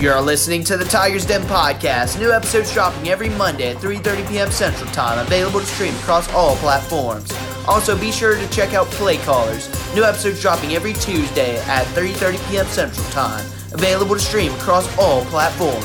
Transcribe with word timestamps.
You're 0.00 0.20
listening 0.20 0.62
to 0.64 0.76
the 0.76 0.84
Tigers 0.84 1.26
Den 1.26 1.42
podcast. 1.42 2.20
New 2.20 2.30
episodes 2.30 2.72
dropping 2.72 3.08
every 3.08 3.30
Monday 3.30 3.72
at 3.72 3.78
3:30 3.78 4.28
p.m. 4.28 4.48
Central 4.48 4.88
Time. 4.92 5.18
Available 5.18 5.58
to 5.58 5.66
stream 5.66 5.92
across 5.96 6.32
all 6.32 6.54
platforms. 6.58 7.32
Also, 7.66 7.98
be 7.98 8.12
sure 8.12 8.36
to 8.36 8.48
check 8.50 8.74
out 8.74 8.86
Play 8.92 9.16
Callers. 9.16 9.68
New 9.96 10.04
episodes 10.04 10.40
dropping 10.40 10.76
every 10.76 10.92
Tuesday 10.92 11.58
at 11.62 11.84
3:30 11.96 12.48
p.m. 12.48 12.66
Central 12.66 13.04
Time. 13.08 13.44
Available 13.72 14.14
to 14.14 14.20
stream 14.20 14.52
across 14.52 14.86
all 14.98 15.24
platforms. 15.24 15.84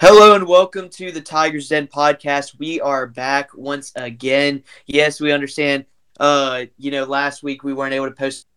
Hello 0.00 0.36
and 0.36 0.46
welcome 0.46 0.88
to 0.90 1.10
the 1.10 1.20
Tigers 1.20 1.68
Den 1.70 1.88
podcast. 1.88 2.56
We 2.56 2.80
are 2.80 3.08
back 3.08 3.50
once 3.52 3.90
again. 3.96 4.62
Yes, 4.86 5.20
we 5.20 5.32
understand. 5.32 5.86
Uh, 6.20 6.66
you 6.76 6.92
know, 6.92 7.04
last 7.04 7.42
week 7.42 7.64
we 7.64 7.72
weren't 7.72 7.94
able 7.94 8.06
to 8.08 8.14
post 8.14 8.47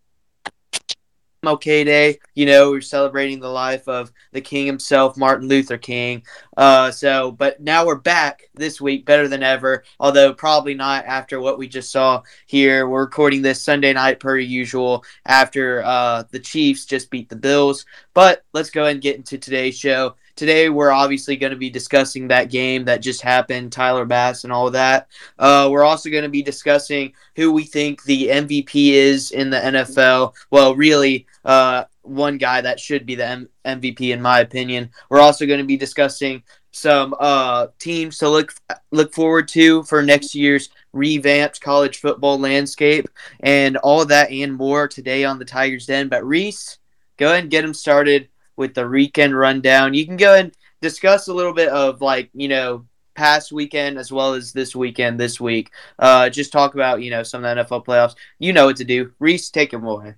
MLK 1.44 1.86
Day. 1.86 2.20
You 2.36 2.46
know, 2.46 2.70
we're 2.70 2.82
celebrating 2.82 3.40
the 3.40 3.50
life 3.50 3.88
of 3.88 4.12
the 4.32 4.42
King 4.42 4.68
himself, 4.68 5.18
Martin 5.18 5.48
Luther 5.48 5.78
King. 5.78 6.24
Uh, 6.56 6.92
so, 6.92 7.32
but 7.32 7.60
now 7.60 7.84
we're 7.84 7.96
back 7.96 8.44
this 8.54 8.80
week, 8.80 9.08
better 9.08 9.28
than 9.28 9.42
ever. 9.42 9.84
Although 10.00 10.36
probably 10.36 10.76
not 10.76 11.06
after 11.06 11.42
what 11.42 11.58
we 11.58 11.68
just 11.68 11.92
saw 11.92 12.22
here. 12.46 12.88
We're 12.88 13.02
recording 13.02 13.42
this 13.42 13.60
Sunday 13.60 13.92
night 13.92 14.20
per 14.20 14.38
usual 14.38 15.04
after 15.26 15.82
uh, 15.84 16.26
the 16.30 16.40
Chiefs 16.40 16.86
just 16.86 17.10
beat 17.10 17.28
the 17.28 17.36
Bills. 17.36 17.88
But 18.14 18.46
let's 18.54 18.70
go 18.70 18.84
ahead 18.84 18.94
and 18.94 19.02
get 19.02 19.16
into 19.16 19.40
today's 19.40 19.78
show. 19.78 20.16
Today, 20.42 20.70
we're 20.70 20.90
obviously 20.90 21.36
going 21.36 21.52
to 21.52 21.56
be 21.56 21.70
discussing 21.70 22.28
that 22.30 22.50
game 22.50 22.84
that 22.86 23.04
just 23.04 23.22
happened, 23.22 23.72
Tyler 23.72 24.06
Bass, 24.06 24.44
and 24.44 24.52
all 24.52 24.66
of 24.66 24.74
that. 24.74 25.08
Uh, 25.38 25.70
we're 25.72 25.84
also 25.84 26.10
going 26.10 26.24
to 26.24 26.30
be 26.30 26.42
discussing 26.42 27.14
who 27.36 27.52
we 27.52 27.64
think 27.64 28.02
the 28.06 28.30
MVP 28.30 28.94
is 28.94 29.30
in 29.30 29.52
the 29.52 29.60
NFL. 29.60 30.34
Well, 30.50 30.74
really, 30.74 31.28
uh, 31.46 31.84
one 32.02 32.40
guy 32.40 32.60
that 32.60 32.80
should 32.80 33.06
be 33.06 33.14
the 33.14 33.28
M- 33.28 33.50
MVP, 33.66 34.12
in 34.12 34.20
my 34.20 34.40
opinion. 34.40 34.90
We're 35.12 35.20
also 35.20 35.46
going 35.46 35.60
to 35.60 35.64
be 35.64 35.78
discussing 35.78 36.42
some 36.72 37.14
uh, 37.20 37.68
teams 37.78 38.18
to 38.18 38.28
look 38.28 38.52
look 38.90 39.14
forward 39.14 39.48
to 39.50 39.84
for 39.84 40.02
next 40.02 40.34
year's 40.34 40.72
revamped 40.92 41.62
college 41.62 42.00
football 42.00 42.40
landscape, 42.40 43.08
and 43.42 43.78
all 43.78 44.02
of 44.02 44.08
that 44.08 44.32
and 44.32 44.56
more 44.56 44.88
today 44.88 45.24
on 45.24 45.38
the 45.38 45.46
Tigers 45.46 45.86
Den. 45.86 46.10
But 46.10 46.26
Reese, 46.26 46.80
go 47.18 47.28
ahead 47.28 47.44
and 47.44 47.52
get 47.52 47.62
them 47.62 47.76
started 47.76 48.28
with 48.56 48.74
the 48.74 48.88
weekend 48.88 49.38
rundown. 49.38 49.94
You 49.94 50.06
can 50.06 50.18
go 50.18 50.36
and 50.36 50.52
discuss 50.82 51.28
a 51.28 51.34
little 51.34 51.54
bit 51.54 51.70
of 51.70 52.02
like 52.02 52.30
you 52.34 52.48
know 52.48 52.86
past 53.16 53.52
weekend 53.52 53.98
as 53.98 54.12
well 54.12 54.34
as 54.34 54.54
this 54.54 54.76
weekend 54.76 55.20
this 55.20 55.40
week. 55.40 55.72
Uh, 56.00 56.30
just 56.30 56.52
talk 56.52 56.74
about 56.74 57.02
you 57.02 57.12
know 57.12 57.24
some 57.24 57.44
of 57.44 57.56
the 57.56 57.64
NFL 57.64 57.86
playoffs. 57.86 58.16
You 58.40 58.54
know 58.54 58.66
what 58.66 58.78
to 58.78 58.86
do. 58.86 59.12
Reese, 59.20 59.50
take 59.50 59.74
it 59.74 59.78
away. 59.78 60.16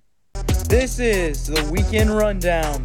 This 0.68 0.98
is 0.98 1.46
the 1.46 1.68
weekend 1.70 2.10
rundown. 2.10 2.82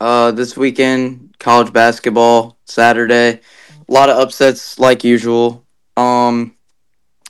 Uh, 0.00 0.30
this 0.30 0.56
weekend, 0.56 1.34
college 1.38 1.72
basketball, 1.72 2.58
Saturday. 2.64 3.40
A 3.88 3.92
lot 3.92 4.10
of 4.10 4.16
upsets 4.16 4.78
like 4.78 5.02
usual. 5.02 5.64
Um, 5.96 6.54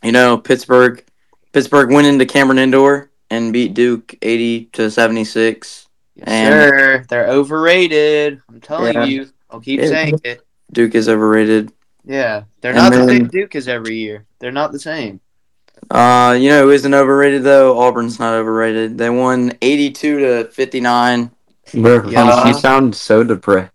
you 0.03 0.13
know, 0.13 0.39
Pittsburgh 0.39 1.05
Pittsburgh 1.53 1.91
went 1.91 2.07
into 2.07 2.27
Cameron 2.27 2.59
Indoor 2.59 3.11
and 3.31 3.53
beat 3.53 3.75
Duke 3.75 4.15
80 4.23 4.67
to 4.73 4.91
76. 4.91 5.87
And 6.23 6.53
sure, 6.55 7.05
they're 7.09 7.29
overrated. 7.29 8.41
I'm 8.48 8.61
telling 8.61 8.95
Yeah. 8.95 9.05
you. 9.05 9.29
I'll 9.51 9.61
keep 9.61 9.81
Yeah. 9.81 9.87
saying 9.89 10.20
it. 10.25 10.41
Duke 10.73 10.95
is 10.95 11.09
overrated. 11.09 11.73
Yeah, 12.05 12.43
they're 12.61 12.73
And 12.73 12.81
not 12.83 12.93
the 12.93 13.07
same 13.07 13.29
Duke 13.29 13.55
as 13.55 13.69
every 13.69 13.97
year. 13.97 14.25
They're 14.41 14.51
not 14.53 14.73
the 14.73 14.79
same. 14.79 15.20
Uh, 15.91 16.37
you 16.39 16.48
know 16.48 16.65
who 16.65 16.70
isn't 16.70 16.93
overrated 16.93 17.45
though? 17.45 17.79
Auburn's 17.79 18.19
not 18.19 18.35
overrated. 18.35 18.98
They 18.98 19.11
won 19.11 19.53
82 19.63 20.19
to 20.19 20.45
59. 20.51 21.31
Bro, 21.75 22.09
Yeah. 22.09 22.48
you 22.48 22.55
sound 22.55 22.97
so 22.97 23.23
depressed. 23.23 23.73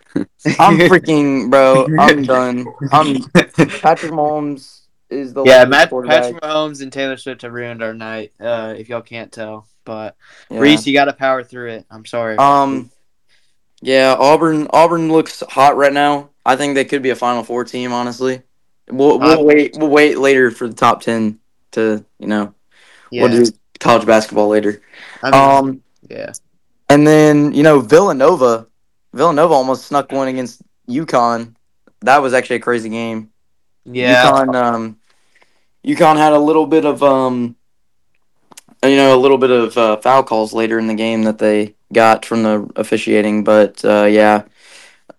I'm 0.60 0.78
freaking 0.80 1.50
bro. 1.50 1.88
I'm 1.98 2.24
done. 2.36 2.66
I'm 2.92 3.24
Patrick 3.34 4.12
Mahomes 4.12 4.82
is 5.14 5.34
the 5.34 5.44
yeah, 5.44 5.66
Matt. 5.66 5.90
Patrick 5.92 6.42
Mahomes 6.42 6.82
and 6.82 6.92
Taylor 6.92 7.18
Swift 7.18 7.44
have 7.44 7.54
ruined 7.54 7.82
our 7.84 7.94
night. 7.94 8.34
Uh, 8.40 8.74
if 8.78 8.90
y'all 8.90 9.02
can't 9.02 9.32
tell, 9.32 9.68
but 9.86 10.16
Yeah. 10.50 10.60
Reese, 10.60 10.86
you 10.88 10.94
got 10.94 11.06
to 11.06 11.14
power 11.14 11.44
through 11.44 11.70
it. 11.72 11.86
I'm 11.90 12.06
sorry. 12.06 12.38
Um, 12.38 12.90
yeah, 13.82 14.16
Auburn. 14.18 14.68
Auburn 14.72 15.12
looks 15.12 15.42
hot 15.50 15.76
right 15.78 15.94
now. 15.94 16.30
I 16.46 16.56
think 16.56 16.76
they 16.76 16.86
could 16.86 17.02
be 17.02 17.10
a 17.12 17.16
Final 17.16 17.44
Four 17.44 17.64
team. 17.64 17.94
Honestly, 17.94 18.42
we'll 18.90 19.20
we'll 19.20 19.40
Uh, 19.40 19.44
wait. 19.44 19.76
We'll 19.78 19.90
wait 19.90 20.18
later 20.18 20.52
for 20.52 20.68
the 20.68 20.74
top 20.74 21.02
ten 21.02 21.40
to 21.72 22.06
you 22.20 22.28
know 22.28 22.54
yeah, 23.12 23.24
we'll 23.24 23.44
do 23.46 23.52
college 23.80 24.06
basketball 24.06 24.48
later. 24.48 24.82
I 25.22 25.32
mean, 25.32 25.34
um, 25.74 25.84
yeah, 26.10 26.32
and 26.90 27.06
then 27.06 27.54
you 27.54 27.64
know 27.64 27.80
Villanova. 27.80 28.68
Villanova 29.14 29.54
almost 29.54 29.86
snuck 29.86 30.12
one 30.12 30.28
against 30.28 30.62
UConn. 30.90 31.54
That 32.02 32.18
was 32.22 32.34
actually 32.34 32.56
a 32.58 32.62
crazy 32.62 32.90
game. 32.90 33.30
yeah. 33.86 34.26
UConn. 34.26 34.56
Um, 34.56 35.00
UConn 35.86 36.18
had 36.18 36.34
a 36.34 36.40
little 36.40 36.66
bit 36.66 36.86
of 36.86 37.04
um, 37.04 37.56
you 38.84 38.96
know, 38.96 39.16
a 39.16 39.20
little 39.20 39.38
bit 39.38 39.52
of 39.52 39.78
uh, 39.78 39.98
foul 39.98 40.24
calls 40.24 40.54
later 40.54 40.78
in 40.78 40.88
the 40.88 40.94
game 40.94 41.24
that 41.24 41.38
they 41.38 41.76
got 41.92 42.26
from 42.26 42.44
the 42.44 42.70
officiating, 42.76 43.44
but 43.44 43.84
uh, 43.86 44.06
yeah, 44.06 44.44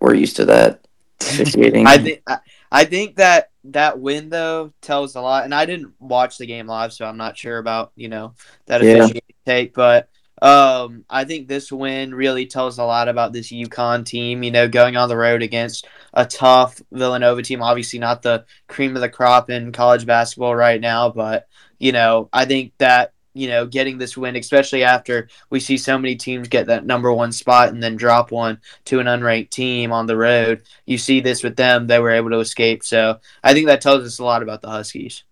we're 0.00 0.14
used 0.14 0.36
to 0.36 0.44
that 0.46 0.86
officiating. 1.20 1.86
I 1.86 1.98
think 1.98 2.22
I, 2.70 2.84
think 2.84 3.16
that 3.16 3.50
that 3.64 3.98
win 3.98 4.28
though 4.28 4.72
tells 4.82 5.14
a 5.14 5.20
lot. 5.20 5.44
And 5.44 5.54
I 5.54 5.64
didn't 5.64 5.94
watch 5.98 6.36
the 6.36 6.46
game 6.46 6.66
live, 6.66 6.92
so 6.92 7.06
I'm 7.06 7.16
not 7.16 7.38
sure 7.38 7.58
about 7.58 7.92
you 7.96 8.08
know 8.08 8.34
that 8.66 8.82
Yeah. 8.82 8.96
officiating 8.96 9.34
take. 9.46 9.74
But 9.74 10.08
um, 10.42 11.04
I 11.08 11.24
think 11.24 11.48
this 11.48 11.70
win 11.70 12.14
really 12.14 12.46
tells 12.46 12.78
a 12.78 12.84
lot 12.84 13.08
about 13.08 13.32
this 13.32 13.52
UConn 13.52 14.04
team. 14.04 14.42
You 14.42 14.50
know, 14.50 14.68
going 14.68 14.96
on 14.96 15.08
the 15.08 15.16
road 15.16 15.42
against 15.42 15.86
a 16.12 16.26
tough 16.26 16.80
Villanova 16.92 17.42
team. 17.42 17.62
Obviously, 17.62 17.98
not 17.98 18.22
the 18.22 18.44
cream 18.68 18.94
of 18.96 19.02
the 19.02 19.08
crop 19.08 19.48
in 19.50 19.72
college 19.72 20.06
basketball 20.06 20.54
right 20.54 20.80
now, 20.80 21.08
but 21.10 21.46
you 21.78 21.92
know, 21.92 22.28
I 22.32 22.44
think 22.44 22.72
that. 22.78 23.12
You 23.36 23.48
know, 23.48 23.66
getting 23.66 23.98
this 23.98 24.16
win, 24.16 24.36
especially 24.36 24.84
after 24.84 25.26
we 25.50 25.58
see 25.58 25.76
so 25.76 25.98
many 25.98 26.14
teams 26.14 26.46
get 26.46 26.68
that 26.68 26.86
number 26.86 27.12
one 27.12 27.32
spot 27.32 27.70
and 27.70 27.82
then 27.82 27.96
drop 27.96 28.30
one 28.30 28.60
to 28.84 29.00
an 29.00 29.06
unranked 29.08 29.50
team 29.50 29.90
on 29.90 30.06
the 30.06 30.16
road, 30.16 30.62
you 30.86 30.98
see 30.98 31.18
this 31.18 31.42
with 31.42 31.56
them; 31.56 31.88
they 31.88 31.98
were 31.98 32.12
able 32.12 32.30
to 32.30 32.38
escape. 32.38 32.84
So 32.84 33.18
I 33.42 33.52
think 33.52 33.66
that 33.66 33.80
tells 33.80 34.04
us 34.06 34.20
a 34.20 34.24
lot 34.24 34.44
about 34.44 34.62
the 34.62 34.68
Huskies. 34.70 35.24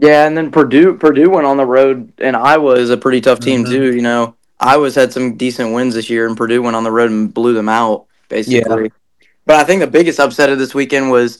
yeah, 0.00 0.26
and 0.26 0.36
then 0.36 0.50
Purdue 0.50 0.96
Purdue 0.96 1.30
went 1.30 1.46
on 1.46 1.56
the 1.56 1.64
road, 1.64 2.12
and 2.18 2.34
Iowa 2.34 2.72
is 2.72 2.90
a 2.90 2.96
pretty 2.96 3.20
tough 3.20 3.38
team 3.38 3.62
Mhm. 3.64 3.68
too. 3.70 3.94
You 3.94 4.02
know, 4.02 4.34
Iowa's 4.60 4.94
had 4.94 5.12
some 5.12 5.36
decent 5.36 5.74
wins 5.74 5.94
this 5.94 6.08
year, 6.08 6.26
and 6.26 6.36
Purdue 6.36 6.62
went 6.62 6.76
on 6.76 6.84
the 6.84 6.92
road 6.92 7.10
and 7.10 7.32
blew 7.32 7.52
them 7.54 7.68
out 7.68 8.06
basically. 8.28 8.90
But 9.46 9.56
I 9.56 9.64
think 9.64 9.80
the 9.80 9.86
biggest 9.86 10.18
upset 10.18 10.50
of 10.50 10.58
this 10.58 10.74
weekend 10.74 11.10
was 11.10 11.38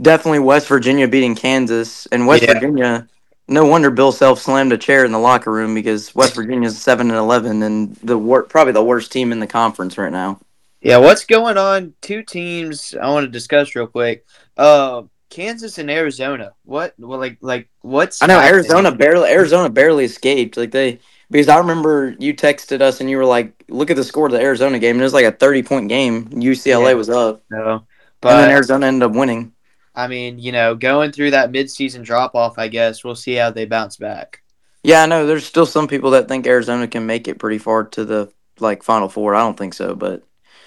definitely 0.00 0.40
West 0.40 0.68
Virginia 0.68 1.08
beating 1.08 1.34
Kansas, 1.34 2.06
and 2.06 2.26
West 2.26 2.42
Yeah. 2.44 2.54
Virginia. 2.54 3.08
No 3.50 3.64
wonder 3.64 3.90
Bill 3.90 4.12
Self 4.12 4.40
slammed 4.40 4.72
a 4.72 4.78
chair 4.78 5.04
in 5.06 5.12
the 5.12 5.18
locker 5.18 5.50
room 5.50 5.74
because 5.74 6.14
West 6.14 6.34
Virginia's 6.34 6.76
seven 6.82 7.08
and 7.08 7.18
eleven, 7.18 7.62
and 7.62 7.96
the 7.96 8.18
wor- 8.18 8.42
probably 8.42 8.74
the 8.74 8.84
worst 8.84 9.10
team 9.10 9.32
in 9.32 9.40
the 9.40 9.46
conference 9.46 9.96
right 9.96 10.12
now. 10.12 10.38
Yeah, 10.80 10.98
what's 10.98 11.24
going 11.24 11.56
on? 11.56 11.94
Two 12.02 12.22
teams 12.22 12.94
I 13.00 13.08
want 13.08 13.24
to 13.24 13.30
discuss 13.30 13.74
real 13.74 13.86
quick. 13.86 14.26
Uh, 14.56 15.02
Kansas 15.30 15.78
and 15.78 15.90
Arizona. 15.90 16.52
What? 16.64 16.94
Well, 16.98 17.18
like, 17.18 17.38
like 17.40 17.68
what's? 17.80 18.22
I 18.22 18.26
know 18.26 18.34
happening? 18.34 18.54
Arizona 18.54 18.92
barely 18.92 19.30
Arizona 19.30 19.70
barely 19.70 20.04
escaped. 20.04 20.56
Like 20.56 20.70
they 20.70 21.00
because 21.30 21.48
I 21.48 21.58
remember 21.58 22.14
you 22.18 22.34
texted 22.34 22.80
us 22.80 23.00
and 23.00 23.10
you 23.10 23.16
were 23.16 23.24
like, 23.24 23.64
"Look 23.68 23.90
at 23.90 23.96
the 23.96 24.04
score 24.04 24.26
of 24.26 24.32
the 24.32 24.40
Arizona 24.40 24.78
game." 24.78 24.96
And 24.96 25.00
it 25.00 25.04
was 25.04 25.14
like 25.14 25.24
a 25.26 25.32
thirty 25.32 25.62
point 25.62 25.88
game. 25.88 26.26
UCLA 26.30 26.90
Yeah. 26.90 26.94
was 26.94 27.10
up, 27.10 27.42
No, 27.50 27.86
and 28.22 28.38
then 28.40 28.50
Arizona 28.50 28.86
ended 28.86 29.02
up 29.10 29.12
winning. 29.16 29.52
I 29.94 30.06
mean, 30.06 30.38
you 30.38 30.52
know, 30.52 30.74
going 30.74 31.12
through 31.12 31.32
that 31.32 31.50
midseason 31.50 32.04
drop 32.04 32.34
off, 32.34 32.58
I 32.58 32.68
guess 32.68 33.02
we'll 33.04 33.16
see 33.16 33.34
how 33.34 33.50
they 33.50 33.64
bounce 33.66 33.96
back. 33.96 34.42
Yeah, 34.84 35.02
I 35.02 35.06
know. 35.06 35.26
There's 35.26 35.46
still 35.46 35.66
some 35.66 35.88
people 35.88 36.12
that 36.12 36.28
think 36.28 36.46
Arizona 36.46 36.86
can 36.86 37.06
make 37.06 37.28
it 37.28 37.38
pretty 37.38 37.58
far 37.58 37.84
to 37.84 38.04
the 38.04 38.32
like 38.60 38.82
Final 38.82 39.08
Four. 39.08 39.34
I 39.34 39.40
don't 39.40 39.56
think 39.56 39.74
so, 39.74 39.94
but 39.94 40.22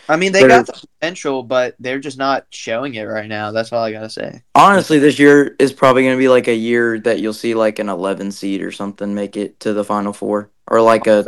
I 0.09 0.17
mean, 0.17 0.31
they 0.33 0.45
got 0.45 0.65
the 0.67 0.73
potential, 0.99 1.43
but 1.43 1.75
they're 1.79 1.99
just 1.99 2.17
not 2.17 2.45
showing 2.49 2.95
it 2.95 3.03
right 3.03 3.27
now. 3.29 3.51
That's 3.51 3.71
all 3.71 3.83
I 3.83 3.91
gotta 3.91 4.09
say. 4.09 4.41
honestly, 4.55 4.99
this 4.99 5.19
year 5.19 5.55
is 5.59 5.73
probably 5.73 6.03
going 6.03 6.15
to 6.15 6.19
be 6.19 6.27
like 6.27 6.47
a 6.47 6.55
year 6.55 6.99
that 6.99 7.19
you'll 7.19 7.33
see 7.33 7.53
like 7.53 7.79
an 7.79 7.89
11 7.89 8.31
seed 8.31 8.61
or 8.61 8.71
something 8.71 9.13
make 9.13 9.37
it 9.37 9.59
to 9.61 9.73
the 9.73 9.83
Final 9.83 10.13
Four, 10.13 10.49
or 10.71 10.81
like 10.81 11.05
a 11.05 11.25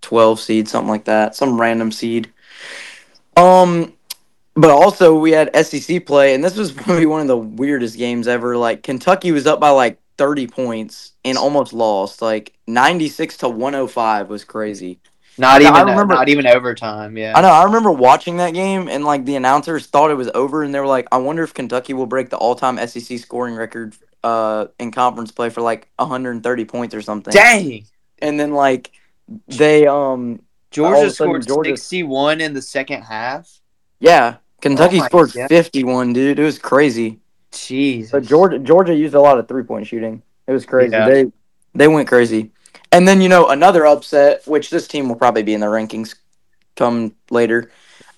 12 0.00 0.40
seed, 0.40 0.68
something 0.68 0.90
like 0.90 1.04
that, 1.04 1.36
some 1.36 1.58
random 1.58 1.92
seed. 1.92 2.30
Um, 3.36 3.92
but 4.54 4.70
also 4.70 5.16
we 5.16 5.30
had 5.30 5.54
SEC 5.64 6.04
play, 6.04 6.34
and 6.34 6.42
this 6.42 6.56
was 6.56 6.72
probably 6.72 7.06
one 7.06 7.20
of 7.20 7.28
the 7.28 7.38
weirdest 7.38 7.96
games 7.96 8.26
ever. 8.26 8.56
Like 8.56 8.82
Kentucky 8.82 9.30
was 9.30 9.46
up 9.46 9.60
by 9.60 9.70
like 9.70 9.98
30 10.18 10.48
points 10.48 11.12
and 11.24 11.38
almost 11.38 11.72
lost. 11.72 12.20
Like 12.20 12.52
96 12.66 13.38
to 13.38 13.48
105 13.48 14.28
was 14.28 14.44
crazy. 14.44 14.98
Not 15.38 15.62
even, 15.62 15.72
remember- 15.86 16.14
not 16.14 16.28
even 16.28 16.46
overtime. 16.46 17.16
Yeah. 17.16 17.32
I 17.38 17.40
know. 17.40 17.48
I 17.48 17.62
remember 17.64 17.92
watching 17.92 18.36
that 18.38 18.52
game, 18.52 18.88
and 18.88 19.04
like 19.04 19.24
the 19.24 19.36
announcers 19.36 19.86
thought 19.86 20.10
it 20.10 20.16
was 20.16 20.28
over, 20.34 20.62
and 20.62 20.74
they 20.74 20.80
were 20.80 20.86
like, 20.86 21.06
"I 21.10 21.16
wonder 21.18 21.42
if 21.42 21.54
Kentucky 21.54 21.94
will 21.94 22.06
break 22.06 22.28
the 22.28 22.36
all-time 22.36 22.76
SEC 22.86 23.18
scoring 23.18 23.54
record 23.54 23.94
uh, 24.22 24.66
in 24.78 24.90
conference 24.90 25.30
play 25.30 25.48
for 25.48 25.62
like 25.62 25.88
130 25.96 26.64
points 26.66 26.94
or 26.94 27.00
something." 27.00 27.32
Dang. 27.32 27.86
And 28.22 28.38
then 28.40 28.52
like 28.54 28.90
they 29.48 29.86
um 29.86 30.42
Georgia 30.70 30.94
all 30.96 31.02
of 31.02 31.08
a 31.08 31.10
sudden, 31.10 31.42
scored 31.42 31.46
Georgia- 31.46 31.76
61 31.76 32.40
in 32.40 32.54
the 32.54 32.62
second 32.62 33.02
half. 33.02 33.60
yeah 34.00 34.36
Kentucky 34.60 35.00
Oh 35.00 35.06
scored 35.06 35.32
God. 35.32 35.48
51, 35.48 36.12
dude. 36.12 36.38
It 36.38 36.42
was 36.44 36.58
crazy. 36.58 37.18
Jesus. 37.50 38.12
But 38.12 38.24
Georgia 38.24 38.58
Georgia 38.58 38.94
used 38.94 39.14
a 39.14 39.20
lot 39.20 39.38
of 39.38 39.48
three 39.48 39.64
point 39.64 39.86
shooting. 39.86 40.22
It 40.46 40.52
was 40.52 40.64
crazy. 40.64 40.92
Yeah. 40.92 41.08
They 41.08 41.32
they 41.74 41.88
went 41.88 42.08
crazy. 42.08 42.52
And 42.92 43.06
then 43.08 43.20
you 43.20 43.28
know 43.28 43.48
another 43.48 43.86
upset, 43.86 44.46
which 44.46 44.70
this 44.70 44.86
team 44.86 45.08
will 45.08 45.16
probably 45.16 45.42
be 45.42 45.54
in 45.54 45.60
the 45.60 45.66
rankings 45.66 46.14
come 46.76 47.14
later. 47.30 47.70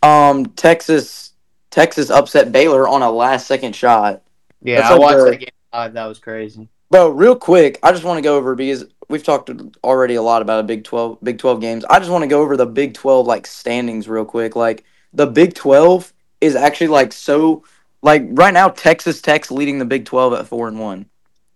Um, 0.03 0.47
Texas 0.47 1.33
Texas 1.71 2.11
upset 2.11 2.53
Baylor 2.53 2.87
on 2.87 3.03
a 3.03 3.11
last 3.11 3.47
second 3.47 3.75
shot. 3.75 4.23
Yeah, 4.63 4.77
That's 4.77 4.91
I 4.91 4.93
like 4.93 5.01
watched 5.01 5.19
the- 5.19 5.31
that 5.31 5.37
game. 5.41 5.95
That 5.95 6.07
was 6.07 6.19
crazy. 6.19 6.69
Bro, 6.91 7.09
real 7.11 7.35
quick, 7.35 7.79
I 7.83 7.91
just 7.91 8.05
want 8.05 8.19
to 8.19 8.23
go 8.23 8.37
over 8.37 8.55
because 8.55 8.85
we've 9.09 9.23
talked 9.23 9.51
already 9.83 10.15
a 10.15 10.23
lot 10.23 10.43
about 10.43 10.61
a 10.61 10.63
Big 10.63 10.85
Twelve 10.85 11.19
Big 11.23 11.39
Twelve 11.39 11.61
games. 11.61 11.85
I 11.89 11.99
just 11.99 12.11
want 12.11 12.23
to 12.23 12.29
go 12.29 12.41
over 12.41 12.57
the 12.57 12.67
Big 12.67 12.95
Twelve 12.95 13.27
like 13.27 13.47
standings 13.47 14.09
real 14.09 14.25
quick. 14.25 14.57
Like 14.57 14.85
the 15.13 15.27
Big 15.27 15.55
Twelve 15.55 16.13
is 16.41 16.57
actually 16.57 16.89
like 16.89 17.13
so 17.13 17.65
like 18.03 18.25
right 18.31 18.53
now 18.55 18.69
Texas 18.69 19.21
Tech's 19.23 19.51
leading 19.51 19.79
the 19.79 19.85
Big 19.85 20.05
Twelve 20.05 20.33
at 20.35 20.47
four 20.47 20.69
and 20.69 20.79
one, 20.79 21.07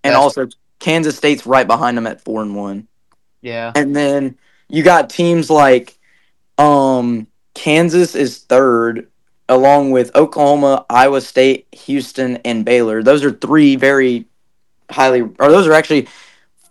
and 0.04 0.14
That's- 0.14 0.22
also 0.22 0.48
Kansas 0.78 1.16
State's 1.16 1.46
right 1.46 1.66
behind 1.66 1.96
them 1.96 2.06
at 2.06 2.20
four 2.20 2.42
and 2.42 2.54
one. 2.54 2.88
Yeah. 3.40 3.72
And 3.74 3.94
then 3.94 4.36
you 4.68 4.82
got 4.82 5.10
teams 5.10 5.50
like 5.50 5.98
um 6.56 7.26
Kansas 7.54 8.14
is 8.14 8.38
third 8.38 9.08
along 9.48 9.90
with 9.92 10.14
Oklahoma, 10.14 10.84
Iowa 10.90 11.20
State, 11.20 11.66
Houston 11.72 12.36
and 12.38 12.64
Baylor. 12.64 13.02
Those 13.02 13.24
are 13.24 13.32
three 13.32 13.76
very 13.76 14.26
highly 14.90 15.22
or 15.22 15.50
those 15.50 15.66
are 15.66 15.72
actually 15.72 16.08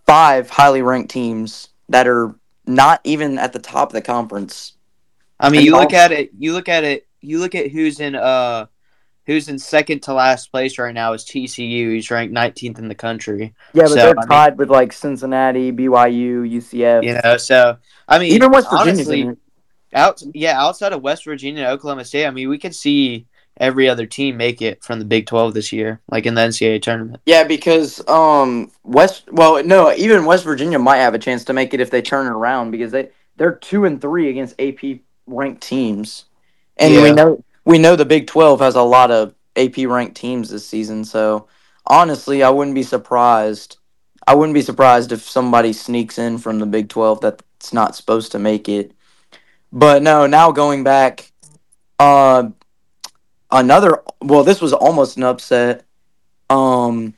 five 0.07 0.49
highly 0.49 0.81
ranked 0.81 1.11
teams 1.11 1.69
that 1.89 2.07
are 2.07 2.33
not 2.65 3.01
even 3.03 3.37
at 3.37 3.53
the 3.53 3.59
top 3.59 3.89
of 3.89 3.93
the 3.93 4.01
conference. 4.01 4.73
I 5.39 5.49
mean, 5.49 5.59
And 5.59 5.65
you 5.65 5.71
look 5.73 5.93
at 5.93 6.11
it. 6.11 6.31
You 6.37 6.53
look 6.53 6.69
at 6.69 6.83
it. 6.83 7.05
You 7.21 7.39
look 7.39 7.55
at 7.55 7.69
who's 7.71 7.99
in 7.99 8.15
uh, 8.15 8.65
who's 9.25 9.49
in 9.49 9.59
second 9.59 10.01
to 10.03 10.13
last 10.13 10.51
place 10.51 10.77
right 10.79 10.93
now 10.93 11.13
is 11.13 11.23
TCU. 11.25 11.93
He's 11.93 12.09
ranked 12.09 12.33
19th 12.33 12.79
in 12.79 12.87
the 12.87 12.95
country. 12.95 13.53
Yeah, 13.73 13.83
but 13.83 13.89
So, 13.89 13.95
they're 13.95 14.09
I 14.11 14.13
mean- 14.21 14.27
tied 14.27 14.57
with 14.57 14.69
like 14.69 14.93
Cincinnati, 14.93 15.71
BYU, 15.71 16.49
UCF. 16.49 17.03
You 17.03 17.19
know, 17.23 17.37
so 17.37 17.77
I 18.07 18.19
mean, 18.19 18.31
even 18.31 18.51
West 18.51 18.69
Virginia. 18.71 18.91
honestly, 18.93 19.31
out 19.93 20.21
yeah, 20.33 20.59
outside 20.59 20.93
of 20.93 21.01
West 21.01 21.25
Virginia 21.25 21.63
and 21.63 21.71
Oklahoma 21.73 22.05
State, 22.05 22.25
I 22.25 22.31
mean, 22.31 22.49
we 22.49 22.57
could 22.57 22.75
see 22.75 23.25
every 23.59 23.89
other 23.89 24.05
team 24.05 24.37
make 24.37 24.61
it 24.61 24.83
from 24.83 24.99
the 24.99 25.05
Big 25.05 25.25
12 25.25 25.53
this 25.53 25.71
year, 25.71 25.99
like 26.09 26.25
in 26.25 26.33
the 26.33 26.41
NCAA 26.41 26.81
tournament. 26.81 27.21
Yeah, 27.25 27.43
because 27.43 28.07
um 28.07 28.71
West 28.83 29.31
well 29.31 29.63
no, 29.63 29.93
even 29.93 30.25
West 30.25 30.43
Virginia 30.43 30.79
might 30.79 30.97
have 30.97 31.13
a 31.13 31.19
chance 31.19 31.43
to 31.45 31.53
make 31.53 31.73
it 31.73 31.79
if 31.79 31.89
they 31.89 32.01
turn 32.01 32.27
it 32.27 32.31
around 32.31 32.71
because 32.71 32.91
they 32.91 33.09
they're 33.37 33.55
2 33.55 33.85
and 33.85 34.01
3 34.01 34.29
against 34.29 34.59
AP 34.59 34.99
ranked 35.27 35.61
teams. 35.61 36.25
And 36.77 36.93
we 37.01 37.11
know 37.11 37.43
we 37.65 37.77
know 37.77 37.95
the 37.95 38.05
Big 38.05 38.27
12 38.27 38.59
has 38.59 38.75
a 38.75 38.81
lot 38.81 39.11
of 39.11 39.33
AP 39.55 39.77
ranked 39.87 40.15
teams 40.15 40.49
this 40.49 40.67
season, 40.67 41.03
so 41.03 41.47
honestly, 41.85 42.43
I 42.43 42.49
wouldn't 42.49 42.75
be 42.75 42.83
surprised. 42.83 43.77
I 44.25 44.35
wouldn't 44.35 44.53
be 44.53 44.61
surprised 44.61 45.11
if 45.11 45.21
somebody 45.21 45.73
sneaks 45.73 46.17
in 46.17 46.37
from 46.37 46.59
the 46.59 46.65
Big 46.65 46.89
12 46.89 47.21
that's 47.21 47.73
not 47.73 47.95
supposed 47.95 48.31
to 48.33 48.39
make 48.39 48.69
it. 48.69 48.91
But 49.71 50.01
no, 50.01 50.27
now 50.27 50.51
going 50.51 50.83
back 50.83 51.31
uh 51.99 52.49
another 53.51 54.01
well 54.21 54.43
this 54.43 54.61
was 54.61 54.73
almost 54.73 55.17
an 55.17 55.23
upset. 55.23 55.85
Um 56.49 57.13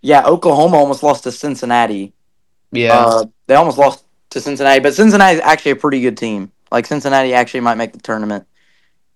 yeah, 0.00 0.24
Oklahoma 0.24 0.76
almost 0.76 1.02
lost 1.02 1.24
to 1.24 1.32
Cincinnati. 1.32 2.12
Yeah, 2.70 2.94
Uh, 2.94 3.24
they 3.46 3.54
almost 3.54 3.78
lost 3.78 4.04
to 4.30 4.40
Cincinnati, 4.40 4.80
but 4.80 4.94
Cincinnati 4.94 5.36
is 5.36 5.42
actually 5.42 5.72
a 5.72 5.76
pretty 5.76 6.00
good 6.00 6.16
team. 6.16 6.52
Like 6.70 6.86
Cincinnati 6.86 7.32
actually 7.34 7.60
might 7.60 7.76
make 7.76 7.92
the 7.92 7.98
tournament 7.98 8.46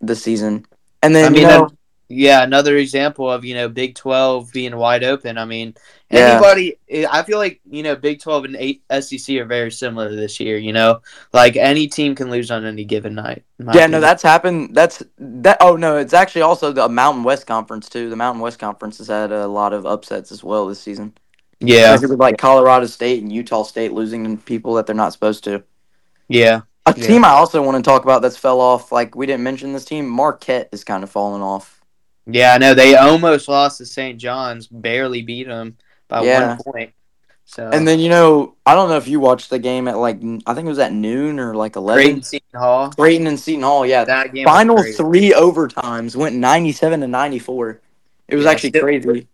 this 0.01 0.23
season. 0.23 0.67
And 1.03 1.15
then 1.15 1.27
I 1.27 1.29
mean, 1.31 1.43
you 1.43 1.49
know, 1.49 1.71
yeah, 2.15 2.43
another 2.43 2.77
example 2.77 3.31
of 3.31 3.45
you 3.45 3.55
know 3.55 3.69
Big 3.69 3.95
12 3.95 4.53
being 4.53 4.77
wide 4.77 5.03
open. 5.03 5.39
I 5.39 5.45
mean, 5.45 5.75
Yeah. 6.11 6.33
anybody. 6.35 6.77
I 7.11 7.23
feel 7.23 7.39
like 7.39 7.61
you 7.71 7.83
know 7.83 7.97
Big 7.97 8.21
12 8.21 8.45
and 8.45 8.57
eight 8.57 8.83
SEC 8.91 9.39
are 9.39 9.47
very 9.47 9.71
similar 9.71 10.15
this 10.15 10.39
year. 10.39 10.59
You 10.59 10.73
know, 10.73 11.01
like 11.33 11.57
any 11.57 11.89
team 11.89 12.15
can 12.15 12.31
lose 12.31 12.51
on 12.51 12.65
any 12.67 12.85
given 12.85 13.15
night. 13.15 13.45
yeah, 13.73 13.87
no, 13.87 14.01
that's 14.01 14.23
happened. 14.23 14.75
That's 14.75 15.03
that. 15.19 15.57
Oh 15.61 15.77
no, 15.77 15.97
it's 15.97 16.13
actually 16.13 16.43
also 16.43 16.71
the 16.73 16.89
Mountain 16.89 17.25
West 17.25 17.47
Conference 17.47 17.89
too. 17.89 18.11
The 18.11 18.17
Mountain 18.17 18.43
West 18.43 18.59
Conference 18.59 18.99
has 18.99 19.09
had 19.09 19.33
a 19.33 19.47
lot 19.49 19.73
of 19.73 19.87
upsets 19.87 20.31
as 20.33 20.45
well 20.45 20.67
this 20.67 20.81
season. 20.81 21.15
yeah, 21.61 21.97
with 21.99 22.11
like 22.19 22.37
Colorado 22.39 22.87
State 22.87 23.23
and 23.23 23.33
Utah 23.33 23.63
State 23.63 23.93
losing 23.93 24.37
to 24.37 24.43
people 24.43 24.75
that 24.75 24.87
they're 24.87 24.95
not 24.97 25.13
supposed 25.13 25.45
to. 25.45 25.63
yeah. 26.29 26.63
A 26.85 26.93
Yeah. 26.97 27.07
team 27.07 27.25
I 27.25 27.29
also 27.29 27.63
want 27.63 27.77
to 27.77 27.89
talk 27.89 28.03
about 28.03 28.23
that's 28.23 28.37
fell 28.37 28.61
off. 28.61 28.91
Like 28.91 29.15
we 29.15 29.25
didn't 29.25 29.45
mention 29.45 29.73
this 29.73 29.85
team. 29.85 30.09
Marquette 30.09 30.69
is 30.73 30.83
kind 30.83 31.05
of 31.05 31.11
falling 31.11 31.41
off. 31.41 31.81
Yeah, 32.27 32.55
I 32.55 32.59
know 32.59 32.75
they 32.75 32.95
almost 32.97 33.49
lost 33.49 33.79
to 33.79 33.87
St. 33.87 34.19
John's, 34.19 34.67
barely 34.69 35.23
beat 35.23 35.49
them 35.49 35.77
by 36.09 36.23
Yeah. 36.23 36.49
one 36.57 36.59
point. 36.59 36.91
So 37.45 37.69
And 37.69 37.87
then 37.87 37.99
you 37.99 38.09
know, 38.09 38.55
I 38.65 38.75
don't 38.75 38.89
know 38.89 38.97
if 38.97 39.09
you 39.09 39.21
watched 39.21 39.51
the 39.51 39.59
game 39.59 39.89
at 39.89 39.99
like 39.99 40.17
I 40.47 40.55
think 40.55 40.67
it 40.67 40.71
was 40.71 40.79
at 40.79 40.93
noon 40.93 41.39
or 41.41 41.55
like 41.55 41.77
eleven. 41.77 42.03
Creighton 42.05 42.23
Seton 42.23 42.61
Hall. 42.61 42.91
Creighton 42.91 43.27
and 43.27 43.39
Seton 43.39 43.63
Hall, 43.63 43.85
yeah. 43.85 44.05
That 44.05 44.33
game. 44.33 44.45
Final 44.45 44.83
three 44.95 45.33
overtimes 45.33 46.17
went 46.17 46.37
ninety-seven 46.37 47.01
to 47.01 47.09
ninety-four. 47.09 47.81
It 48.29 48.37
was 48.37 48.45
Yeah, 48.45 48.51
actually 48.51 48.71
still- 48.71 48.83
crazy. 48.83 49.29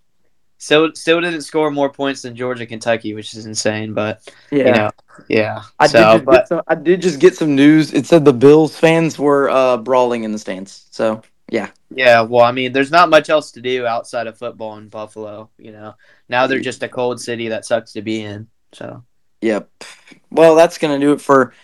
Still, 0.60 0.90
still 0.94 1.20
didn't 1.20 1.42
score 1.42 1.70
more 1.70 1.88
points 1.88 2.22
than 2.22 2.34
Georgia, 2.34 2.66
Kentucky, 2.66 3.14
which 3.14 3.32
is 3.34 3.46
insane. 3.46 3.94
But 3.94 4.28
Yeah, 4.50 4.58
you 4.58 4.72
know, 4.72 4.90
yeah. 5.28 5.62
I 5.78 5.86
so, 5.86 6.16
did. 6.18 6.26
But 6.26 6.48
some, 6.48 6.62
I 6.66 6.74
did 6.74 7.00
just 7.00 7.20
get 7.20 7.36
some 7.36 7.54
news. 7.54 7.92
It 7.92 8.06
said 8.06 8.24
the 8.24 8.32
Bills 8.32 8.76
fans 8.76 9.16
were 9.20 9.48
uh, 9.50 9.76
brawling 9.76 10.24
in 10.24 10.32
the 10.32 10.38
stands. 10.40 10.86
So 10.90 11.22
yeah, 11.48 11.70
yeah, 11.94 12.20
well, 12.22 12.44
I 12.44 12.52
mean, 12.52 12.72
there's 12.72 12.90
not 12.90 13.10
much 13.10 13.30
else 13.30 13.52
to 13.52 13.60
do 13.60 13.86
outside 13.86 14.26
of 14.26 14.36
football 14.38 14.76
in 14.76 14.88
Buffalo. 14.88 15.50
You 15.58 15.72
know, 15.72 15.94
now 16.28 16.46
they're 16.46 16.60
just 16.60 16.82
a 16.82 16.88
cold 16.88 17.20
city 17.20 17.48
that 17.48 17.64
sucks 17.64 17.92
to 17.92 18.02
be 18.02 18.20
in. 18.22 18.48
So 18.72 19.02
yep. 19.40 19.70
Well, 20.30 20.54
that's 20.54 20.78
gonna 20.78 20.98
do 20.98 21.12
it 21.12 21.20
for 21.20 21.54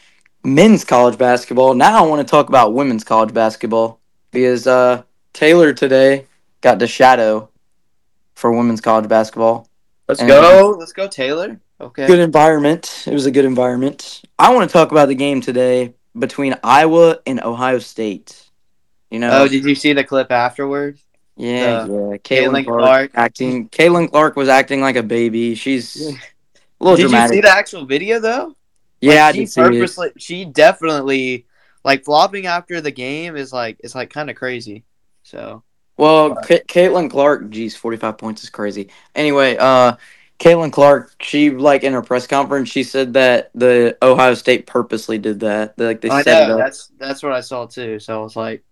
men's 0.42 0.84
college 0.84 1.18
basketball. 1.18 1.74
Now 1.74 2.04
I 2.04 2.06
want 2.06 2.26
to 2.26 2.30
talk 2.30 2.48
about 2.48 2.74
women's 2.74 3.04
college 3.04 3.34
basketball 3.34 4.00
because 4.30 4.66
uh, 4.66 5.02
Taylor 5.32 5.72
today 5.72 6.26
got 6.60 6.78
the 6.78 6.86
shadow 6.86 7.50
for 8.34 8.50
women's 8.52 8.80
college 8.80 9.08
basketball. 9.08 9.68
let's 10.08 10.20
And- 10.20 10.28
go. 10.28 10.76
Let's 10.78 10.92
go, 10.92 11.06
Taylor. 11.08 11.60
Okay. 11.80 12.06
Good 12.06 12.20
environment. 12.20 13.04
It 13.06 13.12
was 13.12 13.26
a 13.26 13.30
good 13.30 13.44
environment. 13.44 14.22
I 14.38 14.54
want 14.54 14.68
to 14.68 14.72
talk 14.72 14.92
about 14.92 15.08
the 15.08 15.14
game 15.14 15.40
today 15.40 15.94
between 16.18 16.54
Iowa 16.62 17.18
and 17.26 17.42
Ohio 17.42 17.78
State. 17.80 18.43
You 19.14 19.20
know, 19.20 19.30
Oh, 19.30 19.48
did 19.48 19.64
you 19.64 19.76
see 19.76 19.92
the 19.92 20.02
clip 20.02 20.32
afterwards? 20.32 21.00
yeah, 21.36 21.84
the 21.84 21.86
yeah. 21.86 22.16
Caitlin 22.16 22.50
Caitlin 22.50 22.64
Clark, 22.64 22.82
Clark? 22.82 23.10
acting. 23.14 23.68
Caitlin 23.68 24.10
Clark 24.10 24.34
was 24.34 24.48
acting 24.48 24.80
like 24.80 24.96
a 24.96 25.04
baby. 25.04 25.54
She's 25.54 25.94
Yeah. 25.94 26.16
a 26.80 26.84
little 26.84 26.96
did 26.96 27.02
dramatic. 27.02 27.30
you 27.30 27.36
see 27.36 27.40
the 27.42 27.50
actual 27.56 27.86
video 27.86 28.18
though? 28.18 28.56
yeah, 29.00 29.26
I 29.26 29.28
Like, 29.28 29.34
she 29.36 29.40
did 29.42 29.48
see 29.50 29.60
it. 29.60 29.70
purposely. 29.70 30.10
She 30.18 30.44
definitely 30.46 31.46
like 31.84 32.04
flopping 32.04 32.46
after 32.46 32.80
the 32.80 32.90
game 32.90 33.36
is 33.36 33.52
like 33.52 33.76
it's 33.84 33.94
like 33.94 34.10
kind 34.10 34.30
of 34.30 34.34
crazy. 34.36 34.82
So 35.22 35.62
Well, 35.96 36.34
Ca- 36.34 36.64
Caitlin 36.66 37.08
Clark, 37.08 37.50
geez, 37.50 37.76
forty-five 37.76 38.18
points 38.18 38.42
is 38.42 38.50
crazy. 38.50 38.88
Anyway, 39.14 39.56
uh, 39.56 39.94
Caitlin 40.40 40.72
Clark, 40.72 41.14
she 41.22 41.50
like 41.50 41.84
in 41.84 41.92
her 41.92 42.02
press 42.02 42.26
conference, 42.26 42.68
she 42.68 42.82
said 42.82 43.12
that 43.14 43.50
the 43.54 43.96
Ohio 44.02 44.34
State 44.34 44.66
purposely 44.66 45.18
did 45.18 45.40
that. 45.40 45.78
Like 45.78 46.00
they 46.00 46.10
I 46.10 46.22
set 46.22 46.42
it 46.42 46.50
up. 46.50 46.58
that's 46.58 46.88
that's 46.98 47.22
what 47.22 47.32
I 47.32 47.40
saw 47.40 47.66
too. 47.66 48.00
So 48.00 48.18
I 48.18 48.22
was 48.22 48.34
like, 48.36 48.64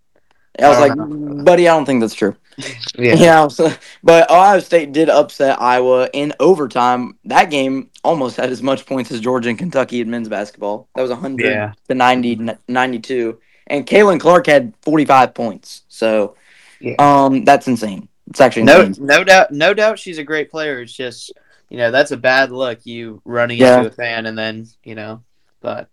I 0.61 0.69
was 0.69 0.79
like, 0.79 0.95
don't 0.95 1.43
buddy, 1.43 1.67
I 1.67 1.75
don't 1.75 1.85
think 1.85 2.01
that's 2.01 2.13
true. 2.13 2.35
yeah, 2.97 3.47
so, 3.47 3.73
but 4.03 4.29
Ohio 4.29 4.59
State 4.59 4.91
did 4.91 5.09
upset 5.09 5.59
Iowa 5.61 6.09
in 6.13 6.33
overtime. 6.39 7.17
That 7.25 7.49
game 7.49 7.89
almost 8.03 8.37
had 8.37 8.51
as 8.51 8.61
much 8.61 8.85
points 8.85 9.11
as 9.11 9.19
Georgia 9.19 9.49
and 9.49 9.57
Kentucky 9.57 10.01
in 10.01 10.11
men's 10.11 10.29
basketball. 10.29 10.87
That 10.95 11.01
was 11.01 11.09
100 11.11 11.43
yeah, 11.43 11.73
to 11.87 11.95
90, 11.95 12.49
92. 12.67 13.39
And 13.67 13.87
Caitlin 13.87 14.19
Clark 14.19 14.45
had 14.45 14.73
45 14.83 15.33
points. 15.33 15.81
So 15.87 16.35
Yeah. 16.79 16.95
um, 16.99 17.43
that's 17.45 17.67
insane. 17.67 18.07
It's 18.27 18.41
actually 18.41 18.63
no, 18.63 18.93
no 18.97 19.23
doubt, 19.23 19.51
no 19.51 19.73
doubt, 19.73 19.99
she's 19.99 20.17
a 20.17 20.23
great 20.23 20.51
player. 20.51 20.81
It's 20.81 20.93
just 20.93 21.31
you 21.69 21.77
know 21.77 21.91
that's 21.91 22.11
a 22.11 22.17
bad 22.17 22.51
look. 22.51 22.85
You 22.85 23.21
running 23.25 23.57
Yeah. 23.57 23.77
into 23.77 23.89
a 23.89 23.91
fan 23.91 24.25
and 24.27 24.37
then 24.37 24.67
you 24.83 24.95
know, 24.95 25.23
but 25.61 25.89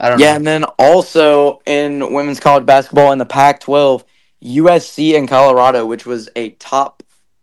I 0.00 0.08
don't 0.10 0.18
Yeah, 0.20 0.30
know. 0.30 0.36
and 0.36 0.46
then 0.46 0.64
also 0.78 1.60
in 1.66 2.12
women's 2.12 2.40
college 2.40 2.66
basketball 2.66 3.12
in 3.12 3.18
the 3.18 3.26
Pac 3.26 3.60
12, 3.60 4.04
USC 4.42 5.16
and 5.16 5.28
Colorado, 5.28 5.86
which 5.86 6.06
was 6.06 6.28
a 6.36 6.50
top 6.50 7.02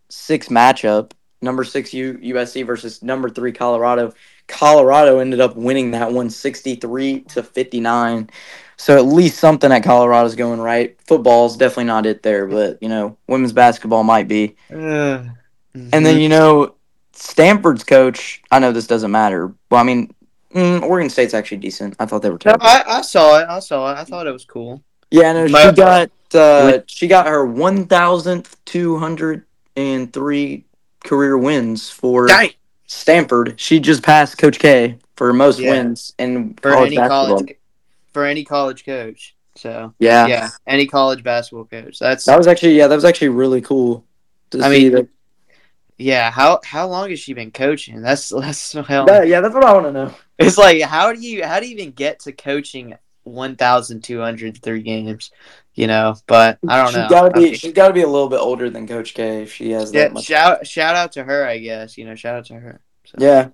six 0.09 0.49
matchup, 0.49 1.11
number 1.41 1.63
six 1.63 1.93
U- 1.93 2.19
USC 2.21 2.65
versus 2.65 3.01
number 3.01 3.29
three 3.29 3.51
Colorado. 3.51 4.13
Colorado 4.47 5.19
ended 5.19 5.39
up 5.39 5.55
winning 5.55 5.91
that 5.91 6.11
one 6.11 6.29
63 6.29 7.21
to 7.21 7.41
59. 7.43 8.29
So 8.77 8.97
at 8.97 9.05
least 9.05 9.39
something 9.39 9.71
at 9.71 9.83
Colorado's 9.83 10.35
going 10.35 10.59
right. 10.59 10.97
Football's 11.07 11.55
definitely 11.55 11.85
not 11.85 12.05
it 12.05 12.23
there, 12.23 12.47
but 12.47 12.81
you 12.81 12.89
know, 12.89 13.17
women's 13.27 13.53
basketball 13.53 14.03
might 14.03 14.27
be. 14.27 14.55
Uh, 14.73 15.23
And 15.93 16.05
then 16.05 16.19
you 16.19 16.29
know, 16.29 16.75
Stanford's 17.13 17.83
coach. 17.83 18.41
I 18.51 18.59
know 18.59 18.71
this 18.71 18.87
doesn't 18.87 19.11
matter. 19.11 19.53
Well, 19.69 19.79
I 19.81 19.83
mean, 19.83 20.13
Mm, 20.53 20.81
Oregon 20.83 21.09
State's 21.09 21.33
actually 21.33 21.57
decent. 21.57 21.95
I 21.99 22.05
thought 22.05 22.21
they 22.21 22.29
were 22.29 22.33
No, 22.45 22.53
terrible. 22.57 22.65
I, 22.65 22.83
I 22.87 23.01
saw 23.01 23.39
it. 23.39 23.47
I 23.47 23.59
saw 23.59 23.91
it. 23.91 23.97
I 23.97 24.03
thought 24.03 24.27
it 24.27 24.31
was 24.31 24.45
cool. 24.45 24.83
yeah, 25.09 25.31
no, 25.33 25.47
she 25.47 25.71
got 25.71 26.11
uh, 26.33 26.79
she 26.87 27.07
got 27.07 27.27
her 27.27 27.45
one 27.45 27.85
thousandth 27.85 28.57
two 28.65 28.97
hundred 28.97 29.45
and 29.75 30.11
three 30.11 30.65
career 31.03 31.37
wins 31.37 31.89
for 31.89 32.27
Dang. 32.27 32.51
Stanford. 32.87 33.59
She 33.59 33.79
just 33.79 34.03
passed 34.03 34.37
Coach 34.37 34.59
K 34.59 34.97
for 35.15 35.31
most 35.33 35.59
Yeah. 35.59 35.69
wins 35.71 36.13
in 36.19 36.53
For 36.61 36.71
college 36.71 36.87
any 36.87 36.95
basketball. 36.97 37.27
college 37.37 37.55
for 38.13 38.25
any 38.25 38.43
college 38.43 38.85
coach. 38.85 39.35
So 39.55 39.93
Yeah. 39.99 40.27
yeah, 40.27 40.49
any 40.67 40.85
college 40.87 41.23
basketball 41.23 41.65
coach. 41.65 41.97
That's 41.99 42.25
that 42.25 42.37
was 42.37 42.47
actually 42.47 42.77
yeah, 42.77 42.87
that 42.87 42.95
was 42.95 43.05
actually 43.05 43.29
really 43.29 43.61
cool. 43.61 44.05
To 44.51 44.59
I 44.63 44.69
see 44.69 44.83
mean, 44.83 44.91
that. 44.93 45.07
yeah. 45.97 46.29
How 46.31 46.59
how 46.65 46.87
long 46.87 47.09
has 47.09 47.19
she 47.19 47.33
been 47.33 47.51
coaching? 47.51 48.01
That's 48.01 48.29
that's 48.41 48.73
hell. 48.73 49.05
Yeah, 49.25 49.39
that's 49.41 49.53
what 49.53 49.63
I 49.65 49.73
want 49.73 49.85
to 49.87 49.91
know. 49.93 50.13
It's 50.45 50.57
like 50.57 50.81
how 50.81 51.13
do 51.13 51.19
you 51.19 51.45
how 51.45 51.59
do 51.59 51.67
you 51.67 51.73
even 51.73 51.91
get 51.91 52.21
to 52.21 52.31
coaching 52.31 52.97
one 53.23 53.55
thousand 53.55 54.03
two 54.03 54.19
hundred 54.19 54.61
three 54.61 54.81
games? 54.81 55.31
You 55.73 55.87
know, 55.87 56.15
but 56.27 56.59
I 56.67 56.83
don't 56.83 56.93
know. 56.93 57.01
She's 57.03 57.09
gotta 57.09 57.29
I 57.29 57.33
be 57.33 57.45
mean, 57.45 57.53
she's 57.55 57.73
gotta 57.73 57.93
be 57.93 58.01
a 58.01 58.07
little 58.07 58.29
bit 58.29 58.39
older 58.39 58.69
than 58.69 58.87
Coach 58.87 59.13
K 59.13 59.43
if 59.43 59.53
she 59.53 59.71
has 59.71 59.91
that 59.91 59.97
yeah, 59.97 60.13
much. 60.13 60.25
shout 60.25 60.67
shout 60.67 60.95
out 60.95 61.13
to 61.13 61.23
her. 61.23 61.45
I 61.45 61.59
guess 61.59 61.97
you 61.97 62.05
know. 62.05 62.15
Shout 62.15 62.35
out 62.35 62.45
to 62.45 62.55
her. 62.55 62.81
So. 63.05 63.15
Yeah. 63.19 63.49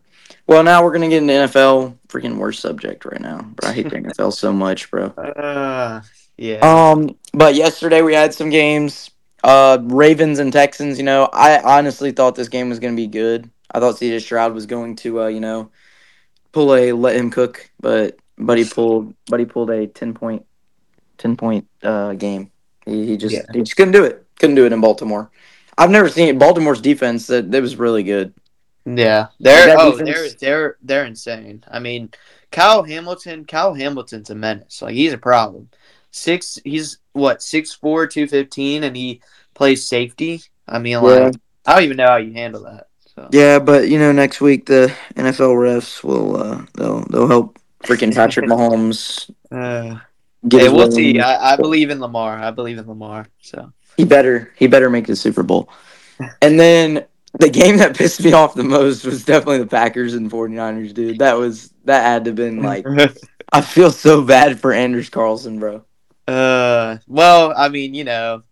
Well, 0.46 0.64
now 0.64 0.84
we're 0.84 0.94
gonna 0.94 1.10
get 1.10 1.22
into 1.22 1.34
NFL. 1.34 1.98
Freaking 2.08 2.38
worst 2.38 2.60
subject 2.60 3.06
right 3.06 3.22
now, 3.22 3.42
bro. 3.42 3.70
I 3.70 3.74
hate 3.74 3.90
the 3.90 3.96
NFL 3.98 4.34
so 4.34 4.52
much, 4.52 4.90
bro. 4.90 5.08
Uh, 5.08 6.02
yeah. 6.38 6.60
Um, 6.60 7.16
but 7.34 7.56
yesterday 7.56 8.02
we 8.02 8.14
had 8.14 8.34
some 8.34 8.50
games. 8.50 9.12
Uh, 9.44 9.78
Ravens 9.82 10.40
and 10.40 10.52
Texans. 10.52 10.98
You 10.98 11.04
know, 11.04 11.30
I 11.32 11.62
honestly 11.62 12.12
thought 12.12 12.36
this 12.36 12.50
game 12.50 12.70
was 12.70 12.80
gonna 12.80 12.96
be 12.96 13.08
good. 13.08 13.50
I 13.72 13.80
thought 13.80 13.96
CJ 13.96 14.22
Stroud 14.22 14.54
was 14.54 14.66
going 14.66 14.96
to, 14.98 15.24
uh, 15.24 15.28
you 15.28 15.40
know, 15.40 15.70
pull 16.58 16.74
a 16.74 16.92
let 16.92 17.16
him 17.16 17.30
cook, 17.30 17.70
but 17.80 18.18
Buddy 18.40 18.66
pulled 18.66 19.14
Buddy 19.28 19.46
pulled 19.46 19.70
a 19.70 19.86
ten 19.86 20.16
point, 20.16 20.44
ten 21.20 21.38
point 21.38 21.68
uh 21.84 22.14
game. 22.14 22.50
He, 22.84 23.06
he 23.06 23.18
just 23.18 23.36
Yeah. 23.36 23.44
he 23.54 23.60
just 23.60 23.76
couldn't 23.78 23.94
do 23.94 24.04
it. 24.06 24.26
Couldn't 24.40 24.56
do 24.56 24.66
it 24.66 24.74
in 24.74 24.82
Baltimore. 24.82 25.30
I've 25.78 25.92
never 25.92 26.10
seen 26.10 26.30
it. 26.30 26.40
Baltimore's 26.40 26.82
defense 26.82 27.28
that 27.28 27.52
that 27.52 27.62
was 27.62 27.76
really 27.76 28.02
good. 28.02 28.34
Yeah, 28.86 29.28
they're 29.40 29.78
oh 29.78 29.92
defense- 30.00 30.10
they're 30.10 30.30
they're 30.40 30.78
they're 30.82 31.06
insane. 31.06 31.64
I 31.70 31.78
mean, 31.78 32.10
Kyle 32.52 32.82
Hamilton, 32.82 33.46
Kyle 33.46 33.76
Hamilton's 33.76 34.32
a 34.32 34.36
menace. 34.36 34.82
Like 34.82 34.96
he's 34.96 35.14
a 35.14 35.18
problem. 35.20 35.70
Six, 36.10 36.58
he's 36.64 36.98
what 37.14 37.44
six 37.44 37.72
four, 37.72 38.08
two 38.08 38.28
fifteen, 38.28 38.84
and 38.84 38.98
he 38.98 39.22
plays 39.54 39.86
safety. 39.86 40.42
I 40.68 40.80
mean, 40.80 41.02
like 41.04 41.36
I 41.68 41.76
don't 41.76 41.84
even 41.84 41.98
know 41.98 42.08
how 42.08 42.16
you 42.18 42.34
handle 42.34 42.64
that. 42.64 42.88
So 43.18 43.28
Yeah, 43.32 43.58
but 43.58 43.90
you 43.90 43.98
know, 43.98 44.12
next 44.12 44.42
week 44.42 44.68
the 44.68 44.94
NFL 45.16 45.56
refs 45.56 46.04
will 46.04 46.38
uh 46.38 46.66
they'll 46.76 47.02
they'll 47.06 47.28
help 47.28 47.58
freaking 47.84 48.14
Patrick 48.14 48.46
Mahomes 48.50 49.30
uh, 49.52 50.00
get 50.48 50.62
hey, 50.62 50.70
we'll 50.70 50.92
see. 50.92 51.20
I, 51.20 51.54
I 51.54 51.56
believe 51.56 51.90
in 51.90 52.00
Lamar. 52.00 52.38
I 52.38 52.52
believe 52.52 52.78
in 52.78 52.88
Lamar. 52.88 53.28
So 53.42 53.74
He 53.98 54.06
better 54.06 54.54
he 54.56 54.68
better 54.68 54.90
make 54.90 55.08
the 55.08 55.16
Super 55.16 55.42
Bowl. 55.42 55.70
And 56.44 56.60
then 56.60 57.06
the 57.40 57.50
game 57.50 57.78
that 57.78 57.96
pissed 57.98 58.24
me 58.24 58.34
off 58.34 58.54
the 58.54 58.64
most 58.64 59.04
was 59.04 59.26
definitely 59.26 59.60
the 59.60 59.68
Packers 59.68 60.14
and 60.14 60.32
49ers, 60.32 60.94
dude. 60.94 61.20
That 61.20 61.38
was 61.38 61.74
that 61.86 62.04
had 62.04 62.26
to 62.26 62.30
have 62.30 62.36
been 62.36 62.62
like 62.62 62.86
I 63.52 63.62
feel 63.62 63.92
so 63.92 64.22
bad 64.22 64.60
for 64.60 64.74
Anders 64.74 65.10
Carlson, 65.10 65.60
bro. 65.60 65.84
uh, 66.28 66.98
well, 67.08 67.54
I 67.56 67.70
mean, 67.70 67.94
you 67.96 68.04
know, 68.04 68.44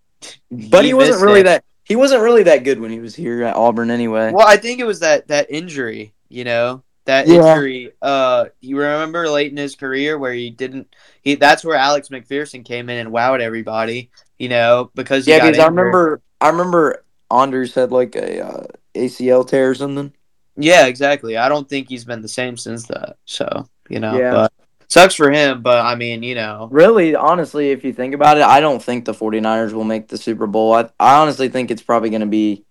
But 0.50 0.84
he, 0.84 0.90
He 0.90 0.94
wasn't 0.94 1.22
really 1.22 1.42
it. 1.42 1.44
that 1.44 1.66
he 1.86 1.96
wasn't 1.96 2.22
really 2.24 2.44
that 2.44 2.64
good 2.64 2.80
when 2.80 2.92
he 2.92 3.00
was 3.00 3.16
here 3.16 3.44
at 3.44 3.56
Auburn 3.56 3.92
anyway. 3.92 4.32
Well, 4.32 4.48
I 4.48 4.58
think 4.58 4.80
it 4.80 4.86
was 4.86 5.00
that 5.00 5.28
that 5.30 5.48
injury, 5.50 6.14
you 6.30 6.44
know, 6.44 6.84
that 7.06 7.28
Yeah. 7.28 7.54
injury. 7.54 7.92
Uh, 8.02 8.46
you 8.60 8.78
remember 8.78 9.30
late 9.30 9.52
in 9.52 9.58
his 9.58 9.76
career 9.76 10.18
where 10.18 10.34
he 10.34 10.50
didn't. 10.50 10.94
He 11.22 11.36
that's 11.36 11.64
where 11.64 11.78
Alex 11.78 12.10
McPherson 12.10 12.66
came 12.66 12.90
in 12.90 12.98
and 12.98 13.14
wowed 13.14 13.40
everybody, 13.40 14.10
you 14.40 14.50
know, 14.50 14.92
because 14.96 15.28
yeah, 15.28 15.40
because 15.40 15.60
I 15.60 15.68
remember 15.68 16.22
I 16.42 16.50
remember 16.50 17.04
Anders 17.32 17.74
had 17.76 17.92
like 17.92 18.16
a 18.16 18.46
uh, 18.46 18.68
ACL 18.96 19.48
tear 19.48 19.70
or 19.70 19.76
something. 19.76 20.12
Yeah, 20.58 20.86
exactly. 20.88 21.38
I 21.38 21.50
don't 21.50 21.68
think 21.70 21.90
he's 21.90 22.06
been 22.06 22.22
the 22.22 22.28
same 22.28 22.58
since 22.58 22.88
that. 22.88 23.18
So 23.26 23.68
you 23.90 24.00
know, 24.00 24.18
Yeah. 24.18 24.32
but 24.32 24.54
sucks 24.90 25.16
for 25.16 25.32
him. 25.32 25.62
But 25.62 25.86
I 25.86 25.96
mean, 25.96 26.24
you 26.24 26.36
know, 26.36 26.68
Really, 26.72 27.16
honestly, 27.16 27.72
if 27.72 27.84
you 27.84 27.94
think 27.94 28.14
about 28.14 28.38
it, 28.38 28.44
I 28.44 28.60
don't 28.60 28.82
think 28.82 29.06
the 29.06 29.14
49ers 29.14 29.74
will 29.74 29.84
make 29.84 30.08
the 30.08 30.18
Super 30.18 30.48
Bowl. 30.48 30.74
I, 30.74 30.90
I 31.00 31.16
honestly 31.22 31.50
think 31.50 31.72
it's 31.72 31.82
probably 31.84 32.10
going 32.10 32.22
to 32.22 32.28
be. 32.28 32.64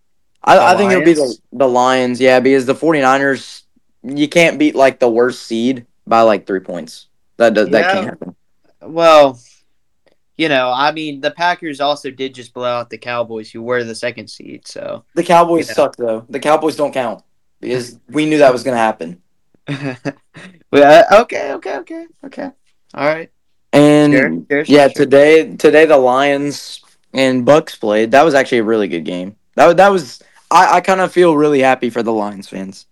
I, 0.42 0.74
I 0.74 0.76
think 0.76 0.92
it'll 0.92 1.04
be 1.04 1.14
the, 1.14 1.20
Lions? 1.22 1.40
the 1.52 1.68
Lions, 1.68 2.20
yeah, 2.20 2.38
because 2.40 2.66
the 2.66 2.74
49ers, 2.74 3.62
you 4.02 4.28
can't 4.28 4.58
beat 4.58 4.74
like 4.74 4.98
the 4.98 5.08
worst 5.08 5.42
seed 5.44 5.86
by 6.06 6.20
like 6.20 6.46
three 6.46 6.60
points. 6.60 7.06
That 7.38 7.54
does, 7.54 7.70
that 7.70 7.92
can't 7.92 8.06
happen. 8.06 8.36
well. 8.82 9.38
You 10.36 10.48
know, 10.48 10.72
I 10.74 10.90
mean, 10.90 11.20
the 11.20 11.30
Packers 11.30 11.80
also 11.80 12.10
did 12.10 12.34
just 12.34 12.52
blow 12.52 12.64
out 12.64 12.90
the 12.90 12.98
Cowboys, 12.98 13.52
who 13.52 13.62
were 13.62 13.84
the 13.84 13.94
second 13.94 14.26
seed. 14.26 14.66
So, 14.66 15.04
The 15.14 15.22
Cowboys 15.22 15.68
Yeah. 15.68 15.74
suck 15.74 15.94
though. 15.94 16.26
The 16.28 16.40
Cowboys 16.40 16.74
don't 16.74 16.92
count 16.92 17.22
because 17.60 18.00
we 18.08 18.26
knew 18.26 18.38
that 18.38 18.52
was 18.52 18.64
going 18.64 18.74
to 18.74 18.78
happen. 18.78 19.22
uh, 20.82 21.22
okay, 21.22 21.52
okay, 21.52 21.76
okay, 21.78 22.06
okay. 22.24 22.50
All 22.94 23.06
right. 23.06 23.30
And 23.72 24.12
Sure, 24.12 24.64
sure, 24.64 24.74
yeah, 24.74 24.88
sure. 24.88 25.04
today 25.04 25.56
today 25.56 25.84
the 25.84 25.96
Lions 25.96 26.80
and 27.12 27.44
Bucks 27.44 27.74
played. 27.74 28.12
That 28.12 28.22
was 28.22 28.34
actually 28.34 28.58
a 28.58 28.64
really 28.64 28.88
good 28.88 29.04
game. 29.04 29.36
That 29.56 29.76
that 29.76 29.88
was 29.88 30.22
I, 30.50 30.76
I 30.76 30.80
kind 30.80 31.00
of 31.00 31.12
feel 31.12 31.36
really 31.36 31.60
happy 31.60 31.90
for 31.90 32.02
the 32.02 32.12
Lions 32.12 32.48
fans. 32.48 32.86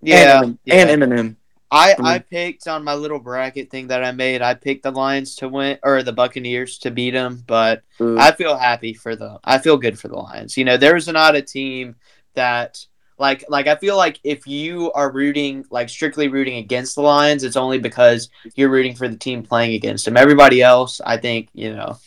Yeah, 0.00 0.42
and, 0.42 0.58
yeah. 0.64 0.74
and 0.74 1.02
Eminem. 1.02 1.36
I, 1.72 1.94
I 1.98 2.18
picked 2.18 2.68
on 2.68 2.84
my 2.84 2.94
little 2.94 3.18
bracket 3.18 3.70
thing 3.70 3.86
that 3.86 4.04
I 4.04 4.12
made. 4.12 4.42
I 4.42 4.52
picked 4.52 4.82
the 4.82 4.90
Lions 4.90 5.36
to 5.36 5.48
win 5.48 5.78
or 5.82 6.02
the 6.02 6.12
Buccaneers 6.12 6.76
to 6.80 6.90
beat 6.90 7.12
them, 7.12 7.42
but 7.46 7.82
Ooh. 7.98 8.18
I 8.18 8.32
feel 8.32 8.58
happy 8.58 8.92
for 8.92 9.16
the. 9.16 9.40
I 9.42 9.56
feel 9.56 9.78
good 9.78 9.98
for 9.98 10.08
the 10.08 10.18
Lions. 10.18 10.58
You 10.58 10.66
know, 10.66 10.76
there's 10.76 11.08
not 11.08 11.34
a 11.34 11.40
team 11.40 11.96
that 12.34 12.84
like 13.22 13.44
like 13.48 13.68
I 13.68 13.76
feel 13.76 13.96
like 13.96 14.18
if 14.24 14.48
you 14.48 14.90
are 14.94 15.12
rooting 15.12 15.64
like 15.70 15.88
strictly 15.88 16.26
rooting 16.26 16.56
against 16.56 16.96
the 16.96 17.02
Lions, 17.02 17.44
it's 17.44 17.56
only 17.56 17.78
because 17.78 18.28
you're 18.56 18.68
rooting 18.68 18.96
for 18.96 19.06
the 19.06 19.16
team 19.16 19.44
playing 19.44 19.74
against 19.74 20.04
them. 20.04 20.16
Everybody 20.16 20.60
else, 20.60 21.00
I 21.06 21.18
think, 21.18 21.48
you 21.54 21.72
know, 21.72 21.98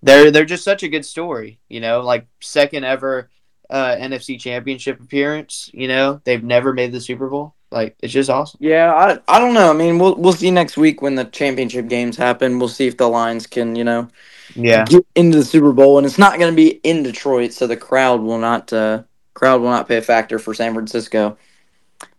they're 0.00 0.30
they're 0.30 0.44
just 0.44 0.62
such 0.62 0.84
a 0.84 0.88
good 0.88 1.04
story. 1.04 1.58
You 1.68 1.80
know, 1.80 2.02
like 2.02 2.28
second 2.40 2.84
ever 2.84 3.30
uh, 3.68 3.96
NFC 3.96 4.38
Championship 4.38 5.00
appearance. 5.00 5.68
You 5.74 5.88
know, 5.88 6.20
they've 6.24 6.44
never 6.44 6.72
made 6.72 6.92
the 6.92 7.00
Super 7.00 7.28
Bowl. 7.28 7.54
Like 7.72 7.96
it's 8.00 8.12
just 8.12 8.30
awesome. 8.30 8.60
Yeah, 8.62 8.94
I 8.94 9.18
I 9.26 9.40
don't 9.40 9.54
know. 9.54 9.70
I 9.70 9.72
mean, 9.74 9.98
we'll 9.98 10.14
we'll 10.14 10.32
see 10.32 10.52
next 10.52 10.76
week 10.76 11.02
when 11.02 11.16
the 11.16 11.24
championship 11.24 11.88
games 11.88 12.16
happen. 12.16 12.60
We'll 12.60 12.68
see 12.68 12.86
if 12.86 12.96
the 12.96 13.08
Lions 13.08 13.48
can, 13.48 13.74
you 13.74 13.82
know, 13.82 14.06
Yeah. 14.54 14.84
get 14.84 15.04
into 15.16 15.38
the 15.38 15.44
Super 15.44 15.72
Bowl, 15.72 15.98
and 15.98 16.06
it's 16.06 16.16
not 16.18 16.38
going 16.38 16.52
to 16.52 16.56
be 16.56 16.78
in 16.84 17.02
Detroit, 17.02 17.52
so 17.52 17.66
the 17.66 17.76
crowd 17.76 18.20
will 18.20 18.38
not 18.38 18.72
uh, 18.72 19.02
crowd 19.44 19.60
will 19.60 19.68
not 19.68 19.86
pay 19.86 19.98
a 19.98 20.02
factor 20.02 20.38
for 20.38 20.54
San 20.54 20.72
Francisco. 20.72 21.36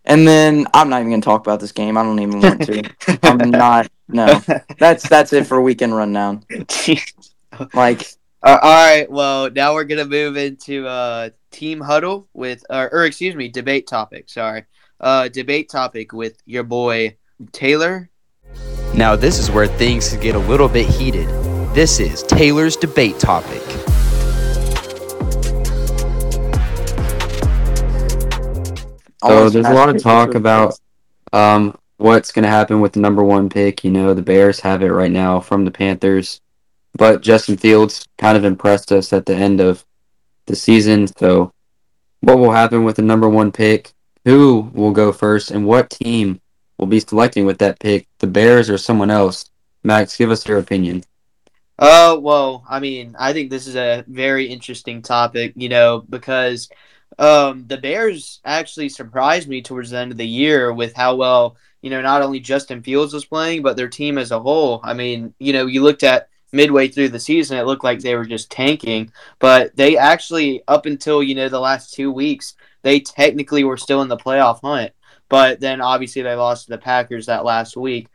And 0.05 0.27
then 0.27 0.67
I'm 0.75 0.89
not 0.89 0.99
even 0.99 1.09
going 1.09 1.21
to 1.21 1.25
talk 1.25 1.41
about 1.41 1.59
this 1.59 1.71
game. 1.71 1.97
I 1.97 2.03
don't 2.03 2.19
even 2.19 2.39
want 2.39 2.61
to. 2.67 2.83
I'm 3.23 3.49
not. 3.49 3.87
No, 4.07 4.39
that's 4.77 5.09
that's 5.09 5.33
it 5.33 5.47
for 5.47 5.59
weekend 5.59 5.95
rundown. 5.95 6.43
Like, 7.73 8.05
Uh, 8.43 8.59
all 8.61 8.85
right. 8.85 9.09
Well, 9.09 9.49
now 9.49 9.73
we're 9.73 9.85
gonna 9.85 10.03
move 10.03 10.35
into 10.35 10.85
uh, 10.85 11.29
team 11.51 11.79
huddle 11.79 12.27
with, 12.33 12.65
uh, 12.69 12.89
or 12.91 13.05
excuse 13.05 13.33
me, 13.33 13.47
debate 13.47 13.87
topic. 13.87 14.27
Sorry, 14.27 14.65
uh, 14.99 15.29
debate 15.29 15.69
topic 15.69 16.11
with 16.11 16.35
your 16.45 16.63
boy 16.63 17.15
Taylor. 17.53 18.09
Now, 18.93 19.15
this 19.15 19.39
is 19.39 19.49
where 19.49 19.67
things 19.67 20.09
can 20.09 20.19
get 20.19 20.35
a 20.35 20.39
little 20.39 20.67
bit 20.67 20.85
heated. 20.85 21.29
This 21.73 22.01
is 22.01 22.23
Taylor's 22.23 22.75
debate 22.75 23.19
topic. 23.19 23.63
So 29.27 29.49
there's 29.49 29.65
a 29.65 29.73
lot 29.73 29.89
of 29.89 30.01
talk 30.01 30.35
about 30.35 30.79
um, 31.33 31.77
what's 31.97 32.31
going 32.31 32.43
to 32.43 32.49
happen 32.49 32.79
with 32.81 32.93
the 32.93 32.99
number 32.99 33.23
one 33.23 33.49
pick. 33.49 33.83
You 33.83 33.91
know, 33.91 34.13
the 34.13 34.21
Bears 34.21 34.59
have 34.59 34.81
it 34.81 34.91
right 34.91 35.11
now 35.11 35.39
from 35.39 35.65
the 35.65 35.71
Panthers, 35.71 36.41
but 36.93 37.21
Justin 37.21 37.57
Fields 37.57 38.07
kind 38.17 38.37
of 38.37 38.45
impressed 38.45 38.91
us 38.91 39.13
at 39.13 39.25
the 39.25 39.35
end 39.35 39.59
of 39.59 39.85
the 40.45 40.55
season. 40.55 41.07
So, 41.07 41.51
what 42.21 42.37
will 42.37 42.51
happen 42.51 42.83
with 42.83 42.97
the 42.97 43.01
number 43.01 43.29
one 43.29 43.51
pick? 43.51 43.93
Who 44.25 44.71
will 44.73 44.91
go 44.91 45.11
first, 45.11 45.51
and 45.51 45.65
what 45.65 45.89
team 45.89 46.41
will 46.77 46.87
be 46.87 46.99
selecting 46.99 47.45
with 47.45 47.59
that 47.59 47.79
pick? 47.79 48.07
The 48.19 48.27
Bears 48.27 48.69
or 48.69 48.77
someone 48.77 49.11
else? 49.11 49.49
Max, 49.83 50.17
give 50.17 50.31
us 50.31 50.47
your 50.47 50.57
opinion. 50.57 51.03
Uh, 51.77 52.17
well, 52.19 52.63
I 52.69 52.79
mean, 52.79 53.15
I 53.19 53.33
think 53.33 53.49
this 53.49 53.67
is 53.67 53.75
a 53.75 54.03
very 54.07 54.45
interesting 54.47 55.01
topic, 55.01 55.53
you 55.55 55.69
know, 55.69 56.03
because 56.09 56.69
um, 57.19 57.65
the 57.67 57.77
Bears 57.77 58.41
actually 58.45 58.89
surprised 58.89 59.47
me 59.47 59.61
towards 59.61 59.91
the 59.91 59.97
end 59.97 60.11
of 60.11 60.17
the 60.17 60.27
year 60.27 60.73
with 60.73 60.93
how 60.95 61.15
well, 61.15 61.57
you 61.81 61.89
know, 61.89 62.01
not 62.01 62.21
only 62.21 62.39
Justin 62.39 62.81
Fields 62.81 63.13
was 63.13 63.25
playing, 63.25 63.61
but 63.61 63.77
their 63.77 63.87
team 63.89 64.17
as 64.17 64.31
a 64.31 64.39
whole. 64.39 64.81
I 64.83 64.93
mean, 64.93 65.33
you 65.39 65.53
know, 65.53 65.65
you 65.67 65.83
looked 65.83 66.03
at 66.03 66.29
midway 66.51 66.87
through 66.87 67.09
the 67.09 67.19
season, 67.19 67.57
it 67.57 67.65
looked 67.65 67.83
like 67.83 67.99
they 67.99 68.15
were 68.15 68.25
just 68.25 68.49
tanking, 68.51 69.11
but 69.39 69.75
they 69.75 69.97
actually, 69.97 70.63
up 70.67 70.85
until, 70.85 71.21
you 71.21 71.35
know, 71.35 71.49
the 71.49 71.59
last 71.59 71.93
two 71.93 72.11
weeks, 72.11 72.55
they 72.81 72.99
technically 72.99 73.63
were 73.63 73.77
still 73.77 74.01
in 74.01 74.07
the 74.07 74.17
playoff 74.17 74.61
hunt. 74.61 74.91
but 75.29 75.59
then 75.59 75.81
obviously 75.81 76.21
they 76.21 76.35
lost 76.35 76.65
to 76.65 76.71
the 76.71 76.77
Packers 76.77 77.25
that 77.25 77.45
last 77.45 77.75
week. 77.77 78.07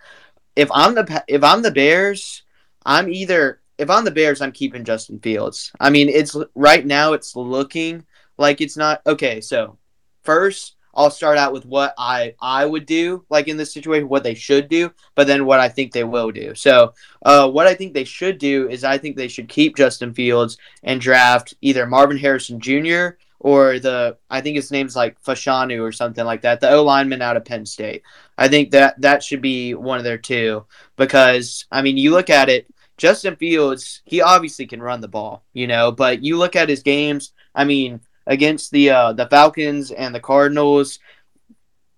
If 0.57 0.71
I'm 0.73 0.95
the 0.95 1.25
if 1.28 1.42
I'm 1.45 1.62
the 1.62 1.71
Bears, 1.71 2.42
I'm 2.85 3.09
either 3.09 3.61
if 3.78 3.90
I'm 3.90 4.04
the 4.04 4.11
Bears, 4.11 4.40
I'm 4.40 4.52
keeping 4.52 4.85
Justin 4.85 5.19
Fields. 5.21 5.73
I 5.80 5.90
mean, 5.90 6.09
it's 6.09 6.37
right 6.54 6.85
now 6.85 7.12
it's 7.14 7.35
looking 7.37 8.04
like 8.41 8.61
it's 8.61 8.77
not 8.77 9.03
okay. 9.07 9.41
So 9.41 9.79
first, 10.25 10.77
I'll 10.95 11.11
start 11.11 11.39
out 11.39 11.53
with 11.53 11.67
what 11.67 11.95
I 11.99 12.35
I 12.41 12.67
would 12.67 12.87
do, 12.87 13.25
like 13.31 13.47
in 13.47 13.57
this 13.57 13.73
situation, 13.73 14.09
what 14.09 14.25
they 14.25 14.35
should 14.35 14.69
do, 14.69 14.91
but 15.15 15.27
then 15.27 15.47
what 15.47 15.61
I 15.61 15.69
think 15.69 15.93
they 15.93 16.05
will 16.05 16.31
do. 16.33 16.55
So, 16.55 16.95
uh, 17.25 17.49
what 17.49 17.67
I 17.67 17.75
think 17.75 17.95
they 17.95 18.05
should 18.05 18.39
do 18.39 18.69
is 18.69 18.83
I 18.83 18.99
think 18.99 19.17
they 19.17 19.29
should 19.29 19.49
keep 19.49 19.77
Justin 19.77 20.15
Fields 20.15 20.57
and 20.83 21.01
draft 21.01 21.55
either 21.61 21.87
Marvin 21.87 22.19
Harrison 22.19 22.59
Jr. 22.59 23.19
or 23.39 23.79
the 23.79 24.17
I 24.31 24.41
think 24.41 24.57
his 24.57 24.73
name's 24.73 24.97
like 24.97 25.23
Fashanu 25.23 25.81
or 25.83 25.93
something 25.93 26.25
like 26.25 26.43
that, 26.43 26.61
the 26.61 26.71
O 26.71 26.83
lineman 26.83 27.23
out 27.23 27.37
of 27.37 27.45
Penn 27.45 27.67
State. 27.67 28.03
I 28.37 28.49
think 28.49 28.73
that 28.73 29.01
that 29.01 29.23
should 29.23 29.43
be 29.43 29.75
one 29.75 29.99
of 29.99 30.05
their 30.05 30.19
two 30.19 30.65
because 30.97 31.67
I 31.71 31.83
mean, 31.83 31.97
you 31.99 32.11
look 32.11 32.31
at 32.31 32.49
it. 32.49 32.67
Justin 32.97 33.37
Fields, 33.37 34.03
he 34.05 34.21
obviously 34.21 34.67
can 34.67 34.83
run 34.83 35.01
the 35.01 35.09
ball, 35.09 35.43
you 35.55 35.67
know, 35.67 35.91
but 35.91 36.23
you 36.23 36.37
look 36.37 36.55
at 36.55 36.69
his 36.69 36.83
games. 36.83 37.33
I 37.55 37.65
mean, 37.65 38.01
against 38.27 38.71
the 38.71 38.91
uh, 38.91 39.12
the 39.12 39.27
Falcons 39.27 39.91
and 39.91 40.15
the 40.15 40.21
Cardinals, 40.21 40.99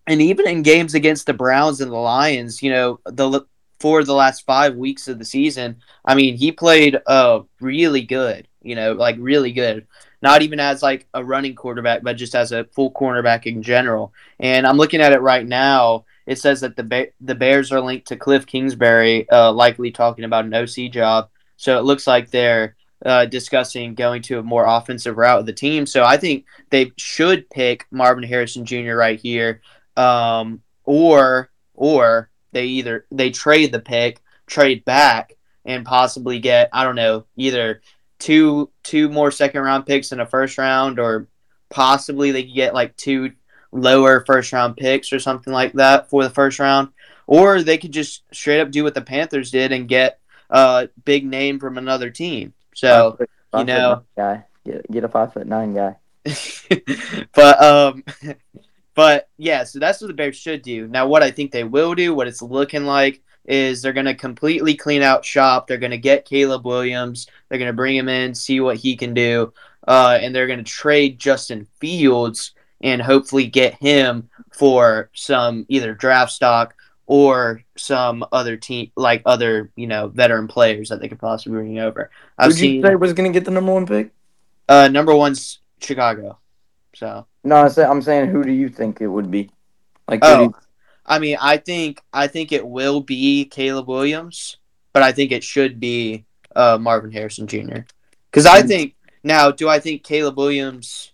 and 0.07 0.21
even 0.21 0.49
in 0.49 0.62
games 0.62 0.95
against 0.95 1.26
the 1.26 1.35
Browns 1.35 1.81
and 1.81 1.91
the 1.91 1.97
Lions, 1.97 2.62
you 2.62 2.71
know, 2.71 3.00
the 3.07 3.45
for 3.79 4.05
the 4.05 4.14
last 4.14 4.47
five 4.47 4.76
weeks 4.76 5.09
of 5.09 5.19
the 5.19 5.25
season, 5.25 5.76
I 6.05 6.14
mean, 6.14 6.37
he 6.37 6.52
played 6.52 6.99
uh 7.07 7.41
really 7.61 8.02
good. 8.02 8.49
You 8.62 8.76
know, 8.76 8.93
like 8.93 9.17
really 9.19 9.52
good. 9.52 9.87
Not 10.23 10.43
even 10.43 10.61
as 10.61 10.83
like 10.83 11.09
a 11.14 11.25
running 11.25 11.57
quarterback, 11.57 12.02
but 12.02 12.17
just 12.17 12.37
as 12.37 12.52
a 12.52 12.64
full 12.64 12.93
cornerback 12.93 13.45
in 13.45 13.61
general. 13.61 14.12
And 14.38 14.67
I'm 14.67 14.76
looking 14.76 15.00
at 15.00 15.12
it 15.12 15.21
right 15.21 15.47
now. 15.47 16.05
It 16.26 16.38
says 16.38 16.61
that 16.61 16.76
the 16.76 16.85
ba- 16.85 17.09
the 17.21 17.35
Bears 17.35 17.73
are 17.73 17.81
linked 17.81 18.07
to 18.09 18.17
Cliff 18.17 18.47
Kingsbury, 18.47 19.29
uh, 19.31 19.52
likely 19.52 19.91
talking 19.91 20.25
about 20.25 20.45
an 20.45 20.55
OC 20.55 20.93
job. 20.93 21.29
So 21.57 21.76
it 21.76 21.83
looks 21.83 22.07
like 22.07 22.31
they're 22.31 22.76
uh, 23.04 23.26
discussing 23.26 23.94
going 23.94 24.23
to 24.23 24.38
a 24.38 24.42
more 24.42 24.64
offensive 24.64 25.16
route 25.16 25.40
of 25.40 25.47
the 25.47 25.52
team. 25.52 25.87
So 25.87 26.04
I 26.04 26.16
think 26.16 26.44
they 26.71 26.92
should 26.97 27.49
pick 27.50 27.87
Marvin 27.90 28.25
Harrison 28.25 28.64
Jr. 28.64 28.94
right 28.94 29.21
here, 29.21 29.61
um, 29.97 30.62
or 30.85 31.50
or 31.75 32.30
they 32.52 32.66
either 32.66 33.06
they 33.11 33.30
trade 33.30 33.73
the 33.73 33.80
pick, 33.80 34.21
trade 34.47 34.85
back, 34.85 35.37
and 35.64 35.85
possibly 35.85 36.38
get 36.38 36.68
I 36.73 36.85
don't 36.85 36.97
know 36.97 37.26
either 37.37 37.82
two 38.18 38.71
two 38.82 39.09
more 39.09 39.30
second 39.30 39.62
round 39.62 39.87
picks 39.87 40.12
in 40.12 40.21
a 40.21 40.26
first 40.26 40.59
round, 40.59 40.99
or 40.99 41.28
possibly 41.71 42.30
they 42.30 42.44
could 42.44 42.54
get 42.54 42.75
like 42.75 42.97
two 42.97 43.32
lower 43.73 44.25
first 44.25 44.52
round 44.52 44.76
picks 44.76 45.12
or 45.12 45.18
something 45.18 45.52
like 45.52 45.73
that 45.73 46.09
for 46.09 46.23
the 46.23 46.30
first 46.30 46.59
round, 46.59 46.88
or 47.26 47.62
they 47.62 47.78
could 47.78 47.92
just 47.92 48.23
straight 48.32 48.61
up 48.61 48.71
do 48.71 48.85
what 48.85 48.94
the 48.94 49.00
Panthers 49.00 49.50
did 49.50 49.73
and 49.73 49.88
get 49.88 50.21
a 50.50 50.88
big 51.04 51.25
name 51.25 51.59
from 51.59 51.78
another 51.78 52.11
team. 52.11 52.52
So 52.83 53.17
five 53.53 53.61
you 53.61 53.65
know, 53.75 54.03
guy 54.17 54.45
get, 54.65 54.91
get 54.91 55.05
a 55.05 55.09
five 55.09 55.33
foot 55.33 55.47
nine 55.47 55.75
guy. 55.75 55.97
but 57.35 57.62
um, 57.62 58.05
but 58.95 59.29
yeah, 59.37 59.65
so 59.65 59.79
that's 59.79 60.01
what 60.01 60.09
the 60.09 60.15
Bears 60.15 60.37
should 60.37 60.62
do. 60.62 60.89
Now, 60.89 61.07
what 61.07 61.23
I 61.23 61.31
think 61.31 61.53
they 61.53 61.65
will 61.65 61.95
do, 61.95 62.15
what 62.15 62.27
it's 62.27 62.43
looking 62.43 62.85
like, 62.85 63.23
is 63.45 63.83
they're 63.83 63.93
going 63.93 64.07
to 64.07 64.15
completely 64.15 64.75
clean 64.75 65.03
out 65.03 65.25
shop. 65.25 65.67
They're 65.67 65.79
going 65.79 65.91
to 65.93 65.99
get 65.99 66.25
Caleb 66.25 66.67
Williams. 66.67 67.29
They're 67.49 67.59
going 67.59 67.71
to 67.71 67.73
bring 67.73 67.97
him 67.97 68.09
in, 68.09 68.35
see 68.35 68.61
what 68.61 68.77
he 68.77 68.97
can 68.97 69.15
do, 69.15 69.53
uh, 69.87 70.19
and 70.21 70.35
they're 70.35 70.47
going 70.47 70.59
to 70.59 70.65
trade 70.65 71.19
Justin 71.19 71.67
Fields 71.81 72.53
and 72.81 73.01
hopefully 73.01 73.47
get 73.47 73.75
him 73.75 74.29
for 74.53 75.09
some 75.15 75.67
either 75.69 75.95
draft 75.95 76.33
stock 76.33 76.75
or 77.12 77.62
some 77.76 78.25
other 78.33 78.57
team, 78.57 78.90
like 78.97 79.21
other 79.26 79.71
you 79.76 79.87
know 79.87 80.09
veteran 80.09 80.49
players 80.49 80.88
that 80.88 80.99
they 80.99 81.09
could 81.09 81.19
possibly 81.19 81.59
bring 81.59 81.78
over. 81.78 82.11
I've 82.39 82.52
you 82.52 82.56
seen, 82.56 82.82
say 82.82 82.95
was 82.95 83.13
going 83.13 83.30
to 83.30 83.39
get 83.39 83.45
the 83.45 83.50
number 83.50 83.71
one 83.71 83.84
pick? 83.84 84.13
Uh, 84.67 84.89
number 84.89 85.15
one's 85.15 85.58
Chicago. 85.78 86.39
So 86.95 87.26
no, 87.45 87.56
I'm 87.56 88.00
saying 88.00 88.30
who 88.30 88.43
do 88.43 88.50
you 88.50 88.71
think 88.71 89.02
it 89.02 89.08
would 89.08 89.30
be? 89.30 89.50
Like, 90.08 90.21
oh, 90.23 90.45
you... 90.45 90.54
I 91.04 91.19
mean, 91.19 91.37
I 91.39 91.58
think 91.58 92.00
I 92.15 92.28
think 92.28 92.50
it 92.50 92.67
will 92.67 93.02
be 93.02 93.45
Caleb 93.45 93.89
Williams, 93.89 94.56
but 94.95 95.02
I 95.02 95.13
think 95.13 95.32
it 95.32 95.45
should 95.45 95.78
be 95.78 96.25
uh, 96.56 96.78
Marvin 96.80 97.13
Harrison 97.13 97.47
Jr. 97.47 97.80
Because 98.30 98.47
I 98.47 98.63
think 98.63 98.95
now, 99.23 99.50
do 99.50 99.69
I 99.69 99.80
think 99.80 100.02
Caleb 100.02 100.39
Williams 100.39 101.13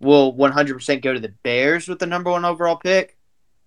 will 0.00 0.34
100% 0.34 1.02
go 1.02 1.14
to 1.14 1.20
the 1.20 1.34
Bears 1.44 1.86
with 1.86 2.00
the 2.00 2.06
number 2.06 2.32
one 2.32 2.44
overall 2.44 2.76
pick? 2.76 3.16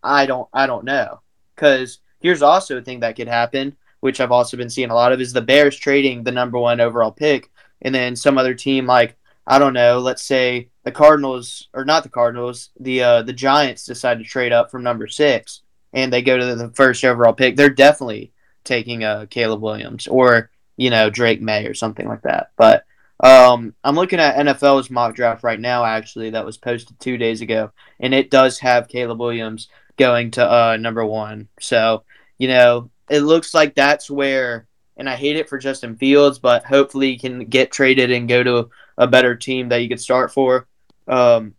I 0.04 0.26
don't. 0.26 0.50
I 0.54 0.68
don't 0.68 0.84
know. 0.84 1.22
Because 1.60 2.00
here's 2.22 2.42
also 2.42 2.78
a 2.78 2.82
thing 2.82 3.02
that 3.02 3.16
could 3.16 3.28
happen, 3.28 3.76
which 4.00 4.22
I've 4.22 4.32
also 4.32 4.56
been 4.56 4.70
seeing 4.70 4.90
a 4.90 4.96
lot 4.96 5.12
of, 5.12 5.20
is 5.20 5.34
the 5.34 5.42
Bears 5.42 5.76
trading 5.76 6.24
the 6.24 6.32
number 6.32 6.58
one 6.58 6.80
overall 6.80 7.12
pick, 7.12 7.50
and 7.82 7.94
then 7.94 8.16
some 8.16 8.38
other 8.38 8.54
team 8.54 8.86
like 8.86 9.16
I 9.46 9.58
don't 9.58 9.74
know, 9.74 9.98
let's 9.98 10.24
say 10.24 10.70
the 10.84 10.92
Cardinals 10.92 11.70
or 11.74 11.84
not 11.84 12.04
the 12.04 12.10
Cardinals, 12.10 12.70
the 12.80 13.02
uh, 13.02 13.22
the 13.24 13.34
Giants 13.34 13.86
decide 13.86 14.20
to 14.20 14.24
trade 14.24 14.54
up 14.54 14.70
from 14.70 14.84
number 14.84 15.08
six 15.08 15.62
and 15.94 16.12
they 16.12 16.22
go 16.22 16.38
to 16.38 16.56
the 16.56 16.70
first 16.70 17.04
overall 17.04 17.34
pick. 17.34 17.56
They're 17.56 17.70
definitely 17.70 18.32
taking 18.64 19.04
uh, 19.04 19.26
Caleb 19.30 19.62
Williams 19.62 20.08
or 20.08 20.50
you 20.78 20.90
know 20.90 21.10
Drake 21.10 21.42
Maye 21.42 21.66
or 21.66 21.74
something 21.74 22.08
like 22.08 22.22
that. 22.24 22.52
But 22.58 22.86
um, 23.22 23.74
I'm 23.84 23.96
looking 23.96 24.20
at 24.20 24.38
NFL's 24.38 24.90
mock 24.90 25.16
draft 25.16 25.44
right 25.44 25.60
now, 25.60 25.84
actually, 25.84 26.30
that 26.32 26.46
was 26.46 26.58
posted 26.58 27.00
two 27.00 27.18
days 27.18 27.42
ago, 27.42 27.72
and 28.00 28.14
it 28.14 28.32
does 28.32 28.60
have 28.60 28.88
Caleb 28.88 29.20
Williams 29.20 29.68
going 30.00 30.32
to 30.32 30.52
uh, 30.52 30.78
number 30.78 31.06
one. 31.06 31.48
So, 31.60 32.04
you 32.40 32.48
know, 32.48 32.90
it 33.10 33.20
looks 33.20 33.54
like 33.54 33.76
that's 33.76 34.10
where, 34.10 34.66
and 34.98 35.08
I 35.08 35.16
hate 35.16 35.36
it 35.36 35.50
for 35.50 35.60
Justin 35.60 35.96
Fields, 35.98 36.40
but 36.40 36.64
hopefully 36.66 37.12
he 37.12 37.20
can 37.20 37.46
get 37.46 37.72
traded 37.72 38.10
and 38.10 38.28
go 38.28 38.42
to 38.42 38.70
a 38.98 39.06
better 39.06 39.36
team 39.36 39.70
that 39.70 39.84
you 39.84 39.90
could 39.90 40.00
start 40.00 40.32
for. 40.32 40.68
Um, 41.08 41.54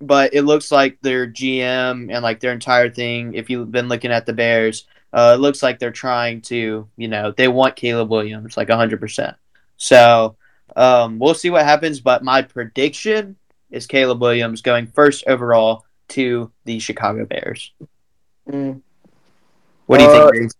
but 0.00 0.34
it 0.34 0.42
looks 0.42 0.70
like 0.70 0.98
their 1.00 1.26
GM 1.26 2.12
and 2.12 2.22
like 2.22 2.40
their 2.40 2.52
entire 2.52 2.90
thing, 2.90 3.34
if 3.34 3.48
you've 3.48 3.70
been 3.70 3.88
looking 3.88 4.10
at 4.10 4.26
the 4.26 4.32
Bears, 4.32 4.86
uh, 5.12 5.32
it 5.36 5.40
looks 5.40 5.62
like 5.62 5.78
they're 5.78 5.92
trying 5.92 6.40
to, 6.42 6.88
you 6.96 7.08
know, 7.08 7.30
they 7.30 7.48
want 7.48 7.76
Caleb 7.76 8.10
Williams 8.10 8.56
like 8.56 8.68
100%. 8.68 9.36
So 9.76 10.36
um, 10.76 11.18
we'll 11.18 11.34
see 11.34 11.50
what 11.50 11.64
happens. 11.64 12.00
But 12.00 12.24
my 12.24 12.42
prediction 12.42 13.36
is 13.70 13.86
Caleb 13.86 14.20
Williams 14.20 14.62
going 14.62 14.88
first 14.88 15.24
overall 15.26 15.84
to 16.08 16.50
the 16.64 16.78
Chicago 16.78 17.24
Bears. 17.24 17.72
Mm. 18.48 18.80
What 19.86 19.98
do 19.98 20.04
you 20.04 20.10
uh, 20.10 20.30
think? 20.30 20.52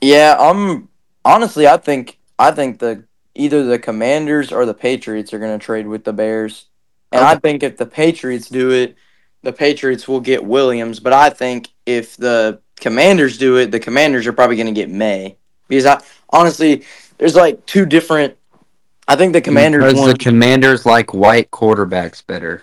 Yeah, 0.00 0.36
I'm 0.38 0.88
honestly, 1.24 1.66
I 1.66 1.76
think 1.76 2.18
I 2.38 2.50
think 2.50 2.78
the 2.78 3.04
either 3.34 3.64
the 3.64 3.78
Commanders 3.78 4.52
or 4.52 4.66
the 4.66 4.74
Patriots 4.74 5.32
are 5.32 5.38
going 5.38 5.58
to 5.58 5.64
trade 5.64 5.86
with 5.86 6.04
the 6.04 6.12
Bears, 6.12 6.66
and 7.12 7.22
okay. 7.22 7.32
I 7.32 7.36
think 7.36 7.62
if 7.62 7.76
the 7.76 7.86
Patriots 7.86 8.48
do 8.48 8.70
it, 8.70 8.96
the 9.42 9.52
Patriots 9.52 10.06
will 10.06 10.20
get 10.20 10.44
Williams. 10.44 11.00
But 11.00 11.12
I 11.12 11.30
think 11.30 11.68
if 11.86 12.16
the 12.16 12.60
Commanders 12.76 13.38
do 13.38 13.56
it, 13.56 13.70
the 13.70 13.80
Commanders 13.80 14.26
are 14.26 14.32
probably 14.32 14.56
going 14.56 14.66
to 14.66 14.72
get 14.72 14.90
Maye 14.90 15.36
because 15.68 15.86
I 15.86 16.00
honestly, 16.30 16.84
there's 17.18 17.36
like 17.36 17.64
two 17.66 17.86
different. 17.86 18.36
I 19.06 19.16
think 19.16 19.32
the 19.32 19.40
Commanders 19.40 19.92
because 19.92 20.12
the 20.12 20.18
Commanders 20.18 20.84
like 20.84 21.14
white 21.14 21.50
quarterbacks 21.50 22.24
better. 22.24 22.62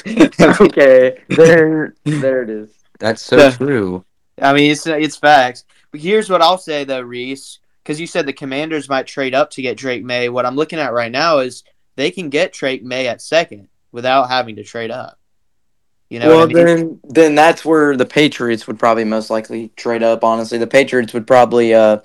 okay, 0.60 1.22
there, 1.28 1.94
there 2.04 2.42
it 2.42 2.50
is. 2.50 2.70
That's 2.98 3.22
so 3.22 3.50
true. 3.50 4.04
I 4.40 4.52
mean, 4.52 4.70
it's 4.70 4.86
it's 4.86 5.16
facts. 5.16 5.64
But 5.90 6.00
here's 6.00 6.28
what 6.28 6.42
I'll 6.42 6.58
say 6.58 6.84
though, 6.84 7.00
Reese, 7.00 7.58
because 7.82 8.00
you 8.00 8.06
said 8.06 8.26
the 8.26 8.32
Commanders 8.32 8.88
might 8.88 9.06
trade 9.06 9.34
up 9.34 9.50
to 9.52 9.62
get 9.62 9.76
Drake 9.76 10.04
Maye. 10.04 10.28
What 10.28 10.46
I'm 10.46 10.56
looking 10.56 10.78
at 10.78 10.92
right 10.92 11.12
now 11.12 11.38
is 11.38 11.64
they 11.96 12.10
can 12.10 12.28
get 12.28 12.52
Drake 12.52 12.82
Maye 12.82 13.08
at 13.08 13.22
second 13.22 13.68
without 13.92 14.28
having 14.28 14.56
to 14.56 14.64
trade 14.64 14.90
up. 14.90 15.18
You 16.08 16.20
know, 16.20 16.28
well, 16.28 16.42
I 16.42 16.46
mean? 16.46 16.54
then 16.54 17.00
then 17.04 17.34
that's 17.34 17.64
where 17.64 17.96
the 17.96 18.06
Patriots 18.06 18.66
would 18.66 18.78
probably 18.78 19.04
most 19.04 19.30
likely 19.30 19.68
trade 19.76 20.02
up. 20.02 20.22
Honestly, 20.22 20.58
the 20.58 20.66
Patriots 20.66 21.12
would 21.14 21.26
probably. 21.26 21.74
Uh, 21.74 21.98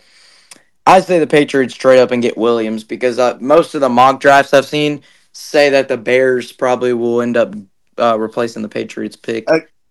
I 0.88 1.00
say 1.02 1.20
the 1.20 1.28
Patriots 1.28 1.76
trade 1.76 2.00
up 2.00 2.10
and 2.10 2.24
get 2.24 2.38
Williams 2.38 2.84
because 2.84 3.20
uh, 3.20 3.38
most 3.40 3.76
of 3.76 3.82
the 3.82 3.90
mock 3.90 4.20
drafts 4.20 4.54
I've 4.54 4.66
seen 4.66 5.04
say 5.32 5.70
that 5.70 5.88
the 5.88 5.98
Bears 5.98 6.52
probably 6.52 6.94
will 6.94 7.22
end 7.22 7.38
up 7.38 7.54
uh, 7.98 8.18
replacing 8.20 8.62
the 8.62 8.70
Patriots 8.70 9.16
pick. 9.16 9.48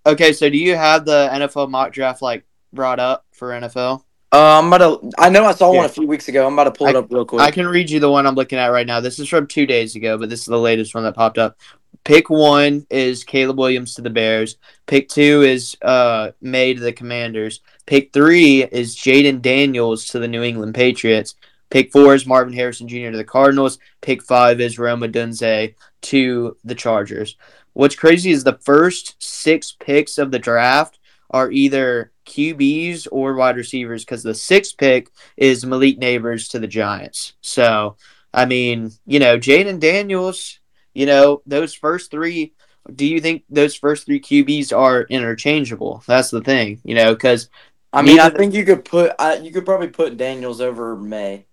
Okay, 0.06 0.32
so 0.32 0.48
do 0.48 0.56
you 0.56 0.76
have 0.76 1.04
the 1.04 1.28
NFL 1.32 1.70
mock 1.70 1.92
draft 1.92 2.22
like 2.22 2.44
brought 2.72 2.98
up 2.98 3.26
for 3.32 3.50
NFL? 3.50 4.02
Uh, 4.32 4.58
I'm 4.58 4.72
about 4.72 5.02
to. 5.02 5.10
I 5.18 5.28
know 5.28 5.44
I 5.44 5.52
saw 5.52 5.72
yeah. 5.72 5.78
one 5.78 5.86
a 5.86 5.90
few 5.90 6.06
weeks 6.06 6.28
ago. 6.28 6.46
I'm 6.46 6.52
about 6.52 6.64
to 6.64 6.70
pull 6.70 6.86
I, 6.86 6.90
it 6.90 6.96
up 6.96 7.10
real 7.10 7.24
quick. 7.24 7.42
I 7.42 7.50
can 7.50 7.66
read 7.66 7.90
you 7.90 7.98
the 7.98 8.10
one 8.10 8.26
I'm 8.26 8.36
looking 8.36 8.58
at 8.58 8.68
right 8.68 8.86
now. 8.86 9.00
This 9.00 9.18
is 9.18 9.28
from 9.28 9.46
two 9.46 9.66
days 9.66 9.96
ago, 9.96 10.16
but 10.16 10.30
this 10.30 10.40
is 10.40 10.46
the 10.46 10.58
latest 10.58 10.94
one 10.94 11.02
that 11.04 11.16
popped 11.16 11.38
up. 11.38 11.58
Pick 12.04 12.30
one 12.30 12.86
is 12.90 13.24
Caleb 13.24 13.58
Williams 13.58 13.94
to 13.94 14.02
the 14.02 14.10
Bears. 14.10 14.56
Pick 14.86 15.08
two 15.08 15.42
is 15.42 15.76
uh 15.82 16.30
Maye 16.40 16.74
to 16.74 16.80
the 16.80 16.92
Commanders. 16.92 17.60
Pick 17.86 18.12
three 18.12 18.62
is 18.64 18.96
Jayden 18.96 19.42
Daniels 19.42 20.06
to 20.06 20.20
the 20.20 20.28
New 20.28 20.44
England 20.44 20.74
Patriots. 20.74 21.34
Pick 21.68 21.92
four 21.92 22.14
is 22.14 22.26
Marvin 22.26 22.54
Harrison 22.54 22.88
Jr. 22.88 23.10
to 23.10 23.16
the 23.16 23.24
Cardinals. 23.24 23.78
Pick 24.00 24.22
five 24.22 24.60
is 24.60 24.78
Rome 24.78 25.00
Odunze 25.00 25.74
to 26.02 26.56
the 26.64 26.74
Chargers. 26.74 27.36
What's 27.72 27.94
crazy 27.94 28.30
is 28.30 28.44
the 28.44 28.58
first 28.62 29.22
six 29.22 29.76
picks 29.78 30.18
of 30.18 30.30
the 30.30 30.38
draft 30.38 30.98
are 31.30 31.50
either 31.50 32.12
QBs 32.26 33.06
or 33.10 33.34
wide 33.34 33.56
receivers 33.56 34.04
because 34.04 34.22
the 34.22 34.34
sixth 34.34 34.76
pick 34.76 35.10
is 35.36 35.64
Malik 35.64 35.98
Nabers 35.98 36.50
to 36.50 36.58
the 36.58 36.66
Giants. 36.66 37.34
So, 37.40 37.96
I 38.32 38.46
mean, 38.46 38.90
you 39.06 39.18
know, 39.18 39.38
Jayden 39.38 39.80
Daniels, 39.80 40.58
you 40.94 41.06
know, 41.06 41.42
those 41.46 41.74
first 41.74 42.10
three. 42.10 42.54
Do 42.92 43.06
you 43.06 43.20
think 43.20 43.44
those 43.50 43.76
first 43.76 44.06
three 44.06 44.20
QBs 44.20 44.76
are 44.76 45.02
interchangeable? 45.02 46.02
That's 46.06 46.30
the 46.30 46.40
thing, 46.40 46.80
you 46.82 46.94
know, 46.94 47.14
because 47.14 47.48
I 47.92 48.02
mean, 48.02 48.18
I 48.20 48.30
think 48.30 48.54
you 48.54 48.64
could 48.64 48.84
put 48.84 49.12
I, 49.18 49.36
you 49.36 49.52
could 49.52 49.64
probably 49.64 49.88
put 49.88 50.16
Daniels 50.16 50.60
over 50.60 50.96
Maye. 50.96 51.46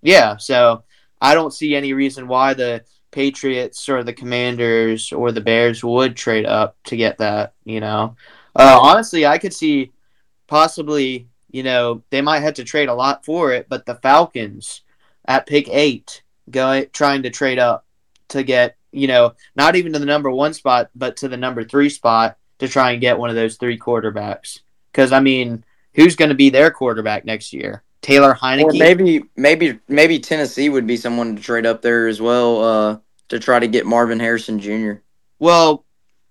Yeah, 0.00 0.36
so 0.36 0.84
I 1.20 1.34
don't 1.34 1.52
see 1.52 1.76
any 1.76 1.92
reason 1.92 2.26
why 2.26 2.54
the 2.54 2.84
Patriots 3.12 3.88
or 3.88 4.02
the 4.02 4.12
Commanders 4.12 5.12
or 5.12 5.30
the 5.30 5.40
Bears 5.40 5.84
would 5.84 6.16
trade 6.16 6.46
up 6.46 6.76
to 6.84 6.96
get 6.96 7.18
that. 7.18 7.54
You 7.64 7.80
know, 7.80 8.16
uh, 8.56 8.78
honestly, 8.80 9.24
I 9.24 9.38
could 9.38 9.54
see 9.54 9.92
possibly. 10.48 11.28
You 11.50 11.62
know, 11.62 12.02
they 12.08 12.22
might 12.22 12.40
have 12.40 12.54
to 12.54 12.64
trade 12.64 12.88
a 12.88 12.94
lot 12.94 13.26
for 13.26 13.52
it, 13.52 13.68
but 13.68 13.84
the 13.84 13.96
Falcons 13.96 14.80
at 15.26 15.46
pick 15.46 15.68
eight 15.68 16.22
going 16.50 16.86
trying 16.92 17.22
to 17.22 17.30
trade 17.30 17.58
up 17.58 17.84
to 18.28 18.42
get 18.42 18.76
you 18.90 19.06
know 19.06 19.34
not 19.54 19.76
even 19.76 19.92
to 19.92 19.98
the 19.98 20.06
number 20.06 20.30
one 20.30 20.54
spot, 20.54 20.90
but 20.94 21.16
to 21.18 21.28
the 21.28 21.36
number 21.36 21.62
three 21.62 21.90
spot 21.90 22.38
to 22.58 22.68
try 22.68 22.92
and 22.92 23.00
get 23.00 23.18
one 23.18 23.28
of 23.28 23.36
those 23.36 23.56
three 23.56 23.78
quarterbacks. 23.78 24.60
Because 24.90 25.12
I 25.12 25.20
mean, 25.20 25.64
who's 25.94 26.16
going 26.16 26.30
to 26.30 26.34
be 26.34 26.48
their 26.48 26.70
quarterback 26.70 27.24
next 27.24 27.52
year? 27.52 27.82
Taylor 28.02 28.34
Heinicke. 28.34 28.64
Or 28.64 28.72
maybe 28.72 29.24
maybe 29.36 29.78
maybe 29.88 30.18
Tennessee 30.18 30.68
would 30.68 30.86
be 30.86 30.96
someone 30.96 31.36
to 31.36 31.42
trade 31.42 31.66
up 31.66 31.82
there 31.82 32.08
as 32.08 32.20
well 32.20 32.62
uh, 32.62 32.98
to 33.28 33.38
try 33.38 33.58
to 33.58 33.68
get 33.68 33.86
Marvin 33.86 34.20
Harrison 34.20 34.58
Jr. 34.58 34.94
Well, 35.38 35.84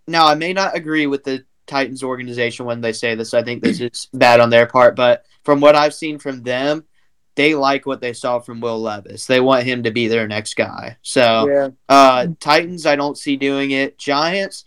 now 0.07 0.27
I 0.27 0.35
may 0.35 0.53
not 0.53 0.75
agree 0.75 1.07
with 1.07 1.23
the 1.23 1.45
Titans 1.67 2.03
organization 2.03 2.65
when 2.65 2.81
they 2.81 2.91
say 2.93 3.15
this. 3.15 3.33
I 3.33 3.43
think 3.43 3.63
this 3.63 3.79
is 3.79 4.07
bad 4.13 4.39
on 4.39 4.49
their 4.49 4.67
part, 4.67 4.95
but 4.95 5.25
from 5.43 5.61
what 5.61 5.75
I've 5.75 5.93
seen 5.93 6.19
from 6.19 6.43
them, 6.43 6.83
they 7.35 7.55
like 7.55 7.85
what 7.85 8.01
they 8.01 8.13
saw 8.13 8.39
from 8.39 8.59
Will 8.59 8.81
Levis. 8.81 9.25
They 9.25 9.39
want 9.39 9.63
him 9.63 9.83
to 9.83 9.91
be 9.91 10.07
their 10.07 10.27
next 10.27 10.55
guy. 10.55 10.97
So, 11.01 11.47
yeah. 11.47 11.69
uh, 11.87 12.27
Titans, 12.39 12.85
I 12.85 12.97
don't 12.97 13.17
see 13.17 13.37
doing 13.37 13.71
it. 13.71 13.97
Giants, 13.97 14.65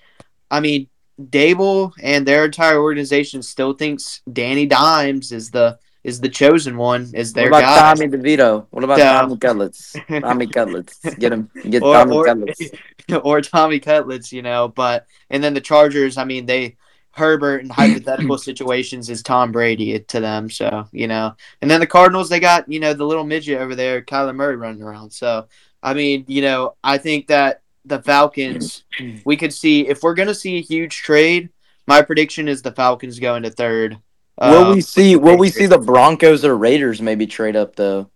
I 0.50 0.60
mean, 0.60 0.88
Daboll 1.20 1.92
and 2.02 2.26
their 2.26 2.46
entire 2.46 2.80
organization 2.80 3.42
still 3.42 3.74
thinks 3.74 4.22
Danny 4.32 4.66
Dimes 4.66 5.30
is 5.30 5.50
the 5.50 5.78
is 6.04 6.20
the 6.20 6.28
chosen 6.28 6.76
one. 6.76 7.10
Is 7.14 7.32
their 7.32 7.50
what 7.50 7.64
about 7.64 7.96
guy. 7.96 8.04
Tommy 8.04 8.16
DeVito? 8.16 8.66
What 8.70 8.84
about 8.84 8.98
so, 8.98 9.04
Tommy 9.04 9.36
Cutlets? 9.38 9.96
Tommy 10.08 10.46
Cutlets, 10.46 11.00
get 11.18 11.32
him, 11.32 11.50
get 11.68 11.82
or, 11.82 11.94
Tommy 11.94 12.16
or, 12.16 12.24
Cutlets, 12.26 12.70
or 13.22 13.40
Tommy 13.40 13.80
Cutlets. 13.80 14.32
You 14.32 14.42
know, 14.42 14.68
but 14.68 15.06
and 15.30 15.42
then 15.42 15.54
the 15.54 15.60
Chargers. 15.60 16.18
I 16.18 16.24
mean, 16.24 16.46
they 16.46 16.76
Herbert 17.12 17.62
in 17.62 17.70
hypothetical 17.70 18.38
situations 18.38 19.08
is 19.08 19.22
Tom 19.22 19.52
Brady 19.52 19.98
to 19.98 20.20
them. 20.20 20.50
So 20.50 20.86
you 20.92 21.06
know, 21.06 21.34
and 21.62 21.70
then 21.70 21.80
the 21.80 21.86
Cardinals. 21.86 22.28
They 22.28 22.40
got 22.40 22.70
you 22.70 22.80
know 22.80 22.92
the 22.92 23.06
little 23.06 23.24
midget 23.24 23.60
over 23.60 23.74
there, 23.74 24.02
Kyler 24.02 24.34
Murray, 24.34 24.56
running 24.56 24.82
around. 24.82 25.10
So 25.10 25.48
I 25.82 25.94
mean, 25.94 26.24
you 26.28 26.42
know, 26.42 26.76
I 26.82 26.98
think 26.98 27.28
that 27.28 27.62
the 27.84 28.02
Falcons, 28.02 28.84
we 29.24 29.36
could 29.36 29.52
see 29.52 29.86
if 29.86 30.02
we're 30.02 30.14
gonna 30.14 30.34
see 30.34 30.58
a 30.58 30.62
huge 30.62 30.98
trade. 30.98 31.50
My 31.86 32.02
prediction 32.02 32.48
is 32.48 32.62
the 32.62 32.72
Falcons 32.72 33.18
go 33.18 33.36
into 33.36 33.50
third. 33.50 33.98
Will 34.40 34.64
uh, 34.64 34.74
we 34.74 34.80
see? 34.80 35.16
Will 35.16 35.38
we 35.38 35.50
see 35.50 35.66
the 35.66 35.78
Broncos 35.78 36.44
or 36.44 36.56
Raiders 36.56 37.00
maybe 37.00 37.26
trade 37.26 37.56
up 37.56 37.76
though? 37.76 38.10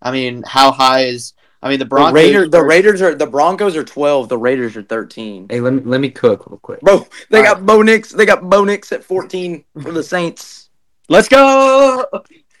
I 0.00 0.10
mean, 0.10 0.42
how 0.44 0.72
high 0.72 1.04
is? 1.04 1.34
I 1.62 1.68
mean, 1.68 1.78
the 1.78 1.84
Broncos. 1.84 2.12
The, 2.12 2.14
Raiders, 2.14 2.50
the 2.50 2.62
Raiders 2.62 3.02
are 3.02 3.14
the 3.14 3.26
Broncos 3.26 3.76
are 3.76 3.84
twelve. 3.84 4.28
The 4.28 4.38
Raiders 4.38 4.76
are 4.76 4.82
thirteen. 4.82 5.46
Hey, 5.48 5.60
let 5.60 5.72
me 5.72 5.82
let 5.84 6.00
me 6.00 6.10
cook 6.10 6.46
real 6.48 6.58
quick, 6.58 6.80
bro. 6.80 7.06
They 7.30 7.38
All 7.38 7.44
got 7.44 7.56
right. 7.58 7.66
Bo 7.66 7.82
Nix. 7.82 8.10
They 8.10 8.26
got 8.26 8.48
Bo 8.48 8.64
Nix 8.64 8.90
at 8.90 9.04
fourteen 9.04 9.64
for 9.80 9.92
the 9.92 10.02
Saints. 10.02 10.70
Let's 11.08 11.28
go. 11.28 12.04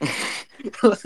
yes, 0.00 1.02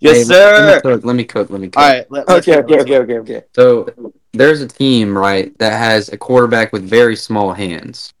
hey, 0.00 0.24
sir. 0.24 0.66
Let 0.66 0.74
me, 0.74 0.90
cook, 0.90 1.04
let 1.04 1.16
me 1.16 1.24
cook. 1.24 1.50
Let 1.50 1.60
me 1.60 1.68
cook. 1.68 1.82
All 1.82 1.88
right. 1.88 2.10
Let, 2.10 2.28
okay, 2.28 2.58
okay, 2.58 2.80
okay, 2.80 2.98
okay, 2.98 3.18
okay. 3.18 3.42
So 3.54 4.12
there's 4.32 4.60
a 4.60 4.68
team, 4.68 5.16
right, 5.16 5.56
that 5.58 5.72
has 5.72 6.08
a 6.08 6.16
quarterback 6.16 6.72
with 6.72 6.82
very 6.82 7.16
small 7.16 7.52
hands. 7.52 8.12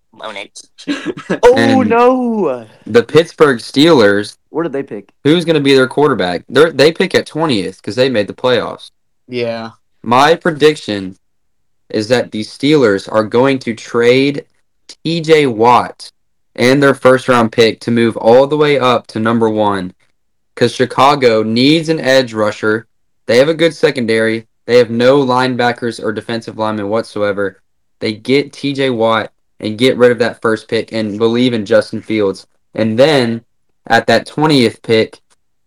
oh 1.42 1.82
no! 1.82 2.66
The 2.86 3.02
Pittsburgh 3.02 3.58
Steelers. 3.58 4.36
Where 4.50 4.62
did 4.62 4.72
they 4.72 4.82
pick? 4.82 5.12
Who's 5.24 5.44
going 5.44 5.54
to 5.54 5.60
be 5.60 5.74
their 5.74 5.88
quarterback? 5.88 6.44
They 6.48 6.70
they 6.70 6.92
pick 6.92 7.14
at 7.14 7.26
twentieth 7.26 7.76
because 7.76 7.96
they 7.96 8.08
made 8.08 8.26
the 8.26 8.34
playoffs. 8.34 8.90
Yeah. 9.28 9.72
My 10.02 10.34
prediction 10.34 11.16
is 11.88 12.08
that 12.08 12.30
the 12.30 12.42
Steelers 12.42 13.10
are 13.10 13.24
going 13.24 13.58
to 13.60 13.74
trade 13.74 14.46
T.J. 15.04 15.46
Watt 15.46 16.10
and 16.54 16.82
their 16.82 16.94
first 16.94 17.28
round 17.28 17.52
pick 17.52 17.80
to 17.80 17.90
move 17.90 18.16
all 18.16 18.46
the 18.46 18.56
way 18.56 18.78
up 18.78 19.06
to 19.08 19.20
number 19.20 19.48
one 19.48 19.94
because 20.54 20.74
Chicago 20.74 21.42
needs 21.42 21.88
an 21.88 22.00
edge 22.00 22.32
rusher. 22.32 22.86
They 23.26 23.38
have 23.38 23.48
a 23.48 23.54
good 23.54 23.74
secondary. 23.74 24.46
They 24.64 24.78
have 24.78 24.90
no 24.90 25.24
linebackers 25.24 26.02
or 26.02 26.12
defensive 26.12 26.58
linemen 26.58 26.88
whatsoever. 26.88 27.62
They 28.00 28.14
get 28.14 28.52
TJ 28.52 28.94
Watt 28.96 29.32
and 29.60 29.78
get 29.78 29.96
rid 29.96 30.12
of 30.12 30.18
that 30.18 30.40
first 30.42 30.68
pick 30.68 30.92
and 30.92 31.18
believe 31.18 31.52
in 31.52 31.66
Justin 31.66 32.02
Fields. 32.02 32.46
And 32.74 32.98
then 32.98 33.44
at 33.86 34.06
that 34.06 34.26
20th 34.26 34.82
pick, 34.82 35.20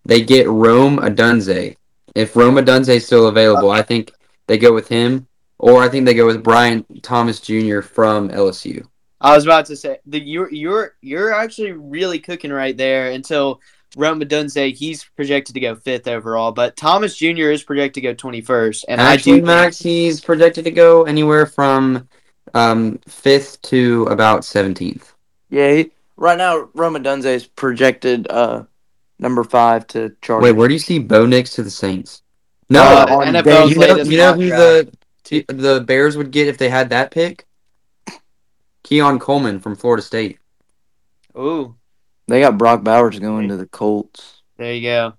they 0.05 0.21
get 0.21 0.47
Rome 0.47 0.97
Odunze. 0.97 1.75
If 2.15 2.35
Rome 2.35 2.55
Odunze 2.55 2.89
is 2.89 3.05
still 3.05 3.27
available, 3.27 3.71
I 3.71 3.81
think 3.81 4.11
they 4.47 4.57
go 4.57 4.73
with 4.73 4.87
him, 4.87 5.27
or 5.57 5.83
I 5.83 5.89
think 5.89 6.05
they 6.05 6.13
go 6.13 6.25
with 6.25 6.43
Brian 6.43 6.85
Thomas 7.01 7.39
Jr. 7.39 7.81
from 7.81 8.29
LSU. 8.29 8.85
I 9.21 9.35
was 9.35 9.45
about 9.45 9.65
to 9.65 9.75
say 9.75 9.97
the 10.05 10.19
you're 10.19 10.51
you're 10.51 10.95
you're 11.01 11.33
actually 11.33 11.73
really 11.73 12.19
cooking 12.19 12.51
right 12.51 12.75
there 12.75 13.11
until 13.11 13.59
Rome 13.97 14.21
Odunze, 14.21 14.75
he's 14.75 15.03
projected 15.03 15.55
to 15.55 15.59
go 15.59 15.75
fifth 15.75 16.07
overall, 16.07 16.51
but 16.51 16.77
Thomas 16.77 17.17
Jr. 17.17 17.49
is 17.49 17.63
projected 17.63 17.95
to 17.95 18.01
go 18.01 18.13
twenty 18.13 18.41
first. 18.41 18.85
And 18.87 19.01
actually, 19.01 19.33
I 19.33 19.39
do 19.39 19.45
Max, 19.45 19.79
he's 19.79 20.21
projected 20.21 20.63
to 20.65 20.71
go 20.71 21.03
anywhere 21.03 21.45
from 21.45 22.07
um, 22.53 22.99
fifth 23.07 23.61
to 23.63 24.03
about 24.09 24.45
seventeenth. 24.45 25.13
Yeah, 25.49 25.73
he, 25.73 25.91
right 26.17 26.37
now 26.37 26.69
Rome 26.73 26.95
Odunze 26.95 27.25
is 27.25 27.47
projected 27.47 28.27
uh, 28.29 28.63
number 29.19 29.43
five 29.43 29.87
to 29.87 30.15
Chargers. 30.21 30.43
Wait, 30.43 30.51
where 30.53 30.67
do 30.67 30.73
you 30.73 30.79
see 30.79 30.99
Bo 30.99 31.25
Nix 31.25 31.51
to 31.53 31.63
the 31.63 31.71
Saints? 31.71 32.23
No, 32.69 32.83
uh, 32.83 33.05
NFL's 33.25 33.71
you 33.71 33.79
know, 33.79 33.97
you 34.03 34.17
know 34.17 34.33
who 34.33 34.49
the 34.49 34.91
the 35.47 35.83
Bears 35.85 36.17
would 36.17 36.31
get 36.31 36.47
if 36.47 36.57
they 36.57 36.69
had 36.69 36.89
that 36.89 37.11
pick? 37.11 37.45
Keon 38.83 39.19
Coleman 39.19 39.59
from 39.59 39.75
Florida 39.75 40.01
State. 40.01 40.39
Ooh, 41.37 41.75
they 42.27 42.39
got 42.41 42.57
Brock 42.57 42.83
Bowers 42.83 43.19
going 43.19 43.49
to 43.49 43.57
the 43.57 43.67
Colts. 43.67 44.41
There 44.57 44.73
you 44.73 44.83
go. 44.83 45.13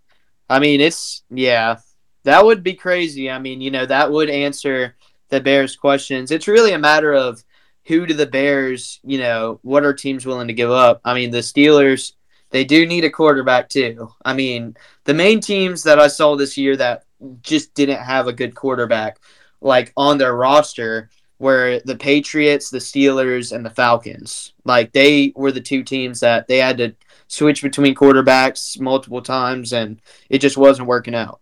I 0.49 0.59
mean, 0.59 0.81
it's 0.81 1.23
yeah, 1.31 1.79
that 2.25 2.45
would 2.45 2.63
be 2.63 2.75
crazy. 2.75 3.31
I 3.31 3.39
mean, 3.39 3.61
you 3.61 3.71
know, 3.71 3.87
that 3.87 4.11
would 4.11 4.31
answer 4.31 4.97
the 5.31 5.41
Bears' 5.41 5.77
questions. 5.77 6.31
It's 6.31 6.49
really 6.49 6.73
a 6.73 6.79
matter 6.79 7.13
of 7.13 7.43
who 7.85 8.07
do 8.07 8.15
the 8.15 8.27
Bears, 8.27 9.01
you 9.03 9.19
know, 9.19 9.59
what 9.63 9.85
are 9.85 9.95
teams 9.95 10.27
willing 10.27 10.49
to 10.49 10.55
give 10.55 10.71
up? 10.71 11.01
I 11.05 11.15
mean, 11.15 11.31
the 11.31 11.39
Steelers, 11.39 12.13
they 12.51 12.65
do 12.65 12.87
need 12.87 13.05
a 13.05 13.11
quarterback 13.11 13.69
too. 13.69 14.13
I 14.25 14.35
mean, 14.35 14.77
the 15.05 15.15
main 15.15 15.41
teams 15.41 15.83
that 15.85 15.99
I 15.99 16.09
saw 16.09 16.37
this 16.37 16.57
year 16.57 16.77
that 16.77 17.05
just 17.43 17.75
didn't 17.75 18.01
have 18.01 18.27
a 18.27 18.33
good 18.33 18.55
quarterback, 18.55 19.19
like 19.61 19.93
on 19.97 20.19
their 20.19 20.35
roster, 20.35 21.11
were 21.39 21.81
the 21.87 21.97
Patriots, 21.97 22.69
the 22.69 22.79
Steelers, 22.79 23.53
and 23.53 23.65
the 23.65 23.71
Falcons. 23.71 24.53
Like 24.65 24.93
they 24.93 25.33
were 25.35 25.53
the 25.53 25.61
two 25.61 25.83
teams 25.83 26.21
that 26.21 26.47
they 26.47 26.59
had 26.59 26.79
to 26.79 26.95
switch 27.29 27.63
between 27.63 27.95
quarterbacks 27.95 28.79
multiple 28.79 29.23
times, 29.23 29.73
and 29.73 30.01
it 30.29 30.39
just 30.39 30.59
wasn't 30.59 30.89
working 30.89 31.15
out. 31.15 31.41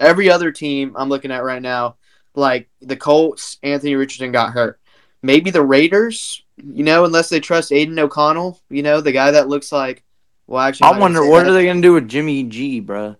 Every 0.00 0.28
other 0.28 0.50
team 0.50 0.94
I'm 0.96 1.08
looking 1.08 1.30
at 1.30 1.44
right 1.44 1.62
now, 1.62 1.96
like 2.38 2.68
the 2.80 2.96
Colts, 2.96 3.58
Anthony 3.62 3.94
Richardson 3.94 4.32
got 4.32 4.52
hurt. 4.52 4.80
Maybe 5.22 5.50
the 5.50 5.64
Raiders, 5.64 6.42
you 6.56 6.84
know, 6.84 7.04
unless 7.04 7.28
they 7.28 7.40
trust 7.40 7.72
Aidan 7.72 7.98
O'Connell, 7.98 8.60
you 8.70 8.82
know, 8.82 9.00
the 9.00 9.12
guy 9.12 9.32
that 9.32 9.48
looks 9.48 9.72
like. 9.72 10.04
Well, 10.46 10.62
actually, 10.62 10.88
I 10.88 10.98
wonder 10.98 11.28
what 11.28 11.44
that. 11.44 11.50
are 11.50 11.52
they 11.52 11.66
gonna 11.66 11.82
do 11.82 11.92
with 11.92 12.08
Jimmy 12.08 12.44
G, 12.44 12.80
bro. 12.80 13.16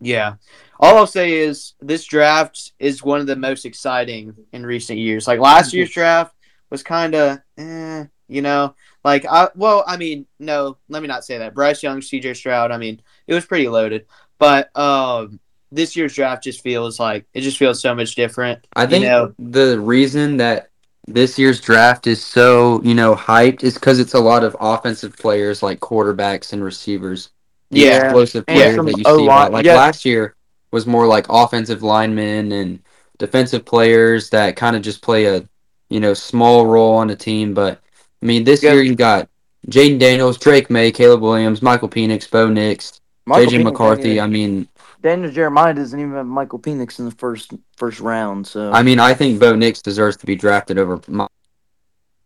Yeah, 0.00 0.34
all 0.78 0.96
I'll 0.96 1.06
say 1.06 1.32
is 1.32 1.74
this 1.80 2.04
draft 2.04 2.72
is 2.78 3.02
one 3.02 3.20
of 3.20 3.26
the 3.26 3.36
most 3.36 3.64
exciting 3.64 4.34
in 4.52 4.64
recent 4.64 4.98
years. 4.98 5.26
Like 5.26 5.40
last 5.40 5.72
year's 5.72 5.90
draft 5.90 6.34
was 6.70 6.82
kind 6.82 7.14
of, 7.14 7.40
eh, 7.58 8.04
you 8.28 8.42
know, 8.42 8.74
like 9.04 9.26
I 9.26 9.48
well, 9.56 9.82
I 9.86 9.96
mean, 9.96 10.26
no, 10.38 10.76
let 10.88 11.02
me 11.02 11.08
not 11.08 11.24
say 11.24 11.38
that. 11.38 11.54
Bryce 11.54 11.82
Young, 11.82 12.00
C.J. 12.00 12.34
Stroud, 12.34 12.70
I 12.70 12.76
mean, 12.76 13.02
it 13.26 13.34
was 13.34 13.46
pretty 13.46 13.68
loaded, 13.68 14.06
but 14.38 14.74
um, 14.76 15.40
this 15.72 15.96
year's 15.96 16.14
draft 16.14 16.44
just 16.44 16.62
feels 16.62 16.98
like 16.98 17.26
it 17.34 17.42
just 17.42 17.58
feels 17.58 17.80
so 17.80 17.94
much 17.94 18.14
different. 18.14 18.66
I 18.74 18.86
think 18.86 19.04
you 19.04 19.10
know? 19.10 19.34
the 19.38 19.78
reason 19.80 20.36
that 20.38 20.70
this 21.06 21.38
year's 21.38 21.60
draft 21.60 22.06
is 22.06 22.24
so 22.24 22.80
you 22.82 22.94
know 22.94 23.14
hyped 23.14 23.62
is 23.62 23.74
because 23.74 23.98
it's 23.98 24.14
a 24.14 24.20
lot 24.20 24.44
of 24.44 24.56
offensive 24.60 25.16
players 25.16 25.62
like 25.62 25.80
quarterbacks 25.80 26.52
and 26.52 26.62
receivers. 26.62 27.30
Yeah, 27.70 28.04
explosive 28.06 28.46
players 28.46 28.76
that 28.76 28.98
you 28.98 29.04
see. 29.04 29.26
Lot, 29.26 29.52
Like 29.52 29.64
yeah. 29.64 29.76
last 29.76 30.04
year, 30.04 30.34
was 30.72 30.86
more 30.86 31.06
like 31.06 31.26
offensive 31.28 31.82
linemen 31.82 32.52
and 32.52 32.80
defensive 33.18 33.64
players 33.64 34.30
that 34.30 34.56
kind 34.56 34.74
of 34.74 34.82
just 34.82 35.02
play 35.02 35.26
a 35.26 35.48
you 35.88 36.00
know 36.00 36.14
small 36.14 36.66
role 36.66 36.96
on 36.96 37.10
a 37.10 37.16
team. 37.16 37.54
But 37.54 37.80
I 38.22 38.26
mean, 38.26 38.44
this 38.44 38.62
year 38.62 38.82
you 38.82 38.96
got 38.96 39.28
Jayden 39.68 39.98
Daniels, 39.98 40.38
Drake 40.38 40.70
Maye, 40.70 40.90
Caleb 40.90 41.20
Williams, 41.20 41.62
Michael 41.62 41.88
Penix, 41.88 42.30
Bo 42.30 42.48
Nix, 42.48 43.00
JJ 43.28 43.62
McCarthy. 43.62 44.20
I 44.20 44.26
mean, 44.26 44.68
Daniel 45.00 45.30
Jeremiah 45.30 45.74
doesn't 45.74 45.98
even 45.98 46.12
have 46.12 46.26
Michael 46.26 46.58
Penix 46.58 46.98
in 46.98 47.06
the 47.06 47.10
first 47.12 47.52
first 47.76 48.00
round. 48.00 48.46
So 48.46 48.72
I 48.72 48.82
mean, 48.82 48.98
I 48.98 49.14
think 49.14 49.40
Bo 49.40 49.56
Nix 49.56 49.80
deserves 49.82 50.16
to 50.18 50.26
be 50.26 50.36
drafted 50.36 50.78
over. 50.78 51.00
My, 51.08 51.26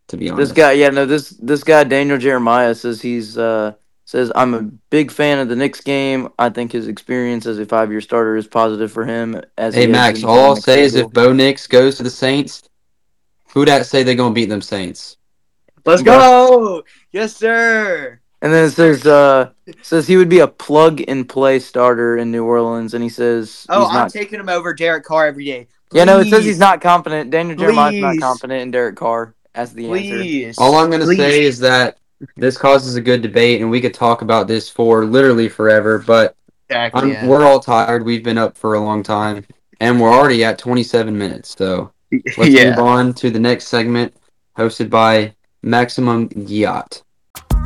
to 0.09 0.17
be 0.17 0.29
honest, 0.29 0.55
this 0.55 0.57
guy, 0.57 0.73
yeah, 0.73 0.89
no, 0.89 1.07
this 1.07 1.31
this 1.31 1.65
guy 1.65 1.85
Daniel 1.85 2.19
Jeremiah 2.19 2.75
says 2.75 3.01
he's 3.01 3.39
uh 3.39 3.75
says 4.05 4.33
I'm 4.35 4.55
a 4.55 4.63
big 4.63 5.11
fan 5.11 5.39
of 5.39 5.49
the 5.49 5.57
Nix 5.57 5.81
game. 5.81 6.29
I 6.39 6.51
think 6.51 6.73
his 6.73 6.89
experience 6.89 7.47
as 7.47 7.59
a 7.59 7.67
five 7.67 7.91
year 7.91 8.01
starter 8.01 8.37
is 8.37 8.47
positive 8.47 8.93
for 8.93 9.05
him. 9.05 9.41
As 9.57 9.75
Hey 9.75 9.83
he 9.83 9.93
Max, 9.93 10.25
all 10.25 10.51
I'll 10.51 10.57
say 10.57 10.83
is 10.83 10.95
if 10.95 11.11
Bo 11.11 11.33
Nix 11.33 11.67
goes 11.67 11.97
to 11.97 12.03
the 12.03 12.11
Saints, 12.11 12.69
who 13.53 13.65
that 13.65 13.87
say 13.87 14.03
they're 14.03 14.15
gonna 14.15 14.35
beat 14.35 14.49
them 14.49 14.63
Saints? 14.63 15.17
Let's 15.87 16.03
go. 16.03 16.83
Yes, 17.13 17.37
sir. 17.37 18.21
And 18.45 18.53
then 18.53 18.67
it 18.67 18.73
says 18.73 19.07
uh 19.07 19.53
says 19.81 20.07
he 20.07 20.19
would 20.19 20.29
be 20.29 20.41
a 20.41 20.47
plug 20.47 21.01
and 21.09 21.27
play 21.27 21.59
starter 21.59 22.19
in 22.19 22.31
New 22.31 22.45
Orleans, 22.45 22.93
and 22.93 23.03
he 23.03 23.09
says 23.09 23.65
Oh, 23.71 23.81
he's 23.81 23.89
I'm 23.89 23.95
not. 23.95 24.11
taking 24.13 24.39
him 24.39 24.51
over 24.51 24.75
Derek 24.75 25.03
Carr 25.05 25.27
every 25.27 25.47
day. 25.47 25.67
yeah, 25.93 26.05
no, 26.05 26.21
it 26.21 26.29
says 26.29 26.45
he's 26.45 26.59
not 26.59 26.83
confident. 26.83 27.31
Daniel 27.31 27.57
Jeremiah's 27.57 28.01
not 28.03 28.19
confident 28.21 28.61
in 28.61 28.71
Derek 28.71 28.97
Carr 28.97 29.35
as 29.55 29.73
the 29.73 29.91
answer. 29.91 30.61
All 30.61 30.75
I'm 30.77 30.91
gonna 30.91 31.07
Please. 31.07 31.17
say 31.17 31.45
is 31.45 31.59
that 31.61 31.97
this 32.37 32.59
causes 32.59 32.97
a 32.97 33.01
good 33.01 33.23
debate, 33.23 33.63
and 33.63 33.71
we 33.71 33.81
could 33.81 33.95
talk 33.95 34.21
about 34.21 34.47
this 34.47 34.69
for 34.69 35.07
literally 35.07 35.49
forever. 35.49 35.99
But 35.99 36.37
Exactly, 36.69 37.01
I'm, 37.01 37.09
yeah. 37.13 37.27
we're 37.27 37.47
all 37.47 37.61
tired. 37.61 38.05
We've 38.05 38.23
been 38.23 38.39
up 38.39 38.59
for 38.59 38.75
a 38.75 38.81
long 38.81 39.03
time, 39.03 39.47
and 39.81 39.99
we're 39.99 40.13
already 40.13 40.45
at 40.45 40.59
27 40.59 41.17
minutes. 41.17 41.55
So 41.57 41.93
let's 42.13 42.51
yeah. 42.51 42.71
move 42.71 42.79
on 42.81 43.15
to 43.15 43.31
the 43.31 43.41
next 43.41 43.69
segment, 43.69 44.15
hosted 44.59 44.91
by 44.91 45.35
Maximum 45.63 46.29
Yacht. 46.37 47.03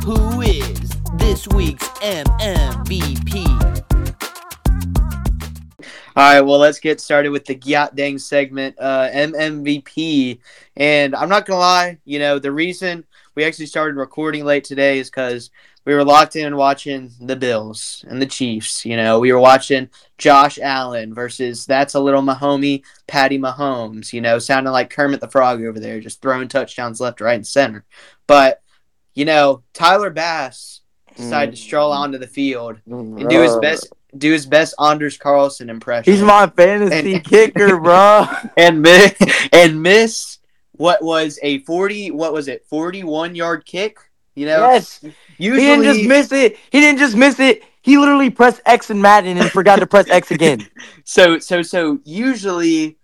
Who 0.03 0.41
is 0.41 0.89
this 1.15 1.47
week's 1.49 1.87
MMVP? 1.99 3.45
All 6.15 6.33
right, 6.33 6.41
well, 6.41 6.57
let's 6.57 6.79
get 6.79 6.99
started 6.99 7.29
with 7.29 7.45
the 7.45 7.55
Gyat 7.55 7.95
Dang 7.95 8.17
segment, 8.17 8.75
uh, 8.79 9.09
MMVP. 9.09 10.39
And 10.75 11.15
I'm 11.15 11.29
not 11.29 11.45
going 11.45 11.55
to 11.55 11.61
lie, 11.61 11.97
you 12.05 12.19
know, 12.19 12.39
the 12.39 12.51
reason 12.51 13.05
we 13.35 13.43
actually 13.43 13.67
started 13.67 13.95
recording 13.95 14.43
late 14.45 14.63
today 14.63 14.99
is 14.99 15.09
because 15.09 15.51
we 15.85 15.93
were 15.93 16.03
locked 16.03 16.35
in 16.35 16.55
watching 16.55 17.11
the 17.21 17.35
Bills 17.35 18.03
and 18.07 18.21
the 18.21 18.25
Chiefs. 18.25 18.85
You 18.85 18.97
know, 18.97 19.19
we 19.19 19.31
were 19.31 19.39
watching 19.39 19.89
Josh 20.17 20.59
Allen 20.59 21.13
versus 21.13 21.65
that's 21.65 21.93
a 21.93 21.99
little 21.99 22.21
Mahomie, 22.21 22.83
Patty 23.07 23.39
Mahomes, 23.39 24.11
you 24.13 24.21
know, 24.21 24.39
sounding 24.39 24.73
like 24.73 24.89
Kermit 24.89 25.21
the 25.21 25.27
Frog 25.27 25.63
over 25.63 25.79
there, 25.79 25.99
just 25.99 26.21
throwing 26.21 26.47
touchdowns 26.47 26.99
left, 26.99 27.21
right, 27.21 27.35
and 27.35 27.47
center. 27.47 27.85
But, 28.27 28.61
you 29.19 29.25
know, 29.25 29.63
Tyler 29.73 30.09
Bass 30.09 30.79
decided 31.17 31.53
to 31.53 31.61
mm. 31.61 31.65
stroll 31.65 31.91
onto 31.91 32.17
the 32.17 32.25
field 32.25 32.79
and 32.87 33.29
do 33.29 33.41
his 33.41 33.57
best 33.57 33.89
do 34.17 34.31
his 34.31 34.45
best 34.45 34.73
Anders 34.79 35.17
Carlson 35.17 35.69
impression. 35.69 36.13
He's 36.13 36.23
my 36.23 36.47
fantasy 36.47 37.15
And- 37.15 37.23
kicker, 37.25 37.77
bro. 37.81 38.27
and 38.55 38.81
miss 38.81 39.13
and 39.51 39.83
miss 39.83 40.37
what 40.71 41.03
was 41.03 41.37
a 41.43 41.59
forty 41.59 42.11
what 42.11 42.31
was 42.31 42.47
it 42.47 42.65
forty 42.69 43.03
one 43.03 43.35
yard 43.35 43.65
kick. 43.65 43.97
You 44.35 44.45
know, 44.45 44.71
Yes, 44.71 45.03
usually 45.37 45.63
he 45.63 45.67
didn't 45.67 45.83
just 45.83 46.07
miss 46.07 46.31
it. 46.31 46.57
He 46.71 46.79
didn't 46.79 46.99
just 46.99 47.17
miss 47.17 47.41
it. 47.41 47.63
He 47.81 47.97
literally 47.97 48.29
pressed 48.29 48.61
X 48.65 48.89
in 48.89 49.01
Madden 49.01 49.37
and 49.37 49.51
forgot 49.51 49.79
to 49.79 49.87
press 49.87 50.09
X 50.09 50.31
again. 50.31 50.65
so 51.03 51.39
so 51.39 51.61
so 51.61 51.99
usually 52.05 52.97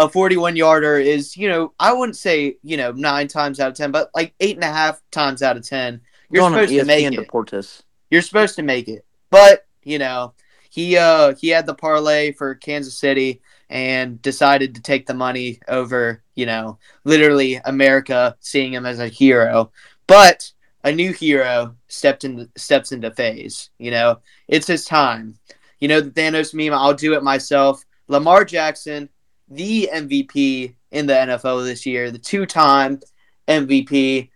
a 0.00 0.08
forty 0.08 0.36
one 0.36 0.56
yarder 0.56 0.98
is 0.98 1.36
you 1.36 1.48
know 1.48 1.72
I 1.78 1.92
wouldn't 1.92 2.16
say 2.16 2.56
you 2.62 2.76
know 2.76 2.92
nine 2.92 3.28
times 3.28 3.60
out 3.60 3.68
of 3.68 3.76
ten, 3.76 3.90
but 3.90 4.10
like 4.14 4.34
eight 4.40 4.56
and 4.56 4.64
a 4.64 4.72
half 4.72 5.02
times 5.10 5.42
out 5.42 5.56
of 5.56 5.68
ten. 5.68 6.00
You're 6.30 6.42
Going 6.42 6.54
supposed 6.54 6.72
to 6.72 6.84
make 6.86 7.12
it. 7.12 7.28
Deportes. 7.28 7.82
You're 8.10 8.22
supposed 8.22 8.56
to 8.56 8.62
make 8.62 8.88
it, 8.88 9.04
but 9.30 9.66
you 9.82 9.98
know 9.98 10.32
he 10.70 10.96
uh 10.96 11.34
he 11.34 11.48
had 11.48 11.66
the 11.66 11.74
parlay 11.74 12.32
for 12.32 12.54
Kansas 12.54 12.96
City 12.96 13.42
and 13.68 14.20
decided 14.22 14.74
to 14.74 14.82
take 14.82 15.06
the 15.06 15.14
money 15.14 15.60
over 15.68 16.22
you 16.34 16.46
know 16.46 16.78
literally 17.04 17.60
America 17.64 18.36
seeing 18.40 18.72
him 18.72 18.86
as 18.86 19.00
a 19.00 19.08
hero, 19.08 19.70
but 20.06 20.50
a 20.82 20.90
new 20.90 21.12
hero 21.12 21.74
stepped 21.88 22.24
in 22.24 22.48
steps 22.56 22.92
into 22.92 23.10
phase. 23.10 23.68
You 23.78 23.90
know 23.90 24.20
it's 24.48 24.66
his 24.66 24.86
time. 24.86 25.34
You 25.78 25.88
know 25.88 26.00
the 26.00 26.10
Thanos 26.10 26.54
meme. 26.54 26.72
I'll 26.72 26.94
do 26.94 27.12
it 27.12 27.22
myself. 27.22 27.84
Lamar 28.08 28.44
Jackson, 28.44 29.08
the 29.50 29.90
MVP 29.92 30.74
in 30.92 31.06
the 31.06 31.12
NFL 31.12 31.64
this 31.64 31.84
year, 31.84 32.10
the 32.10 32.18
two-time 32.18 33.00
MVP. 33.48 34.30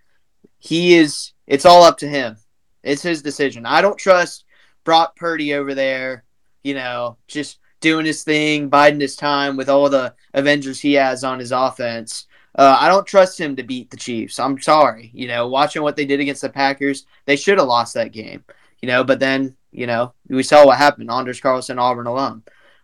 He 0.59 0.94
is. 0.94 1.33
It's 1.46 1.66
all 1.66 1.83
up 1.83 1.98
to 1.98 2.09
him. 2.09 2.37
It's 2.83 3.03
his 3.03 3.22
decision. 3.22 3.66
I 3.66 3.81
don't 3.81 3.98
trust 3.98 4.44
Brock 4.85 5.16
Purdy 5.16 5.55
over 5.55 5.74
there, 5.74 6.24
you 6.62 6.74
know, 6.74 7.16
just 7.29 7.59
doing 7.81 8.07
his 8.07 8.24
thing, 8.24 8.68
biding 8.68 9.00
his 9.00 9.16
time 9.16 9.57
with 9.57 9.68
all 9.68 9.88
the 9.88 10.14
Avengers 10.33 10.81
he 10.81 10.94
has 10.94 11.22
on 11.22 11.38
his 11.38 11.53
offense. 11.53 12.27
Uh, 12.57 12.77
I 12.79 12.88
don't 12.88 13.07
trust 13.07 13.38
him 13.38 13.57
to 13.57 13.62
beat 13.62 13.90
the 13.90 13.96
Chiefs. 13.96 14.38
I'm 14.38 14.61
sorry. 14.61 15.11
You 15.12 15.29
know, 15.29 15.48
watching 15.48 15.83
what 15.83 15.96
they 15.96 16.07
did 16.07 16.20
against 16.20 16.42
the 16.42 16.48
Packers, 16.48 17.07
they 17.27 17.37
should 17.37 17.59
have 17.59 17.66
lost 17.68 17.94
that 17.94 18.12
game. 18.12 18.44
You 18.81 18.88
know, 18.88 19.03
but 19.05 19.18
then, 19.20 19.57
you 19.72 19.87
know, 19.87 20.14
we 20.29 20.42
saw 20.42 20.66
what 20.66 20.79
happened. 20.79 21.11
Anders 21.11 21.40
Carlson, 21.40 21.79
Auburn 21.79 22.07
alone. 22.07 22.42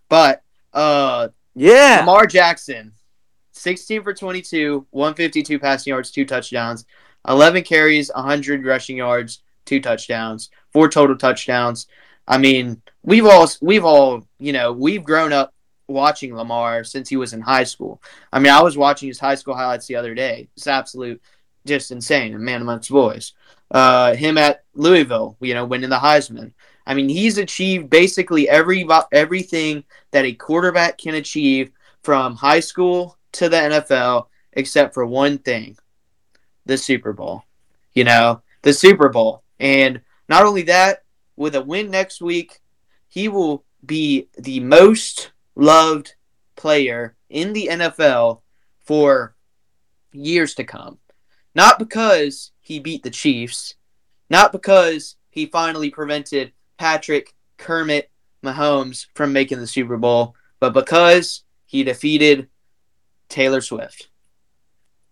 But 0.09 0.43
uh 0.73 1.29
Yeah. 1.55 1.99
Lamar 2.01 2.27
Jackson, 2.27 2.93
16 3.53 4.03
for 4.03 4.15
22, 4.15 4.87
152 4.91 5.59
passing 5.59 5.91
yards, 5.91 6.11
two 6.11 6.25
touchdowns, 6.25 6.85
11 7.29 7.65
carries, 7.65 8.11
100 8.15 8.65
rushing 8.65 8.97
yards, 8.97 9.43
two 9.67 9.81
touchdowns, 9.81 10.51
four 10.73 10.89
total 10.89 11.17
touchdowns. 11.17 11.87
I 12.27 12.39
mean, 12.39 12.81
we've 13.03 13.27
all 13.27 13.49
we've 13.61 13.85
all, 13.85 14.27
you 14.39 14.53
know, 14.53 14.73
we've 14.73 15.05
grown 15.05 15.33
up 15.33 15.53
watching 15.89 16.35
Lamar 16.35 16.85
since 16.85 17.09
he 17.09 17.17
was 17.17 17.33
in 17.33 17.41
high 17.41 17.65
school. 17.65 18.01
I 18.33 18.39
mean, 18.39 18.53
I 18.53 18.63
was 18.63 18.77
watching 18.77 19.09
his 19.09 19.19
high 19.19 19.35
school 19.35 19.55
highlights 19.55 19.87
the 19.87 19.97
other 19.97 20.15
day. 20.15 20.49
It's 20.57 20.67
absolute 20.67 21.21
just 21.67 21.91
insane, 21.91 22.35
a 22.35 22.39
man 22.39 22.63
amongst 22.63 22.91
boys. 22.91 23.35
Uh, 23.71 24.15
him 24.15 24.39
at 24.39 24.65
Louisville, 24.75 25.37
you 25.41 25.55
know, 25.55 25.65
winning 25.65 25.91
the 25.91 25.97
Heisman. 25.97 26.53
I 26.87 26.95
mean, 26.95 27.09
he's 27.09 27.39
achieved 27.39 27.91
basically 27.91 28.49
every 28.49 28.87
everything 29.13 29.85
that 30.11 30.25
a 30.25 30.33
quarterback 30.33 30.99
can 30.99 31.15
achieve 31.15 31.71
from 32.03 32.37
high 32.37 32.61
school 32.61 33.19
to 33.33 33.49
the 33.49 33.57
NFL, 33.57 34.27
except 34.53 34.95
for 34.95 35.07
one 35.07 35.39
thing 35.39 35.77
the 36.67 36.79
Super 36.79 37.13
Bowl. 37.13 37.45
You 37.93 38.05
know, 38.05 38.43
the 38.63 38.73
Super 38.73 39.09
Bowl. 39.09 39.43
And 39.59 40.01
not 40.29 40.45
only 40.45 40.63
that, 40.63 41.05
with 41.37 41.55
a 41.55 41.63
win 41.63 41.91
next 41.91 42.21
week, 42.21 42.61
he 43.09 43.29
will 43.29 43.65
be 43.85 44.29
the 44.39 44.61
most 44.61 45.33
loved 45.57 46.15
player 46.57 47.17
in 47.29 47.53
the 47.53 47.69
NFL 47.73 48.43
for 48.81 49.35
years 50.13 50.55
to 50.55 50.65
come. 50.65 50.99
Not 51.55 51.79
because 51.79 52.53
he 52.61 52.79
beat 52.79 53.03
the 53.03 53.11
Chiefs, 53.11 53.75
not 54.29 54.53
because 54.53 55.17
he 55.31 55.47
finally 55.47 55.91
prevented 55.91 56.53
Patrick 56.81 57.35
Kermit 57.59 58.11
Mahomes 58.43 59.05
from 59.15 59.35
making 59.35 59.61
the 59.61 59.67
Super 59.67 59.99
Bowl, 59.99 60.35
but 60.61 60.73
because 60.73 61.45
he 61.67 61.85
defeated 61.85 62.49
Taylor 63.29 63.61
Swift. 63.61 64.09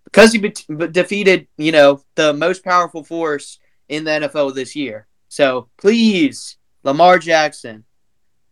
Because 0.05 0.33
he 0.33 0.39
be- 0.39 0.55
defeated, 0.91 1.47
you 1.59 1.71
know, 1.71 2.03
the 2.15 2.33
most 2.33 2.65
powerful 2.65 3.05
force 3.05 3.59
in 3.87 4.05
the 4.05 4.13
NFL 4.13 4.55
this 4.55 4.75
year. 4.75 5.09
So 5.29 5.69
please, 5.77 6.57
Lamar 6.85 7.19
Jackson, 7.19 7.85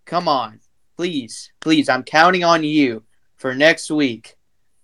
come 0.05 0.29
on. 0.29 0.61
Please, 0.99 1.51
please, 1.61 1.89
I'm 1.89 2.03
counting 2.03 2.45
on 2.45 2.65
you 2.65 3.03
for 3.37 3.55
next 3.55 3.91
week 3.91 4.37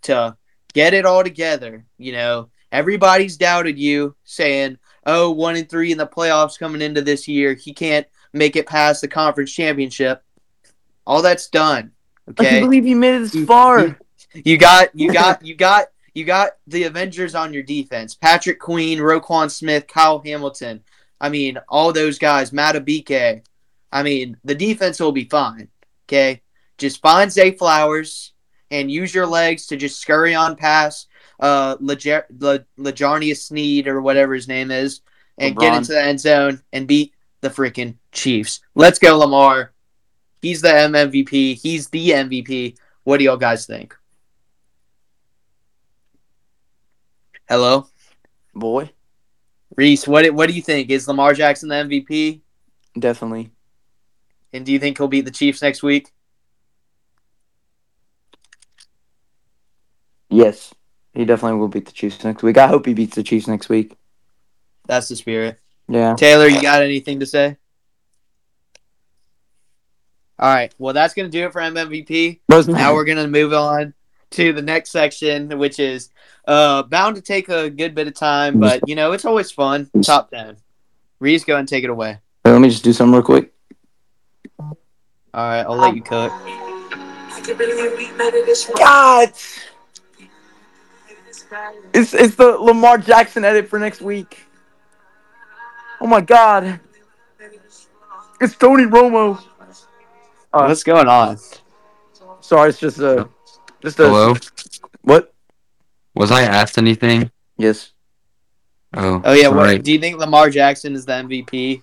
to 0.03 0.38
get 0.73 0.95
it 0.95 1.05
all 1.05 1.23
together. 1.23 1.85
You 1.99 2.12
know, 2.12 2.49
everybody's 2.71 3.37
doubted 3.37 3.79
you, 3.79 4.16
saying, 4.25 4.79
oh, 5.05 5.31
one 5.33 5.57
and 5.57 5.68
three 5.68 5.92
in 5.92 5.99
the 5.99 6.07
playoffs 6.07 6.59
coming 6.59 6.81
into 6.81 7.03
this 7.03 7.29
year. 7.29 7.53
He 7.53 7.75
can't 7.75 8.07
make 8.33 8.57
it 8.57 8.66
past 8.66 9.01
the 9.01 9.09
conference 9.09 9.53
championship. 9.53 10.23
All 11.07 11.23
that's 11.23 11.49
done. 11.49 11.92
Okay. 12.31 12.47
I 12.47 12.51
can't 12.51 12.64
believe 12.64 12.87
you 12.87 12.97
made 12.97 13.16
it 13.16 13.21
this 13.21 13.35
You- 13.35 13.47
far. 13.47 13.99
You 14.35 14.57
got 14.57 14.88
you 14.95 15.12
got 15.12 15.45
you 15.45 15.55
got 15.55 15.88
you 16.14 16.25
got 16.25 16.53
the 16.66 16.85
Avengers 16.85 17.35
on 17.35 17.53
your 17.53 17.62
defense. 17.62 18.14
Patrick 18.14 18.59
Queen, 18.59 18.99
Roquan 18.99 19.51
Smith, 19.51 19.87
Kyle 19.87 20.21
Hamilton. 20.25 20.83
I 21.21 21.29
mean, 21.29 21.59
all 21.68 21.92
those 21.92 22.18
guys, 22.18 22.51
Madubuike. 22.51 23.42
I 23.92 24.03
mean, 24.03 24.37
the 24.45 24.55
defense 24.55 24.99
will 25.01 25.12
be 25.12 25.25
fine. 25.25 25.68
Okay. 26.09 26.40
Just 26.79 27.03
find 27.03 27.31
Zay 27.31 27.51
Flowers 27.53 28.33
and 28.71 28.90
use 28.90 29.14
your 29.14 29.27
legs 29.27 29.66
to 29.66 29.77
just 29.77 30.01
scurry 30.01 30.35
on 30.35 30.57
past 30.57 31.09
uh 31.40 31.77
Lejar- 31.79 32.25
Le- 32.38 32.64
Lejarnius 32.79 33.42
Sneed 33.49 33.87
or 33.88 34.01
whatever 34.01 34.33
his 34.35 34.49
name 34.49 34.71
is 34.71 35.01
and 35.38 35.57
get 35.57 35.75
into 35.77 35.92
the 35.92 36.03
end 36.03 36.21
zone 36.21 36.62
and 36.73 36.87
beat 36.87 37.12
the 37.40 37.51
freaking 37.51 37.97
Chiefs. 38.12 38.61
Let's 38.75 38.98
go, 38.98 39.18
Lamar. 39.18 39.72
He's 40.40 40.61
the 40.61 40.68
MVP. 40.68 41.61
He's 41.61 41.88
the 41.88 42.11
MVP. 42.11 42.77
What 43.05 43.18
do 43.18 43.25
y'all 43.25 43.37
guys 43.37 43.66
think? 43.66 43.96
Hello? 47.48 47.87
Boy. 48.55 48.90
Reese, 49.77 50.07
what 50.07 50.33
what 50.35 50.48
do 50.48 50.55
you 50.55 50.62
think? 50.62 50.90
Is 50.90 51.09
Lamar 51.09 51.35
Jackson 51.35 51.68
the 51.68 51.77
MVP? 51.77 52.40
Definitely. 52.98 53.51
And 54.53 54.66
do 54.66 54.72
you 54.72 54.79
think 54.79 54.98
he'll 54.98 55.09
beat 55.09 55.25
the 55.25 55.31
Chiefs 55.31 55.62
next 55.62 55.83
week? 55.83 56.12
Yes, 60.29 60.75
he 61.14 61.25
definitely 61.25 61.59
will 61.59 61.68
beat 61.68 61.87
the 61.87 61.92
Chiefs 61.92 62.22
next 62.25 62.42
week. 62.42 62.59
I 62.59 62.66
hope 62.66 62.87
he 62.87 62.94
beats 62.94 63.16
the 63.16 63.22
Chiefs 63.22 63.46
next 63.46 63.68
week. 63.68 63.96
That's 64.87 65.09
the 65.09 65.16
spirit. 65.16 65.59
Yeah. 65.88 66.14
Taylor, 66.14 66.48
you 66.48 66.61
got 66.61 66.83
anything 66.83 67.20
to 67.20 67.27
say? 67.27 67.57
All 70.42 70.52
right. 70.52 70.74
Well, 70.76 70.92
that's 70.92 71.14
going 71.14 71.31
to 71.31 71.38
do 71.38 71.46
it 71.46 71.52
for 71.52 71.61
MMVP. 71.61 72.40
Now 72.66 72.94
we're 72.94 73.05
going 73.05 73.18
to 73.18 73.28
move 73.28 73.52
on 73.52 73.94
to 74.33 74.52
the 74.52 74.61
next 74.61 74.90
section, 74.90 75.57
which 75.57 75.78
is 75.78 76.11
uh, 76.48 76.83
bound 76.83 77.14
to 77.14 77.22
take 77.22 77.48
a 77.48 77.70
good 77.70 77.94
bit 77.94 78.09
of 78.09 78.14
time, 78.14 78.59
but 78.59 78.88
you 78.88 78.96
know 78.96 79.12
it's 79.12 79.24
always 79.24 79.52
fun. 79.52 79.88
Top 80.02 80.31
ten. 80.31 80.57
Reese, 81.20 81.44
go 81.44 81.52
ahead 81.52 81.61
and 81.61 81.68
take 81.68 81.85
it 81.85 81.90
away. 81.90 82.18
Wait, 82.44 82.50
let 82.50 82.61
me 82.61 82.68
just 82.70 82.83
do 82.83 82.92
something 82.92 83.12
real 83.14 83.22
quick. 83.22 83.52
All 84.59 84.74
right, 85.35 85.61
I'll 85.61 85.76
let 85.76 85.94
you 85.94 86.02
cook. 86.02 86.33
God, 88.76 89.33
it's 91.94 92.14
it's 92.14 92.35
the 92.35 92.57
Lamar 92.59 92.98
Jackson 92.98 93.44
edit 93.44 93.68
for 93.68 93.78
next 93.78 94.00
week. 94.00 94.44
Oh 96.00 96.09
my 96.09 96.20
God, 96.20 96.81
it's 98.40 98.57
Tony 98.57 98.85
Romo. 98.85 99.40
Uh, 100.53 100.67
What's 100.67 100.83
going 100.83 101.09
on? 101.09 101.38
sorry, 102.41 102.69
it's 102.71 102.79
just 102.79 102.99
a 102.99 103.29
just 103.81 103.99
a 103.99 104.05
Hello? 104.05 104.35
what? 105.03 105.33
Was 106.15 106.31
I 106.31 106.43
asked 106.43 106.77
anything? 106.77 107.31
Yes. 107.57 107.93
Oh. 108.95 109.23
Oh 109.25 109.33
yeah, 109.33 109.49
what, 109.49 109.65
sorry. 109.65 109.79
do 109.79 109.93
you 109.93 109.99
think 109.99 110.19
Lamar 110.19 110.51
Jackson 110.51 110.95
is 110.95 111.07
the 111.07 111.12
MVP 111.12 111.83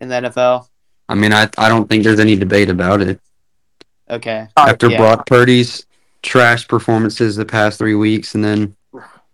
in 0.00 0.08
the 0.08 0.14
NFL? 0.14 0.66
I 1.08 1.14
mean, 1.14 1.32
I 1.32 1.48
I 1.58 1.68
don't 1.68 1.88
think 1.88 2.02
there's 2.02 2.18
any 2.20 2.34
debate 2.34 2.70
about 2.70 3.02
it. 3.02 3.20
Okay. 4.08 4.48
After 4.56 4.90
yeah. 4.90 4.96
Brock 4.96 5.26
Purdy's 5.26 5.86
trash 6.22 6.66
performances 6.66 7.36
the 7.36 7.44
past 7.44 7.78
three 7.78 7.94
weeks, 7.94 8.34
and 8.34 8.42
then 8.42 8.76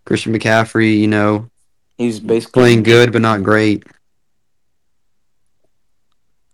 Christian 0.05 0.33
McCaffrey, 0.33 0.99
you 0.99 1.07
know, 1.07 1.49
He's 1.97 2.19
basically 2.19 2.61
playing 2.61 2.83
good 2.83 3.11
but 3.11 3.23
not 3.23 3.41
great. 3.41 3.83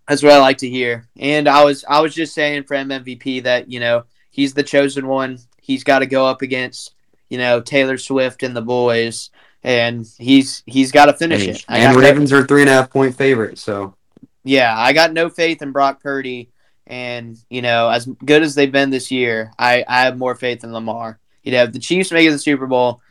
That's 0.08 0.22
what 0.22 0.34
I 0.34 0.40
like 0.40 0.58
to 0.60 0.70
hear. 0.70 1.08
And 1.18 1.48
I 1.48 1.64
was 1.64 1.86
I 1.88 2.02
was 2.02 2.14
just 2.14 2.34
saying 2.34 2.64
for 2.64 2.76
MVP 2.76 3.44
that, 3.44 3.70
you 3.70 3.80
know, 3.80 4.04
he's 4.32 4.54
the 4.54 4.64
chosen 4.64 5.08
one. 5.08 5.38
He's 5.62 5.84
got 5.84 6.00
to 6.00 6.06
go 6.06 6.26
up 6.26 6.42
against, 6.42 6.94
you 7.30 7.38
know, 7.38 7.62
Taylor 7.62 7.98
Swift 7.98 8.44
and 8.44 8.56
the 8.56 8.62
boys 8.62 9.30
and 9.64 10.06
he's 10.18 10.62
he's 10.66 10.92
got 10.92 11.06
to 11.06 11.14
finish 11.14 11.48
it. 11.48 11.66
I 11.70 11.80
and 11.80 11.94
got 11.94 12.02
no- 12.02 12.08
Ravens 12.08 12.34
are 12.34 12.46
three 12.46 12.62
and 12.62 12.70
a 12.70 12.74
half 12.74 12.90
point 12.90 13.16
favorite. 13.16 13.58
so 13.58 13.96
yeah, 14.44 14.78
I 14.78 14.92
got 14.92 15.14
no 15.14 15.30
faith 15.30 15.62
in 15.62 15.72
Brock 15.72 16.02
Purdy 16.02 16.50
and, 16.86 17.38
you 17.50 17.62
know, 17.62 17.90
as 17.90 18.06
good 18.06 18.44
as 18.44 18.56
they've 18.56 18.72
been 18.72 18.90
this 18.90 19.10
year, 19.10 19.52
I 19.58 19.86
I 19.88 20.02
have 20.02 20.18
more 20.18 20.36
faith 20.36 20.64
in 20.64 20.74
Lamar. 20.74 21.20
You 21.44 21.52
know, 21.54 21.64
if 21.64 21.72
the 21.72 21.80
Chiefs 21.80 22.12
make 22.12 22.26
it 22.26 22.30
to 22.30 22.34
the 22.34 22.40
Super 22.40 22.68
Bowl, 22.68 23.02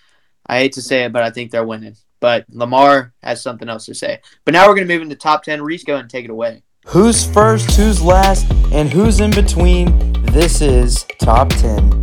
I 0.46 0.58
hate 0.58 0.72
to 0.74 0.82
say 0.82 1.04
it, 1.04 1.12
but 1.12 1.22
I 1.22 1.30
think 1.30 1.50
they're 1.50 1.66
winning. 1.66 1.96
But 2.20 2.46
Lamar 2.50 3.12
has 3.22 3.42
something 3.42 3.68
else 3.68 3.86
to 3.86 3.94
say. 3.94 4.20
But 4.44 4.52
now 4.52 4.68
we're 4.68 4.74
going 4.74 4.86
to 4.86 4.94
move 4.94 5.02
into 5.02 5.16
top 5.16 5.42
10. 5.42 5.62
Reese, 5.62 5.84
go 5.84 5.94
ahead 5.94 6.04
and 6.04 6.10
take 6.10 6.24
it 6.24 6.30
away. 6.30 6.62
Who's 6.86 7.24
first, 7.24 7.70
who's 7.76 8.02
last, 8.02 8.50
and 8.72 8.92
who's 8.92 9.20
in 9.20 9.30
between? 9.30 10.12
This 10.24 10.60
is 10.60 11.04
Top 11.18 11.48
10. 11.50 12.02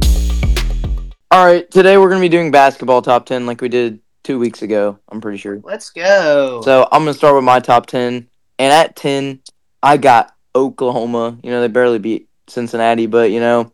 All 1.31 1.45
right, 1.45 1.69
today 1.69 1.97
we're 1.97 2.09
gonna 2.09 2.21
be 2.21 2.29
doing 2.29 2.49
basketball 2.49 3.01
top 3.01 3.25
ten 3.25 3.45
like 3.45 3.61
we 3.61 3.69
did 3.69 3.99
two 4.23 4.39
weeks 4.39 4.61
ago. 4.61 4.97
I'm 5.09 5.21
pretty 5.21 5.37
sure. 5.37 5.59
Let's 5.63 5.91
go. 5.91 6.61
So 6.63 6.87
I'm 6.91 7.01
gonna 7.01 7.13
start 7.13 7.35
with 7.35 7.43
my 7.43 7.59
top 7.59 7.85
ten, 7.85 8.29
and 8.57 8.73
at 8.73 8.95
ten, 8.95 9.41
I 9.83 9.97
got 9.97 10.33
Oklahoma. 10.55 11.37
You 11.43 11.51
know 11.51 11.61
they 11.61 11.67
barely 11.67 11.99
beat 11.99 12.29
Cincinnati, 12.47 13.05
but 13.05 13.31
you 13.31 13.41
know, 13.41 13.71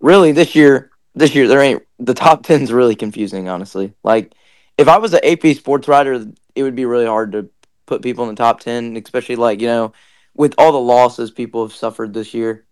really 0.00 0.32
this 0.32 0.56
year, 0.56 0.90
this 1.14 1.34
year 1.34 1.46
there 1.46 1.60
ain't 1.60 1.82
the 2.00 2.14
top 2.14 2.42
ten's 2.42 2.72
really 2.72 2.96
confusing. 2.96 3.48
Honestly, 3.48 3.92
like 4.02 4.34
if 4.76 4.88
I 4.88 4.98
was 4.98 5.12
an 5.14 5.20
AP 5.22 5.56
sports 5.56 5.86
writer, 5.86 6.26
it 6.54 6.62
would 6.64 6.74
be 6.74 6.86
really 6.86 7.06
hard 7.06 7.32
to 7.32 7.48
put 7.86 8.02
people 8.02 8.24
in 8.24 8.30
the 8.30 8.42
top 8.42 8.58
ten, 8.58 8.96
especially 8.96 9.36
like 9.36 9.60
you 9.60 9.68
know, 9.68 9.92
with 10.38 10.54
all 10.56 10.72
the 10.72 10.78
losses 10.80 11.30
people 11.30 11.66
have 11.66 11.74
suffered 11.74 12.14
this 12.14 12.32
year, 12.32 12.64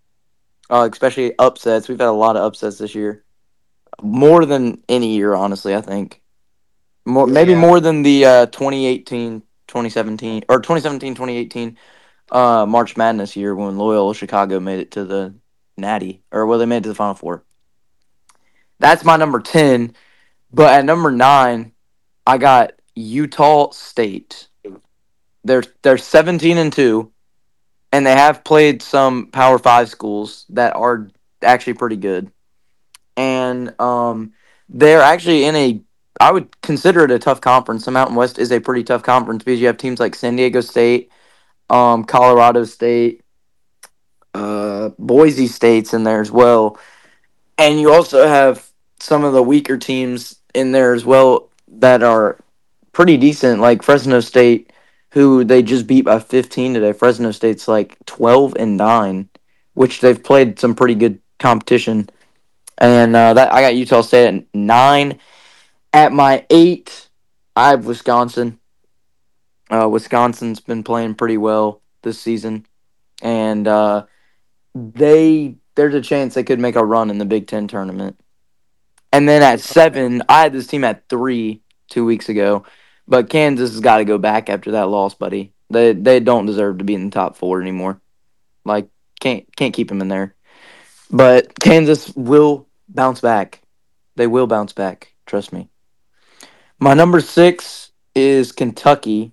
uh, 0.71 0.89
especially 0.91 1.35
upsets. 1.39 1.89
We've 1.89 1.99
had 1.99 2.09
a 2.09 2.13
lot 2.13 2.37
of 2.37 2.45
upsets 2.45 2.79
this 2.79 2.95
year, 2.95 3.25
more 4.01 4.47
than 4.47 4.83
any 4.89 5.17
year, 5.17 5.35
honestly. 5.35 5.75
I 5.75 5.83
think 5.83 6.23
more 7.05 7.27
maybe 7.27 7.53
Yeah. 7.53 7.59
more 7.61 7.81
than 7.81 8.03
the 8.03 8.25
uh, 8.25 8.47
2018 8.47 9.43
2017 9.67 10.45
or 10.49 10.61
2017 10.61 11.15
2018 11.17 11.77
uh, 12.31 12.65
March 12.67 12.97
Madness 12.97 13.37
year 13.37 13.55
when 13.55 13.77
Loyola 13.77 14.15
Chicago 14.15 14.61
made 14.61 14.79
it 14.79 14.93
to 14.93 15.05
the 15.05 15.35
Natty 15.77 16.23
or 16.33 16.47
well 16.47 16.59
they 16.59 16.67
made 16.67 16.79
it 16.79 16.83
to 16.85 16.89
the 16.91 16.95
Final 16.95 17.15
Four. 17.15 17.45
That's 18.79 19.05
my 19.05 19.17
number 19.17 19.41
10, 19.41 19.95
but 20.53 20.73
at 20.73 20.85
number 20.85 21.11
9 21.11 21.73
I 22.27 22.39
got 22.39 22.73
Utah 22.95 23.71
State. 23.73 24.49
They're 25.45 25.65
they're 25.83 25.99
17 25.99 26.59
and 26.59 26.73
2 26.73 27.11
and 27.97 28.05
they 28.05 28.13
have 28.13 28.45
played 28.45 28.83
some 28.83 29.29
Power 29.29 29.59
5 29.59 29.89
schools 29.89 30.45
that 30.51 30.77
are 30.77 31.09
actually 31.43 31.73
pretty 31.73 31.97
good. 31.97 32.31
And 33.17 33.79
um 33.81 34.35
they're 34.69 35.01
actually 35.01 35.47
in 35.47 35.57
a 35.57 35.81
I 36.21 36.31
would 36.31 36.61
consider 36.61 37.05
it 37.05 37.11
a 37.11 37.19
tough 37.19 37.41
conference. 37.41 37.87
The 37.87 37.91
Mountain 37.93 38.17
West 38.17 38.39
is 38.39 38.53
a 38.53 38.61
pretty 38.61 38.85
tough 38.85 39.03
conference 39.03 39.45
because 39.45 39.61
you 39.61 39.67
have 39.67 39.79
teams 39.79 39.99
like 39.99 40.15
San 40.15 40.37
Diego 40.37 40.61
State, 40.61 41.11
um, 41.71 42.05
Colorado 42.05 42.65
State, 42.65 43.23
uh, 44.35 44.91
Boise 44.99 45.47
State's 45.47 45.95
in 45.95 46.05
there 46.05 46.21
as 46.23 46.31
well, 46.31 46.79
and 47.59 47.79
you 47.79 47.93
also 47.93 48.27
have 48.27 48.71
some 48.99 49.25
of 49.25 49.35
the 49.35 49.43
weaker 49.43 49.77
teams 49.77 50.37
in 50.55 50.73
there 50.73 50.95
as 50.95 51.05
well 51.05 51.51
that 51.69 52.03
are 52.03 52.39
pretty 52.93 53.19
decent, 53.19 53.61
like 53.61 53.83
Fresno 53.83 54.21
State, 54.21 54.73
who 55.17 55.45
they 55.45 55.63
just 55.63 55.87
beat 55.87 56.03
by 56.03 56.19
15 56.19 56.75
today. 56.75 56.93
Fresno 56.93 57.31
State's 57.31 57.67
like 57.67 57.97
12 58.05 58.55
and 58.59 58.77
nine, 58.77 59.31
which 59.73 60.03
they've 60.03 60.23
played 60.23 60.59
some 60.59 60.75
pretty 60.75 60.95
good 60.95 61.21
competition, 61.39 62.11
and 62.77 63.17
uh, 63.17 63.33
that 63.33 63.51
I 63.51 63.63
got 63.63 63.75
Utah 63.75 64.03
State 64.03 64.27
at 64.27 64.45
nine. 64.55 65.19
At 65.95 66.13
my 66.13 66.45
eight, 66.51 67.09
I 67.57 67.71
have 67.71 67.87
Wisconsin. 67.87 68.59
Uh, 69.71 69.89
Wisconsin's 69.89 70.61
been 70.61 70.83
playing 70.83 71.15
pretty 71.15 71.39
well 71.39 71.81
this 72.03 72.21
season, 72.21 72.67
and 73.23 73.67
uh, 73.67 74.05
they 74.75 75.55
there's 75.77 75.95
a 75.95 76.03
chance 76.03 76.35
they 76.35 76.45
could 76.45 76.61
make 76.61 76.77
a 76.77 76.85
run 76.85 77.09
in 77.09 77.17
the 77.17 77.25
Big 77.25 77.47
Ten 77.47 77.69
tournament. 77.69 78.21
And 79.15 79.27
then 79.27 79.43
at 79.43 79.61
seven, 79.61 80.23
I 80.29 80.43
had 80.43 80.53
this 80.53 80.67
team 80.67 80.85
at 80.85 81.09
three 81.09 81.63
two 81.89 82.05
weeks 82.05 82.29
ago, 82.29 82.67
but 83.09 83.31
Kansas 83.31 83.71
has 83.71 83.81
got 83.81 83.99
to 83.99 84.05
go 84.05 84.19
back 84.19 84.49
after 84.51 84.73
that 84.73 84.89
loss, 84.89 85.15
buddy. 85.15 85.53
They 85.71 85.93
they 85.93 86.21
don't 86.21 86.47
deserve 86.47 86.79
to 86.79 86.85
be 86.85 86.95
in 86.95 87.07
the 87.07 87.11
top 87.11 87.37
four 87.37 87.61
anymore. 87.61 88.01
Like 88.65 88.89
can't 89.21 89.45
can't 89.57 89.75
keep 89.75 89.89
them 89.89 90.01
in 90.01 90.09
there. 90.09 90.35
But 91.11 91.59
Kansas 91.59 92.15
will 92.17 92.67
bounce 92.89 93.21
back. 93.21 93.63
They 94.17 94.27
will 94.27 94.47
bounce 94.47 94.73
back. 94.73 95.13
Trust 95.27 95.53
me. 95.53 95.69
My 96.79 96.95
number 96.95 97.21
six 97.21 97.91
is 98.15 98.53
Kentucky. 98.53 99.33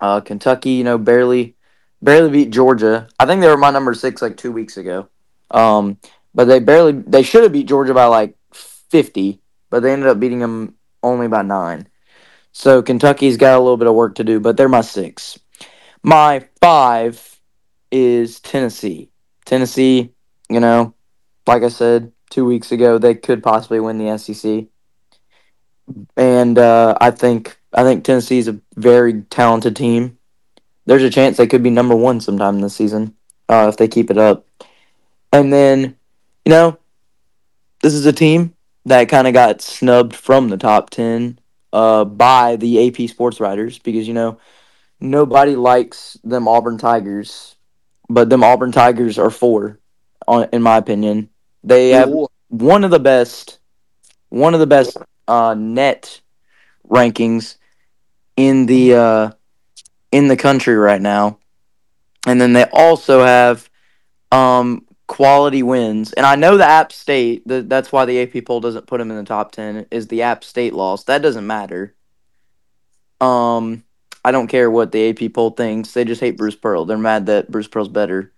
Uh, 0.00 0.20
Kentucky, 0.20 0.70
you 0.70 0.84
know, 0.84 0.96
barely, 0.96 1.56
barely 2.00 2.30
beat 2.30 2.50
Georgia. 2.50 3.08
I 3.18 3.26
think 3.26 3.40
they 3.40 3.48
were 3.48 3.56
my 3.56 3.70
number 3.70 3.94
six 3.94 4.22
like 4.22 4.36
two 4.36 4.52
weeks 4.52 4.76
ago. 4.76 5.08
Um, 5.50 5.98
but 6.34 6.44
they 6.44 6.58
barely, 6.58 6.92
they 6.92 7.22
should 7.22 7.42
have 7.42 7.52
beat 7.52 7.68
Georgia 7.68 7.92
by 7.92 8.06
like 8.06 8.36
fifty, 8.54 9.40
but 9.68 9.82
they 9.82 9.92
ended 9.92 10.08
up 10.08 10.20
beating 10.20 10.38
them 10.38 10.76
only 11.02 11.28
by 11.28 11.42
nine. 11.42 11.88
So 12.52 12.82
Kentucky's 12.82 13.36
got 13.36 13.56
a 13.56 13.60
little 13.60 13.76
bit 13.76 13.88
of 13.88 13.94
work 13.94 14.16
to 14.16 14.24
do, 14.24 14.40
but 14.40 14.56
they're 14.56 14.68
my 14.68 14.80
six. 14.80 15.38
My 16.02 16.46
five 16.60 17.40
is 17.90 18.40
Tennessee. 18.40 19.10
Tennessee, 19.44 20.12
you 20.48 20.60
know, 20.60 20.94
like 21.46 21.62
I 21.62 21.68
said 21.68 22.12
two 22.30 22.44
weeks 22.44 22.72
ago, 22.72 22.98
they 22.98 23.14
could 23.14 23.42
possibly 23.42 23.80
win 23.80 23.98
the 23.98 24.16
SEC 24.18 24.66
and 26.16 26.58
uh, 26.58 26.96
I 27.00 27.10
think 27.10 27.58
I 27.72 27.82
think 27.82 28.04
Tennessee 28.04 28.38
is 28.38 28.48
a 28.48 28.60
very 28.76 29.22
talented 29.22 29.76
team. 29.76 30.18
There's 30.86 31.02
a 31.02 31.10
chance 31.10 31.36
they 31.36 31.46
could 31.46 31.62
be 31.62 31.70
number 31.70 31.94
one 31.94 32.20
sometime 32.20 32.60
this 32.60 32.76
season 32.76 33.14
uh, 33.48 33.66
if 33.68 33.76
they 33.76 33.88
keep 33.88 34.10
it 34.10 34.18
up. 34.18 34.46
And 35.32 35.52
then, 35.52 35.96
you 36.44 36.50
know, 36.50 36.78
this 37.82 37.94
is 37.94 38.06
a 38.06 38.12
team 38.12 38.54
that 38.86 39.08
kind 39.08 39.26
of 39.26 39.34
got 39.34 39.60
snubbed 39.60 40.14
from 40.14 40.48
the 40.48 40.56
top 40.56 40.90
ten 40.90 41.38
uh, 41.72 42.04
by 42.04 42.56
the 42.56 42.86
AP 42.88 43.08
sports 43.08 43.40
writers 43.40 43.78
because 43.78 44.06
you 44.08 44.14
know 44.14 44.38
nobody 45.00 45.56
likes 45.56 46.16
them 46.24 46.48
Auburn 46.48 46.78
Tigers, 46.78 47.56
but 48.08 48.30
them 48.30 48.42
Auburn 48.44 48.72
Tigers 48.72 49.18
are 49.18 49.30
four, 49.30 49.78
on, 50.26 50.48
in 50.52 50.62
my 50.62 50.76
opinion. 50.76 51.30
They 51.62 51.90
have 51.90 52.14
one 52.48 52.84
of 52.84 52.90
the 52.90 53.00
best, 53.00 53.58
one 54.28 54.54
of 54.54 54.60
the 54.60 54.66
best 54.66 54.96
uh, 55.28 55.54
net 55.54 56.20
rankings 56.88 57.56
in 58.36 58.66
the 58.66 58.94
uh, 58.94 59.30
in 60.12 60.28
the 60.28 60.36
country 60.36 60.74
right 60.76 61.00
now, 61.00 61.38
and 62.26 62.40
then 62.40 62.52
they 62.52 62.64
also 62.72 63.24
have 63.24 63.68
um, 64.32 64.86
quality 65.10 65.60
wins. 65.64 66.12
And 66.12 66.24
I 66.24 66.36
know 66.36 66.56
the 66.56 66.64
App 66.64 66.92
State. 66.92 67.42
The, 67.44 67.62
that's 67.62 67.90
why 67.90 68.04
the 68.04 68.22
AP 68.22 68.44
poll 68.44 68.60
doesn't 68.60 68.86
put 68.86 68.98
them 68.98 69.10
in 69.10 69.16
the 69.16 69.24
top 69.24 69.50
ten. 69.50 69.84
Is 69.90 70.06
the 70.06 70.22
App 70.22 70.44
State 70.44 70.72
loss? 70.72 71.02
That 71.04 71.20
doesn't 71.20 71.48
matter. 71.48 71.96
Um, 73.20 73.82
I 74.24 74.30
don't 74.30 74.46
care 74.46 74.70
what 74.70 74.92
the 74.92 75.10
AP 75.10 75.32
poll 75.32 75.50
thinks. 75.50 75.92
They 75.92 76.04
just 76.04 76.20
hate 76.20 76.36
Bruce 76.36 76.54
Pearl. 76.54 76.84
They're 76.84 76.96
mad 76.96 77.26
that 77.26 77.50
Bruce 77.50 77.66
Pearl's 77.66 77.88
better 77.88 78.32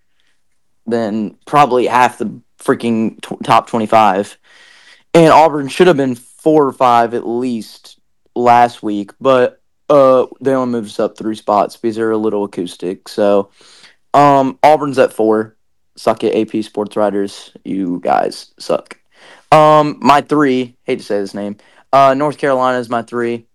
than 0.87 1.37
probably 1.47 1.89
half 1.89 2.17
the 2.17 2.41
freaking 2.59 3.21
t- 3.21 3.37
top 3.45 3.69
twenty-five. 3.69 4.39
And 5.13 5.31
Auburn 5.31 5.69
should 5.69 5.89
have 5.89 5.99
been 5.99 6.15
four 6.15 6.67
or 6.67 6.73
five 6.73 7.13
at 7.13 7.29
least 7.29 8.01
last 8.35 8.83
week, 8.83 9.11
but 9.21 9.61
uh, 9.91 10.25
they 10.41 10.55
only 10.55 10.73
moved 10.73 10.89
us 10.89 10.99
up 10.99 11.19
three 11.19 11.37
spots 11.37 11.77
because 11.77 11.97
they're 11.97 12.13
a 12.13 12.17
little 12.17 12.45
acoustic. 12.45 13.09
So, 13.09 13.51
um, 14.15 14.59
Auburn's 14.63 14.99
at 14.99 15.13
four. 15.13 15.59
Suck 15.97 16.25
it, 16.25 16.35
AP 16.35 16.65
Sports 16.65 16.97
Writers. 16.97 17.53
You 17.65 18.01
guys 18.01 18.53
suck. 18.59 18.99
Um, 19.51 19.99
my 20.01 20.23
three. 20.23 20.77
Hate 20.85 20.99
to 20.99 21.05
say 21.05 21.21
this 21.21 21.35
name. 21.35 21.57
Uh, 21.93 22.15
North 22.15 22.39
Carolina 22.39 22.79
is 22.79 22.89
my 22.89 23.03
three. 23.03 23.47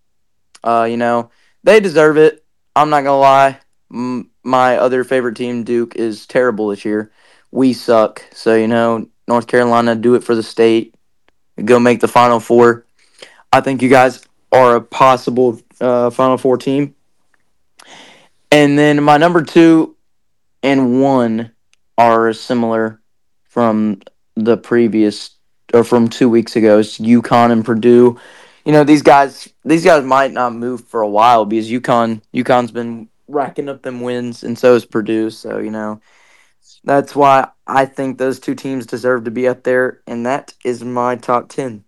Uh, 0.64 0.88
you 0.90 0.98
know 0.98 1.32
they 1.64 1.80
deserve 1.80 2.18
it. 2.18 2.46
I'm 2.76 2.90
not 2.90 3.04
gonna 3.04 3.20
lie. 3.20 3.60
M- 3.92 4.30
my 4.44 4.78
other 4.78 5.04
favorite 5.04 5.36
team, 5.36 5.64
Duke, 5.64 5.96
is 5.96 6.26
terrible 6.28 6.70
this 6.70 6.86
year. 6.86 7.12
We 7.52 7.74
suck. 7.74 8.24
So 8.32 8.56
you 8.56 8.68
know, 8.68 9.08
North 9.28 9.48
Carolina, 9.48 9.96
do 9.96 10.16
it 10.16 10.24
for 10.24 10.36
the 10.36 10.44
state. 10.44 10.94
Go 11.64 11.80
make 11.80 12.00
the 12.00 12.08
Final 12.08 12.40
Four. 12.40 12.86
I 13.52 13.62
think 13.62 13.82
you 13.82 13.90
guys 13.90 14.24
are 14.52 14.76
a 14.76 14.82
possible 14.82 15.60
uh, 15.82 16.12
Final 16.12 16.38
Four 16.38 16.58
team. 16.58 16.94
And 18.52 18.78
then 18.78 19.04
my 19.04 19.18
number 19.18 19.44
two 19.44 19.96
and 20.64 21.02
one 21.02 21.52
are 21.98 22.34
similar 22.34 23.02
from 23.44 24.02
the 24.36 24.58
previous 24.58 25.32
or 25.74 25.84
from 25.84 26.08
two 26.08 26.30
weeks 26.30 26.56
ago. 26.56 26.80
It's 26.80 26.98
UConn 27.00 27.52
and 27.52 27.66
Purdue. 27.66 28.20
You 28.66 28.72
know 28.74 28.84
these 28.84 29.02
guys. 29.02 29.50
These 29.64 29.86
guys 29.86 30.04
might 30.04 30.32
not 30.32 30.54
move 30.54 30.86
for 30.86 31.02
a 31.02 31.10
while 31.10 31.46
because 31.46 31.70
UConn. 31.70 32.22
UConn's 32.34 32.72
been 32.72 33.10
racking 33.28 33.70
up 33.70 33.82
them 33.82 34.02
wins, 34.02 34.44
and 34.44 34.58
so 34.58 34.76
is 34.76 34.86
Purdue. 34.86 35.30
So 35.30 35.60
you 35.60 35.72
know 35.72 36.02
that's 36.84 37.16
why 37.16 37.50
I 37.66 37.86
think 37.86 38.18
those 38.18 38.40
two 38.40 38.56
teams 38.56 38.86
deserve 38.86 39.24
to 39.24 39.32
be 39.32 39.48
up 39.48 39.64
there, 39.64 40.02
and 40.06 40.26
that 40.26 40.54
is 40.64 40.84
my 40.84 41.16
top 41.16 41.50
ten. 41.50 41.86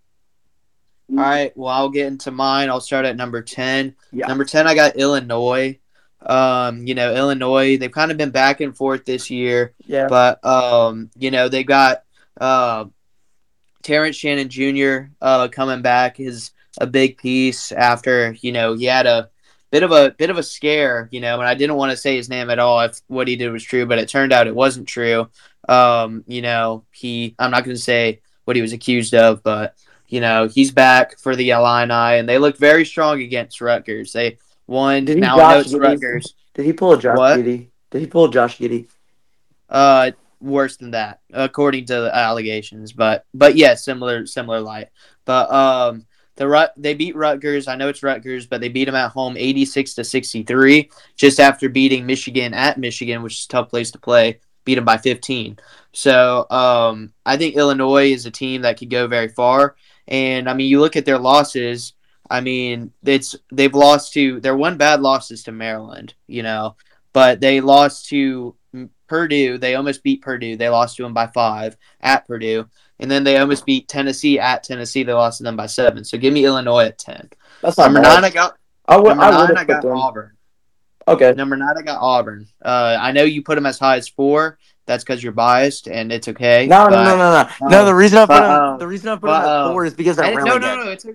All 1.11 1.17
right. 1.17 1.55
Well, 1.57 1.73
I'll 1.73 1.89
get 1.89 2.07
into 2.07 2.31
mine. 2.31 2.69
I'll 2.69 2.81
start 2.81 3.05
at 3.05 3.15
number 3.15 3.41
ten. 3.41 3.95
Yeah. 4.11 4.27
Number 4.27 4.45
ten, 4.45 4.67
I 4.67 4.75
got 4.75 4.95
Illinois. 4.95 5.79
Um, 6.21 6.85
you 6.85 6.95
know, 6.95 7.13
Illinois. 7.15 7.77
They've 7.77 7.91
kind 7.91 8.11
of 8.11 8.17
been 8.17 8.31
back 8.31 8.59
and 8.61 8.75
forth 8.75 9.05
this 9.05 9.29
year, 9.29 9.73
Yeah. 9.85 10.07
but 10.07 10.43
um, 10.45 11.09
you 11.17 11.31
know, 11.31 11.47
they 11.49 11.63
got 11.63 12.03
uh, 12.39 12.85
Terrence 13.83 14.15
Shannon 14.17 14.49
Jr. 14.49 15.11
uh 15.21 15.47
coming 15.47 15.81
back 15.81 16.19
is 16.19 16.51
a 16.79 16.85
big 16.87 17.17
piece 17.17 17.71
after 17.71 18.35
you 18.41 18.51
know 18.51 18.73
he 18.75 18.85
had 18.85 19.05
a 19.07 19.29
bit 19.71 19.83
of 19.83 19.91
a 19.91 20.11
bit 20.11 20.29
of 20.29 20.37
a 20.37 20.43
scare, 20.43 21.07
you 21.11 21.21
know, 21.21 21.39
and 21.39 21.47
I 21.47 21.53
didn't 21.55 21.75
want 21.77 21.91
to 21.91 21.97
say 21.97 22.15
his 22.15 22.29
name 22.29 22.49
at 22.49 22.59
all 22.59 22.79
if 22.81 22.99
what 23.07 23.27
he 23.27 23.35
did 23.35 23.51
was 23.51 23.63
true, 23.63 23.85
but 23.85 23.99
it 23.99 24.09
turned 24.09 24.33
out 24.33 24.47
it 24.47 24.55
wasn't 24.55 24.87
true. 24.87 25.29
Um, 25.67 26.23
you 26.27 26.41
know, 26.41 26.83
he 26.91 27.35
I'm 27.39 27.51
not 27.51 27.63
going 27.63 27.75
to 27.77 27.81
say 27.81 28.19
what 28.45 28.55
he 28.55 28.61
was 28.61 28.73
accused 28.73 29.13
of, 29.13 29.41
but 29.43 29.75
you 30.07 30.19
know, 30.21 30.47
he's 30.47 30.71
back 30.71 31.17
for 31.19 31.35
the 31.35 31.51
Illini, 31.51 32.17
and 32.19 32.27
they 32.27 32.39
looked 32.39 32.57
very 32.57 32.83
strong 32.83 33.21
against 33.21 33.61
Rutgers. 33.61 34.11
They 34.11 34.37
won. 34.69 35.05
Did 35.05 35.17
now 35.17 35.39
I 35.39 35.53
know 35.53 35.59
it's? 35.59 35.73
Rutgers. 35.73 36.35
Did 36.53 36.65
he 36.65 36.73
pull 36.73 36.93
a 36.93 36.99
Josh 36.99 37.17
What? 37.17 37.39
Giddey? 37.39 37.69
Did 37.91 37.99
he 37.99 38.07
pull 38.07 38.25
a 38.25 38.31
Josh 38.31 38.57
Giddey? 38.57 38.87
Uh, 39.67 40.11
worse 40.39 40.77
than 40.77 40.91
that, 40.91 41.19
according 41.33 41.85
to 41.85 42.01
the 42.01 42.15
allegations. 42.15 42.93
But 42.93 43.25
but 43.33 43.55
yeah, 43.55 43.75
similar 43.75 44.25
similar 44.25 44.61
light. 44.61 44.89
But 45.25 45.51
um, 45.51 46.05
the 46.35 46.47
Rut 46.47 46.73
they 46.77 46.93
beat 46.93 47.15
Rutgers. 47.15 47.67
I 47.67 47.75
know 47.75 47.89
it's 47.89 48.03
Rutgers, 48.03 48.47
but 48.47 48.61
they 48.61 48.69
beat 48.69 48.85
them 48.85 48.95
at 48.95 49.11
home, 49.11 49.35
eighty 49.37 49.65
six 49.65 49.93
to 49.95 50.03
sixty 50.03 50.43
three, 50.43 50.89
just 51.15 51.39
after 51.39 51.67
beating 51.69 52.05
Michigan 52.05 52.53
at 52.53 52.77
Michigan, 52.77 53.23
which 53.23 53.39
is 53.39 53.45
a 53.45 53.49
tough 53.49 53.69
place 53.69 53.91
to 53.91 53.99
play. 53.99 54.39
Beat 54.65 54.75
them 54.75 54.85
by 54.85 54.97
fifteen. 54.97 55.57
So 55.91 56.45
um, 56.49 57.11
I 57.25 57.37
think 57.37 57.55
Illinois 57.55 58.11
is 58.11 58.25
a 58.25 58.31
team 58.31 58.61
that 58.61 58.77
could 58.77 58.89
go 58.89 59.07
very 59.07 59.29
far. 59.29 59.75
And 60.07 60.49
I 60.49 60.53
mean, 60.53 60.69
you 60.69 60.79
look 60.79 60.95
at 60.95 61.05
their 61.05 61.17
losses. 61.19 61.93
I 62.29 62.41
mean, 62.41 62.91
it's 63.03 63.35
they've 63.51 63.73
lost 63.73 64.13
to 64.13 64.39
their 64.39 64.55
one 64.55 64.77
bad 64.77 65.01
loss 65.01 65.31
is 65.31 65.43
to 65.43 65.51
Maryland, 65.51 66.13
you 66.27 66.43
know, 66.43 66.75
but 67.13 67.39
they 67.39 67.61
lost 67.61 68.07
to 68.09 68.55
Purdue. 69.07 69.57
They 69.57 69.75
almost 69.75 70.03
beat 70.03 70.21
Purdue. 70.21 70.55
They 70.55 70.69
lost 70.69 70.97
to 70.97 71.03
them 71.03 71.13
by 71.13 71.27
five 71.27 71.75
at 72.01 72.27
Purdue, 72.27 72.69
and 72.99 73.09
then 73.09 73.23
they 73.23 73.37
almost 73.37 73.65
beat 73.65 73.87
Tennessee 73.87 74.39
at 74.39 74.63
Tennessee. 74.63 75.03
They 75.03 75.13
lost 75.13 75.39
to 75.39 75.43
them 75.43 75.57
by 75.57 75.65
seven. 75.65 76.03
So 76.03 76.17
give 76.17 76.33
me 76.33 76.45
Illinois 76.45 76.85
at 76.85 76.99
ten. 76.99 77.29
That's 77.61 77.77
Number 77.77 78.01
nine, 78.01 78.23
I 78.23 78.29
got 78.29 78.57
I 78.87 78.97
would. 78.97 79.09
number 79.09 79.23
I 79.23 79.47
nine. 79.47 79.57
I 79.57 79.63
got 79.63 79.81
them. 79.81 79.97
Auburn. 79.97 80.37
Okay. 81.07 81.33
Number 81.33 81.57
nine, 81.57 81.75
I 81.77 81.81
got 81.81 81.99
Auburn. 81.99 82.47
Uh, 82.63 82.97
I 82.99 83.11
know 83.11 83.23
you 83.23 83.41
put 83.41 83.55
them 83.55 83.65
as 83.65 83.79
high 83.79 83.97
as 83.97 84.07
four. 84.07 84.59
That's 84.89 85.03
because 85.03 85.21
you're 85.23 85.33
biased, 85.33 85.87
and 85.87 86.11
it's 86.11 86.27
okay. 86.29 86.65
No, 86.65 86.85
no, 86.85 86.89
but- 86.89 87.03
no, 87.03 87.17
no, 87.17 87.31
no. 87.31 87.49
um, 87.61 87.71
No, 87.71 87.85
the 87.85 87.93
reason 87.93 88.17
I 88.17 88.21
put 88.23 88.27
but, 88.29 88.43
him, 88.43 88.63
um, 88.73 88.79
the 88.79 88.87
reason 88.87 89.07
I 89.09 89.15
put 89.17 89.21
but, 89.27 89.41
him 89.43 89.49
at 89.49 89.55
um, 89.67 89.71
four 89.73 89.85
is 89.85 89.93
because 89.93 90.17
they're 90.17 90.35
really 90.35 90.49
no, 90.49 90.53
good. 90.57 90.61
no, 90.63 90.83
no, 90.83 90.89
it's 90.89 91.05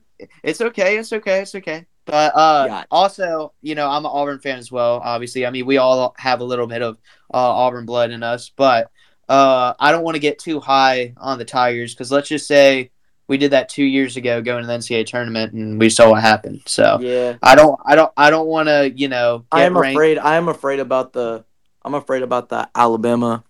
it's 0.44 0.60
okay, 0.60 0.96
it's 0.96 1.12
okay, 1.12 1.40
it's 1.40 1.56
okay. 1.56 1.84
But 2.04 2.36
uh, 2.36 2.66
Gotcha. 2.68 2.86
also, 2.92 3.52
you 3.62 3.74
know, 3.74 3.88
I'm 3.90 4.04
an 4.04 4.12
Auburn 4.14 4.38
fan 4.38 4.58
as 4.58 4.70
well. 4.70 5.00
Obviously, 5.02 5.44
I 5.44 5.50
mean, 5.50 5.66
we 5.66 5.78
all 5.78 6.14
have 6.18 6.40
a 6.40 6.44
little 6.44 6.68
bit 6.68 6.82
of 6.82 6.98
uh, 7.32 7.36
Auburn 7.38 7.84
blood 7.84 8.12
in 8.12 8.22
us, 8.22 8.52
but 8.54 8.92
uh, 9.28 9.74
I 9.80 9.90
don't 9.90 10.04
want 10.04 10.14
to 10.14 10.20
get 10.20 10.38
too 10.38 10.60
high 10.60 11.14
on 11.16 11.38
the 11.38 11.44
Tigers 11.44 11.94
because 11.94 12.12
let's 12.12 12.28
just 12.28 12.46
say 12.46 12.92
we 13.26 13.38
did 13.38 13.50
that 13.50 13.70
two 13.70 13.82
years 13.84 14.16
ago, 14.16 14.40
going 14.40 14.60
to 14.62 14.66
the 14.68 14.72
NCAA 14.74 15.06
tournament, 15.06 15.52
and 15.54 15.80
we 15.80 15.90
saw 15.90 16.10
what 16.10 16.22
happened. 16.22 16.62
So 16.66 16.98
Yeah. 17.00 17.38
I 17.42 17.56
don't, 17.56 17.80
I 17.84 17.96
don't, 17.96 18.12
I 18.16 18.30
don't 18.30 18.46
want 18.46 18.68
to, 18.68 18.92
you 18.94 19.08
know, 19.08 19.38
get 19.50 19.58
I 19.58 19.62
am 19.64 19.76
ranked. 19.76 19.96
afraid. 19.96 20.18
I 20.18 20.36
am 20.36 20.48
afraid 20.48 20.78
about 20.78 21.12
the. 21.12 21.44
I'm 21.86 21.94
afraid 21.94 22.22
about 22.22 22.48
the 22.48 22.68
Alabama. 22.74 23.44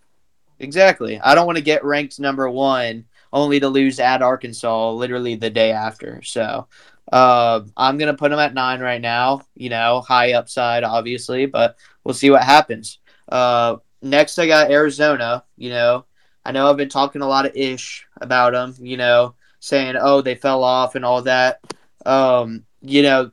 Exactly. 0.58 1.20
I 1.20 1.34
don't 1.34 1.46
want 1.46 1.58
to 1.58 1.64
get 1.64 1.84
ranked 1.84 2.20
number 2.20 2.48
one 2.48 3.04
only 3.32 3.58
to 3.60 3.68
lose 3.68 3.98
at 3.98 4.22
Arkansas 4.22 4.92
literally 4.92 5.34
the 5.34 5.50
day 5.50 5.72
after. 5.72 6.22
So 6.22 6.68
uh, 7.12 7.62
I'm 7.76 7.98
going 7.98 8.12
to 8.12 8.18
put 8.18 8.30
them 8.30 8.38
at 8.38 8.54
nine 8.54 8.80
right 8.80 9.00
now. 9.00 9.42
You 9.56 9.70
know, 9.70 10.00
high 10.00 10.34
upside, 10.34 10.84
obviously, 10.84 11.46
but 11.46 11.76
we'll 12.04 12.14
see 12.14 12.30
what 12.30 12.42
happens. 12.42 12.98
Uh, 13.28 13.76
next, 14.02 14.38
I 14.38 14.46
got 14.46 14.70
Arizona. 14.70 15.44
You 15.56 15.70
know, 15.70 16.04
I 16.44 16.52
know 16.52 16.70
I've 16.70 16.76
been 16.76 16.88
talking 16.88 17.22
a 17.22 17.28
lot 17.28 17.46
of 17.46 17.56
ish 17.56 18.06
about 18.20 18.52
them, 18.52 18.74
you 18.78 18.96
know, 18.96 19.34
saying, 19.60 19.96
oh, 20.00 20.20
they 20.20 20.34
fell 20.36 20.62
off 20.62 20.94
and 20.94 21.04
all 21.04 21.22
that. 21.22 21.60
Um, 22.06 22.64
you 22.82 23.02
know, 23.02 23.32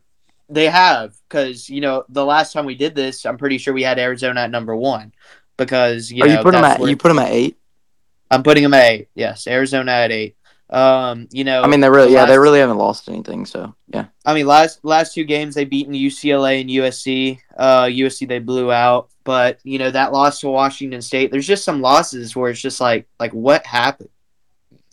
they 0.50 0.66
have 0.66 1.16
because, 1.30 1.70
you 1.70 1.82
know, 1.82 2.06
the 2.10 2.26
last 2.26 2.54
time 2.54 2.66
we 2.66 2.76
did 2.76 2.96
this, 2.96 3.26
I'm 3.26 3.38
pretty 3.38 3.58
sure 3.58 3.74
we 3.74 3.84
had 3.84 4.00
Arizona 4.00 4.42
at 4.42 4.52
number 4.52 4.76
one 4.76 5.14
because, 5.66 6.12
you 6.12 6.24
Are 6.24 6.28
know, 6.28 6.34
you 6.38 6.44
put 6.44 6.56
him 6.56 6.62
that's 6.62 6.82
at? 6.82 6.90
You 6.90 6.98
put 6.98 7.12
him 7.12 7.20
at 7.20 7.30
eight. 7.30 7.58
I'm 8.30 8.44
putting 8.44 8.64
them 8.64 8.74
at 8.74 8.90
eight. 8.90 9.10
Yes, 9.14 9.48
Arizona 9.48 9.92
at 9.92 10.12
eight. 10.12 10.36
Um, 10.72 11.28
you 11.32 11.44
know, 11.44 11.62
I 11.62 11.68
mean, 11.68 11.82
they 11.82 11.90
really. 11.90 12.14
Yeah, 12.14 12.26
they 12.26 12.40
really 12.40 12.60
haven't 12.60 12.78
lost 12.78 13.10
anything. 13.10 13.46
So 13.46 13.76
yeah. 13.90 14.06
I 14.26 14.34
mean, 14.34 14.48
last 14.48 14.80
last 14.84 15.14
two 15.14 15.26
games 15.26 15.54
they 15.54 15.66
beaten 15.66 15.94
UCLA 15.94 16.62
and 16.62 16.70
USC. 16.70 17.40
Uh, 17.58 17.84
USC 17.84 18.28
they 18.28 18.40
blew 18.40 18.72
out, 18.72 19.10
but 19.26 19.60
you 19.64 19.78
know 19.78 19.92
that 19.92 20.14
loss 20.14 20.40
to 20.40 20.48
Washington 20.48 21.02
State. 21.02 21.30
There's 21.30 21.48
just 21.48 21.66
some 21.66 21.82
losses 21.82 22.36
where 22.36 22.50
it's 22.50 22.62
just 22.62 22.80
like 22.80 23.06
like 23.20 23.34
what 23.34 23.66
happened, 23.66 24.10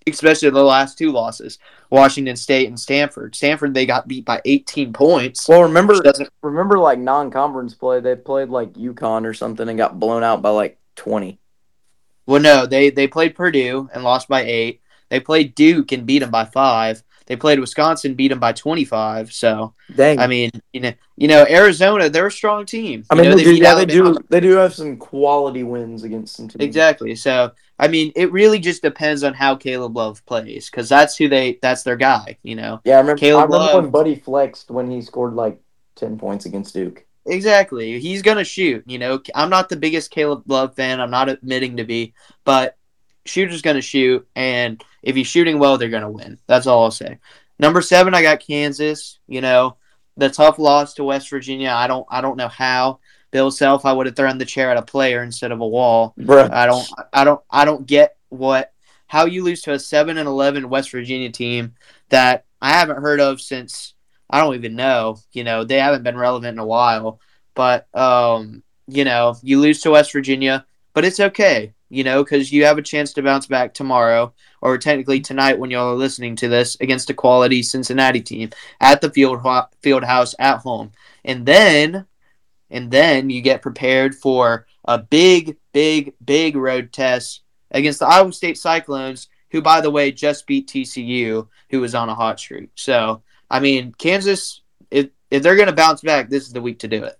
especially 0.09 0.51
the 0.51 0.63
last 0.63 0.99
two 0.99 1.13
losses, 1.13 1.61
Washington 1.91 2.37
State 2.37 2.69
and 2.69 2.79
Stanford. 2.79 3.35
Stanford 3.35 3.75
they 3.75 3.87
got 3.87 4.09
beat 4.09 4.25
by 4.25 4.41
18 4.45 4.93
points. 4.93 5.49
Well, 5.49 5.63
remember, 5.63 6.01
remember, 6.43 6.79
like 6.79 6.99
non-conference 6.99 7.75
play, 7.75 8.01
they 8.01 8.17
played 8.17 8.49
like 8.51 8.73
UConn 8.75 9.25
or 9.25 9.35
something 9.35 9.69
and 9.69 9.79
got 9.79 9.99
blown 9.99 10.23
out 10.23 10.43
by 10.43 10.51
like 10.51 10.79
twenty. 10.97 11.39
Well, 12.27 12.41
no, 12.41 12.67
they 12.67 12.91
they 12.91 13.07
played 13.07 13.35
Purdue 13.35 13.89
and 13.93 14.05
lost 14.05 14.29
by 14.29 14.43
eight. 14.43 14.83
They 15.09 15.21
played 15.21 15.55
Duke 15.55 15.93
and 15.93 16.07
beat 16.07 16.19
them 16.19 16.31
by 16.31 16.45
five. 16.45 17.03
They 17.27 17.37
played 17.37 17.61
Wisconsin, 17.61 18.15
beat 18.15 18.29
them 18.29 18.41
by 18.41 18.53
twenty 18.53 18.85
five. 18.85 19.33
So 19.33 19.75
Dang. 19.95 20.19
I 20.19 20.27
mean, 20.27 20.51
you 20.73 20.81
know, 20.81 20.93
you 21.17 21.29
know, 21.29 21.47
Arizona, 21.49 22.09
they're 22.11 22.27
a 22.27 22.33
strong 22.33 22.67
team. 22.67 23.05
I 23.11 23.15
You 23.15 23.21
mean, 23.23 23.31
know, 23.31 23.37
they 23.37 23.45
do, 23.45 23.53
beat 23.53 23.63
yeah, 23.63 23.75
they 23.75 23.87
do. 23.87 24.19
They 24.29 24.41
do 24.41 24.57
have 24.57 24.75
some 24.75 24.97
quality 24.97 25.63
wins 25.63 26.05
against 26.05 26.37
some 26.37 26.49
teams. 26.49 26.63
Exactly. 26.63 27.15
So 27.15 27.53
I 27.79 27.89
mean, 27.89 28.13
it 28.17 28.33
really 28.33 28.59
just 28.59 28.83
depends 28.83 29.23
on 29.23 29.35
how 29.35 29.55
Caleb 29.55 29.97
Love 29.97 30.25
plays 30.27 30.69
because 30.69 30.89
that's 30.89 31.17
who 31.17 31.29
they 31.29 31.59
that's 31.63 31.83
their 31.83 31.97
guy. 31.97 32.39
You 32.43 32.57
know. 32.57 32.81
Yeah, 32.85 32.97
I 32.97 33.01
remember. 33.01 33.21
Caleb 33.21 33.41
I 33.41 33.45
remember 33.45 33.73
Love- 33.75 33.83
when 33.85 33.91
Buddy 33.91 34.15
flexed 34.17 34.71
when 34.71 34.91
he 34.91 35.01
scored 35.01 35.35
like 35.35 35.61
ten 35.95 36.19
points 36.19 36.47
against 36.47 36.75
Duke. 36.75 37.05
Exactly. 37.27 38.01
He's 38.01 38.23
gonna 38.23 38.45
shoot. 38.45 38.83
You 38.87 38.99
know, 38.99 39.21
I'm 39.35 39.51
not 39.51 39.69
the 39.69 39.77
biggest 39.77 40.11
Caleb 40.11 40.45
Love 40.47 40.75
fan. 40.75 41.01
I'm 41.01 41.11
not 41.11 41.29
admitting 41.29 41.77
to 41.77 41.85
be, 41.85 42.15
but 42.45 42.77
shooter's 43.27 43.63
gonna 43.63 43.83
shoot, 43.83 44.27
and 44.35 44.83
if 45.03 45.15
he's 45.15 45.27
shooting 45.27 45.59
well, 45.59 45.77
they're 45.79 45.89
gonna 45.91 46.11
win. 46.11 46.39
That's 46.47 46.67
all 46.67 46.85
I'll 46.85 46.91
say. 46.91 47.19
Number 47.59 47.83
seven, 47.83 48.15
I 48.15 48.23
got 48.23 48.41
Kansas. 48.41 49.19
You 49.27 49.41
know, 49.41 49.77
the 50.17 50.31
tough 50.31 50.59
loss 50.59 50.95
to 50.95 51.05
West 51.05 51.29
Virginia. 51.29 51.71
I 51.71 51.87
don't 51.87 52.07
I 52.11 52.21
don't 52.23 52.37
know 52.37 52.49
how. 52.49 53.01
Bill 53.31 53.51
Self, 53.51 53.85
I 53.85 53.93
would 53.93 54.07
have 54.07 54.17
thrown 54.17 54.39
the 54.39 54.45
chair 54.45 54.71
at 54.71 54.77
a 54.77 54.83
player 54.83 55.23
instead 55.23 55.53
of 55.53 55.61
a 55.61 55.69
wall. 55.69 56.15
Bruh. 56.19 56.51
I 56.51 56.67
don't 56.67 56.89
I 57.13 57.25
don't 57.25 57.41
I 57.51 57.65
don't 57.65 57.87
get 57.87 58.17
what 58.29 58.73
how 59.07 59.25
you 59.27 59.43
lose 59.43 59.63
to 59.63 59.73
a 59.73 59.79
seven 59.79 60.19
and 60.19 60.29
eleven 60.29 60.69
West 60.69 60.91
Virginia 60.91 61.31
team 61.31 61.75
that 62.11 62.45
I 62.61 62.73
haven't 62.73 63.03
heard 63.03 63.21
of 63.21 63.41
since 63.41 63.95
I 64.31 64.41
don't 64.41 64.55
even 64.55 64.77
know. 64.77 65.19
You 65.33 65.45
know, 65.45 65.65
they 65.65 65.79
haven't 65.79 66.03
been 66.03 66.17
relevant 66.17 66.55
in 66.55 66.59
a 66.59 66.67
while. 66.67 67.21
But 67.55 67.93
um, 67.95 68.63
you 68.87 69.05
know, 69.05 69.37
you 69.43 69.61
lose 69.61 69.81
to 69.81 69.91
West 69.91 70.13
Virginia, 70.13 70.65
but 70.95 71.05
it's 71.05 71.21
okay, 71.21 71.73
you 71.89 72.05
know, 72.05 72.23
because 72.23 72.53
you 72.53 72.65
have 72.65 72.79
a 72.79 72.83
chance 72.83 73.13
to 73.15 73.23
bounce 73.23 73.47
back 73.47 73.75
tomorrow, 73.75 74.33
or 74.63 74.79
technically 74.79 75.21
tonight 75.21 75.59
when 75.59 75.71
y'all 75.71 75.93
are 75.93 75.97
listening 75.97 76.37
to 76.37 76.49
this, 76.49 76.77
against 76.81 77.11
a 77.11 77.15
quality 77.15 77.63
Cincinnati 77.63 78.21
team 78.21 78.51
at 78.81 79.01
the 79.01 79.11
field 79.11 79.41
field 79.83 80.05
house 80.05 80.35
at 80.39 80.59
home. 80.59 80.93
And 81.25 81.45
then 81.45 82.07
and 82.71 82.91
then 82.91 83.31
you 83.31 83.41
get 83.41 83.63
prepared 83.63 84.15
for 84.15 84.67
a 84.85 84.99
big, 84.99 85.57
big, 85.73 86.15
big 86.25 86.57
road 86.57 86.93
test 86.93 87.43
against 87.71 88.01
the 88.01 88.07
Iowa 88.07 88.33
State 88.33 88.59
Cyclones, 88.59 89.29
who, 89.51 89.63
by 89.63 89.81
the 89.81 89.91
way, 89.91 90.13
just 90.13 90.47
beat 90.47 90.69
TCU, 90.69 91.49
who 91.71 91.81
was 91.81 91.95
on 91.95 92.09
a 92.09 92.15
hot 92.15 92.39
streak. 92.39 92.71
So, 92.75 93.23
I 93.51 93.61
mean, 93.61 93.93
Kansas, 93.93 94.63
if, 94.91 95.09
if 95.31 95.43
they're 95.43 95.57
going 95.57 95.69
to 95.69 95.75
bounce 95.75 96.03
back, 96.03 96.29
this 96.29 96.47
is 96.47 96.53
the 96.53 96.63
week 96.63 96.81
to 96.81 96.89
do 96.89 97.05
it. 97.05 97.19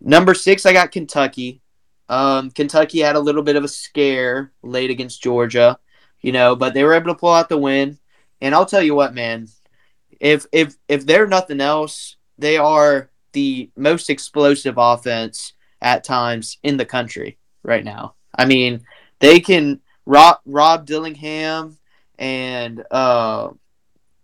Number 0.00 0.34
six, 0.34 0.64
I 0.64 0.72
got 0.72 0.92
Kentucky. 0.92 1.60
Um, 2.08 2.50
Kentucky 2.50 3.00
had 3.00 3.16
a 3.16 3.20
little 3.20 3.42
bit 3.42 3.56
of 3.56 3.64
a 3.64 3.68
scare 3.68 4.52
late 4.62 4.90
against 4.90 5.22
Georgia, 5.22 5.78
you 6.20 6.32
know, 6.32 6.56
but 6.56 6.74
they 6.74 6.84
were 6.84 6.94
able 6.94 7.14
to 7.14 7.18
pull 7.18 7.32
out 7.32 7.48
the 7.48 7.58
win. 7.58 7.98
And 8.40 8.54
I'll 8.54 8.66
tell 8.66 8.82
you 8.82 8.94
what, 8.94 9.14
man, 9.14 9.48
if 10.18 10.46
if 10.52 10.76
if 10.88 11.06
they're 11.06 11.26
nothing 11.26 11.60
else, 11.60 12.16
they 12.38 12.56
are 12.56 13.10
the 13.32 13.70
most 13.76 14.10
explosive 14.10 14.74
offense 14.76 15.54
at 15.80 16.04
times 16.04 16.58
in 16.62 16.76
the 16.76 16.84
country 16.84 17.38
right 17.62 17.84
now. 17.84 18.14
I 18.36 18.44
mean, 18.44 18.84
they 19.18 19.40
can 19.40 19.80
Rob, 20.06 20.38
Rob 20.44 20.86
Dillingham 20.86 21.78
and 22.18 22.84
uh, 22.90 23.50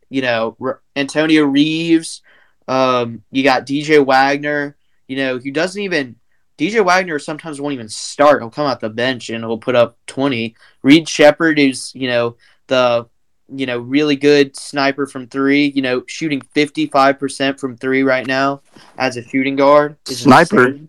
you 0.08 0.22
know 0.22 0.56
R- 0.60 0.82
Antonio 0.94 1.44
Reeves. 1.44 2.22
Um, 2.68 3.22
you 3.30 3.42
got 3.42 3.66
DJ 3.66 4.04
Wagner. 4.04 4.76
You 5.08 5.16
know 5.16 5.38
who 5.38 5.50
doesn't 5.50 5.80
even 5.80 6.16
DJ 6.58 6.84
Wagner 6.84 7.18
sometimes 7.18 7.60
won't 7.60 7.74
even 7.74 7.88
start. 7.88 8.42
He'll 8.42 8.50
come 8.50 8.66
out 8.66 8.80
the 8.80 8.90
bench 8.90 9.30
and 9.30 9.44
he'll 9.44 9.58
put 9.58 9.76
up 9.76 9.98
twenty. 10.06 10.56
Reed 10.82 11.08
Sheppard 11.08 11.58
is 11.58 11.92
you 11.94 12.08
know 12.08 12.36
the 12.66 13.08
you 13.48 13.66
know, 13.66 13.78
really 13.78 14.16
good 14.16 14.56
sniper 14.56 15.06
from 15.06 15.26
three, 15.28 15.66
you 15.74 15.82
know, 15.82 16.02
shooting 16.06 16.40
55% 16.54 17.58
from 17.60 17.76
three 17.76 18.02
right 18.02 18.26
now 18.26 18.60
as 18.98 19.16
a 19.16 19.22
shooting 19.22 19.56
guard. 19.56 19.96
Sniper. 20.06 20.66
Insane. 20.68 20.88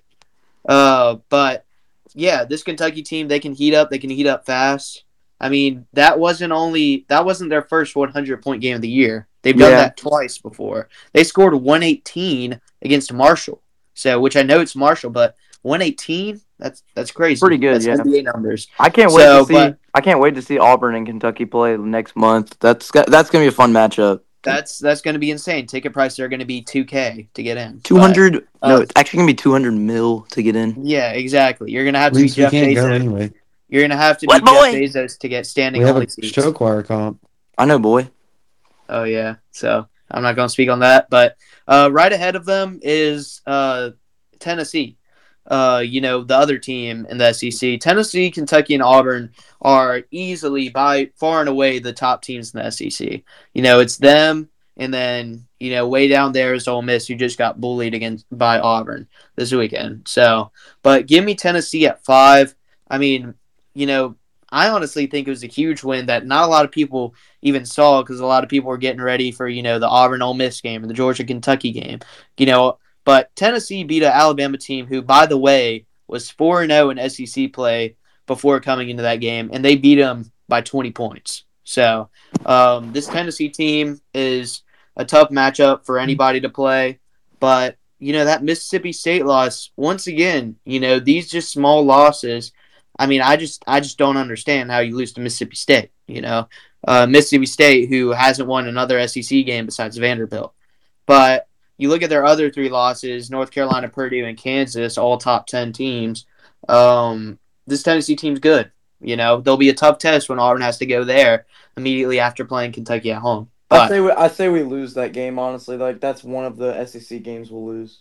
Uh, 0.68 1.18
but 1.30 1.66
yeah, 2.14 2.44
this 2.46 2.64
Kentucky 2.64 3.04
team, 3.04 3.28
they 3.28 3.40
can 3.40 3.54
heat 3.54 3.74
up, 3.74 3.90
they 3.90 4.00
can 4.00 4.10
heat 4.10 4.28
up 4.28 4.46
fast. 4.46 5.04
I 5.40 5.50
mean, 5.50 5.86
that 5.94 6.18
wasn't 6.18 6.52
only 6.52 7.06
that 7.10 7.24
wasn't 7.24 7.52
their 7.52 7.62
first 7.62 7.96
100 7.96 8.42
point 8.42 8.62
game 8.62 8.76
of 8.76 8.82
the 8.82 8.88
year. 8.90 9.28
They've 9.44 9.56
done 9.58 9.70
Yeah. 9.72 9.78
that 9.78 9.98
twice 9.98 10.40
before. 10.40 10.90
They 11.14 11.24
scored 11.24 11.54
118 11.54 12.60
against 12.82 13.14
Marshall. 13.14 13.62
So, 13.94 14.20
which 14.20 14.36
I 14.36 14.42
know 14.42 14.60
it's 14.60 14.76
Marshall, 14.76 15.12
but 15.12 15.36
118, 15.62 16.42
that's 16.60 16.84
that's 16.96 17.12
crazy. 17.12 17.40
Pretty 17.40 17.58
good, 17.58 17.76
That's 17.76 17.86
yeah. 17.86 17.96
NBA 17.98 18.24
numbers. 18.24 18.68
I 18.80 18.90
can't 18.90 19.12
wait 19.12 19.24
So, 19.24 19.42
to 19.42 19.46
see. 19.48 19.54
but- 19.54 19.78
I 19.98 20.02
can't 20.02 20.20
wait 20.20 20.36
to 20.36 20.44
see 20.44 20.60
Auburn 20.60 20.94
and 20.94 21.08
Kentucky 21.08 21.46
play 21.46 21.76
next 21.76 22.16
month. 22.16 22.56
That's 22.60 22.92
that's 22.92 23.32
gonna 23.32 23.46
be 23.46 23.48
a 23.48 23.52
fun 23.52 23.74
matchup. 23.74 24.22
That's 24.44 24.78
that's 24.78 25.02
going 25.02 25.16
to 25.16 25.20
be 25.20 25.32
insane. 25.32 25.66
Ticket 25.66 25.92
prices 25.92 26.20
are 26.20 26.30
going 26.30 26.40
to 26.40 26.46
be 26.46 26.62
2k 26.64 27.28
to 27.34 27.44
get 27.44 27.58
in. 27.58 27.82
Two 27.82 27.98
hundred. 27.98 28.48
But, 28.62 28.68
no, 28.70 28.76
uh, 28.78 28.80
it's 28.82 28.94
actually 28.96 29.18
gonna 29.18 29.28
be 29.28 29.34
two 29.34 29.52
hundred 29.52 29.74
mil 29.74 30.22
to 30.32 30.44
get 30.44 30.56
in. 30.56 30.86
Yeah, 30.86 31.12
exactly. 31.12 31.72
You're 31.72 31.84
going 31.84 31.96
to 31.96 32.00
have 32.00 32.14
to 32.14 32.18
be 32.18 32.22
Least 32.22 32.38
we 32.38 32.44
Jeff 32.44 32.52
can't 32.52 32.76
go 32.76 32.84
Bezos. 32.86 32.92
anyway. 32.94 33.32
You're 33.68 33.82
going 33.82 33.90
to 33.92 33.98
have 33.98 34.20
to 34.20 34.26
What 34.28 34.46
be 34.46 34.52
boy? 34.52 34.72
Jeff 34.72 34.94
Bezos 34.94 35.18
to 35.20 35.28
get 35.28 35.48
standing 35.48 35.82
We 35.82 35.88
have 35.88 35.96
only 35.96 36.06
a 36.06 36.10
seats. 36.10 36.30
show 36.30 36.54
choir 36.54 36.84
comp. 36.84 37.20
I 37.58 37.66
know, 37.66 37.80
boy. 37.80 38.10
Oh 38.88 39.04
yeah. 39.04 39.36
So 39.52 39.88
I'm 40.12 40.22
not 40.24 40.36
going 40.38 40.48
to 40.48 40.54
speak 40.54 40.70
on 40.70 40.80
that, 40.80 41.10
but 41.10 41.36
uh, 41.68 41.90
right 41.92 42.14
ahead 42.14 42.36
of 42.38 42.46
them 42.46 42.80
is 42.84 43.42
uh, 43.48 43.90
Tennessee. 44.40 44.98
Uh, 45.48 45.82
you 45.86 46.02
know 46.02 46.24
the 46.24 46.36
other 46.36 46.58
team 46.58 47.08
in 47.10 47.18
the 47.18 47.32
SEC. 47.32 47.80
Tennessee, 47.80 48.30
Kentucky, 48.30 48.74
and 48.74 48.84
Auburn 48.84 49.32
are 49.62 50.04
easily 50.12 50.70
by 50.70 51.10
far 51.16 51.40
and 51.40 51.50
away 51.50 51.80
the 51.80 51.94
top 51.94 52.22
teams 52.22 52.54
in 52.54 52.62
the 52.62 52.70
SEC. 52.70 53.22
You 53.54 53.62
know 53.62 53.80
it's 53.80 53.98
them, 53.98 54.50
and 54.76 54.94
then 54.94 55.48
you 55.60 55.72
know 55.72 55.88
way 55.88 56.10
down 56.10 56.34
there 56.34 56.54
is 56.54 56.68
Ole 56.68 56.82
Miss, 56.82 57.08
who 57.08 57.16
just 57.16 57.38
got 57.38 57.62
bullied 57.62 57.94
against 57.94 58.26
by 58.30 58.60
Auburn 58.60 59.08
this 59.36 59.54
weekend. 59.54 60.08
So, 60.08 60.52
but 60.84 61.08
give 61.08 61.24
me 61.24 61.36
Tennessee 61.36 61.88
at 61.88 62.04
five. 62.04 62.54
I 62.90 62.98
mean, 62.98 63.34
you 63.74 63.86
know, 63.86 64.16
I 64.50 64.70
honestly 64.70 65.08
think 65.08 65.28
it 65.28 65.32
was 65.32 65.44
a 65.44 65.48
huge 65.48 65.84
win 65.84 66.06
that 66.08 66.26
not 66.26 66.46
a 66.46 66.52
lot 66.52 66.66
of 66.66 66.72
people 66.72 67.16
even 67.42 67.66
saw 67.66 68.02
because 68.02 68.20
a 68.20 68.26
lot 68.26 68.44
of 68.44 68.50
people 68.50 68.70
were 68.70 68.78
getting 68.78 69.02
ready 69.02 69.32
for 69.32 69.48
you 69.48 69.64
know 69.64 69.80
the 69.80 69.88
Auburn 69.88 70.22
Ole 70.22 70.34
Miss 70.34 70.62
game 70.62 70.84
and 70.84 70.90
the 70.90 70.96
Georgia 70.96 71.24
Kentucky 71.24 71.72
game. 71.72 72.00
You 72.38 72.46
know, 72.48 72.78
but 73.08 73.34
Tennessee 73.38 73.86
beat 73.86 74.04
an 74.04 74.12
Alabama 74.12 74.58
team 74.58 74.86
who, 74.86 75.02
by 75.02 75.28
the 75.28 75.38
way, 75.38 75.86
was 76.10 76.30
four 76.30 76.62
and 76.62 76.70
zero 76.70 76.90
in 76.90 77.10
SEC 77.10 77.54
play 77.54 77.96
before 78.26 78.60
coming 78.60 78.90
into 78.90 79.04
that 79.04 79.22
game, 79.22 79.50
and 79.54 79.64
they 79.64 79.78
beat 79.78 79.96
them 79.96 80.30
by 80.50 80.60
twenty 80.60 80.92
points. 80.92 81.46
So 81.64 82.10
um, 82.46 82.92
this 82.92 83.08
Tennessee 83.08 83.48
team 83.48 84.02
is 84.14 84.64
a 84.98 85.06
tough 85.06 85.30
matchup 85.30 85.86
for 85.86 86.00
anybody 86.00 86.42
to 86.42 86.50
play, 86.50 87.00
but 87.40 87.78
you 87.98 88.12
know 88.12 88.26
that 88.26 88.44
Mississippi 88.44 88.92
State 88.92 89.26
loss 89.26 89.72
once 89.78 90.08
again. 90.08 90.58
You 90.66 90.82
know 90.82 91.00
these 91.00 91.32
just 91.32 91.50
small 91.50 91.86
losses. 91.86 92.52
I 93.00 93.08
mean, 93.08 93.22
I 93.22 93.38
just 93.38 93.64
I 93.66 93.80
just 93.80 93.98
don't 93.98 94.18
understand 94.18 94.70
how 94.70 94.80
you 94.80 94.98
lose 94.98 95.14
to 95.14 95.22
Mississippi 95.22 95.56
State. 95.56 95.92
You 96.08 96.20
know, 96.20 96.50
uh, 96.86 97.08
Mississippi 97.08 97.46
State, 97.46 97.88
who 97.88 98.10
hasn't 98.10 98.50
won 98.50 98.68
another 98.68 99.08
SEC 99.08 99.46
game 99.46 99.66
besides 99.66 99.96
Vanderbilt. 99.96 100.54
But 101.06 101.48
you 101.78 101.90
look 101.90 102.04
at 102.04 102.10
their 102.10 102.26
other 102.26 102.50
three 102.50 102.70
losses 102.70 103.30
North 103.30 103.52
Carolina, 103.52 103.90
Purdue, 103.90 104.26
and 104.26 104.38
Kansas, 104.38 104.98
all 104.98 105.18
top 105.18 105.48
10 105.48 105.74
teams. 105.74 106.26
Um, 106.68 107.40
this 107.66 107.84
Tennessee 107.84 108.16
team's 108.16 108.40
good. 108.40 108.72
You 109.00 109.16
know, 109.16 109.42
there'll 109.42 109.58
be 109.58 109.70
a 109.70 109.74
tough 109.74 110.00
test 110.00 110.28
when 110.28 110.40
Auburn 110.40 110.62
has 110.62 110.80
to 110.80 110.86
go 110.86 111.04
there 111.04 111.46
immediately 111.76 112.20
after 112.20 112.46
playing 112.46 112.72
Kentucky 112.72 113.12
at 113.12 113.22
home. 113.22 113.50
I 113.70 113.88
say 113.90 114.00
we, 114.00 114.12
I 114.12 114.28
say 114.30 114.50
we 114.50 114.64
lose 114.64 114.94
that 114.94 115.14
game. 115.14 115.38
Honestly, 115.38 115.78
like 115.78 116.00
that's 116.00 116.24
one 116.24 116.46
of 116.46 116.58
the 116.58 116.86
SEC 116.86 117.22
games 117.22 117.52
we'll 117.52 117.66
lose. 117.66 118.00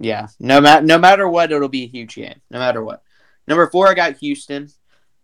yeah, 0.00 0.26
no, 0.40 0.60
ma- 0.60 0.80
no 0.80 0.98
matter 0.98 1.28
what, 1.28 1.52
it'll 1.52 1.68
be 1.68 1.84
a 1.84 1.88
huge 1.88 2.16
game. 2.16 2.40
No 2.50 2.58
matter 2.58 2.82
what. 2.82 3.02
Number 3.46 3.68
four, 3.68 3.88
I 3.88 3.94
got 3.94 4.16
Houston. 4.16 4.68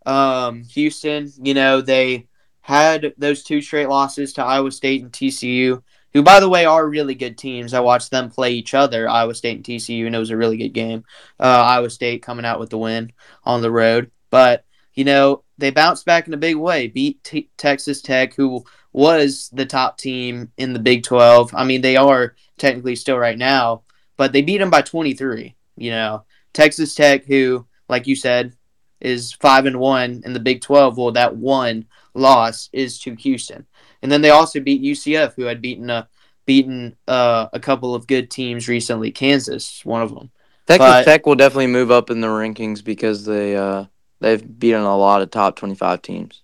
Um, 0.07 0.63
Houston, 0.65 1.31
you 1.43 1.55
know, 1.55 1.81
they 1.81 2.29
had 2.61 3.15
those 3.19 3.43
two 3.43 3.61
straight 3.61 3.89
losses 3.89 4.33
to 4.35 4.45
Iowa 4.45 4.71
State 4.71 5.03
and 5.03 5.13
TCU, 5.13 5.83
who, 6.13 6.23
by 6.23 6.41
the 6.41 6.49
way, 6.49 6.65
are 6.65 6.87
really 6.89 7.15
good 7.15 7.39
teams. 7.39 7.75
I 7.75 7.81
watched 7.81 8.11
them 8.11 8.31
play 8.31 8.53
each 8.53 8.75
other, 8.75 9.09
Iowa 9.09 9.35
State 9.35 9.57
and 9.57 9.65
TCU, 9.65 10.07
and 10.07 10.15
it 10.15 10.19
was 10.19 10.31
a 10.31 10.37
really 10.37 10.57
good 10.57 10.73
game. 10.73 11.05
Uh, 11.39 11.45
Iowa 11.45 11.91
State 11.91 12.23
coming 12.23 12.45
out 12.45 12.59
with 12.59 12.71
the 12.71 12.79
win 12.79 13.13
on 13.45 13.63
the 13.63 13.71
road. 13.71 14.11
But, 14.31 14.65
you 14.95 15.05
know, 15.05 15.45
they 15.59 15.71
bounced 15.71 16.07
back 16.07 16.27
in 16.27 16.35
a 16.35 16.39
big 16.39 16.57
way, 16.57 16.89
beat 16.89 17.23
T- 17.23 17.51
Texas 17.57 18.03
Tech, 18.03 18.35
who 18.35 18.65
was 18.93 19.51
the 19.53 19.67
top 19.67 19.99
team 19.99 20.51
in 20.57 20.73
the 20.73 20.79
Big 20.79 21.05
12. 21.05 21.55
I 21.55 21.65
mean, 21.65 21.81
they 21.81 21.97
are 21.97 22.35
technically 22.59 22.97
still 22.97 23.19
right 23.19 23.39
now, 23.39 23.83
but 24.17 24.33
they 24.33 24.43
beat 24.43 24.59
them 24.59 24.71
by 24.71 24.83
23. 24.83 25.55
You 25.77 25.91
know, 25.91 26.25
Texas 26.53 26.95
Tech, 26.95 27.25
who, 27.25 27.67
like 27.89 28.07
you 28.07 28.17
said, 28.17 28.55
is 29.01 29.33
five 29.33 29.67
and 29.67 29.79
one 29.79 30.23
in 30.25 30.33
the 30.33 30.41
Big 30.41 30.61
12. 30.61 30.99
Well, 30.99 31.13
that 31.13 31.37
one 31.37 31.87
loss 32.15 32.69
is 32.73 32.99
to 33.01 33.15
Houston, 33.15 33.67
and 34.03 34.11
then 34.11 34.23
they 34.23 34.31
also 34.31 34.61
beat 34.61 34.83
UCF, 34.83 35.35
who 35.35 35.45
had 35.45 35.61
beaten 35.61 35.91
a 35.91 36.09
beaten 36.47 36.97
uh, 37.07 37.49
a 37.53 37.61
couple 37.61 37.95
of 37.95 38.07
good 38.07 38.31
teams 38.31 38.69
recently. 38.69 39.11
Kansas, 39.11 39.85
one 39.85 40.03
of 40.03 40.15
them. 40.15 40.31
Texas 40.67 40.87
But- 40.87 41.05
Tech 41.05 41.27
will 41.27 41.35
definitely 41.35 41.69
move 41.69 41.91
up 41.91 42.11
in 42.11 42.21
the 42.21 42.29
rankings 42.29 42.83
because 42.83 43.25
they 43.25 43.57
uh 43.57 43.85
they've 44.21 44.59
beaten 44.59 44.83
a 44.83 44.97
lot 44.97 45.23
of 45.23 45.31
top 45.31 45.57
twenty 45.57 45.75
five 45.75 46.03
teams. 46.03 46.43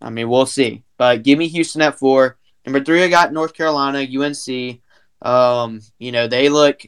I 0.00 0.10
mean, 0.10 0.28
we'll 0.28 0.46
see. 0.46 0.84
But 0.96 1.22
give 1.22 1.38
me 1.38 1.48
Houston 1.48 1.82
at 1.82 1.98
four. 1.98 2.38
Number 2.64 2.84
three, 2.84 3.02
I 3.02 3.08
got 3.08 3.32
North 3.32 3.54
Carolina, 3.54 4.00
UNC. 4.00 4.80
Um, 5.22 5.80
you 5.98 6.12
know, 6.12 6.26
they 6.26 6.48
look. 6.48 6.82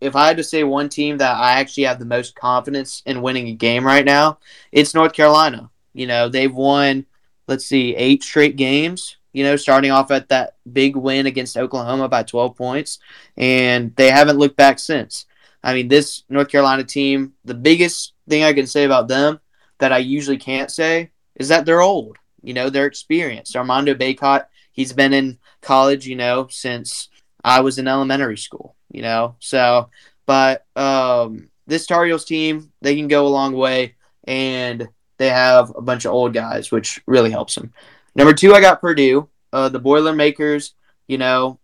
If 0.00 0.14
I 0.14 0.26
had 0.26 0.36
to 0.36 0.44
say 0.44 0.62
one 0.62 0.88
team 0.88 1.18
that 1.18 1.36
I 1.36 1.52
actually 1.60 1.84
have 1.84 1.98
the 1.98 2.04
most 2.04 2.34
confidence 2.34 3.02
in 3.06 3.22
winning 3.22 3.48
a 3.48 3.54
game 3.54 3.84
right 3.84 4.04
now, 4.04 4.38
it's 4.70 4.94
North 4.94 5.14
Carolina. 5.14 5.70
You 5.94 6.06
know, 6.06 6.28
they've 6.28 6.52
won, 6.52 7.06
let's 7.48 7.64
see, 7.64 7.96
eight 7.96 8.22
straight 8.22 8.56
games. 8.56 9.16
You 9.36 9.44
know, 9.44 9.56
starting 9.56 9.90
off 9.90 10.10
at 10.10 10.30
that 10.30 10.56
big 10.72 10.96
win 10.96 11.26
against 11.26 11.58
Oklahoma 11.58 12.08
by 12.08 12.22
12 12.22 12.56
points, 12.56 12.98
and 13.36 13.94
they 13.96 14.10
haven't 14.10 14.38
looked 14.38 14.56
back 14.56 14.78
since. 14.78 15.26
I 15.62 15.74
mean, 15.74 15.88
this 15.88 16.24
North 16.30 16.48
Carolina 16.48 16.84
team, 16.84 17.34
the 17.44 17.52
biggest 17.54 18.14
thing 18.28 18.44
I 18.44 18.54
can 18.54 18.66
say 18.66 18.84
about 18.84 19.08
them 19.08 19.40
that 19.78 19.92
I 19.92 19.98
usually 19.98 20.38
can't 20.38 20.70
say 20.70 21.10
is 21.34 21.48
that 21.48 21.66
they're 21.66 21.82
old. 21.82 22.16
You 22.42 22.54
know, 22.54 22.70
they're 22.70 22.86
experienced. 22.86 23.56
Armando 23.56 23.94
Bacot, 23.94 24.46
he's 24.72 24.94
been 24.94 25.12
in 25.12 25.38
college, 25.60 26.06
you 26.06 26.16
know, 26.16 26.46
since 26.50 27.10
I 27.44 27.60
was 27.60 27.78
in 27.78 27.88
elementary 27.88 28.38
school. 28.38 28.74
you 28.90 29.02
know. 29.02 29.36
So, 29.40 29.90
but 30.24 30.64
um, 30.76 31.50
this 31.66 31.86
Tar 31.86 32.06
Heels 32.06 32.24
team, 32.24 32.72
they 32.80 32.96
can 32.96 33.08
go 33.08 33.26
a 33.26 33.28
long 33.28 33.52
way, 33.52 33.96
and 34.24 34.88
they 35.18 35.28
have 35.28 35.72
a 35.76 35.82
bunch 35.82 36.06
of 36.06 36.12
old 36.12 36.32
guys, 36.32 36.70
which 36.70 37.02
really 37.06 37.30
helps 37.30 37.54
them. 37.54 37.72
Number 38.16 38.34
two, 38.34 38.54
I 38.54 38.60
got 38.60 38.80
Purdue, 38.80 39.28
uh, 39.52 39.68
the 39.68 39.78
Boilermakers. 39.78 40.74
You 41.06 41.18
know, 41.18 41.60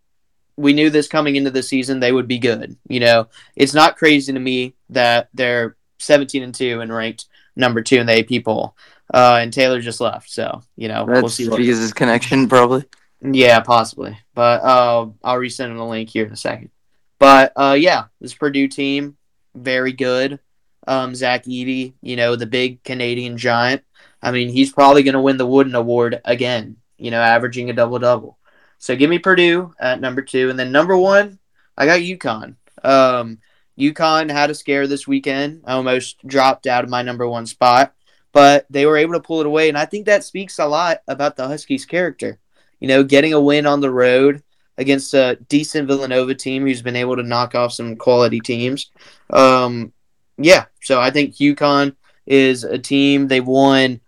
we 0.57 0.73
knew 0.73 0.91
this 0.91 1.09
coming 1.09 1.37
into 1.37 1.51
the 1.51 1.63
season 1.63 1.99
they 1.99 2.13
would 2.13 2.29
be 2.29 2.39
good. 2.39 2.77
You 2.89 3.01
know, 3.01 3.29
it's 3.57 3.75
not 3.75 3.97
crazy 3.97 4.33
to 4.33 4.39
me 4.39 4.75
that 4.91 5.29
they're 5.35 5.77
17 5.99 6.43
and 6.43 6.55
two 6.55 6.81
and 6.81 6.93
ranked 6.93 7.27
number 7.57 7.83
two 7.83 7.97
in 7.97 8.07
the 8.07 8.19
AP 8.19 8.45
poll. 8.45 8.77
Uh, 9.13 9.39
and 9.41 9.53
Taylor 9.53 9.81
just 9.81 10.01
left, 10.01 10.31
so 10.31 10.63
you 10.77 10.89
know 10.89 11.05
That's 11.07 11.21
we'll 11.21 11.29
see. 11.29 11.49
What, 11.49 11.59
because 11.59 11.79
his 11.79 11.93
connection, 11.93 12.49
probably. 12.49 12.85
yeah, 13.21 13.61
possibly. 13.61 14.19
But 14.35 14.63
uh, 14.63 15.09
I'll 15.23 15.37
resend 15.37 15.71
him 15.71 15.77
the 15.77 15.85
link 15.85 16.09
here 16.09 16.25
in 16.25 16.33
a 16.33 16.37
second. 16.37 16.71
But 17.19 17.53
uh, 17.55 17.77
yeah, 17.79 18.05
this 18.21 18.35
Purdue 18.35 18.69
team, 18.69 19.17
very 19.55 19.93
good. 19.93 20.41
Um, 20.87 21.15
Zach 21.15 21.45
Edey, 21.45 21.93
you 22.01 22.17
know, 22.17 22.37
the 22.37 22.47
big 22.47 22.83
Canadian 22.85 23.37
giant. 23.37 23.83
I 24.23 24.31
mean, 24.31 24.49
he's 24.49 24.73
probably 24.73 25.03
going 25.03 25.15
to 25.15 25.21
win 25.21 25.37
the 25.37 25.47
Wooden 25.47 25.75
Award 25.75 26.21
again, 26.25 26.77
you 26.97 27.11
know, 27.11 27.21
averaging 27.21 27.71
a 27.71 27.73
double 27.73 27.99
double. 27.99 28.39
So 28.79 28.97
give 28.97 29.11
me 29.11 29.19
Purdue 29.19 29.73
at 29.81 30.01
number 30.01 30.23
two. 30.23 30.51
And 30.51 30.59
then 30.59 30.73
number 30.73 30.97
one, 30.97 31.39
I 31.77 31.87
got 31.87 32.01
UConn. 32.01 32.57
Um, 32.83 33.39
UConn 33.79 34.31
had 34.31 34.51
a 34.51 34.55
scare 34.55 34.87
this 34.87 35.07
weekend. 35.07 35.63
I 35.65 35.73
almost 35.73 36.25
dropped 36.27 36.67
out 36.67 36.85
of 36.85 36.91
my 36.91 37.03
number 37.03 37.27
one 37.29 37.47
spot, 37.47 37.95
but 38.33 38.67
they 38.71 38.87
were 38.87 38.97
able 38.97 39.15
to 39.15 39.21
pull 39.21 39.41
it 39.41 39.47
away. 39.47 39.69
And 39.69 39.79
I 39.79 39.87
think 39.87 40.07
that 40.07 40.25
speaks 40.25 40.59
a 40.59 40.67
lot 40.67 40.99
about 41.09 41.37
the 41.37 41.47
Huskies' 41.47 41.87
character. 41.87 42.39
You 42.81 42.89
know, 42.89 43.05
getting 43.05 43.33
a 43.33 43.41
win 43.41 43.67
on 43.67 43.81
the 43.81 43.91
road 43.91 44.43
against 44.79 45.15
a 45.15 45.39
decent 45.49 45.87
Villanova 45.87 46.35
team 46.35 46.67
who's 46.67 46.83
been 46.83 46.97
able 46.97 47.17
to 47.17 47.23
knock 47.23 47.55
off 47.55 47.73
some 47.73 47.97
quality 47.97 48.41
teams. 48.41 48.91
Um, 49.31 49.93
yeah, 50.39 50.67
so 50.81 51.01
I 51.01 51.11
think 51.11 51.37
UConn 51.37 51.95
is 52.27 52.65
a 52.65 52.79
team 52.79 53.29
they've 53.29 53.47
won 53.47 54.01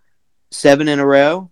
seven 0.55 0.87
in 0.87 0.99
a 0.99 1.05
row. 1.05 1.51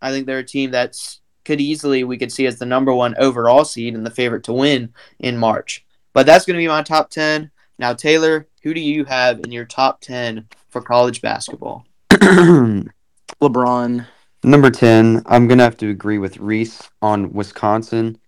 I 0.00 0.10
think 0.10 0.26
they're 0.26 0.38
a 0.38 0.44
team 0.44 0.70
that's 0.70 1.20
could 1.44 1.60
easily 1.60 2.04
we 2.04 2.16
could 2.16 2.32
see 2.32 2.46
as 2.46 2.58
the 2.58 2.66
number 2.66 2.92
one 2.94 3.14
overall 3.18 3.64
seed 3.64 3.94
and 3.94 4.04
the 4.04 4.10
favorite 4.10 4.44
to 4.44 4.52
win 4.52 4.92
in 5.18 5.36
March. 5.36 5.84
But 6.12 6.26
that's 6.26 6.46
going 6.46 6.54
to 6.54 6.62
be 6.62 6.68
my 6.68 6.82
top 6.82 7.10
ten. 7.10 7.50
Now, 7.78 7.92
Taylor, 7.92 8.46
who 8.62 8.72
do 8.72 8.80
you 8.80 9.04
have 9.04 9.40
in 9.40 9.52
your 9.52 9.64
top 9.64 10.00
ten 10.00 10.48
for 10.70 10.80
college 10.80 11.20
basketball? 11.20 11.86
LeBron. 12.10 14.06
Number 14.42 14.70
10, 14.70 15.22
I'm 15.24 15.48
going 15.48 15.56
to 15.56 15.64
have 15.64 15.78
to 15.78 15.88
agree 15.88 16.18
with 16.18 16.36
Reese 16.36 16.90
on 17.00 17.32
Wisconsin. 17.32 18.18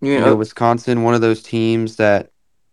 You 0.00 0.12
You 0.12 0.20
know, 0.20 0.26
know, 0.26 0.36
Wisconsin, 0.36 1.02
one 1.02 1.14
of 1.14 1.20
those 1.20 1.42
teams 1.42 1.96
that 1.96 2.30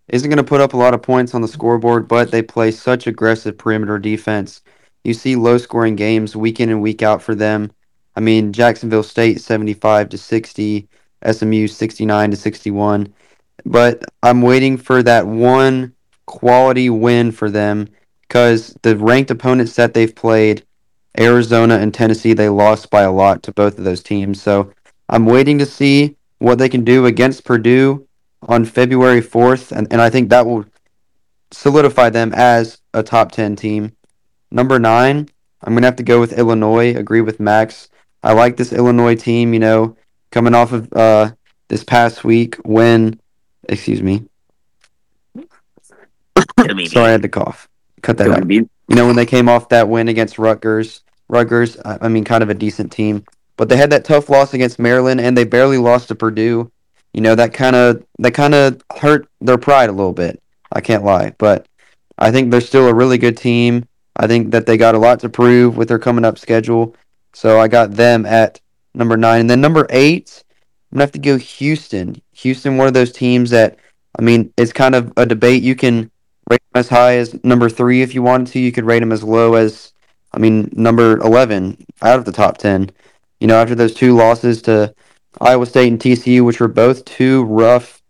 isn't 0.08 0.30
going 0.30 0.38
to 0.38 0.44
put 0.44 0.62
up 0.62 0.74
a 0.74 0.78
lot 0.78 0.94
of 0.94 1.02
points 1.02 1.34
on 1.34 1.42
the 1.42 1.48
scoreboard, 1.48 2.08
but 2.08 2.30
they 2.30 2.44
play 2.44 2.70
such 2.70 3.08
aggressive 3.08 3.58
perimeter 3.58 3.98
defense. 3.98 4.62
You 5.04 5.14
see 5.14 5.36
low 5.36 5.58
scoring 5.58 5.96
games 5.96 6.36
week 6.36 6.60
in 6.60 6.70
and 6.70 6.82
week 6.82 7.02
out 7.02 7.22
for 7.22 7.36
them. 7.36 7.72
I 8.16 8.20
mean, 8.20 8.54
Jacksonville 8.54 9.04
State 9.04 9.42
75 9.42 10.10
to 10.10 10.18
60, 10.18 10.88
SMU 11.32 11.68
69 11.68 12.32
to 12.32 12.38
61. 12.38 13.14
But 13.66 14.04
I'm 14.22 14.42
waiting 14.42 14.78
for 14.78 15.02
that 15.04 15.28
one 15.28 15.94
quality 16.26 16.90
win 16.90 17.32
for 17.32 17.50
them 17.50 17.88
because 18.28 18.76
the 18.82 18.98
ranked 18.98 19.32
opponents 19.32 19.76
that 19.76 19.94
they've 19.94 20.16
played, 20.16 20.66
Arizona 21.20 21.76
and 21.78 21.94
Tennessee, 21.94 22.34
they 22.34 22.50
lost 22.50 22.90
by 22.90 23.02
a 23.02 23.12
lot 23.12 23.44
to 23.44 23.52
both 23.52 23.78
of 23.78 23.84
those 23.84 24.04
teams. 24.04 24.42
So 24.42 24.72
I'm 25.10 25.26
waiting 25.26 25.60
to 25.60 25.66
see 25.66 26.16
what 26.40 26.58
they 26.58 26.70
can 26.70 26.84
do 26.84 27.06
against 27.06 27.44
Purdue 27.44 28.08
on 28.48 28.66
February 28.66 29.22
4th, 29.22 29.72
and, 29.72 29.88
and 29.92 30.02
I 30.02 30.10
think 30.10 30.30
that 30.30 30.46
will 30.46 30.66
solidify 31.52 32.10
them 32.10 32.34
as 32.34 32.80
a 32.94 33.04
top 33.04 33.32
10 33.32 33.56
team. 33.56 33.96
Number 34.52 34.80
nine, 34.80 35.30
I'm 35.62 35.74
going 35.74 35.84
to 35.84 35.88
have 35.88 35.96
to 35.98 36.04
go 36.04 36.20
with 36.20 36.38
Illinois, 36.38 36.96
agree 36.96 37.22
with 37.22 37.40
Max. 37.40 37.90
I 38.24 38.34
like 38.34 38.58
this 38.58 38.74
Illinois 38.74 39.16
team, 39.16 39.54
you 39.54 39.60
know, 39.60 39.96
coming 40.32 40.54
off 40.54 40.74
of 40.74 40.92
uh, 40.94 41.32
this 41.70 41.84
past 41.84 42.24
week 42.24 42.56
when, 42.58 43.20
excuse 43.70 44.02
me. 44.02 44.26
Sorry, 46.88 47.08
I 47.08 47.12
had 47.12 47.22
to 47.22 47.30
cough. 47.30 47.68
Cut 48.02 48.18
that 48.18 48.28
out. 48.32 48.50
You 48.90 48.96
know, 48.96 49.08
when 49.08 49.16
they 49.16 49.26
came 49.26 49.48
off 49.48 49.70
that 49.70 49.88
win 49.88 50.10
against 50.10 50.38
Rutgers, 50.38 51.02
Rutgers, 51.30 51.78
I 51.86 52.00
I 52.02 52.08
mean, 52.10 52.24
kind 52.26 52.44
of 52.44 52.50
a 52.50 52.54
decent 52.54 52.92
team, 52.92 53.24
but 53.56 53.70
they 53.70 53.78
had 53.78 53.92
that 53.92 54.04
tough 54.04 54.30
loss 54.30 54.54
against 54.54 54.80
Maryland, 54.80 55.22
and 55.22 55.38
they 55.38 55.46
barely 55.46 55.78
lost 55.78 56.10
to 56.10 56.16
Purdue. 56.16 56.72
You 57.14 57.22
know, 57.22 57.36
that 57.36 57.54
kind 57.54 57.76
of 57.76 58.04
that 58.20 58.34
kind 58.34 58.54
of 58.54 58.82
hurt 58.98 59.28
their 59.40 59.58
pride 59.58 59.90
a 59.90 59.94
little 59.94 60.14
bit. 60.14 60.42
I 60.72 60.82
can't 60.82 61.04
lie, 61.04 61.34
but 61.38 61.68
I 62.18 62.32
think 62.32 62.52
they're 62.52 62.62
still 62.62 62.88
a 62.88 62.94
really 62.94 63.18
good 63.18 63.38
team. 63.38 63.88
I 64.22 64.28
think 64.28 64.52
that 64.52 64.68
they 64.68 64.78
got 64.78 64.94
a 64.94 65.00
lot 65.00 65.20
to 65.22 65.30
prove 65.30 65.76
with 65.76 65.88
their 65.88 65.98
coming 65.98 66.24
up 66.24 66.38
schedule. 66.38 66.96
So 67.34 67.60
I 67.60 67.68
got 67.68 67.96
them 67.96 68.26
at 68.28 68.62
number 68.94 69.18
nine, 69.18 69.42
and 69.42 69.50
then 69.50 69.62
number 69.62 69.88
eight, 69.90 70.44
I'm 70.92 70.98
gonna 70.98 71.04
have 71.06 71.12
to 71.14 71.20
go 71.20 71.38
Houston. 71.38 72.22
Houston, 72.34 72.78
one 72.78 72.88
of 72.88 72.94
those 72.94 73.12
teams 73.12 73.50
that 73.50 73.80
I 74.18 74.22
mean, 74.22 74.54
it's 74.58 74.74
kind 74.74 74.94
of 74.94 75.12
a 75.18 75.26
debate. 75.26 75.64
You 75.64 75.76
can 75.76 76.12
rate 76.50 76.62
them 76.72 76.80
as 76.80 76.90
high 76.90 77.16
as 77.18 77.44
number 77.44 77.68
three 77.68 78.04
if 78.04 78.14
you 78.14 78.22
wanted 78.22 78.48
to. 78.54 78.60
You 78.60 78.72
could 78.72 78.86
rate 78.86 79.00
them 79.00 79.12
as 79.12 79.24
low 79.24 79.56
as, 79.56 79.94
I 80.34 80.38
mean, 80.38 80.70
number 80.74 81.18
11 81.18 81.84
out 82.04 82.20
of 82.20 82.26
the 82.26 82.32
top 82.32 82.58
10. 82.58 82.92
You 83.40 83.48
know, 83.48 83.56
after 83.56 83.74
those 83.74 83.96
two 83.96 84.16
losses 84.16 84.62
to 84.64 84.94
Iowa 85.40 85.66
State 85.66 85.88
and 85.88 86.00
TCU, 86.00 86.46
which 86.46 86.60
were 86.60 86.68
both 86.68 87.06
two 87.06 87.44
rough, 87.46 88.04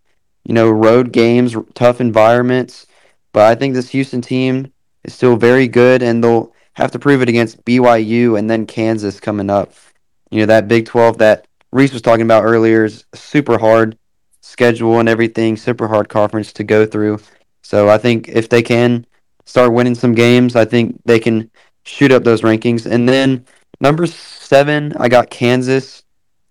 you 0.44 0.54
know, 0.54 0.70
road 0.70 1.14
games, 1.14 1.56
tough 1.76 2.02
environments. 2.02 2.88
But 3.32 3.44
I 3.44 3.56
think 3.56 3.74
this 3.74 3.90
Houston 3.92 4.22
team 4.22 4.74
is 5.04 5.14
still 5.14 5.36
very 5.36 5.68
good, 5.68 6.02
and 6.04 6.24
they'll 6.24 6.54
have 6.74 6.92
to 6.92 7.00
prove 7.00 7.22
it 7.22 7.30
against 7.30 7.64
BYU 7.66 8.38
and 8.38 8.50
then 8.50 8.66
Kansas 8.66 9.20
coming 9.20 9.50
up. 9.50 9.74
You 10.30 10.40
know, 10.40 10.46
that 10.48 10.68
Big 10.68 10.86
12 10.86 11.18
that 11.18 11.48
Reese 11.72 11.94
was 11.94 12.02
talking 12.02 12.26
about 12.26 12.44
earlier 12.44 12.86
is 12.86 13.06
super 13.14 13.58
hard 13.58 13.98
schedule 14.42 15.00
and 15.00 15.10
everything, 15.10 15.58
super 15.58 15.88
hard 15.88 16.10
conference 16.10 16.54
to 16.54 16.64
go 16.64 16.86
through. 16.86 17.20
So 17.62 17.90
I 17.90 17.98
think 17.98 18.30
if 18.30 18.50
they 18.50 18.62
can 18.62 19.06
start 19.46 19.74
winning 19.74 19.96
some 19.96 20.14
games, 20.14 20.56
I 20.56 20.66
think 20.66 21.02
they 21.06 21.20
can 21.20 21.50
shoot 21.84 22.12
up 22.12 22.24
those 22.24 22.42
rankings. 22.42 22.86
And 22.86 23.08
then 23.08 23.46
number 23.80 24.06
seven, 24.06 24.94
I 24.98 25.10
got 25.10 25.30
Kansas. 25.30 26.04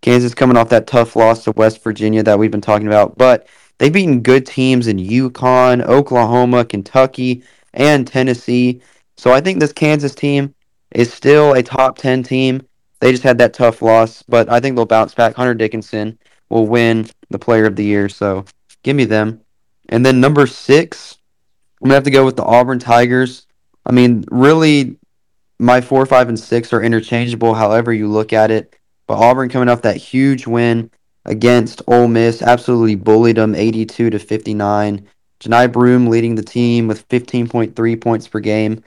Kansas 0.02 0.34
coming 0.34 0.56
off 0.56 0.70
that 0.70 0.86
tough 0.86 1.14
loss 1.14 1.44
to 1.44 1.52
West 1.52 1.82
Virginia 1.82 2.22
that 2.22 2.38
we've 2.38 2.50
been 2.50 2.62
talking 2.62 2.86
about, 2.86 3.18
but 3.18 3.46
they've 3.78 3.92
beaten 3.92 4.22
good 4.22 4.46
teams 4.46 4.86
in 4.86 4.96
UConn, 4.96 5.84
Oklahoma, 5.86 6.64
Kentucky, 6.64 7.42
and 7.74 8.06
Tennessee. 8.06 8.80
So 9.16 9.32
I 9.32 9.40
think 9.40 9.60
this 9.60 9.72
Kansas 9.72 10.14
team 10.14 10.54
is 10.92 11.12
still 11.12 11.52
a 11.52 11.62
top 11.62 11.98
10 11.98 12.22
team. 12.22 12.62
They 13.00 13.12
just 13.12 13.22
had 13.22 13.38
that 13.38 13.54
tough 13.54 13.82
loss, 13.82 14.22
but 14.22 14.50
I 14.50 14.60
think 14.60 14.76
they'll 14.76 14.86
bounce 14.86 15.14
back. 15.14 15.34
Hunter 15.34 15.54
Dickinson 15.54 16.18
will 16.48 16.66
win 16.66 17.08
the 17.30 17.38
player 17.38 17.64
of 17.64 17.76
the 17.76 17.84
year, 17.84 18.08
so 18.08 18.44
give 18.82 18.96
me 18.96 19.04
them. 19.04 19.40
And 19.88 20.04
then 20.04 20.20
number 20.20 20.46
six, 20.46 21.16
I'm 21.80 21.88
gonna 21.88 21.94
have 21.94 22.04
to 22.04 22.10
go 22.10 22.24
with 22.24 22.36
the 22.36 22.44
Auburn 22.44 22.78
Tigers. 22.78 23.46
I 23.86 23.92
mean, 23.92 24.24
really, 24.30 24.96
my 25.58 25.80
four, 25.80 26.04
five, 26.06 26.28
and 26.28 26.38
six 26.38 26.72
are 26.72 26.82
interchangeable, 26.82 27.54
however 27.54 27.92
you 27.92 28.08
look 28.08 28.32
at 28.32 28.50
it. 28.50 28.76
But 29.06 29.18
Auburn 29.18 29.48
coming 29.48 29.68
off 29.68 29.82
that 29.82 29.96
huge 29.96 30.46
win 30.46 30.90
against 31.24 31.82
Ole 31.86 32.08
Miss, 32.08 32.42
absolutely 32.42 32.94
bullied 32.94 33.36
them, 33.36 33.54
82 33.54 34.10
to 34.10 34.18
59. 34.18 35.08
Johni 35.40 35.72
Broome 35.72 36.08
leading 36.08 36.34
the 36.34 36.42
team 36.42 36.86
with 36.86 37.08
15.3 37.08 38.00
points 38.00 38.28
per 38.28 38.40
game. 38.40 38.84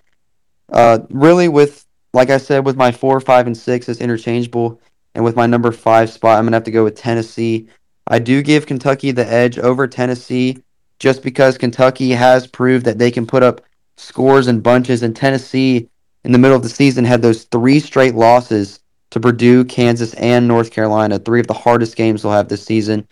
Uh, 0.71 0.99
really, 1.09 1.49
with 1.49 1.85
like 2.13 2.29
I 2.29 2.37
said, 2.37 2.65
with 2.65 2.77
my 2.77 2.91
four, 2.91 3.19
five, 3.19 3.47
and 3.47 3.57
six, 3.57 3.89
it's 3.89 3.99
interchangeable. 3.99 4.79
And 5.15 5.23
with 5.23 5.35
my 5.35 5.45
number 5.45 5.71
five 5.71 6.09
spot, 6.09 6.37
I'm 6.37 6.45
gonna 6.45 6.55
have 6.55 6.63
to 6.63 6.71
go 6.71 6.83
with 6.83 6.95
Tennessee. 6.95 7.67
I 8.07 8.19
do 8.19 8.41
give 8.41 8.67
Kentucky 8.67 9.11
the 9.11 9.25
edge 9.25 9.57
over 9.57 9.87
Tennessee 9.87 10.57
just 10.99 11.23
because 11.23 11.57
Kentucky 11.57 12.11
has 12.11 12.47
proved 12.47 12.85
that 12.85 12.97
they 12.97 13.11
can 13.11 13.25
put 13.25 13.43
up 13.43 13.61
scores 13.97 14.47
in 14.47 14.61
bunches, 14.61 15.03
and 15.03 15.15
Tennessee 15.15 15.89
in 16.23 16.31
the 16.31 16.37
middle 16.37 16.55
of 16.55 16.63
the 16.63 16.69
season 16.69 17.05
had 17.05 17.21
those 17.21 17.43
three 17.45 17.79
straight 17.79 18.15
losses 18.15 18.79
to 19.11 19.19
Purdue, 19.19 19.65
Kansas, 19.65 20.13
and 20.15 20.47
North 20.47 20.71
Carolina, 20.71 21.19
three 21.19 21.39
of 21.39 21.47
the 21.47 21.53
hardest 21.53 21.95
games 21.95 22.21
they'll 22.21 22.31
have 22.31 22.47
this 22.47 22.65
season. 22.65 23.07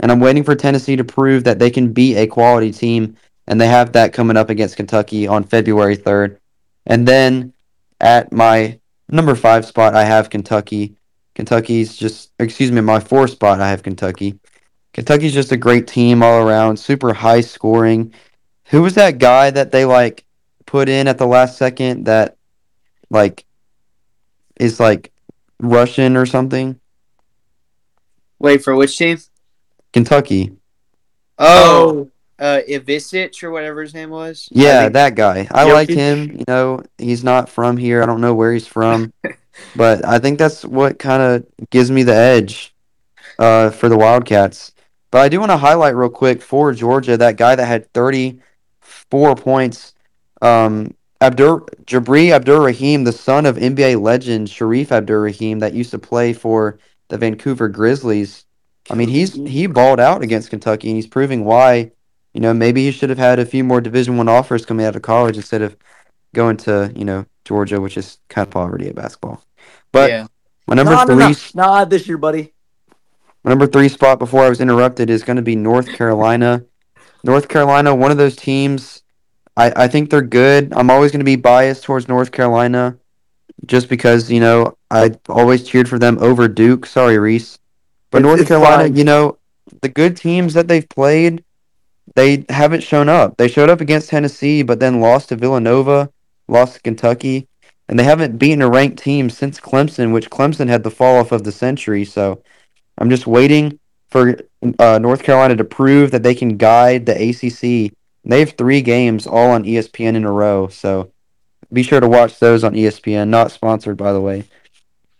And 0.00 0.12
I'm 0.12 0.20
waiting 0.20 0.44
for 0.44 0.54
Tennessee 0.54 0.96
to 0.96 1.04
prove 1.04 1.44
that 1.44 1.58
they 1.58 1.70
can 1.70 1.92
be 1.92 2.16
a 2.16 2.26
quality 2.26 2.72
team, 2.72 3.16
and 3.46 3.60
they 3.60 3.68
have 3.68 3.92
that 3.92 4.12
coming 4.12 4.36
up 4.36 4.50
against 4.50 4.76
Kentucky 4.76 5.26
on 5.26 5.44
February 5.44 5.96
3rd. 5.96 6.38
And 6.86 7.06
then 7.06 7.52
at 8.00 8.32
my 8.32 8.78
number 9.08 9.34
five 9.34 9.64
spot, 9.64 9.94
I 9.94 10.04
have 10.04 10.30
Kentucky. 10.30 10.96
Kentucky's 11.34 11.96
just, 11.96 12.32
excuse 12.38 12.72
me, 12.72 12.80
my 12.80 13.00
four 13.00 13.28
spot, 13.28 13.60
I 13.60 13.70
have 13.70 13.82
Kentucky. 13.82 14.38
Kentucky's 14.92 15.34
just 15.34 15.52
a 15.52 15.56
great 15.56 15.86
team 15.86 16.22
all 16.22 16.46
around, 16.46 16.78
super 16.78 17.12
high 17.12 17.42
scoring. 17.42 18.14
Who 18.66 18.82
was 18.82 18.94
that 18.94 19.18
guy 19.18 19.50
that 19.50 19.70
they 19.70 19.84
like 19.84 20.24
put 20.64 20.88
in 20.88 21.06
at 21.06 21.18
the 21.18 21.26
last 21.26 21.58
second 21.58 22.04
that 22.04 22.36
like 23.10 23.44
is 24.58 24.80
like 24.80 25.12
Russian 25.60 26.16
or 26.16 26.26
something? 26.26 26.80
Wait 28.38 28.64
for 28.64 28.74
which 28.74 28.96
team? 28.96 29.18
Kentucky. 29.96 30.52
Oh, 31.38 32.10
uh, 32.38 32.60
Ivisic 32.68 33.42
or 33.42 33.50
whatever 33.50 33.80
his 33.80 33.94
name 33.94 34.10
was. 34.10 34.46
Yeah, 34.52 34.82
think- 34.82 34.92
that 34.92 35.14
guy. 35.14 35.48
I 35.50 35.64
Jokic. 35.64 35.72
like 35.72 35.88
him. 35.88 36.36
You 36.36 36.44
know, 36.46 36.82
he's 36.98 37.24
not 37.24 37.48
from 37.48 37.78
here. 37.78 38.02
I 38.02 38.06
don't 38.06 38.20
know 38.20 38.34
where 38.34 38.52
he's 38.52 38.66
from, 38.66 39.14
but 39.76 40.04
I 40.04 40.18
think 40.18 40.38
that's 40.38 40.66
what 40.66 40.98
kind 40.98 41.22
of 41.22 41.46
gives 41.70 41.90
me 41.90 42.02
the 42.02 42.14
edge 42.14 42.74
uh, 43.38 43.70
for 43.70 43.88
the 43.88 43.96
Wildcats. 43.96 44.72
But 45.10 45.22
I 45.22 45.30
do 45.30 45.40
want 45.40 45.50
to 45.52 45.56
highlight 45.56 45.96
real 45.96 46.10
quick 46.10 46.42
for 46.42 46.74
Georgia 46.74 47.16
that 47.16 47.38
guy 47.38 47.54
that 47.54 47.64
had 47.64 47.90
34 47.94 49.34
points, 49.36 49.94
um, 50.42 50.94
Abdur 51.22 51.60
Jabri 51.86 52.32
Abdur 52.32 52.60
Rahim, 52.60 53.04
the 53.04 53.12
son 53.12 53.46
of 53.46 53.56
NBA 53.56 53.98
legend 54.02 54.48
Shareef 54.48 54.88
Abdur 54.88 55.22
Rahim, 55.22 55.60
that 55.60 55.72
used 55.72 55.92
to 55.92 55.98
play 55.98 56.34
for 56.34 56.78
the 57.08 57.16
Vancouver 57.16 57.68
Grizzlies. 57.68 58.45
I 58.90 58.94
mean, 58.94 59.08
he's 59.08 59.34
he 59.34 59.66
balled 59.66 60.00
out 60.00 60.22
against 60.22 60.50
Kentucky, 60.50 60.88
and 60.88 60.96
he's 60.96 61.06
proving 61.06 61.44
why. 61.44 61.92
You 62.34 62.40
know, 62.40 62.52
maybe 62.54 62.84
he 62.84 62.90
should 62.92 63.10
have 63.10 63.18
had 63.18 63.38
a 63.38 63.46
few 63.46 63.64
more 63.64 63.80
Division 63.80 64.16
One 64.16 64.28
offers 64.28 64.66
coming 64.66 64.86
out 64.86 64.96
of 64.96 65.02
college 65.02 65.36
instead 65.36 65.62
of 65.62 65.76
going 66.34 66.56
to 66.58 66.92
you 66.94 67.04
know 67.04 67.26
Georgia, 67.44 67.80
which 67.80 67.96
is 67.96 68.18
kind 68.28 68.46
of 68.46 68.52
poverty 68.52 68.88
at 68.88 68.94
basketball. 68.94 69.42
But 69.92 70.10
yeah, 70.10 70.26
my 70.66 70.74
number 70.74 70.92
Nah, 70.92 71.04
three, 71.04 71.16
nah, 71.16 71.28
nah, 71.54 71.78
not 71.78 71.90
this 71.90 72.06
year, 72.08 72.18
buddy. 72.18 72.52
my 73.44 73.50
number 73.50 73.66
three 73.66 73.88
spot 73.88 74.18
before 74.18 74.42
I 74.44 74.48
was 74.48 74.60
interrupted 74.60 75.10
is 75.10 75.22
going 75.22 75.36
to 75.36 75.42
be 75.42 75.56
North 75.56 75.88
Carolina. 75.92 76.64
North 77.24 77.48
Carolina, 77.48 77.94
one 77.94 78.10
of 78.10 78.18
those 78.18 78.36
teams. 78.36 79.02
I, 79.56 79.72
I 79.84 79.88
think 79.88 80.10
they're 80.10 80.22
good. 80.22 80.72
I'm 80.74 80.90
always 80.90 81.12
going 81.12 81.20
to 81.20 81.24
be 81.24 81.36
biased 81.36 81.84
towards 81.84 82.08
North 82.08 82.30
Carolina, 82.32 82.98
just 83.66 83.88
because 83.88 84.30
you 84.30 84.40
know 84.40 84.76
I 84.90 85.12
always 85.28 85.64
cheered 85.66 85.88
for 85.88 85.98
them 85.98 86.18
over 86.20 86.48
Duke. 86.48 86.86
Sorry, 86.86 87.18
Reese, 87.18 87.58
but 88.16 88.22
North 88.22 88.40
it's 88.40 88.48
Carolina, 88.48 88.84
fine. 88.84 88.96
you 88.96 89.04
know, 89.04 89.38
the 89.82 89.88
good 89.88 90.16
teams 90.16 90.54
that 90.54 90.68
they've 90.68 90.88
played, 90.88 91.44
they 92.14 92.44
haven't 92.48 92.82
shown 92.82 93.08
up. 93.08 93.36
They 93.36 93.48
showed 93.48 93.68
up 93.68 93.80
against 93.80 94.08
Tennessee, 94.08 94.62
but 94.62 94.80
then 94.80 95.00
lost 95.00 95.28
to 95.28 95.36
Villanova, 95.36 96.10
lost 96.48 96.74
to 96.74 96.80
Kentucky, 96.82 97.48
and 97.88 97.98
they 97.98 98.04
haven't 98.04 98.38
beaten 98.38 98.62
a 98.62 98.68
ranked 98.70 98.98
team 98.98 99.28
since 99.30 99.60
Clemson, 99.60 100.12
which 100.12 100.30
Clemson 100.30 100.68
had 100.68 100.82
the 100.82 100.90
fall 100.90 101.16
off 101.16 101.32
of 101.32 101.44
the 101.44 101.52
century. 101.52 102.04
So 102.04 102.42
I'm 102.98 103.10
just 103.10 103.26
waiting 103.26 103.78
for 104.08 104.38
uh, 104.78 104.98
North 104.98 105.22
Carolina 105.22 105.56
to 105.56 105.64
prove 105.64 106.10
that 106.12 106.22
they 106.22 106.34
can 106.34 106.56
guide 106.56 107.06
the 107.06 107.12
ACC. 107.12 107.92
They 108.24 108.40
have 108.40 108.52
three 108.52 108.80
games 108.80 109.26
all 109.26 109.50
on 109.50 109.64
ESPN 109.64 110.14
in 110.14 110.24
a 110.24 110.32
row, 110.32 110.68
so 110.68 111.12
be 111.72 111.82
sure 111.82 112.00
to 112.00 112.08
watch 112.08 112.38
those 112.38 112.64
on 112.64 112.74
ESPN. 112.74 113.28
Not 113.28 113.52
sponsored, 113.52 113.96
by 113.96 114.12
the 114.12 114.20
way. 114.20 114.44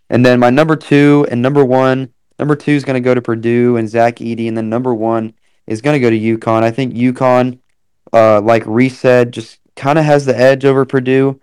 And 0.08 0.24
then 0.24 0.38
my 0.40 0.50
number 0.50 0.76
two 0.76 1.26
and 1.30 1.42
number 1.42 1.64
one. 1.64 2.12
Number 2.38 2.56
two 2.56 2.72
is 2.72 2.84
going 2.84 2.94
to 2.94 3.04
go 3.04 3.14
to 3.14 3.22
Purdue 3.22 3.76
and 3.76 3.88
Zach 3.88 4.16
Edey, 4.16 4.48
and 4.48 4.56
then 4.56 4.68
number 4.68 4.94
one 4.94 5.34
is 5.66 5.80
going 5.80 5.94
to 5.94 6.00
go 6.00 6.10
to 6.10 6.38
UConn. 6.38 6.62
I 6.62 6.70
think 6.70 6.94
UConn, 6.94 7.58
uh, 8.12 8.40
like 8.40 8.62
Reese 8.66 8.98
said, 8.98 9.32
just 9.32 9.58
kind 9.74 9.98
of 9.98 10.04
has 10.04 10.26
the 10.26 10.38
edge 10.38 10.64
over 10.64 10.84
Purdue, 10.84 11.40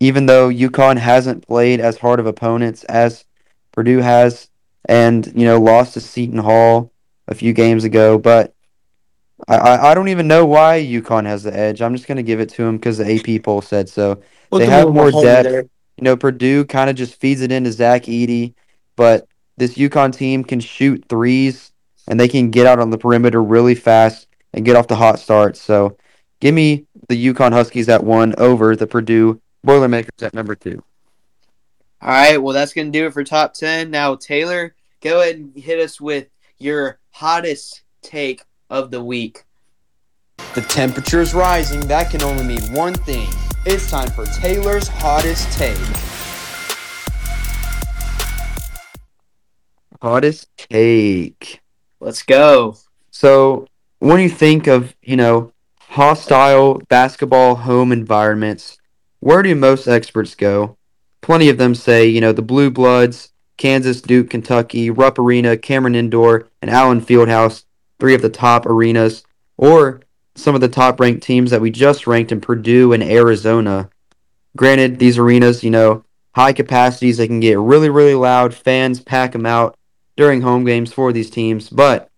even 0.00 0.26
though 0.26 0.48
UConn 0.48 0.96
hasn't 0.96 1.46
played 1.46 1.80
as 1.80 1.98
hard 1.98 2.20
of 2.20 2.26
opponents 2.26 2.84
as 2.84 3.24
Purdue 3.72 3.98
has, 3.98 4.48
and 4.86 5.26
you 5.34 5.44
know 5.44 5.60
lost 5.60 5.94
to 5.94 6.00
Seton 6.00 6.38
Hall 6.38 6.90
a 7.28 7.34
few 7.34 7.52
games 7.52 7.84
ago. 7.84 8.18
But 8.18 8.54
I, 9.48 9.56
I, 9.56 9.90
I 9.90 9.94
don't 9.94 10.08
even 10.08 10.28
know 10.28 10.46
why 10.46 10.80
UConn 10.80 11.26
has 11.26 11.42
the 11.42 11.56
edge. 11.56 11.82
I'm 11.82 11.94
just 11.94 12.06
going 12.06 12.16
to 12.16 12.22
give 12.22 12.40
it 12.40 12.50
to 12.50 12.64
them 12.64 12.76
because 12.76 12.98
the 12.98 13.14
AP 13.14 13.42
poll 13.42 13.60
said 13.60 13.88
so. 13.88 14.20
Look 14.50 14.60
They 14.60 14.66
have 14.66 14.92
more 14.92 15.10
depth. 15.10 15.48
there. 15.48 15.62
You 15.96 16.02
know, 16.02 16.16
Purdue 16.16 16.64
kind 16.64 16.90
of 16.90 16.96
just 16.96 17.20
feeds 17.20 17.40
it 17.40 17.52
into 17.52 17.70
Zach 17.72 18.04
Edey, 18.04 18.54
but 18.96 19.28
this 19.56 19.74
UConn 19.74 20.14
team 20.14 20.44
can 20.44 20.60
shoot 20.60 21.04
threes 21.08 21.72
and 22.08 22.18
they 22.18 22.28
can 22.28 22.50
get 22.50 22.66
out 22.66 22.78
on 22.78 22.90
the 22.90 22.98
perimeter 22.98 23.42
really 23.42 23.74
fast 23.74 24.26
and 24.52 24.64
get 24.64 24.76
off 24.76 24.88
the 24.88 24.96
hot 24.96 25.18
start. 25.18 25.56
So 25.56 25.96
give 26.40 26.54
me 26.54 26.86
the 27.08 27.32
UConn 27.32 27.52
Huskies 27.52 27.88
at 27.88 28.04
one 28.04 28.34
over 28.38 28.76
the 28.76 28.86
Purdue 28.86 29.40
Boilermakers 29.62 30.22
at 30.22 30.34
number 30.34 30.54
two. 30.54 30.82
All 32.02 32.10
right, 32.10 32.36
well, 32.36 32.52
that's 32.52 32.74
going 32.74 32.92
to 32.92 32.98
do 32.98 33.06
it 33.06 33.14
for 33.14 33.24
top 33.24 33.54
10. 33.54 33.90
Now, 33.90 34.14
Taylor, 34.14 34.74
go 35.00 35.22
ahead 35.22 35.36
and 35.36 35.56
hit 35.56 35.80
us 35.80 36.00
with 36.00 36.28
your 36.58 36.98
hottest 37.10 37.82
take 38.02 38.42
of 38.68 38.90
the 38.90 39.02
week. 39.02 39.44
The 40.54 40.60
temperature 40.60 41.22
is 41.22 41.32
rising. 41.32 41.80
That 41.88 42.10
can 42.10 42.22
only 42.22 42.44
mean 42.44 42.72
one 42.72 42.94
thing. 42.94 43.28
It's 43.64 43.90
time 43.90 44.10
for 44.10 44.26
Taylor's 44.26 44.88
hottest 44.88 45.50
take. 45.56 45.78
Hottest 50.00 50.48
take. 50.56 51.60
Let's 52.00 52.22
go. 52.22 52.76
So 53.10 53.66
when 54.00 54.20
you 54.20 54.28
think 54.28 54.66
of, 54.66 54.94
you 55.02 55.16
know, 55.16 55.52
hostile 55.78 56.82
basketball 56.88 57.54
home 57.54 57.92
environments, 57.92 58.76
where 59.20 59.42
do 59.42 59.54
most 59.54 59.86
experts 59.86 60.34
go? 60.34 60.76
Plenty 61.22 61.48
of 61.48 61.56
them 61.56 61.74
say, 61.74 62.06
you 62.06 62.20
know, 62.20 62.32
the 62.32 62.42
Blue 62.42 62.70
Bloods, 62.70 63.32
Kansas, 63.56 64.02
Duke, 64.02 64.30
Kentucky, 64.30 64.90
Rupp 64.90 65.18
Arena, 65.18 65.56
Cameron 65.56 65.94
Indoor, 65.94 66.48
and 66.60 66.70
Allen 66.70 67.00
Fieldhouse, 67.00 67.64
three 67.98 68.14
of 68.14 68.20
the 68.20 68.28
top 68.28 68.66
arenas, 68.66 69.24
or 69.56 70.02
some 70.34 70.54
of 70.54 70.60
the 70.60 70.68
top 70.68 71.00
ranked 71.00 71.22
teams 71.22 71.50
that 71.50 71.60
we 71.60 71.70
just 71.70 72.06
ranked 72.06 72.32
in 72.32 72.40
Purdue 72.40 72.92
and 72.92 73.02
Arizona. 73.02 73.88
Granted, 74.56 74.98
these 74.98 75.16
arenas, 75.16 75.64
you 75.64 75.70
know, 75.70 76.04
high 76.34 76.52
capacities, 76.52 77.16
they 77.16 77.26
can 77.26 77.40
get 77.40 77.58
really, 77.58 77.88
really 77.88 78.14
loud, 78.14 78.52
fans 78.52 79.00
pack 79.00 79.32
them 79.32 79.46
out 79.46 79.78
during 80.16 80.42
home 80.42 80.64
games 80.64 80.92
for 80.92 81.12
these 81.12 81.30
teams, 81.30 81.68
but 81.68 82.10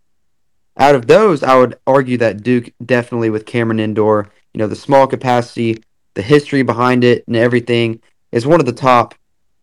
out 0.78 0.94
of 0.94 1.06
those, 1.06 1.42
I 1.42 1.56
would 1.56 1.78
argue 1.86 2.18
that 2.18 2.42
Duke 2.42 2.70
definitely 2.84 3.30
with 3.30 3.46
Cameron 3.46 3.80
Indoor, 3.80 4.28
you 4.52 4.58
know, 4.58 4.66
the 4.66 4.76
small 4.76 5.06
capacity, 5.06 5.82
the 6.14 6.22
history 6.22 6.62
behind 6.62 7.02
it, 7.02 7.24
and 7.26 7.36
everything 7.36 8.00
is 8.30 8.46
one 8.46 8.60
of 8.60 8.66
the 8.66 8.72
top 8.72 9.14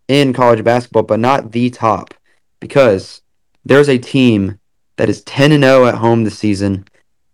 in 0.07 0.33
college 0.33 0.63
basketball, 0.63 1.03
but 1.03 1.19
not 1.19 1.51
the 1.51 1.69
top 1.69 2.13
because 2.59 3.21
there's 3.65 3.89
a 3.89 3.97
team 3.97 4.59
that 4.97 5.09
is 5.09 5.23
10 5.23 5.51
and 5.51 5.63
0 5.63 5.85
at 5.85 5.95
home 5.95 6.23
this 6.23 6.37
season 6.37 6.85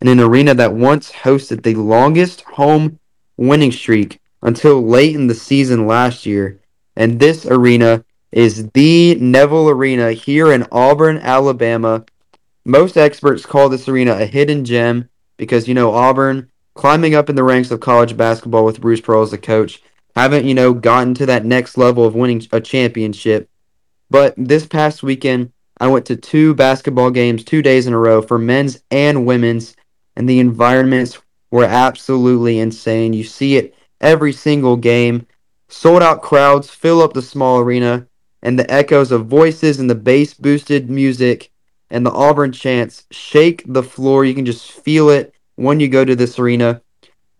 in 0.01 0.07
an 0.07 0.19
arena 0.19 0.53
that 0.53 0.73
once 0.73 1.11
hosted 1.11 1.63
the 1.63 1.75
longest 1.75 2.41
home 2.41 2.99
winning 3.37 3.71
streak 3.71 4.19
until 4.41 4.85
late 4.85 5.15
in 5.15 5.27
the 5.27 5.35
season 5.35 5.87
last 5.87 6.25
year. 6.25 6.59
And 6.95 7.19
this 7.19 7.45
arena 7.45 8.03
is 8.31 8.69
the 8.71 9.15
Neville 9.15 9.69
Arena 9.69 10.11
here 10.11 10.51
in 10.51 10.67
Auburn, 10.71 11.17
Alabama. 11.17 12.05
Most 12.65 12.97
experts 12.97 13.45
call 13.45 13.69
this 13.69 13.87
arena 13.87 14.13
a 14.13 14.25
hidden 14.25 14.65
gem 14.65 15.09
because, 15.37 15.67
you 15.67 15.73
know, 15.73 15.91
Auburn 15.91 16.51
climbing 16.75 17.15
up 17.15 17.29
in 17.29 17.35
the 17.35 17.43
ranks 17.43 17.71
of 17.71 17.79
college 17.79 18.15
basketball 18.15 18.65
with 18.65 18.81
Bruce 18.81 19.01
Pearl 19.01 19.23
as 19.23 19.31
the 19.31 19.37
coach 19.37 19.81
haven't, 20.15 20.45
you 20.45 20.53
know, 20.53 20.73
gotten 20.73 21.13
to 21.15 21.25
that 21.25 21.45
next 21.45 21.77
level 21.77 22.05
of 22.05 22.15
winning 22.15 22.45
a 22.51 22.61
championship. 22.61 23.49
But 24.09 24.33
this 24.37 24.65
past 24.65 25.03
weekend, 25.03 25.51
I 25.79 25.87
went 25.87 26.05
to 26.07 26.15
two 26.15 26.53
basketball 26.53 27.11
games 27.11 27.43
two 27.43 27.61
days 27.61 27.87
in 27.87 27.93
a 27.93 27.97
row 27.97 28.21
for 28.21 28.37
men's 28.37 28.83
and 28.91 29.25
women's, 29.25 29.75
and 30.15 30.27
the 30.27 30.39
environments 30.39 31.19
were 31.51 31.65
absolutely 31.65 32.59
insane. 32.59 33.13
You 33.13 33.23
see 33.23 33.57
it 33.57 33.75
every 34.01 34.33
single 34.33 34.75
game. 34.75 35.25
Sold 35.69 36.01
out 36.01 36.21
crowds 36.21 36.69
fill 36.69 37.01
up 37.01 37.13
the 37.13 37.21
small 37.21 37.59
arena, 37.59 38.07
and 38.41 38.57
the 38.57 38.71
echoes 38.71 39.11
of 39.11 39.25
voices 39.25 39.79
and 39.79 39.89
the 39.89 39.95
bass 39.95 40.33
boosted 40.33 40.89
music 40.89 41.51
and 41.89 42.05
the 42.05 42.11
Auburn 42.11 42.51
chants 42.51 43.05
shake 43.11 43.63
the 43.67 43.83
floor. 43.83 44.25
You 44.25 44.33
can 44.33 44.45
just 44.45 44.71
feel 44.71 45.09
it 45.09 45.33
when 45.55 45.79
you 45.79 45.87
go 45.87 46.05
to 46.05 46.15
this 46.15 46.39
arena. 46.39 46.81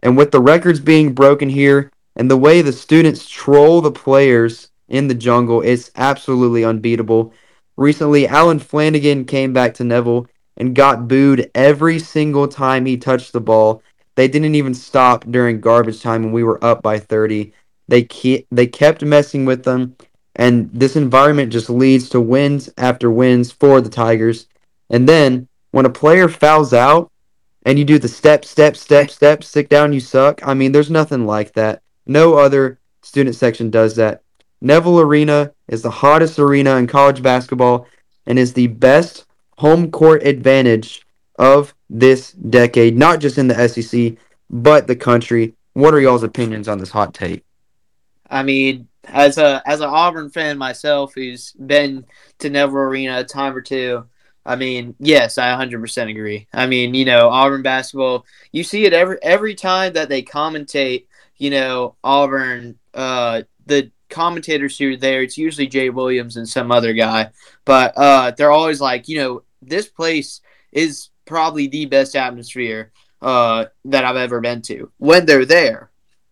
And 0.01 0.17
with 0.17 0.31
the 0.31 0.41
records 0.41 0.79
being 0.79 1.13
broken 1.13 1.49
here 1.49 1.91
and 2.15 2.29
the 2.29 2.37
way 2.37 2.61
the 2.61 2.73
students 2.73 3.29
troll 3.29 3.81
the 3.81 3.91
players 3.91 4.71
in 4.87 5.07
the 5.07 5.13
jungle, 5.15 5.61
it's 5.61 5.91
absolutely 5.95 6.63
unbeatable. 6.63 7.33
Recently, 7.77 8.27
Allen 8.27 8.59
Flanigan 8.59 9.27
came 9.27 9.53
back 9.53 9.73
to 9.75 9.83
Neville 9.83 10.27
and 10.57 10.75
got 10.75 11.07
booed 11.07 11.49
every 11.55 11.99
single 11.99 12.47
time 12.47 12.85
he 12.85 12.97
touched 12.97 13.31
the 13.31 13.39
ball. 13.39 13.81
They 14.15 14.27
didn't 14.27 14.55
even 14.55 14.73
stop 14.73 15.23
during 15.29 15.61
garbage 15.61 16.01
time 16.01 16.23
when 16.23 16.33
we 16.33 16.43
were 16.43 16.63
up 16.63 16.81
by 16.81 16.99
30. 16.99 17.53
They 17.87 18.03
ke- 18.03 18.45
they 18.51 18.67
kept 18.67 19.03
messing 19.03 19.45
with 19.45 19.63
them, 19.63 19.95
and 20.39 20.71
this 20.71 20.95
environment 20.95 21.51
just 21.51 21.69
leads 21.69 22.07
to 22.09 22.21
wins 22.21 22.69
after 22.77 23.11
wins 23.11 23.51
for 23.51 23.81
the 23.81 23.89
Tigers. 23.89 24.47
And 24.89 25.07
then 25.07 25.49
when 25.71 25.85
a 25.85 25.89
player 25.89 26.29
fouls 26.29 26.73
out 26.73 27.11
and 27.65 27.77
you 27.77 27.83
do 27.83 27.99
the 27.99 28.07
step, 28.07 28.45
step, 28.45 28.77
step, 28.77 29.09
step, 29.09 29.43
sit 29.43 29.67
down, 29.67 29.91
you 29.91 29.99
suck. 29.99 30.39
I 30.47 30.53
mean, 30.53 30.71
there's 30.71 30.89
nothing 30.89 31.25
like 31.25 31.51
that. 31.55 31.81
No 32.05 32.35
other 32.35 32.79
student 33.01 33.35
section 33.35 33.69
does 33.69 33.97
that. 33.97 34.21
Neville 34.61 35.01
Arena 35.01 35.51
is 35.67 35.81
the 35.81 35.91
hottest 35.91 36.39
arena 36.39 36.77
in 36.77 36.87
college 36.87 37.21
basketball 37.21 37.85
and 38.25 38.39
is 38.39 38.53
the 38.53 38.67
best 38.67 39.25
home 39.57 39.91
court 39.91 40.23
advantage 40.23 41.05
of 41.37 41.75
this 41.89 42.31
decade, 42.31 42.97
not 42.97 43.19
just 43.19 43.37
in 43.37 43.49
the 43.49 43.67
SEC, 43.67 44.13
but 44.49 44.87
the 44.87 44.95
country. 44.95 45.53
What 45.73 45.93
are 45.93 45.99
y'all's 45.99 46.23
opinions 46.23 46.69
on 46.69 46.77
this 46.77 46.91
hot 46.91 47.13
take? 47.13 47.43
I 48.29 48.43
mean, 48.43 48.88
as 49.05 49.37
a 49.37 49.61
as 49.65 49.81
an 49.81 49.89
Auburn 49.89 50.29
fan 50.29 50.57
myself, 50.57 51.13
who's 51.15 51.51
been 51.53 52.05
to 52.39 52.49
Neville 52.49 52.77
Arena 52.77 53.19
a 53.19 53.23
time 53.23 53.55
or 53.55 53.61
two, 53.61 54.05
I 54.45 54.55
mean, 54.55 54.95
yes, 54.99 55.37
I 55.37 55.51
100% 55.51 56.09
agree. 56.09 56.47
I 56.53 56.65
mean, 56.67 56.93
you 56.93 57.05
know, 57.05 57.29
Auburn 57.29 57.61
basketball, 57.61 58.25
you 58.51 58.63
see 58.63 58.85
it 58.85 58.93
every 58.93 59.17
every 59.21 59.55
time 59.55 59.93
that 59.93 60.09
they 60.09 60.23
commentate, 60.23 61.05
you 61.37 61.49
know, 61.49 61.95
Auburn 62.03 62.77
uh 62.93 63.43
the 63.65 63.91
commentators 64.09 64.77
who 64.77 64.93
are 64.93 64.97
there, 64.97 65.21
it's 65.21 65.37
usually 65.37 65.67
Jay 65.67 65.89
Williams 65.89 66.37
and 66.37 66.49
some 66.49 66.71
other 66.71 66.93
guy, 66.93 67.29
but 67.65 67.93
uh 67.97 68.31
they're 68.31 68.51
always 68.51 68.81
like, 68.81 69.07
you 69.07 69.17
know, 69.19 69.43
this 69.61 69.87
place 69.87 70.41
is 70.71 71.09
probably 71.25 71.67
the 71.67 71.85
best 71.85 72.15
atmosphere 72.15 72.91
uh 73.21 73.65
that 73.85 74.05
I've 74.05 74.15
ever 74.15 74.41
been 74.41 74.61
to 74.63 74.91
when 74.97 75.25
they're 75.25 75.45
there. 75.45 75.88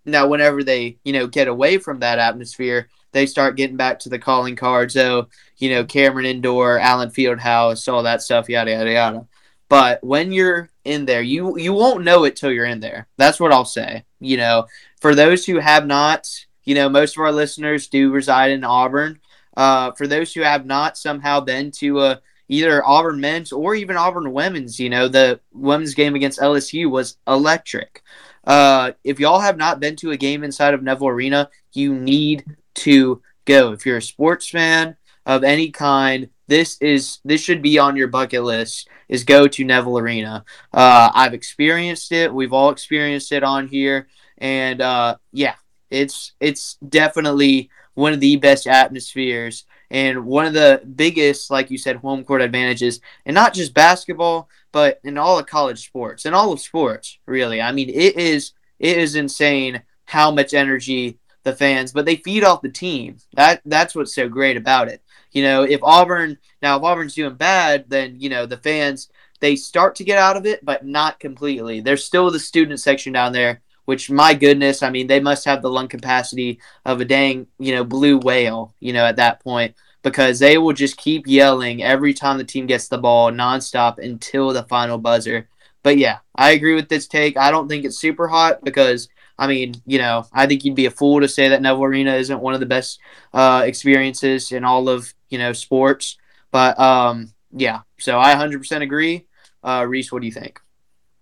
Now, 0.08 0.28
whenever 0.28 0.64
they, 0.64 0.97
you 1.03 1.14
know, 1.14 1.28
get 1.28 1.47
away 1.47 1.78
from 1.78 1.99
that 1.99 2.18
atmosphere, 2.18 2.89
they 3.12 3.26
start 3.26 3.58
getting 3.58 3.78
back 3.78 3.99
to 3.99 4.10
the 4.10 4.20
calling 4.20 4.55
cards. 4.55 4.93
So, 4.93 5.28
you 5.58 5.70
know, 5.70 5.84
Cameron 5.84 6.26
Indoor, 6.26 6.80
Allen 6.80 7.10
Fieldhouse, 7.10 7.91
all 7.91 8.03
that 8.03 8.22
stuff, 8.22 8.49
yada 8.49 8.72
yada 8.72 8.91
yada. 8.91 9.28
But 9.70 10.03
when 10.03 10.32
you're 10.32 10.70
in 10.86 11.05
there, 11.05 11.22
you 11.22 11.58
you 11.58 11.74
won't 11.74 12.05
know 12.05 12.24
it 12.24 12.36
till 12.36 12.51
you're 12.51 12.66
in 12.66 12.80
there. 12.80 13.08
That's 13.18 13.39
what 13.39 13.51
I'll 13.51 13.66
say. 13.66 14.05
You 14.20 14.38
know, 14.38 14.68
for 15.01 15.14
those 15.14 15.45
who 15.45 15.60
have 15.60 15.86
not, 15.86 16.28
you 16.64 16.74
know, 16.74 16.89
most 16.89 17.18
of 17.18 17.22
our 17.22 17.32
listeners 17.32 17.88
do 17.88 18.12
reside 18.12 18.51
in 18.51 18.64
Auburn. 18.64 19.20
Uh, 19.55 19.91
for 19.93 20.05
those 20.08 20.34
who 20.34 20.41
have 20.41 20.66
not 20.66 20.97
somehow 20.97 21.39
been 21.39 21.72
to 21.72 22.01
a 22.01 22.22
either 22.47 22.86
Auburn 22.86 23.20
men's 23.20 23.51
or 23.51 23.76
even 23.76 23.97
Auburn 23.97 24.32
women's, 24.32 24.80
you 24.80 24.89
know, 24.89 25.08
the 25.08 25.39
women's 25.51 25.95
game 25.95 26.16
against 26.16 26.39
LSU 26.39 26.89
was 26.89 27.18
electric. 27.28 28.03
Uh, 28.48 28.93
if 29.04 29.20
y'all 29.20 29.41
have 29.41 29.58
not 29.58 29.82
been 29.82 29.98
to 29.98 30.12
a 30.12 30.18
game 30.18 30.43
inside 30.43 30.74
of 30.74 30.82
Neville 30.82 31.10
Arena, 31.10 31.50
you 31.74 31.93
need 31.93 32.45
to 32.76 33.22
go. 33.43 33.74
If 33.74 33.86
you're 33.86 33.98
a 33.98 34.02
sports 34.02 34.50
fan 34.50 34.95
of 35.26 35.43
any 35.43 35.70
kind, 35.70 36.30
this 36.48 36.78
is 36.82 37.20
this 37.26 37.41
should 37.41 37.62
be 37.62 37.78
on 37.78 37.98
your 37.98 38.08
bucket 38.08 38.43
list. 38.43 38.88
Is 39.10 39.26
go 39.26 39.48
to 39.48 39.64
Neville 39.66 40.00
Arena. 40.00 40.45
Uh, 40.74 41.10
I've 41.14 41.34
experienced 41.34 42.12
it. 42.14 42.34
We've 42.34 42.54
all 42.54 42.70
experienced 42.70 43.34
it 43.34 43.43
on 43.43 43.68
here, 43.68 44.08
and 44.38 44.82
uh, 44.82 45.18
yeah, 45.34 45.56
it's 45.89 46.32
it's 46.39 46.78
definitely 46.88 47.70
one 47.95 48.14
of 48.14 48.22
the 48.22 48.38
best 48.38 48.66
atmospheres 48.66 49.66
and 49.90 50.26
one 50.26 50.46
of 50.46 50.54
the 50.54 50.82
biggest, 50.96 51.50
like 51.50 51.72
you 51.72 51.78
said, 51.78 51.98
home 51.98 52.24
court 52.24 52.42
advantages, 52.42 53.00
and 53.26 53.34
not 53.34 53.54
just 53.54 53.74
basketball, 53.74 54.50
but 54.72 55.00
in 55.04 55.18
all 55.18 55.40
of 55.40 55.46
college 55.46 55.86
sports 55.86 56.26
in 56.26 56.34
all 56.34 56.52
of 56.52 56.60
sports, 56.60 57.20
really. 57.26 57.62
I 57.62 57.72
mean, 57.72 57.90
it 57.90 58.18
is 58.18 58.52
it 58.80 58.98
is 58.98 59.16
insane 59.16 59.82
how 60.06 60.32
much 60.32 60.54
energy 60.54 61.20
the 61.44 61.54
fans, 61.54 61.94
but 61.94 62.06
they 62.06 62.18
feed 62.18 62.44
off 62.44 62.62
the 62.62 62.70
team. 62.70 63.18
That 63.34 63.62
that's 63.66 63.96
what's 63.96 64.14
so 64.14 64.28
great 64.28 64.58
about 64.58 64.90
it. 64.90 65.02
You 65.32 65.44
know, 65.44 65.64
if 65.64 65.82
Auburn 65.84 66.38
now 66.62 66.78
if 66.78 66.84
Auburn's 66.84 67.16
doing 67.16 67.36
bad, 67.36 67.86
then 67.88 68.20
you 68.20 68.30
know 68.30 68.46
the 68.46 68.58
fans 68.58 69.10
they 69.40 69.56
start 69.56 69.96
to 69.96 70.04
get 70.04 70.18
out 70.18 70.36
of 70.36 70.46
it, 70.46 70.66
but 70.66 70.86
not 70.86 71.20
completely. 71.20 71.80
There's 71.80 72.04
still 72.04 72.32
the 72.32 72.40
student 72.40 72.80
section 72.80 73.14
down 73.14 73.34
there, 73.34 73.62
which 73.88 74.12
my 74.12 74.34
goodness, 74.34 74.84
I 74.84 74.90
mean, 74.90 75.08
they 75.08 75.22
must 75.22 75.46
have 75.46 75.62
the 75.62 75.70
lung 75.70 75.88
capacity 75.88 76.60
of 76.86 77.00
a 77.00 77.06
dang, 77.06 77.48
you 77.58 77.74
know, 77.74 77.86
blue 77.86 78.18
whale, 78.18 78.74
you 78.82 78.92
know, 78.92 79.06
at 79.06 79.16
that 79.16 79.40
point 79.40 79.76
because 80.04 80.40
they 80.40 80.58
will 80.58 80.74
just 80.74 80.98
keep 80.98 81.26
yelling 81.26 81.82
every 81.82 82.14
time 82.14 82.38
the 82.38 82.44
team 82.44 82.66
gets 82.66 82.90
the 82.90 82.98
ball 82.98 83.32
nonstop 83.32 83.98
until 83.98 84.52
the 84.52 84.64
final 84.64 84.98
buzzer. 84.98 85.48
But 85.84 85.98
yeah, 85.98 86.18
I 86.36 86.52
agree 86.52 86.76
with 86.76 86.90
this 86.90 87.08
take. 87.08 87.38
I 87.38 87.50
don't 87.50 87.70
think 87.70 87.86
it's 87.86 87.98
super 87.98 88.28
hot 88.28 88.62
because 88.62 89.08
I 89.40 89.48
mean, 89.48 89.76
you 89.86 90.00
know, 90.00 90.26
I 90.34 90.48
think 90.48 90.66
you'd 90.66 90.76
be 90.76 90.88
a 90.88 90.92
fool 90.92 91.22
to 91.22 91.30
say 91.30 91.48
that 91.48 91.62
Neville 91.62 91.86
Arena 91.86 92.16
isn't 92.16 92.42
one 92.42 92.54
of 92.54 92.60
the 92.60 92.66
best 92.66 93.00
uh, 93.34 93.64
experiences 93.66 94.52
in 94.52 94.66
all 94.66 94.90
of 94.90 95.14
you 95.30 95.38
know 95.38 95.54
sports. 95.54 96.18
But 96.52 96.78
um, 96.78 97.32
yeah, 97.54 97.84
so 98.00 98.20
I 98.20 98.36
100% 98.36 98.82
agree. 98.82 99.28
Uh, 99.64 99.86
Reese, 99.88 100.12
what 100.12 100.20
do 100.20 100.28
you 100.28 100.34
think? 100.34 100.60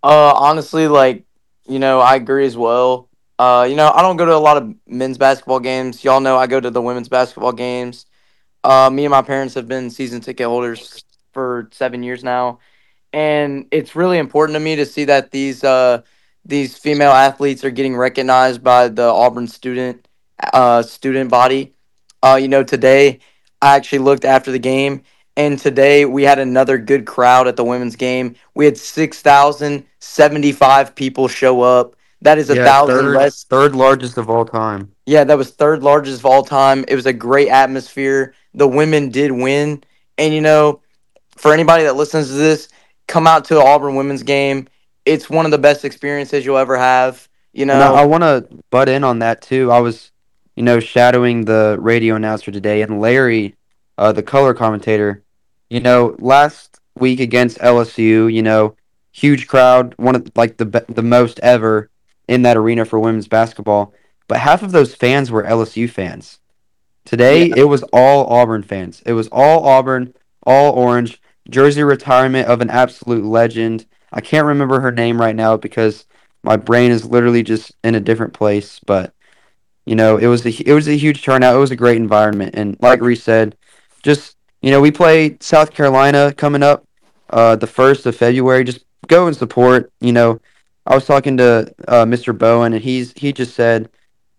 Uh, 0.01 0.33
honestly, 0.33 0.87
like 0.87 1.25
you 1.67 1.79
know, 1.79 1.99
I 1.99 2.15
agree 2.15 2.45
as 2.45 2.57
well. 2.57 3.09
Uh, 3.37 3.65
you 3.69 3.75
know, 3.75 3.91
I 3.91 4.01
don't 4.01 4.17
go 4.17 4.25
to 4.25 4.35
a 4.35 4.37
lot 4.37 4.57
of 4.57 4.73
men's 4.87 5.17
basketball 5.17 5.59
games. 5.59 6.03
Y'all 6.03 6.21
know 6.21 6.37
I 6.37 6.47
go 6.47 6.59
to 6.59 6.69
the 6.69 6.81
women's 6.81 7.09
basketball 7.09 7.51
games. 7.51 8.05
Uh, 8.63 8.89
me 8.89 9.05
and 9.05 9.11
my 9.11 9.21
parents 9.21 9.53
have 9.55 9.67
been 9.67 9.89
season 9.89 10.21
ticket 10.21 10.47
holders 10.47 11.03
for 11.33 11.69
seven 11.71 12.03
years 12.03 12.23
now, 12.23 12.59
and 13.13 13.67
it's 13.71 13.95
really 13.95 14.17
important 14.17 14.55
to 14.55 14.59
me 14.59 14.75
to 14.75 14.85
see 14.85 15.05
that 15.05 15.31
these 15.31 15.63
uh, 15.63 16.01
these 16.45 16.77
female 16.77 17.11
athletes 17.11 17.63
are 17.63 17.71
getting 17.71 17.95
recognized 17.95 18.63
by 18.63 18.87
the 18.87 19.03
Auburn 19.03 19.47
student 19.47 20.07
uh, 20.53 20.81
student 20.81 21.29
body. 21.29 21.73
Uh, 22.23 22.37
you 22.41 22.47
know, 22.47 22.63
today 22.63 23.19
I 23.61 23.75
actually 23.75 23.99
looked 23.99 24.25
after 24.25 24.51
the 24.51 24.59
game, 24.59 25.03
and 25.37 25.59
today 25.59 26.05
we 26.05 26.23
had 26.23 26.39
another 26.39 26.77
good 26.77 27.05
crowd 27.05 27.47
at 27.47 27.55
the 27.55 27.63
women's 27.63 27.95
game. 27.95 28.35
We 28.53 28.65
had 28.65 28.77
six 28.77 29.21
thousand 29.21 29.85
seventy 29.99 30.51
five 30.51 30.95
people 30.95 31.27
show 31.27 31.61
up. 31.61 31.95
That 32.21 32.37
is 32.37 32.49
a 32.49 32.55
Yeah, 32.55 32.65
thousand 32.65 32.95
third, 32.97 33.15
less. 33.17 33.43
third 33.43 33.75
largest 33.75 34.17
of 34.17 34.29
all 34.29 34.45
time. 34.45 34.91
Yeah, 35.05 35.23
that 35.25 35.37
was 35.37 35.51
third 35.51 35.83
largest 35.83 36.19
of 36.19 36.25
all 36.25 36.43
time. 36.43 36.85
It 36.87 36.95
was 36.95 37.05
a 37.05 37.13
great 37.13 37.49
atmosphere. 37.49 38.33
The 38.53 38.67
women 38.67 39.09
did 39.09 39.31
win, 39.31 39.83
and 40.17 40.33
you 40.33 40.41
know, 40.41 40.81
for 41.35 41.53
anybody 41.53 41.83
that 41.83 41.95
listens 41.95 42.27
to 42.29 42.33
this, 42.33 42.69
come 43.07 43.27
out 43.27 43.45
to 43.45 43.59
an 43.59 43.67
Auburn 43.67 43.95
women's 43.95 44.23
game. 44.23 44.67
It's 45.05 45.29
one 45.29 45.45
of 45.45 45.51
the 45.51 45.59
best 45.59 45.85
experiences 45.85 46.45
you'll 46.45 46.57
ever 46.57 46.77
have. 46.77 47.27
You 47.53 47.65
know, 47.65 47.93
I 47.93 48.05
want 48.05 48.23
to 48.23 48.47
butt 48.71 48.89
in 48.89 49.03
on 49.03 49.19
that 49.19 49.41
too. 49.41 49.71
I 49.71 49.79
was, 49.79 50.11
you 50.55 50.63
know, 50.63 50.79
shadowing 50.79 51.45
the 51.45 51.77
radio 51.79 52.15
announcer 52.15 52.51
today, 52.51 52.81
and 52.81 52.99
Larry, 52.99 53.55
uh, 53.97 54.11
the 54.13 54.23
color 54.23 54.53
commentator, 54.53 55.23
you 55.69 55.79
know, 55.79 56.15
last 56.19 56.79
week 56.97 57.19
against 57.19 57.57
LSU, 57.59 58.31
you 58.31 58.41
know, 58.41 58.75
huge 59.11 59.47
crowd, 59.47 59.93
one 59.97 60.15
of 60.15 60.31
like 60.35 60.57
the 60.57 60.85
the 60.89 61.03
most 61.03 61.39
ever 61.39 61.89
in 62.27 62.41
that 62.43 62.57
arena 62.57 62.85
for 62.85 62.99
women's 62.99 63.27
basketball. 63.27 63.93
But 64.27 64.39
half 64.39 64.63
of 64.63 64.71
those 64.71 64.95
fans 64.95 65.31
were 65.31 65.43
LSU 65.43 65.89
fans. 65.89 66.39
Today, 67.05 67.51
it 67.55 67.65
was 67.65 67.83
all 67.93 68.25
Auburn 68.25 68.63
fans. 68.63 69.03
It 69.05 69.13
was 69.13 69.27
all 69.31 69.65
Auburn, 69.65 70.13
all 70.43 70.73
orange. 70.73 71.21
Jersey 71.49 71.83
retirement 71.83 72.47
of 72.47 72.61
an 72.61 72.71
absolute 72.71 73.23
legend. 73.23 73.85
I 74.11 74.21
can't 74.21 74.47
remember 74.47 74.79
her 74.79 74.91
name 74.91 75.21
right 75.21 75.35
now 75.35 75.57
because 75.57 76.05
my 76.41 76.57
brain 76.57 76.89
is 76.91 77.05
literally 77.05 77.43
just 77.43 77.71
in 77.83 77.93
a 77.93 77.99
different 77.99 78.33
place. 78.33 78.79
But 78.85 79.13
you 79.85 79.95
know, 79.95 80.17
it 80.17 80.27
was 80.27 80.45
a 80.45 80.67
it 80.67 80.73
was 80.73 80.87
a 80.87 80.97
huge 80.97 81.23
turnout. 81.23 81.55
It 81.55 81.59
was 81.59 81.71
a 81.71 81.75
great 81.75 81.97
environment, 81.97 82.55
and 82.55 82.77
like 82.81 83.01
Reese 83.01 83.23
said, 83.23 83.55
just 84.01 84.34
you 84.65 84.71
know, 84.71 84.81
we 84.81 84.89
play 84.89 85.37
South 85.41 85.71
Carolina 85.71 86.33
coming 86.33 86.63
up, 86.63 86.87
uh, 87.29 87.55
the 87.55 87.67
first 87.67 88.07
of 88.07 88.15
February. 88.15 88.63
Just 88.63 88.83
go 89.05 89.27
and 89.27 89.35
support. 89.35 89.91
You 90.01 90.11
know, 90.11 90.41
I 90.87 90.95
was 90.95 91.05
talking 91.05 91.37
to 91.37 91.71
uh, 91.87 92.05
Mr. 92.05 92.35
Bowen, 92.35 92.73
and 92.73 92.83
he's 92.83 93.13
he 93.15 93.31
just 93.31 93.53
said 93.53 93.89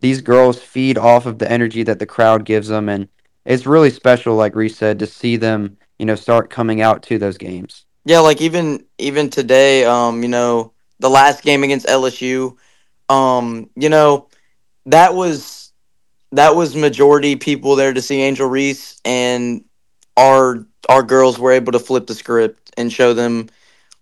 these 0.00 0.20
girls 0.20 0.60
feed 0.60 0.98
off 0.98 1.26
of 1.26 1.38
the 1.38 1.48
energy 1.48 1.84
that 1.84 2.00
the 2.00 2.06
crowd 2.06 2.44
gives 2.44 2.66
them, 2.66 2.88
and 2.88 3.06
it's 3.44 3.66
really 3.66 3.88
special, 3.88 4.34
like 4.34 4.56
Reese 4.56 4.76
said, 4.76 4.98
to 4.98 5.06
see 5.06 5.36
them, 5.36 5.76
you 5.96 6.06
know, 6.06 6.16
start 6.16 6.50
coming 6.50 6.82
out 6.82 7.04
to 7.04 7.18
those 7.18 7.38
games. 7.38 7.84
yeah, 8.04 8.18
like 8.18 8.40
even 8.40 8.84
even 8.98 9.30
today, 9.30 9.84
um, 9.84 10.24
you 10.24 10.28
know, 10.28 10.72
the 10.98 11.08
last 11.08 11.44
game 11.44 11.62
against 11.62 11.86
LSU, 11.86 12.56
um, 13.08 13.70
you 13.76 13.90
know, 13.90 14.26
that 14.86 15.14
was 15.14 15.72
that 16.32 16.56
was 16.56 16.74
majority 16.74 17.36
people 17.36 17.76
there 17.76 17.92
to 17.92 18.02
see 18.02 18.22
Angel 18.22 18.48
Reese, 18.48 19.00
and 19.04 19.62
our 20.16 20.66
our 20.88 21.02
girls 21.02 21.38
were 21.38 21.52
able 21.52 21.72
to 21.72 21.78
flip 21.78 22.06
the 22.06 22.14
script 22.14 22.72
and 22.76 22.92
show 22.92 23.12
them 23.12 23.48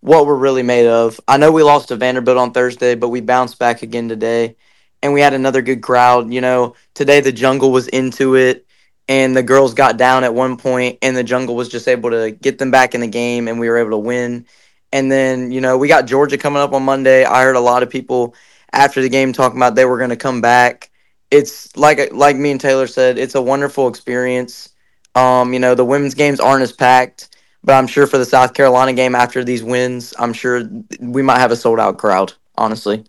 what 0.00 0.26
we're 0.26 0.34
really 0.36 0.62
made 0.62 0.86
of. 0.86 1.18
I 1.26 1.38
know 1.38 1.50
we 1.50 1.62
lost 1.62 1.88
to 1.88 1.96
Vanderbilt 1.96 2.36
on 2.36 2.52
Thursday, 2.52 2.94
but 2.94 3.08
we 3.08 3.20
bounced 3.20 3.58
back 3.58 3.82
again 3.82 4.08
today, 4.08 4.56
and 5.02 5.12
we 5.14 5.20
had 5.20 5.32
another 5.34 5.62
good 5.62 5.82
crowd. 5.82 6.32
You 6.32 6.40
know, 6.40 6.74
today 6.94 7.20
the 7.20 7.32
jungle 7.32 7.72
was 7.72 7.88
into 7.88 8.36
it, 8.36 8.66
and 9.08 9.34
the 9.36 9.42
girls 9.42 9.74
got 9.74 9.96
down 9.96 10.24
at 10.24 10.34
one 10.34 10.56
point, 10.56 10.98
and 11.02 11.16
the 11.16 11.24
jungle 11.24 11.56
was 11.56 11.68
just 11.68 11.88
able 11.88 12.10
to 12.10 12.30
get 12.30 12.58
them 12.58 12.70
back 12.70 12.94
in 12.94 13.00
the 13.00 13.08
game, 13.08 13.48
and 13.48 13.58
we 13.58 13.68
were 13.68 13.78
able 13.78 13.90
to 13.92 13.98
win. 13.98 14.46
And 14.92 15.10
then 15.10 15.50
you 15.50 15.60
know 15.60 15.78
we 15.78 15.88
got 15.88 16.06
Georgia 16.06 16.38
coming 16.38 16.62
up 16.62 16.72
on 16.72 16.82
Monday. 16.84 17.24
I 17.24 17.42
heard 17.42 17.56
a 17.56 17.60
lot 17.60 17.82
of 17.82 17.90
people 17.90 18.34
after 18.72 19.00
the 19.00 19.08
game 19.08 19.32
talking 19.32 19.58
about 19.58 19.74
they 19.74 19.84
were 19.86 19.98
going 19.98 20.10
to 20.10 20.16
come 20.16 20.40
back. 20.40 20.90
It's 21.30 21.74
like 21.76 22.12
like 22.12 22.36
me 22.36 22.50
and 22.52 22.60
Taylor 22.60 22.86
said, 22.86 23.18
it's 23.18 23.34
a 23.34 23.42
wonderful 23.42 23.88
experience. 23.88 24.73
Um, 25.14 25.52
you 25.52 25.60
know, 25.60 25.74
the 25.74 25.84
women's 25.84 26.14
games 26.14 26.40
aren't 26.40 26.62
as 26.62 26.72
packed, 26.72 27.36
but 27.62 27.74
I'm 27.74 27.86
sure 27.86 28.06
for 28.06 28.18
the 28.18 28.24
South 28.24 28.54
Carolina 28.54 28.92
game 28.92 29.14
after 29.14 29.44
these 29.44 29.62
wins, 29.62 30.14
I'm 30.18 30.32
sure 30.32 30.62
we 31.00 31.22
might 31.22 31.38
have 31.38 31.52
a 31.52 31.56
sold 31.56 31.80
out 31.80 31.98
crowd. 31.98 32.32
Honestly, 32.56 33.04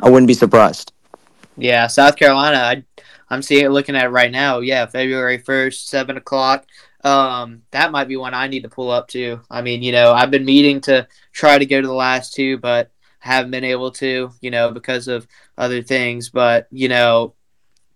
I 0.00 0.10
wouldn't 0.10 0.28
be 0.28 0.34
surprised. 0.34 0.92
Yeah, 1.56 1.86
South 1.86 2.16
Carolina. 2.16 2.56
I, 2.56 2.84
I'm 3.28 3.42
seeing 3.42 3.64
it, 3.64 3.70
looking 3.70 3.96
at 3.96 4.06
it 4.06 4.10
right 4.10 4.30
now. 4.30 4.60
Yeah, 4.60 4.86
February 4.86 5.38
first, 5.38 5.88
seven 5.88 6.16
o'clock. 6.16 6.66
Um, 7.04 7.62
that 7.72 7.90
might 7.90 8.08
be 8.08 8.16
one 8.16 8.34
I 8.34 8.46
need 8.46 8.62
to 8.62 8.68
pull 8.68 8.90
up 8.90 9.08
to. 9.08 9.40
I 9.50 9.62
mean, 9.62 9.82
you 9.82 9.92
know, 9.92 10.12
I've 10.12 10.30
been 10.30 10.44
meeting 10.44 10.80
to 10.82 11.06
try 11.32 11.58
to 11.58 11.66
go 11.66 11.80
to 11.80 11.86
the 11.86 11.92
last 11.92 12.34
two, 12.34 12.58
but 12.58 12.90
haven't 13.18 13.50
been 13.50 13.64
able 13.64 13.90
to, 13.92 14.30
you 14.40 14.50
know, 14.50 14.70
because 14.70 15.08
of 15.08 15.26
other 15.58 15.82
things. 15.82 16.30
But 16.30 16.68
you 16.70 16.88
know, 16.88 17.34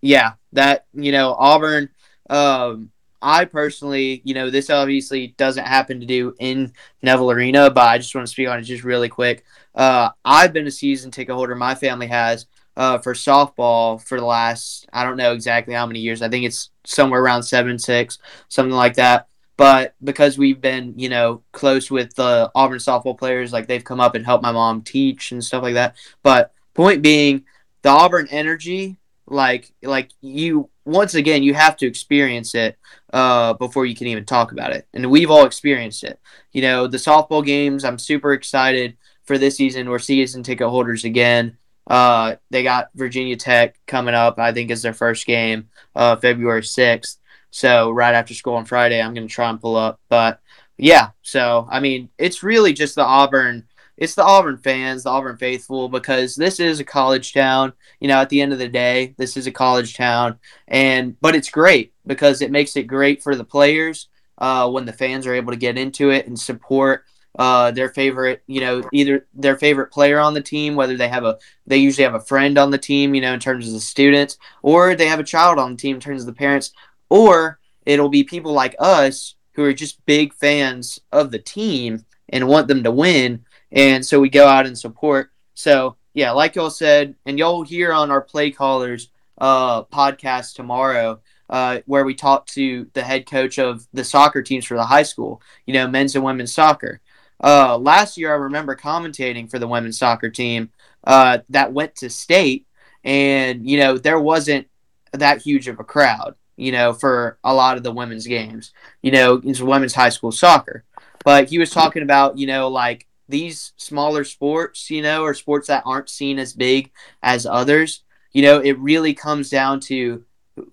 yeah, 0.01 0.33
that 0.53 0.85
you 0.93 1.11
know, 1.11 1.33
Auburn. 1.33 1.89
Um, 2.29 2.91
I 3.21 3.45
personally, 3.45 4.21
you 4.23 4.33
know, 4.33 4.49
this 4.49 4.69
obviously 4.69 5.27
doesn't 5.37 5.65
happen 5.65 5.99
to 5.99 6.05
do 6.05 6.35
in 6.39 6.73
Neville 7.01 7.31
Arena, 7.31 7.69
but 7.69 7.87
I 7.87 7.97
just 7.97 8.13
want 8.13 8.27
to 8.27 8.31
speak 8.31 8.47
on 8.47 8.59
it 8.59 8.63
just 8.63 8.83
really 8.83 9.09
quick. 9.09 9.43
Uh, 9.73 10.09
I've 10.23 10.53
been 10.53 10.67
a 10.67 10.71
season 10.71 11.11
ticket 11.11 11.35
holder. 11.35 11.55
My 11.55 11.75
family 11.75 12.07
has 12.07 12.45
uh, 12.75 12.99
for 12.99 13.13
softball 13.13 14.01
for 14.01 14.19
the 14.19 14.25
last 14.25 14.87
I 14.93 15.03
don't 15.03 15.17
know 15.17 15.33
exactly 15.33 15.73
how 15.73 15.85
many 15.85 15.99
years. 15.99 16.21
I 16.21 16.29
think 16.29 16.45
it's 16.45 16.69
somewhere 16.85 17.21
around 17.21 17.43
seven, 17.43 17.79
six, 17.79 18.19
something 18.49 18.75
like 18.75 18.95
that. 18.95 19.27
But 19.57 19.95
because 20.03 20.37
we've 20.37 20.61
been, 20.61 20.93
you 20.97 21.09
know, 21.09 21.41
close 21.51 21.89
with 21.89 22.13
the 22.13 22.51
Auburn 22.53 22.77
softball 22.77 23.17
players, 23.17 23.51
like 23.51 23.67
they've 23.67 23.83
come 23.83 23.99
up 23.99 24.13
and 24.13 24.23
helped 24.23 24.43
my 24.43 24.51
mom 24.51 24.83
teach 24.83 25.31
and 25.31 25.43
stuff 25.43 25.63
like 25.63 25.73
that. 25.73 25.95
But 26.21 26.53
point 26.75 27.01
being, 27.01 27.43
the 27.81 27.89
Auburn 27.89 28.27
energy, 28.29 28.97
like, 29.25 29.73
like 29.81 30.11
you 30.21 30.69
once 30.87 31.15
again, 31.15 31.43
you 31.43 31.53
have 31.53 31.75
to 31.77 31.85
experience 31.85 32.55
it 32.55 32.77
uh, 33.11 33.53
before 33.53 33.85
you 33.85 33.93
can 33.93 34.07
even 34.07 34.23
talk 34.23 34.53
about 34.53 34.71
it. 34.71 34.87
And 34.93 35.11
we've 35.11 35.29
all 35.29 35.45
experienced 35.45 36.03
it. 36.03 36.17
You 36.53 36.61
know, 36.61 36.87
the 36.87 36.97
softball 36.97 37.45
games. 37.45 37.83
I'm 37.83 37.99
super 37.99 38.31
excited 38.31 38.95
for 39.25 39.37
this 39.37 39.57
season. 39.57 39.89
We're 39.89 39.99
season 39.99 40.43
ticket 40.43 40.69
holders 40.69 41.03
again. 41.03 41.57
Uh, 41.85 42.35
they 42.49 42.63
got 42.63 42.89
Virginia 42.95 43.35
Tech 43.35 43.77
coming 43.85 44.15
up. 44.15 44.39
I 44.39 44.53
think 44.53 44.71
is 44.71 44.81
their 44.81 44.93
first 44.93 45.25
game, 45.25 45.69
uh, 45.93 46.15
February 46.15 46.63
sixth. 46.63 47.19
So 47.51 47.91
right 47.91 48.15
after 48.15 48.33
school 48.33 48.55
on 48.55 48.65
Friday, 48.65 49.01
I'm 49.01 49.13
gonna 49.13 49.27
try 49.27 49.49
and 49.49 49.61
pull 49.61 49.75
up. 49.75 49.99
But 50.07 50.39
yeah, 50.77 51.09
so 51.21 51.67
I 51.69 51.81
mean, 51.81 52.09
it's 52.17 52.43
really 52.43 52.71
just 52.71 52.95
the 52.95 53.03
Auburn. 53.03 53.67
It's 53.97 54.15
the 54.15 54.23
Auburn 54.23 54.57
fans, 54.57 55.03
the 55.03 55.09
Auburn 55.09 55.37
faithful, 55.37 55.89
because 55.89 56.35
this 56.35 56.59
is 56.59 56.79
a 56.79 56.83
college 56.83 57.33
town. 57.33 57.73
You 57.99 58.07
know, 58.07 58.19
at 58.19 58.29
the 58.29 58.41
end 58.41 58.53
of 58.53 58.59
the 58.59 58.67
day, 58.67 59.15
this 59.17 59.35
is 59.37 59.47
a 59.47 59.51
college 59.51 59.95
town, 59.95 60.39
and 60.67 61.19
but 61.19 61.35
it's 61.35 61.49
great 61.49 61.93
because 62.05 62.41
it 62.41 62.51
makes 62.51 62.75
it 62.75 62.83
great 62.83 63.23
for 63.23 63.35
the 63.35 63.43
players 63.43 64.07
uh, 64.37 64.69
when 64.69 64.85
the 64.85 64.93
fans 64.93 65.25
are 65.25 65.33
able 65.33 65.51
to 65.51 65.57
get 65.57 65.77
into 65.77 66.11
it 66.11 66.27
and 66.27 66.39
support 66.39 67.05
uh, 67.37 67.71
their 67.71 67.89
favorite, 67.89 68.43
you 68.47 68.59
know, 68.59 68.83
either 68.91 69.27
their 69.33 69.57
favorite 69.57 69.91
player 69.91 70.19
on 70.19 70.33
the 70.33 70.41
team, 70.41 70.75
whether 70.75 70.97
they 70.97 71.07
have 71.07 71.23
a, 71.23 71.37
they 71.67 71.77
usually 71.77 72.03
have 72.03 72.15
a 72.15 72.19
friend 72.19 72.57
on 72.57 72.71
the 72.71 72.77
team, 72.77 73.13
you 73.13 73.21
know, 73.21 73.33
in 73.33 73.39
terms 73.39 73.67
of 73.67 73.73
the 73.73 73.79
students, 73.79 74.37
or 74.63 74.95
they 74.95 75.07
have 75.07 75.19
a 75.19 75.23
child 75.23 75.59
on 75.59 75.71
the 75.71 75.77
team 75.77 75.95
in 75.95 76.01
terms 76.01 76.21
of 76.21 76.27
the 76.27 76.33
parents, 76.33 76.71
or 77.09 77.59
it'll 77.85 78.09
be 78.09 78.23
people 78.23 78.53
like 78.53 78.75
us 78.79 79.35
who 79.53 79.63
are 79.63 79.73
just 79.73 80.03
big 80.05 80.33
fans 80.33 80.99
of 81.11 81.31
the 81.31 81.39
team 81.39 82.05
and 82.29 82.47
want 82.47 82.67
them 82.67 82.83
to 82.83 82.91
win. 82.91 83.43
And 83.71 84.05
so 84.05 84.19
we 84.19 84.29
go 84.29 84.47
out 84.47 84.65
and 84.65 84.77
support. 84.77 85.31
So, 85.53 85.97
yeah, 86.13 86.31
like 86.31 86.55
y'all 86.55 86.69
said, 86.69 87.15
and 87.25 87.37
y'all 87.37 87.63
hear 87.63 87.91
on 87.91 88.11
our 88.11 88.21
Play 88.21 88.51
Callers 88.51 89.09
uh, 89.37 89.83
podcast 89.83 90.55
tomorrow, 90.55 91.19
uh, 91.49 91.79
where 91.85 92.05
we 92.05 92.13
talk 92.13 92.45
to 92.47 92.89
the 92.93 93.03
head 93.03 93.29
coach 93.29 93.59
of 93.59 93.87
the 93.93 94.03
soccer 94.03 94.41
teams 94.41 94.65
for 94.65 94.75
the 94.75 94.85
high 94.85 95.03
school, 95.03 95.41
you 95.65 95.73
know, 95.73 95.87
men's 95.87 96.15
and 96.15 96.23
women's 96.23 96.53
soccer. 96.53 97.01
Uh, 97.43 97.77
last 97.77 98.17
year, 98.17 98.31
I 98.31 98.37
remember 98.37 98.75
commentating 98.75 99.49
for 99.49 99.59
the 99.59 99.67
women's 99.67 99.99
soccer 99.99 100.29
team 100.29 100.71
uh, 101.03 101.39
that 101.49 101.73
went 101.73 101.95
to 101.97 102.09
state, 102.09 102.65
and 103.03 103.69
you 103.69 103.77
know 103.77 103.97
there 103.97 104.19
wasn't 104.19 104.67
that 105.13 105.41
huge 105.41 105.67
of 105.67 105.79
a 105.79 105.83
crowd, 105.83 106.35
you 106.55 106.71
know, 106.71 106.93
for 106.93 107.37
a 107.43 107.53
lot 107.53 107.77
of 107.77 107.83
the 107.83 107.91
women's 107.91 108.25
games. 108.25 108.73
You 109.01 109.11
know, 109.11 109.41
it's 109.43 109.61
women's 109.61 109.93
high 109.93 110.09
school 110.09 110.31
soccer, 110.31 110.83
but 111.23 111.47
he 111.49 111.59
was 111.59 111.69
talking 111.69 112.01
about 112.01 112.37
you 112.37 112.47
know 112.47 112.69
like 112.69 113.07
these 113.29 113.73
smaller 113.77 114.23
sports, 114.23 114.89
you 114.89 115.01
know, 115.01 115.23
or 115.23 115.33
sports 115.33 115.67
that 115.67 115.83
aren't 115.85 116.09
seen 116.09 116.39
as 116.39 116.53
big 116.53 116.91
as 117.21 117.45
others. 117.45 118.03
You 118.31 118.41
know, 118.41 118.59
it 118.59 118.77
really 118.79 119.13
comes 119.13 119.49
down 119.49 119.79
to 119.81 120.23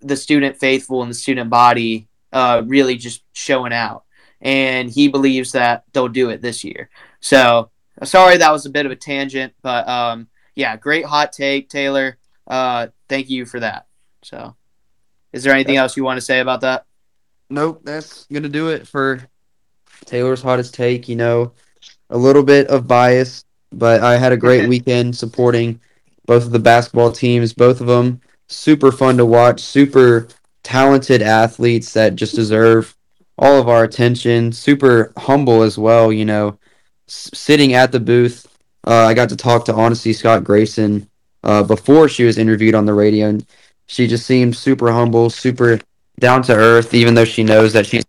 the 0.00 0.16
student 0.16 0.58
faithful 0.58 1.02
and 1.02 1.10
the 1.10 1.14
student 1.14 1.50
body 1.50 2.08
uh, 2.32 2.62
really 2.64 2.96
just 2.96 3.22
showing 3.32 3.72
out 3.72 4.04
and 4.44 4.90
he 4.90 5.08
believes 5.08 5.52
that 5.52 5.84
they'll 5.92 6.08
do 6.08 6.30
it 6.30 6.42
this 6.42 6.62
year. 6.62 6.90
So 7.20 7.70
sorry 8.02 8.36
that 8.36 8.52
was 8.52 8.66
a 8.66 8.70
bit 8.70 8.86
of 8.86 8.92
a 8.92 8.96
tangent, 8.96 9.54
but 9.62 9.88
um, 9.88 10.28
yeah, 10.54 10.76
great 10.76 11.04
hot 11.04 11.32
take, 11.32 11.68
Taylor. 11.68 12.18
Uh, 12.46 12.88
thank 13.08 13.30
you 13.30 13.46
for 13.46 13.60
that. 13.60 13.86
So, 14.22 14.54
is 15.32 15.42
there 15.42 15.54
anything 15.54 15.76
else 15.76 15.96
you 15.96 16.04
want 16.04 16.18
to 16.18 16.24
say 16.24 16.40
about 16.40 16.60
that? 16.60 16.86
Nope, 17.50 17.80
that's 17.84 18.26
gonna 18.26 18.48
do 18.48 18.68
it 18.68 18.86
for 18.86 19.26
Taylor's 20.04 20.42
hottest 20.42 20.74
take. 20.74 21.08
You 21.08 21.16
know, 21.16 21.52
a 22.14 22.18
little 22.18 22.44
bit 22.44 22.68
of 22.68 22.88
bias, 22.88 23.44
but 23.72 24.00
I 24.02 24.16
had 24.16 24.32
a 24.32 24.36
great 24.36 24.68
weekend 24.72 25.16
supporting 25.16 25.80
both 26.26 26.44
of 26.46 26.52
the 26.52 26.58
basketball 26.58 27.12
teams. 27.12 27.52
Both 27.52 27.80
of 27.80 27.86
them 27.86 28.20
super 28.48 28.92
fun 28.92 29.16
to 29.18 29.26
watch, 29.26 29.60
super 29.60 30.28
talented 30.62 31.20
athletes 31.20 31.92
that 31.92 32.16
just 32.16 32.34
deserve 32.34 32.94
all 33.36 33.60
of 33.60 33.68
our 33.68 33.84
attention. 33.84 34.52
Super 34.52 35.12
humble 35.16 35.62
as 35.62 35.76
well, 35.76 36.12
you 36.12 36.24
know. 36.24 36.58
S- 37.08 37.30
sitting 37.34 37.74
at 37.74 37.92
the 37.92 38.00
booth, 38.00 38.46
uh, 38.86 39.04
I 39.06 39.12
got 39.12 39.28
to 39.30 39.36
talk 39.36 39.64
to 39.66 39.74
Honesty 39.74 40.12
Scott 40.12 40.44
Grayson 40.44 41.10
uh, 41.42 41.62
before 41.64 42.08
she 42.08 42.24
was 42.24 42.38
interviewed 42.38 42.74
on 42.74 42.86
the 42.86 42.94
radio, 42.94 43.28
and 43.28 43.44
she 43.86 44.06
just 44.06 44.24
seemed 44.24 44.56
super 44.56 44.90
humble, 44.92 45.28
super 45.30 45.80
down 46.20 46.42
to 46.44 46.54
earth, 46.54 46.94
even 46.94 47.14
though 47.14 47.24
she 47.24 47.42
knows 47.42 47.72
that 47.72 47.86
she's 47.86 48.04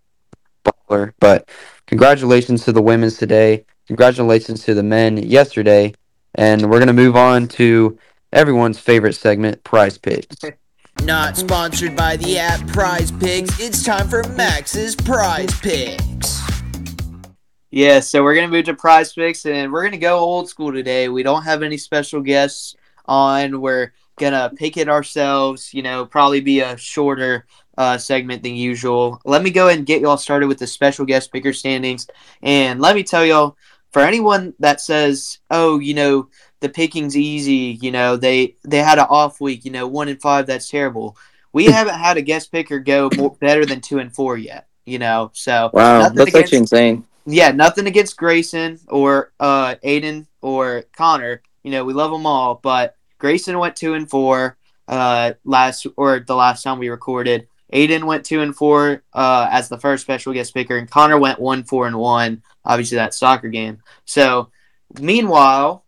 a 0.65 0.71
baller. 0.71 1.13
But 1.19 1.49
congratulations 1.87 2.63
to 2.65 2.71
the 2.71 2.81
women's 2.81 3.17
today. 3.17 3.65
Congratulations 3.87 4.63
to 4.63 4.73
the 4.73 4.83
men 4.83 5.17
yesterday. 5.17 5.93
And 6.35 6.69
we're 6.69 6.79
going 6.79 6.87
to 6.87 6.93
move 6.93 7.15
on 7.15 7.47
to 7.49 7.97
everyone's 8.33 8.79
favorite 8.79 9.13
segment, 9.13 9.63
Prize 9.63 9.97
Picks. 9.97 10.35
Not 11.03 11.37
sponsored 11.37 11.95
by 11.95 12.15
the 12.15 12.37
app 12.39 12.65
Prize 12.67 13.11
Picks, 13.11 13.59
it's 13.59 13.83
time 13.83 14.07
for 14.07 14.23
Max's 14.29 14.95
Prize 14.95 15.53
Picks. 15.59 16.41
Yeah, 17.69 17.99
so 17.99 18.23
we're 18.23 18.35
gonna 18.35 18.47
move 18.47 18.63
to 18.65 18.73
Prize 18.73 19.11
Picks, 19.11 19.45
and 19.45 19.71
we're 19.73 19.83
gonna 19.83 19.97
go 19.97 20.17
old 20.17 20.47
school 20.47 20.71
today. 20.71 21.09
We 21.09 21.23
don't 21.23 21.43
have 21.43 21.61
any 21.61 21.77
special 21.77 22.21
guests 22.21 22.77
on. 23.05 23.59
We're 23.59 23.91
gonna 24.17 24.53
pick 24.55 24.77
it 24.77 24.87
ourselves. 24.87 25.73
You 25.73 25.83
know, 25.83 26.05
probably 26.05 26.39
be 26.39 26.61
a 26.61 26.77
shorter 26.77 27.45
uh, 27.77 27.97
segment 27.97 28.43
than 28.43 28.55
usual. 28.55 29.19
Let 29.25 29.43
me 29.43 29.51
go 29.51 29.67
ahead 29.67 29.79
and 29.79 29.85
get 29.85 30.01
y'all 30.01 30.15
started 30.15 30.47
with 30.47 30.59
the 30.59 30.67
special 30.67 31.05
guest 31.05 31.33
picker 31.33 31.51
standings, 31.51 32.07
and 32.41 32.79
let 32.79 32.95
me 32.95 33.03
tell 33.03 33.25
y'all, 33.25 33.57
for 33.95 34.01
anyone 34.01 34.53
that 34.59 34.81
says, 34.81 35.39
"Oh, 35.49 35.79
you 35.79 35.93
know," 35.93 36.27
the 36.59 36.67
picking's 36.67 37.15
easy. 37.15 37.79
You 37.81 37.91
know, 37.91 38.17
they 38.17 38.57
they 38.65 38.79
had 38.79 38.99
an 38.99 39.05
off 39.09 39.39
week. 39.39 39.63
You 39.63 39.71
know, 39.71 39.87
one 39.87 40.09
and 40.09 40.21
five, 40.21 40.47
that's 40.47 40.67
terrible. 40.67 41.15
We 41.53 41.67
haven't 41.67 41.97
had 41.97 42.17
a 42.17 42.21
guest 42.21 42.51
picker 42.51 42.79
go 42.79 43.09
more, 43.15 43.37
better 43.39 43.65
than 43.65 43.79
two 43.79 43.99
and 43.99 44.13
four 44.13 44.37
yet. 44.37 44.67
You 44.85 44.99
know, 44.99 45.31
so 45.33 45.69
wow, 45.71 46.09
that's 46.09 46.11
against, 46.19 46.35
actually 46.35 46.57
insane. 46.57 47.05
Yeah, 47.25 47.51
nothing 47.51 47.87
against 47.87 48.17
Grayson 48.17 48.81
or 48.89 49.31
uh, 49.39 49.75
Aiden 49.75 50.27
or 50.41 50.83
Connor. 50.97 51.41
You 51.63 51.71
know, 51.71 51.85
we 51.85 51.93
love 51.93 52.11
them 52.11 52.25
all, 52.25 52.59
but 52.61 52.97
Grayson 53.17 53.57
went 53.57 53.77
two 53.77 53.93
and 53.93 54.09
four 54.09 54.57
uh, 54.89 55.35
last 55.45 55.87
or 55.95 56.19
the 56.19 56.35
last 56.35 56.63
time 56.63 56.79
we 56.79 56.89
recorded. 56.89 57.47
Aiden 57.71 58.03
went 58.03 58.25
two 58.25 58.41
and 58.41 58.53
four 58.53 59.03
uh, 59.13 59.47
as 59.49 59.69
the 59.69 59.77
first 59.77 60.03
special 60.03 60.33
guest 60.33 60.53
picker, 60.53 60.77
and 60.77 60.91
Connor 60.91 61.17
went 61.17 61.39
one 61.39 61.63
four 61.63 61.87
and 61.87 61.97
one. 61.97 62.43
Obviously, 62.65 62.95
that 62.95 63.13
soccer 63.13 63.49
game. 63.49 63.81
So, 64.05 64.49
meanwhile, 64.99 65.85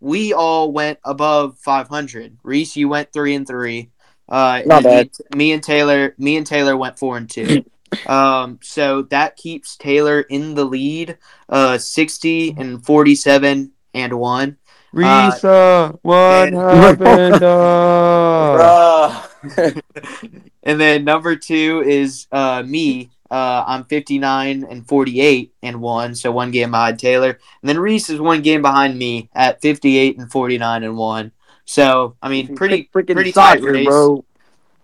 we 0.00 0.32
all 0.32 0.72
went 0.72 0.98
above 1.04 1.58
500. 1.58 2.38
Reese, 2.42 2.76
you 2.76 2.88
went 2.88 3.12
three 3.12 3.34
and 3.34 3.46
three. 3.46 3.90
Uh, 4.28 4.62
Not 4.64 4.84
bad. 4.84 5.10
Me, 5.34 5.38
me, 5.38 5.52
and 5.52 5.62
Taylor, 5.62 6.14
me 6.18 6.36
and 6.36 6.46
Taylor 6.46 6.76
went 6.76 6.98
four 6.98 7.16
and 7.16 7.28
two. 7.28 7.64
um, 8.06 8.58
so 8.62 9.02
that 9.02 9.36
keeps 9.36 9.76
Taylor 9.76 10.20
in 10.20 10.54
the 10.54 10.64
lead, 10.64 11.18
uh, 11.48 11.78
60 11.78 12.54
and 12.56 12.84
47 12.84 13.72
and 13.94 14.12
one. 14.14 14.56
Reese, 14.92 15.44
uh, 15.44 15.92
what 16.02 16.48
and, 16.48 16.56
happened? 16.56 17.42
Uh? 17.42 19.26
and 20.62 20.80
then 20.80 21.04
number 21.04 21.36
two 21.36 21.82
is 21.86 22.26
uh, 22.32 22.62
me 22.64 23.10
uh, 23.30 23.64
I'm 23.66 23.84
59 23.84 24.66
and 24.68 24.86
48 24.86 25.54
and 25.62 25.80
one, 25.80 26.14
so 26.14 26.32
one 26.32 26.50
game 26.50 26.72
behind 26.72 26.98
Taylor. 26.98 27.30
And 27.30 27.68
then 27.68 27.78
Reese 27.78 28.10
is 28.10 28.20
one 28.20 28.42
game 28.42 28.62
behind 28.62 28.98
me 28.98 29.30
at 29.34 29.60
58 29.60 30.18
and 30.18 30.30
49 30.30 30.82
and 30.82 30.96
one. 30.96 31.32
So 31.64 32.16
I 32.20 32.28
mean, 32.28 32.56
pretty 32.56 32.84
pretty 32.84 33.30
tight 33.30 33.62
race, 33.62 33.86
bro. 33.86 34.24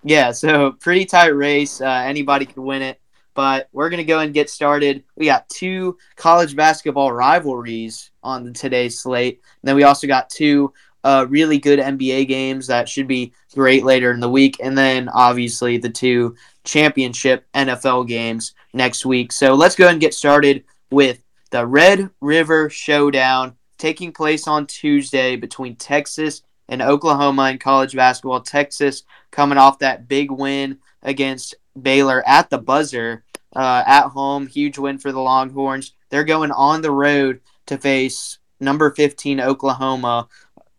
Yeah, 0.05 0.31
so 0.31 0.73
pretty 0.81 1.05
tight 1.05 1.35
race. 1.35 1.81
Uh, 1.81 1.87
anybody 2.07 2.47
could 2.47 2.59
win 2.59 2.83
it. 2.83 3.01
But 3.35 3.69
we're 3.73 3.91
gonna 3.91 4.05
go 4.05 4.21
and 4.21 4.33
get 4.33 4.49
started. 4.49 5.03
We 5.17 5.27
got 5.27 5.49
two 5.49 5.99
college 6.15 6.55
basketball 6.55 7.13
rivalries 7.13 8.11
on 8.23 8.53
today's 8.55 9.01
slate. 9.01 9.41
And 9.63 9.69
then 9.69 9.77
we 9.77 9.83
also 9.83 10.07
got 10.07 10.31
two 10.31 10.73
uh, 11.07 11.25
really 11.29 11.57
good 11.57 11.79
NBA 11.79 12.27
games 12.27 12.67
that 12.67 12.89
should 12.89 13.07
be 13.07 13.33
great 13.55 13.85
later 13.85 14.11
in 14.11 14.19
the 14.19 14.29
week. 14.29 14.57
And 14.61 14.77
then 14.77 15.09
obviously 15.09 15.79
the 15.79 15.89
two 15.89 16.35
championship 16.65 17.47
NFL 17.55 18.09
games 18.09 18.55
next 18.75 19.07
week. 19.07 19.31
So 19.31 19.55
let's 19.55 19.77
go 19.77 19.87
and 19.87 20.01
get 20.01 20.15
started 20.15 20.65
with 20.91 21.23
the 21.51 21.65
Red 21.65 22.11
River 22.21 22.69
Showdown 22.69 23.55
taking 23.79 24.13
place 24.13 24.49
on 24.49 24.67
Tuesday 24.67 25.37
between 25.37 25.77
Texas 25.77 26.43
and 26.69 26.83
Oklahoma 26.83 27.51
in 27.51 27.59
college 27.59 27.95
basketball. 27.95 28.41
Texas 28.41 29.05
coming 29.31 29.59
off 29.59 29.79
that 29.79 30.09
big 30.09 30.33
win 30.33 30.79
against 31.05 31.55
Baylor 31.81 32.27
at 32.27 32.51
the 32.51 32.59
buzzer 32.59 33.23
uh, 33.55 33.85
at 33.87 34.09
home. 34.09 34.49
Huge 34.49 34.77
win 34.77 34.99
for 34.99 35.13
the 35.13 35.21
Longhorns. 35.21 35.93
They're 36.11 36.25
going 36.25 36.51
on 36.51 36.83
the 36.83 36.91
road 36.91 37.43
to 37.67 37.79
face 37.79 38.39
number 38.61 38.91
15 38.91 39.41
Oklahoma. 39.41 40.29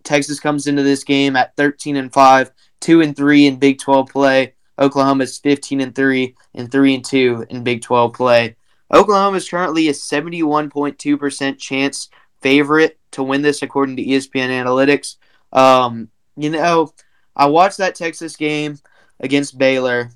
Texas 0.07 0.39
comes 0.39 0.67
into 0.67 0.83
this 0.83 1.03
game 1.03 1.35
at 1.35 1.55
13 1.55 1.97
and 1.97 2.11
5, 2.11 2.51
2 2.79 3.01
and 3.01 3.15
3 3.15 3.47
in 3.47 3.57
Big 3.57 3.79
12 3.79 4.07
play. 4.07 4.53
Oklahoma's 4.79 5.37
15 5.39 5.81
and 5.81 5.95
3 5.95 6.35
and 6.55 6.71
3 6.71 6.95
and 6.95 7.05
2 7.05 7.45
in 7.49 7.63
Big 7.63 7.81
12 7.81 8.13
play. 8.13 8.55
Oklahoma 8.93 9.37
is 9.37 9.49
currently 9.49 9.89
a 9.89 9.93
71.2% 9.93 11.59
chance 11.59 12.09
favorite 12.41 12.97
to 13.11 13.23
win 13.23 13.41
this 13.41 13.61
according 13.61 13.97
to 13.97 14.05
ESPN 14.05 14.49
Analytics. 14.49 15.15
Um, 15.51 16.09
you 16.35 16.49
know, 16.49 16.93
I 17.35 17.47
watched 17.47 17.77
that 17.77 17.95
Texas 17.95 18.35
game 18.35 18.77
against 19.19 19.57
Baylor, 19.57 20.11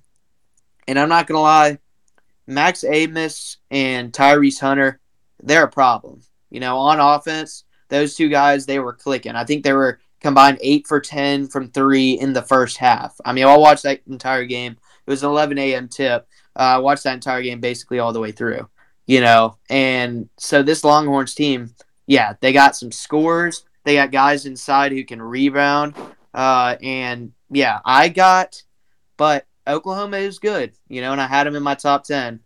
and 0.87 0.97
I'm 0.97 1.09
not 1.09 1.27
going 1.27 1.37
to 1.37 1.41
lie, 1.41 1.79
Max 2.47 2.83
Abmas 2.83 3.57
and 3.69 4.13
Tyrese 4.13 4.59
Hunter, 4.59 4.99
they're 5.41 5.65
a 5.65 5.69
problem. 5.69 6.21
You 6.49 6.59
know, 6.59 6.77
on 6.77 6.99
offense, 6.99 7.63
those 7.91 8.15
two 8.15 8.29
guys, 8.29 8.65
they 8.65 8.79
were 8.79 8.93
clicking. 8.93 9.35
I 9.35 9.43
think 9.43 9.63
they 9.63 9.73
were 9.73 9.99
combined 10.21 10.57
8 10.61 10.87
for 10.87 10.99
10 10.99 11.49
from 11.49 11.69
3 11.69 12.13
in 12.13 12.33
the 12.33 12.41
first 12.41 12.77
half. 12.77 13.13
I 13.25 13.33
mean, 13.33 13.45
I 13.45 13.55
watched 13.57 13.83
that 13.83 14.01
entire 14.07 14.45
game. 14.45 14.77
It 15.05 15.09
was 15.09 15.23
an 15.23 15.29
11 15.29 15.57
a.m. 15.57 15.87
tip. 15.89 16.27
Uh, 16.55 16.59
I 16.59 16.77
watched 16.77 17.03
that 17.03 17.13
entire 17.13 17.41
game 17.43 17.59
basically 17.59 17.99
all 17.99 18.13
the 18.13 18.19
way 18.19 18.31
through, 18.31 18.69
you 19.05 19.19
know. 19.19 19.57
And 19.69 20.29
so 20.37 20.63
this 20.63 20.83
Longhorns 20.83 21.35
team, 21.35 21.75
yeah, 22.07 22.33
they 22.39 22.53
got 22.53 22.75
some 22.75 22.91
scores. 22.91 23.65
They 23.83 23.95
got 23.95 24.11
guys 24.11 24.45
inside 24.45 24.93
who 24.93 25.03
can 25.03 25.21
rebound. 25.21 25.95
Uh, 26.33 26.77
and 26.81 27.33
yeah, 27.49 27.79
I 27.83 28.07
got, 28.07 28.63
but 29.17 29.45
Oklahoma 29.67 30.17
is 30.17 30.39
good, 30.39 30.71
you 30.87 31.01
know, 31.01 31.11
and 31.11 31.21
I 31.21 31.27
had 31.27 31.45
them 31.45 31.55
in 31.55 31.63
my 31.63 31.75
top 31.75 32.05
10. 32.05 32.39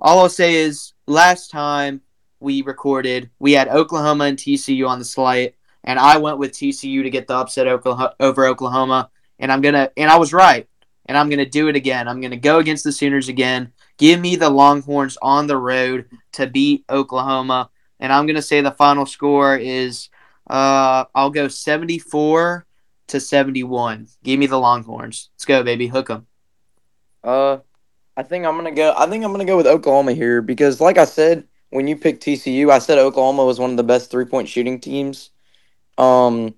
All 0.00 0.18
I'll 0.18 0.28
say 0.28 0.56
is 0.56 0.94
last 1.06 1.50
time 1.50 2.00
we 2.44 2.62
recorded, 2.62 3.30
we 3.38 3.52
had 3.52 3.68
Oklahoma 3.68 4.24
and 4.24 4.38
TCU 4.38 4.88
on 4.88 5.00
the 5.00 5.04
slate, 5.04 5.56
and 5.82 5.98
I 5.98 6.18
went 6.18 6.38
with 6.38 6.52
TCU 6.52 7.02
to 7.02 7.10
get 7.10 7.26
the 7.26 7.34
upset 7.34 7.66
over 7.66 8.46
Oklahoma, 8.46 9.10
and 9.38 9.50
I'm 9.50 9.62
to, 9.62 9.92
and 9.96 10.10
I 10.10 10.16
was 10.16 10.32
right, 10.32 10.68
and 11.06 11.18
I'm 11.18 11.28
to 11.30 11.46
do 11.46 11.68
it 11.68 11.76
again. 11.76 12.06
I'm 12.06 12.20
to 12.20 12.36
go 12.36 12.58
against 12.58 12.84
the 12.84 12.92
Sooners 12.92 13.28
again. 13.28 13.72
Give 13.96 14.20
me 14.20 14.36
the 14.36 14.50
Longhorns 14.50 15.18
on 15.20 15.46
the 15.46 15.56
road 15.56 16.06
to 16.32 16.46
beat 16.46 16.84
Oklahoma, 16.88 17.70
and 17.98 18.12
I'm 18.12 18.26
to 18.28 18.42
say 18.42 18.60
the 18.60 18.70
final 18.70 19.06
score 19.06 19.56
is, 19.56 20.10
uh, 20.48 21.04
I'll 21.14 21.30
go 21.30 21.48
74 21.48 22.66
to 23.08 23.20
71. 23.20 24.08
Give 24.22 24.38
me 24.38 24.46
the 24.46 24.58
Longhorns. 24.58 25.30
Let's 25.34 25.44
go, 25.44 25.62
baby. 25.62 25.86
Hook 25.86 26.08
them. 26.08 26.26
Uh, 27.22 27.58
I 28.16 28.22
think 28.22 28.44
I'm 28.46 28.56
gonna 28.56 28.72
go. 28.72 28.94
I 28.96 29.06
think 29.06 29.24
I'm 29.24 29.32
gonna 29.32 29.44
go 29.44 29.56
with 29.56 29.66
Oklahoma 29.66 30.12
here 30.12 30.40
because, 30.42 30.80
like 30.80 30.98
I 30.98 31.04
said, 31.04 31.48
when 31.74 31.88
you 31.88 31.96
picked 31.96 32.22
TCU, 32.22 32.70
I 32.70 32.78
said 32.78 32.98
Oklahoma 32.98 33.44
was 33.44 33.58
one 33.58 33.72
of 33.72 33.76
the 33.76 33.82
best 33.82 34.08
three 34.08 34.26
point 34.26 34.48
shooting 34.48 34.78
teams, 34.78 35.30
um, 35.98 36.54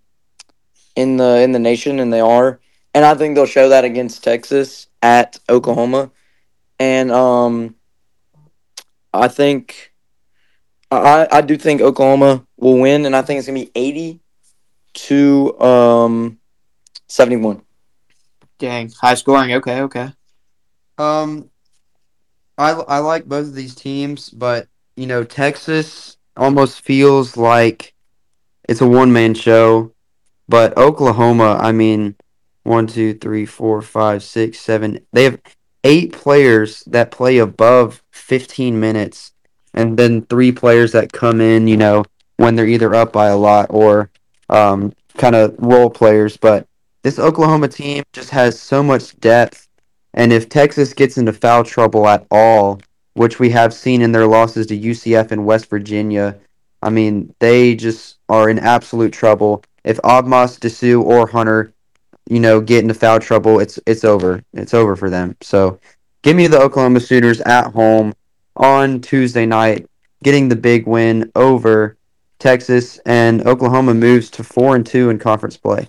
in 0.94 1.16
the 1.16 1.40
in 1.40 1.52
the 1.52 1.58
nation, 1.58 2.00
and 2.00 2.12
they 2.12 2.20
are. 2.20 2.60
And 2.92 3.02
I 3.02 3.14
think 3.14 3.34
they'll 3.34 3.46
show 3.46 3.70
that 3.70 3.82
against 3.82 4.22
Texas 4.22 4.88
at 5.00 5.38
Oklahoma, 5.48 6.10
and 6.78 7.10
um, 7.10 7.76
I 9.14 9.28
think 9.28 9.94
I 10.90 11.26
I 11.32 11.40
do 11.40 11.56
think 11.56 11.80
Oklahoma 11.80 12.46
will 12.58 12.78
win, 12.78 13.06
and 13.06 13.16
I 13.16 13.22
think 13.22 13.38
it's 13.38 13.46
gonna 13.46 13.60
be 13.60 13.72
eighty 13.74 14.20
to 15.06 15.58
um 15.58 16.38
seventy 17.08 17.36
one. 17.36 17.62
Dang, 18.58 18.90
high 18.90 19.14
scoring. 19.14 19.54
Okay, 19.54 19.80
okay. 19.80 20.12
Um, 20.98 21.48
I 22.58 22.72
I 22.72 22.98
like 22.98 23.24
both 23.24 23.46
of 23.46 23.54
these 23.54 23.74
teams, 23.74 24.28
but 24.28 24.68
you 24.96 25.06
know 25.06 25.24
Texas 25.24 26.16
almost 26.36 26.80
feels 26.80 27.36
like 27.36 27.94
it's 28.68 28.80
a 28.80 28.86
one 28.86 29.12
man 29.12 29.34
show, 29.34 29.92
but 30.48 30.76
Oklahoma, 30.76 31.58
I 31.60 31.72
mean, 31.72 32.16
one, 32.64 32.86
two, 32.86 33.14
three, 33.14 33.46
four, 33.46 33.80
five, 33.82 34.22
six, 34.22 34.58
seven. 34.58 35.00
They 35.12 35.24
have 35.24 35.40
eight 35.84 36.12
players 36.12 36.82
that 36.86 37.10
play 37.10 37.38
above 37.38 38.02
fifteen 38.10 38.80
minutes, 38.80 39.32
and 39.74 39.96
then 39.96 40.22
three 40.22 40.52
players 40.52 40.92
that 40.92 41.12
come 41.12 41.40
in, 41.40 41.68
you 41.68 41.76
know, 41.76 42.04
when 42.36 42.56
they're 42.56 42.66
either 42.66 42.94
up 42.94 43.12
by 43.12 43.28
a 43.28 43.36
lot 43.36 43.66
or 43.70 44.10
um, 44.48 44.92
kind 45.16 45.36
of 45.36 45.54
role 45.58 45.90
players. 45.90 46.36
But 46.36 46.66
this 47.02 47.18
Oklahoma 47.18 47.68
team 47.68 48.02
just 48.12 48.30
has 48.30 48.58
so 48.58 48.82
much 48.82 49.18
depth 49.20 49.66
and 50.16 50.32
if 50.32 50.48
Texas 50.48 50.94
gets 50.94 51.18
into 51.18 51.32
foul 51.32 51.62
trouble 51.62 52.08
at 52.08 52.26
all, 52.30 52.80
which 53.16 53.38
we 53.38 53.48
have 53.48 53.72
seen 53.72 54.02
in 54.02 54.12
their 54.12 54.26
losses 54.26 54.66
to 54.66 54.78
UCF 54.78 55.32
and 55.32 55.46
West 55.46 55.70
Virginia, 55.70 56.36
I 56.82 56.90
mean, 56.90 57.34
they 57.38 57.74
just 57.74 58.18
are 58.28 58.50
in 58.50 58.58
absolute 58.58 59.12
trouble. 59.12 59.64
If 59.84 59.96
Abmas, 60.02 60.58
Disu, 60.60 61.02
or 61.02 61.26
Hunter, 61.26 61.72
you 62.28 62.40
know, 62.40 62.60
get 62.60 62.82
into 62.82 62.92
foul 62.92 63.18
trouble, 63.18 63.58
it's 63.58 63.78
it's 63.86 64.04
over. 64.04 64.42
It's 64.52 64.74
over 64.74 64.96
for 64.96 65.08
them. 65.08 65.34
So 65.40 65.80
give 66.22 66.36
me 66.36 66.46
the 66.46 66.60
Oklahoma 66.60 67.00
Sooners 67.00 67.40
at 67.40 67.72
home 67.72 68.12
on 68.54 69.00
Tuesday 69.00 69.46
night, 69.46 69.88
getting 70.22 70.50
the 70.50 70.56
big 70.56 70.86
win 70.86 71.32
over 71.34 71.96
Texas, 72.38 72.98
and 73.06 73.46
Oklahoma 73.46 73.94
moves 73.94 74.28
to 74.32 74.44
four 74.44 74.76
and 74.76 74.84
two 74.84 75.08
in 75.08 75.18
conference 75.18 75.56
play. 75.56 75.88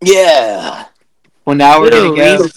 Yeah. 0.00 0.86
Well, 1.44 1.54
now 1.54 1.80
we're 1.80 1.90
gonna 1.90 2.16
go. 2.16 2.48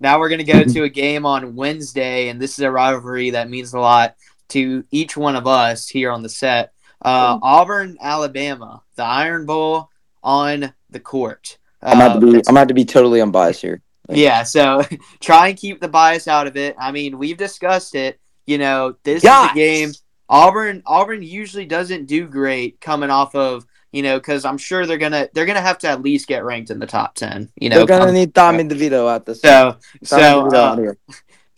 Now 0.00 0.18
we're 0.18 0.28
going 0.28 0.44
to 0.44 0.52
go 0.52 0.62
to 0.64 0.82
a 0.84 0.88
game 0.88 1.26
on 1.26 1.56
Wednesday, 1.56 2.28
and 2.28 2.40
this 2.40 2.52
is 2.52 2.60
a 2.60 2.70
rivalry 2.70 3.30
that 3.30 3.50
means 3.50 3.72
a 3.72 3.80
lot 3.80 4.14
to 4.50 4.84
each 4.90 5.16
one 5.16 5.36
of 5.36 5.46
us 5.46 5.88
here 5.88 6.10
on 6.10 6.22
the 6.22 6.28
set. 6.28 6.72
Uh, 7.02 7.38
Auburn, 7.42 7.96
Alabama, 8.00 8.82
the 8.96 9.04
Iron 9.04 9.46
Bowl 9.46 9.90
on 10.22 10.72
the 10.90 11.00
court. 11.00 11.58
Uh, 11.82 11.90
I'm 11.90 11.96
about 12.00 12.20
to 12.20 12.32
be 12.32 12.42
I'm 12.48 12.56
about 12.56 12.68
to 12.68 12.74
be 12.74 12.84
totally 12.84 13.20
unbiased 13.20 13.62
here. 13.62 13.82
Yeah, 14.08 14.42
so 14.42 14.82
try 15.20 15.48
and 15.48 15.58
keep 15.58 15.80
the 15.80 15.88
bias 15.88 16.28
out 16.28 16.46
of 16.46 16.56
it. 16.56 16.74
I 16.78 16.92
mean, 16.92 17.18
we've 17.18 17.36
discussed 17.36 17.94
it. 17.94 18.20
You 18.46 18.58
know, 18.58 18.96
this 19.04 19.22
is 19.22 19.30
a 19.30 19.50
game. 19.54 19.92
Auburn 20.28 20.82
Auburn 20.86 21.22
usually 21.22 21.66
doesn't 21.66 22.06
do 22.06 22.26
great 22.26 22.80
coming 22.80 23.10
off 23.10 23.34
of 23.34 23.66
you 23.92 24.02
know, 24.02 24.18
because 24.18 24.44
I'm 24.44 24.58
sure 24.58 24.86
they're 24.86 24.98
gonna 24.98 25.28
they're 25.32 25.46
gonna 25.46 25.60
have 25.60 25.78
to 25.78 25.88
at 25.88 26.02
least 26.02 26.28
get 26.28 26.44
ranked 26.44 26.70
in 26.70 26.78
the 26.78 26.86
top 26.86 27.14
ten. 27.14 27.50
You 27.56 27.70
know, 27.70 27.76
they're 27.76 27.86
gonna 27.86 28.06
come, 28.06 28.14
need 28.14 28.34
Tommy 28.34 28.64
DeVito 28.64 29.14
at 29.14 29.26
this. 29.26 29.40
So 29.40 29.76
so 30.02 30.46
uh, 30.48 30.94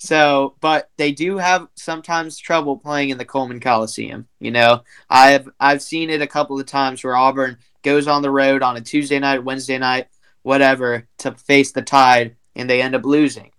so, 0.00 0.54
but 0.62 0.88
they 0.96 1.12
do 1.12 1.36
have 1.36 1.68
sometimes 1.74 2.38
trouble 2.38 2.78
playing 2.78 3.10
in 3.10 3.18
the 3.18 3.24
Coleman 3.24 3.60
Coliseum. 3.60 4.26
You 4.38 4.50
know, 4.50 4.82
I've 5.10 5.48
I've 5.60 5.82
seen 5.82 6.08
it 6.08 6.22
a 6.22 6.26
couple 6.26 6.58
of 6.58 6.64
times 6.66 7.04
where 7.04 7.16
Auburn 7.16 7.58
goes 7.82 8.08
on 8.08 8.22
the 8.22 8.30
road 8.30 8.62
on 8.62 8.78
a 8.78 8.80
Tuesday 8.80 9.18
night, 9.18 9.44
Wednesday 9.44 9.76
night, 9.76 10.08
whatever, 10.42 11.06
to 11.18 11.32
face 11.32 11.72
the 11.72 11.82
Tide, 11.82 12.36
and 12.56 12.68
they 12.68 12.80
end 12.80 12.94
up 12.94 13.04
losing. 13.04 13.50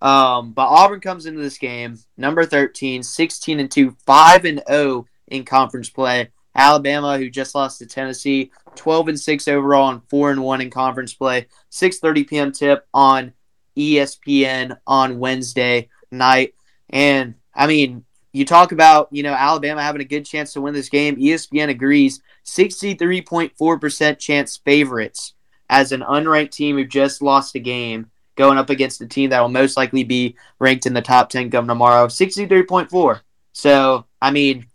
Um, 0.00 0.52
but 0.52 0.68
Auburn 0.68 1.00
comes 1.00 1.26
into 1.26 1.42
this 1.42 1.58
game 1.58 1.98
number 2.16 2.46
13, 2.46 3.02
16 3.02 3.60
and 3.60 3.70
2, 3.70 3.94
5 4.06 4.44
and 4.46 4.62
0 4.66 5.06
in 5.28 5.44
conference 5.44 5.90
play. 5.90 6.30
Alabama, 6.54 7.18
who 7.18 7.30
just 7.30 7.54
lost 7.54 7.78
to 7.78 7.86
Tennessee, 7.86 8.50
12 8.74 9.08
and 9.08 9.20
6 9.20 9.48
overall 9.48 9.90
and 9.90 10.02
4 10.08 10.32
and 10.32 10.42
1 10.42 10.60
in 10.60 10.70
conference 10.70 11.14
play. 11.14 11.46
6:30 11.70 12.28
p.m. 12.28 12.52
tip 12.52 12.86
on 12.92 13.32
ESPN 13.76 14.78
on 14.86 15.18
Wednesday 15.18 15.88
night. 16.10 16.54
And 16.88 17.34
I 17.54 17.66
mean, 17.66 18.04
you 18.32 18.44
talk 18.44 18.72
about, 18.72 19.08
you 19.10 19.22
know, 19.22 19.32
Alabama 19.32 19.82
having 19.82 20.00
a 20.00 20.04
good 20.04 20.24
chance 20.24 20.52
to 20.52 20.60
win 20.60 20.74
this 20.74 20.88
game. 20.88 21.16
ESPN 21.16 21.68
agrees 21.68 22.20
63.4% 22.44 24.18
chance 24.18 24.56
favorites 24.58 25.34
as 25.68 25.92
an 25.92 26.00
unranked 26.00 26.50
team 26.50 26.76
who 26.76 26.84
just 26.84 27.22
lost 27.22 27.54
a 27.54 27.60
game 27.60 28.10
going 28.36 28.58
up 28.58 28.70
against 28.70 29.00
a 29.00 29.06
team 29.06 29.30
that 29.30 29.40
will 29.40 29.48
most 29.48 29.76
likely 29.76 30.04
be 30.04 30.36
ranked 30.58 30.86
in 30.86 30.94
the 30.94 31.02
top 31.02 31.28
10 31.28 31.50
come 31.50 31.66
tomorrow. 31.66 32.06
63.4. 32.06 33.20
So, 33.52 34.06
I 34.22 34.30
mean, 34.30 34.66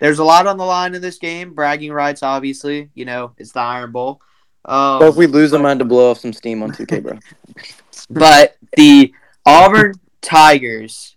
there's 0.00 0.18
a 0.18 0.24
lot 0.24 0.46
on 0.46 0.56
the 0.56 0.64
line 0.64 0.94
in 0.94 1.02
this 1.02 1.18
game. 1.18 1.54
Bragging 1.54 1.92
rights, 1.92 2.22
obviously. 2.22 2.90
You 2.94 3.04
know, 3.04 3.32
it's 3.38 3.52
the 3.52 3.60
Iron 3.60 3.92
Bowl. 3.92 4.20
Um, 4.64 5.00
well, 5.00 5.08
if 5.08 5.16
we 5.16 5.26
lose, 5.26 5.52
I'm 5.52 5.62
going 5.62 5.78
to 5.78 5.84
blow 5.84 6.10
off 6.10 6.18
some 6.18 6.32
steam 6.32 6.62
on 6.62 6.72
2K, 6.72 7.02
bro. 7.02 7.18
but 8.10 8.56
the 8.76 9.12
Auburn 9.46 9.94
Tigers, 10.20 11.16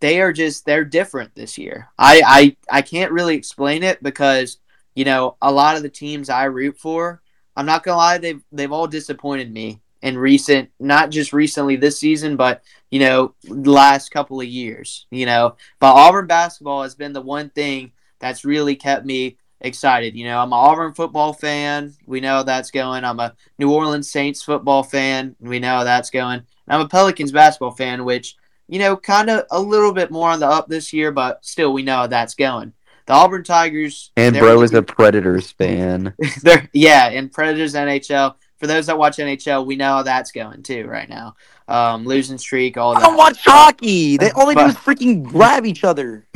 they 0.00 0.20
are 0.20 0.32
just 0.32 0.64
they're 0.64 0.84
different 0.84 1.34
this 1.34 1.58
year. 1.58 1.88
I, 1.98 2.22
I 2.70 2.78
I 2.78 2.82
can't 2.82 3.12
really 3.12 3.36
explain 3.36 3.82
it 3.82 4.02
because 4.02 4.58
you 4.94 5.04
know 5.04 5.36
a 5.42 5.52
lot 5.52 5.76
of 5.76 5.82
the 5.82 5.90
teams 5.90 6.30
I 6.30 6.44
root 6.44 6.78
for. 6.78 7.20
I'm 7.54 7.66
not 7.66 7.84
gonna 7.84 7.98
lie, 7.98 8.18
they've 8.18 8.42
they've 8.52 8.72
all 8.72 8.86
disappointed 8.86 9.52
me 9.52 9.81
in 10.02 10.18
recent, 10.18 10.70
not 10.80 11.10
just 11.10 11.32
recently 11.32 11.76
this 11.76 11.98
season, 11.98 12.36
but 12.36 12.62
you 12.90 13.00
know, 13.00 13.34
last 13.48 14.10
couple 14.10 14.40
of 14.40 14.46
years. 14.46 15.06
You 15.10 15.26
know, 15.26 15.56
but 15.80 15.94
Auburn 15.94 16.26
basketball 16.26 16.82
has 16.82 16.94
been 16.94 17.12
the 17.12 17.22
one 17.22 17.50
thing 17.50 17.92
that's 18.18 18.44
really 18.44 18.76
kept 18.76 19.06
me 19.06 19.38
excited. 19.60 20.16
You 20.16 20.24
know, 20.24 20.38
I'm 20.38 20.52
an 20.52 20.58
Auburn 20.58 20.94
football 20.94 21.32
fan. 21.32 21.94
We 22.06 22.20
know 22.20 22.36
how 22.36 22.42
that's 22.42 22.70
going. 22.70 23.04
I'm 23.04 23.20
a 23.20 23.34
New 23.58 23.72
Orleans 23.72 24.10
Saints 24.10 24.42
football 24.42 24.82
fan. 24.82 25.36
We 25.40 25.58
know 25.58 25.76
how 25.78 25.84
that's 25.84 26.10
going. 26.10 26.40
And 26.40 26.44
I'm 26.68 26.80
a 26.80 26.88
Pelicans 26.88 27.32
basketball 27.32 27.72
fan, 27.72 28.04
which 28.04 28.36
you 28.68 28.78
know, 28.78 28.96
kind 28.96 29.28
of 29.28 29.44
a 29.50 29.60
little 29.60 29.92
bit 29.92 30.10
more 30.10 30.30
on 30.30 30.40
the 30.40 30.46
up 30.46 30.66
this 30.68 30.92
year, 30.94 31.12
but 31.12 31.44
still, 31.44 31.72
we 31.72 31.82
know 31.82 31.96
how 31.96 32.06
that's 32.06 32.34
going. 32.34 32.72
The 33.06 33.12
Auburn 33.12 33.44
Tigers 33.44 34.12
And 34.16 34.36
bro 34.36 34.62
is 34.62 34.72
a 34.72 34.82
Predators 34.82 35.50
fan. 35.52 36.14
yeah, 36.72 37.08
and 37.08 37.30
Predators 37.30 37.74
NHL. 37.74 38.34
For 38.62 38.68
those 38.68 38.86
that 38.86 38.96
watch 38.96 39.16
NHL, 39.16 39.66
we 39.66 39.74
know 39.74 39.96
how 39.96 40.02
that's 40.04 40.30
going 40.30 40.62
too 40.62 40.86
right 40.86 41.08
now. 41.08 41.34
Um, 41.66 42.04
losing 42.04 42.38
streak, 42.38 42.76
all 42.76 42.94
that. 42.94 43.02
I 43.02 43.06
don't 43.06 43.16
watch 43.16 43.38
hockey. 43.44 44.16
They 44.16 44.30
all 44.36 44.46
they 44.46 44.54
do 44.54 44.60
is 44.60 44.76
freaking 44.76 45.24
grab 45.24 45.66
each 45.66 45.82
other. 45.82 46.28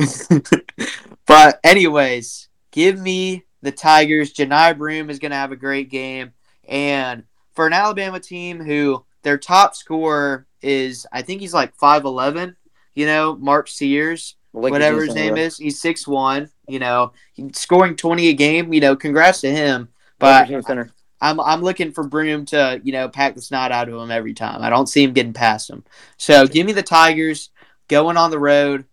but 1.25 1.61
anyways, 1.63 2.49
give 2.71 2.99
me 2.99 3.45
the 3.61 3.71
Tigers. 3.71 4.33
Johni 4.33 4.77
Broome 4.77 5.09
is 5.09 5.19
going 5.19 5.31
to 5.31 5.37
have 5.37 5.53
a 5.53 5.55
great 5.55 5.89
game, 5.89 6.33
and 6.67 7.23
for 7.55 7.65
an 7.65 7.71
Alabama 7.71 8.19
team 8.19 8.59
who 8.59 9.05
their 9.21 9.37
top 9.37 9.73
scorer 9.73 10.47
is, 10.61 11.07
I 11.13 11.21
think 11.21 11.39
he's 11.39 11.53
like 11.53 11.75
five 11.75 12.03
eleven. 12.03 12.57
You 12.93 13.05
know, 13.05 13.37
Mark 13.37 13.69
Sears, 13.69 14.35
whatever 14.51 15.05
his 15.05 15.15
name 15.15 15.37
is, 15.37 15.55
he's 15.55 15.79
six 15.79 16.05
one. 16.05 16.49
You 16.67 16.79
know, 16.79 17.13
scoring 17.53 17.95
twenty 17.95 18.27
a 18.27 18.33
game. 18.33 18.73
You 18.73 18.81
know, 18.81 18.97
congrats 18.97 19.39
to 19.39 19.49
him. 19.49 19.87
But 20.19 20.49
Center. 20.65 20.91
I'm 21.19 21.39
I'm 21.39 21.61
looking 21.61 21.91
for 21.91 22.03
Broome 22.03 22.45
to 22.47 22.79
you 22.83 22.91
know 22.93 23.09
pack 23.09 23.35
the 23.35 23.41
snot 23.41 23.71
out 23.71 23.89
of 23.89 23.95
him 23.95 24.11
every 24.11 24.33
time. 24.33 24.61
I 24.61 24.69
don't 24.69 24.87
see 24.87 25.03
him 25.03 25.13
getting 25.13 25.33
past 25.33 25.69
him. 25.69 25.83
So 26.17 26.47
give 26.47 26.65
me 26.65 26.73
the 26.73 26.83
Tigers 26.83 27.49
going 27.87 28.17
on 28.17 28.31
the 28.31 28.39
road. 28.39 28.85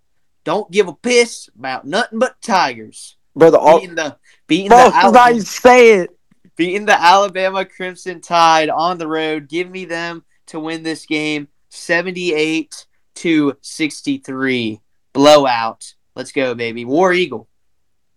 Don't 0.45 0.71
give 0.71 0.89
a 0.89 0.95
piss 0.95 1.49
about 1.59 1.87
nothing 1.87 2.19
but 2.19 2.41
Tigers 2.43 3.17
Brother, 3.35 3.59
all 3.59 3.81
beating 3.81 3.95
the 3.95 4.17
beating 4.47 4.69
Bro, 4.69 4.91
the 4.91 4.97
Alabama, 4.97 5.41
say 5.41 5.93
it. 6.01 6.11
beating 6.57 6.87
the 6.87 7.01
Alabama 7.01 7.65
Crimson 7.65 8.21
Tide 8.21 8.71
on 8.71 8.99
the 8.99 9.09
road. 9.09 9.49
Give 9.49 9.71
me 9.71 9.85
them 9.85 10.25
to 10.47 10.61
win 10.61 10.83
this 10.83 11.07
game, 11.07 11.49
seventy 11.69 12.33
eight 12.35 12.87
to 13.17 13.57
sixty 13.61 14.19
three 14.19 14.81
blowout. 15.13 15.95
Let's 16.15 16.33
go, 16.33 16.55
baby. 16.55 16.85
War 16.85 17.13
Eagle. 17.13 17.49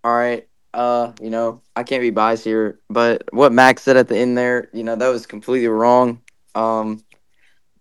All 0.03 0.13
right. 0.13 0.46
Uh, 0.73 1.13
you 1.21 1.29
know, 1.29 1.61
I 1.75 1.83
can't 1.83 2.01
be 2.01 2.11
biased 2.11 2.43
here, 2.43 2.79
but 2.89 3.23
what 3.31 3.51
Max 3.51 3.83
said 3.83 3.97
at 3.97 4.07
the 4.07 4.17
end 4.17 4.37
there, 4.37 4.69
you 4.73 4.83
know, 4.83 4.95
that 4.95 5.07
was 5.07 5.25
completely 5.25 5.67
wrong. 5.67 6.21
Um, 6.55 7.03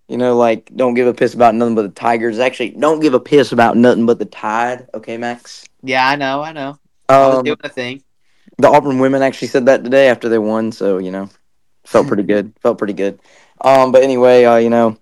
you 0.08 0.16
know, 0.18 0.36
like 0.36 0.70
don't 0.74 0.94
give 0.94 1.06
a 1.06 1.14
piss 1.14 1.34
about 1.34 1.54
nothing 1.54 1.74
but 1.74 1.82
the 1.82 1.88
Tigers. 1.88 2.38
Actually, 2.38 2.70
don't 2.70 3.00
give 3.00 3.14
a 3.14 3.20
piss 3.20 3.52
about 3.52 3.76
nothing 3.76 4.06
but 4.06 4.18
the 4.18 4.24
Tide. 4.26 4.88
Okay, 4.94 5.16
Max. 5.18 5.64
Yeah, 5.82 6.06
I 6.08 6.16
know, 6.16 6.42
I 6.42 6.52
know. 6.52 6.78
I 7.20 7.28
was 7.28 7.38
Um, 7.38 7.44
doing 7.44 7.56
a 7.62 7.68
thing. 7.68 8.02
the 8.58 8.68
Auburn 8.68 8.98
women 8.98 9.22
actually 9.22 9.48
said 9.48 9.66
that 9.66 9.84
today 9.84 10.08
after 10.08 10.28
they 10.28 10.38
won, 10.38 10.72
so 10.72 10.98
you 10.98 11.10
know, 11.10 11.28
felt 11.84 12.08
pretty 12.08 12.22
good. 12.24 12.52
Felt 12.60 12.78
pretty 12.78 12.94
good. 12.94 13.20
Um, 13.60 13.92
but 13.92 14.02
anyway, 14.02 14.44
uh, 14.44 14.56
you 14.56 14.70
know, 14.70 14.96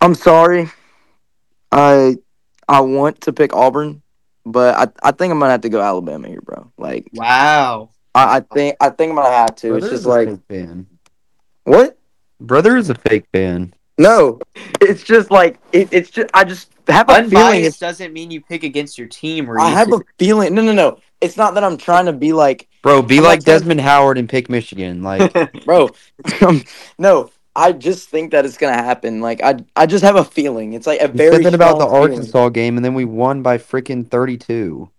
I'm 0.00 0.14
sorry. 0.14 0.70
I 1.72 2.16
I 2.68 2.80
want 2.80 3.20
to 3.22 3.32
pick 3.32 3.54
Auburn, 3.54 4.02
but 4.46 4.74
I 5.02 5.08
I 5.08 5.12
think 5.12 5.32
I'm 5.32 5.38
gonna 5.38 5.52
have 5.52 5.62
to 5.62 5.68
go 5.68 5.80
Alabama 5.80 6.28
here, 6.28 6.40
bro. 6.40 6.70
Like 6.78 7.08
Wow. 7.12 7.90
I, 8.14 8.36
I 8.36 8.40
think 8.40 8.76
I 8.80 8.90
think 8.90 9.10
I'm 9.10 9.16
gonna 9.16 9.30
have 9.30 9.54
to. 9.56 9.70
Brother 9.70 9.86
it's 9.86 9.86
is 9.86 10.00
just 10.00 10.06
a 10.06 10.08
like 10.08 10.28
fake 10.28 10.40
fan. 10.48 10.86
what? 11.64 11.98
Brother 12.40 12.76
is 12.76 12.90
a 12.90 12.94
fake 12.94 13.24
fan. 13.32 13.74
No, 13.96 14.40
it's 14.80 15.02
just 15.04 15.30
like 15.30 15.58
it, 15.72 15.88
it's 15.92 16.10
just 16.10 16.28
I 16.34 16.44
just 16.44 16.70
have 16.88 17.08
a 17.08 17.14
feeling. 17.14 17.24
Unbiased 17.26 17.66
It's, 17.66 17.78
doesn't 17.78 18.12
mean 18.12 18.30
you 18.30 18.40
pick 18.40 18.64
against 18.64 18.98
your 18.98 19.06
team. 19.08 19.48
Or 19.50 19.58
I 19.60 19.68
you 19.70 19.74
have 19.76 19.92
a 19.92 20.00
feeling. 20.18 20.54
No, 20.54 20.62
no, 20.62 20.72
no. 20.72 20.98
It's 21.20 21.36
not 21.36 21.54
that 21.54 21.64
I'm 21.64 21.76
trying 21.78 22.06
to 22.06 22.12
be 22.12 22.32
like, 22.32 22.68
Bro, 22.82 23.02
be 23.02 23.18
I'm 23.18 23.24
like 23.24 23.44
trying- 23.44 23.58
Desmond 23.60 23.80
Howard 23.80 24.18
and 24.18 24.28
pick 24.28 24.50
Michigan. 24.50 25.02
Like 25.02 25.32
bro. 25.64 25.90
no, 26.98 27.30
I 27.56 27.72
just 27.72 28.08
think 28.08 28.32
that 28.32 28.44
it's 28.44 28.56
gonna 28.56 28.82
happen. 28.82 29.20
Like 29.20 29.42
I, 29.42 29.56
I 29.76 29.86
just 29.86 30.04
have 30.04 30.16
a 30.16 30.24
feeling. 30.24 30.72
It's 30.72 30.86
like 30.86 31.00
a 31.00 31.08
you 31.08 31.14
very 31.14 31.42
said 31.44 31.54
about 31.54 31.78
the 31.78 31.86
feeling. 31.86 32.12
Arkansas 32.12 32.48
game, 32.48 32.76
and 32.76 32.84
then 32.84 32.94
we 32.94 33.04
won 33.04 33.42
by 33.42 33.58
freaking 33.58 34.08
thirty-two. 34.08 34.90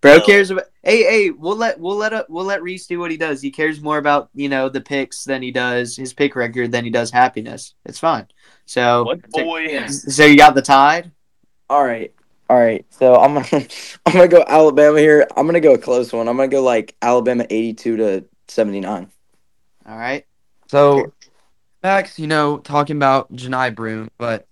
Bro 0.00 0.18
No. 0.18 0.20
cares 0.20 0.50
about. 0.50 0.64
Hey, 0.82 1.02
hey, 1.02 1.30
we'll 1.30 1.56
let 1.56 1.78
we'll 1.78 1.96
let 1.96 2.12
uh, 2.12 2.24
we'll 2.28 2.44
let 2.44 2.62
Reese 2.62 2.86
do 2.86 2.98
what 2.98 3.10
he 3.10 3.16
does. 3.16 3.42
He 3.42 3.50
cares 3.50 3.80
more 3.80 3.98
about 3.98 4.30
you 4.34 4.48
know 4.48 4.68
the 4.68 4.80
picks 4.80 5.24
than 5.24 5.42
he 5.42 5.50
does 5.50 5.96
his 5.96 6.14
pick 6.14 6.36
record 6.36 6.72
than 6.72 6.84
he 6.84 6.90
does 6.90 7.10
happiness. 7.10 7.74
It's 7.84 7.98
fine. 7.98 8.26
So 8.64 9.04
What 9.04 9.28
boy? 9.30 9.86
so 9.88 10.24
you 10.24 10.36
got 10.36 10.54
the 10.54 10.62
tide. 10.62 11.10
All 11.68 11.84
right. 11.84 12.14
All 12.48 12.56
right. 12.56 12.86
So 12.90 13.16
I'm 13.16 13.34
gonna 13.34 13.46
I'm 14.06 14.12
gonna 14.14 14.28
go 14.28 14.44
Alabama 14.46 14.98
here. 14.98 15.26
I'm 15.36 15.46
gonna 15.46 15.60
go 15.60 15.74
a 15.74 15.78
close 15.78 16.12
one. 16.12 16.28
I'm 16.28 16.36
gonna 16.36 16.48
go 16.48 16.62
like 16.62 16.94
Alabama 17.02 17.46
82 17.50 17.96
to 17.98 18.24
79. 18.46 19.10
All 19.86 19.98
right. 19.98 20.24
So, 20.70 21.12
Max, 21.82 22.18
you 22.18 22.26
know, 22.26 22.58
talking 22.58 22.96
about 22.96 23.32
Johni 23.32 23.74
Broome, 23.74 24.10
but 24.18 24.46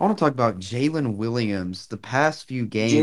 I 0.00 0.04
want 0.04 0.18
to 0.18 0.24
talk 0.24 0.32
about 0.32 0.58
Jaylin 0.58 1.16
Williams. 1.16 1.86
The 1.86 1.96
past 1.96 2.48
few 2.48 2.66
games, 2.66 2.92
I 2.92 2.96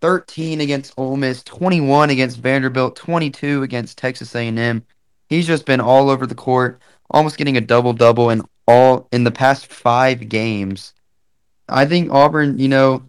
13 0.00 0.60
against 0.60 0.94
Ole 0.96 1.16
Miss, 1.16 1.42
21 1.42 2.10
against 2.10 2.38
Vanderbilt, 2.38 2.96
22 2.96 3.62
against 3.62 3.98
Texas 3.98 4.34
A&M. 4.34 4.84
He's 5.28 5.46
just 5.46 5.64
been 5.64 5.80
all 5.80 6.10
over 6.10 6.26
the 6.26 6.34
court, 6.34 6.80
almost 7.10 7.38
getting 7.38 7.56
a 7.56 7.62
double 7.62 7.92
double 7.92 8.30
in 8.30 8.42
all 8.66 9.08
in 9.12 9.24
the 9.24 9.30
past 9.30 9.66
five 9.66 10.28
games. 10.28 10.92
I 11.68 11.86
think 11.86 12.12
Auburn, 12.12 12.58
you 12.58 12.68
know, 12.68 13.04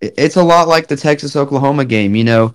it's 0.00 0.36
a 0.36 0.42
lot 0.42 0.68
like 0.68 0.86
the 0.86 0.96
Texas 0.96 1.34
Oklahoma 1.34 1.84
game. 1.84 2.14
You 2.14 2.24
know, 2.24 2.54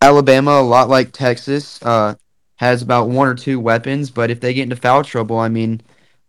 Alabama, 0.00 0.52
a 0.52 0.62
lot 0.62 0.88
like 0.88 1.12
Texas. 1.12 1.80
Uh, 1.82 2.14
has 2.58 2.82
about 2.82 3.08
one 3.08 3.28
or 3.28 3.34
two 3.34 3.58
weapons, 3.58 4.10
but 4.10 4.30
if 4.30 4.40
they 4.40 4.52
get 4.52 4.64
into 4.64 4.76
foul 4.76 5.02
trouble, 5.02 5.38
I 5.38 5.48
mean, 5.48 5.80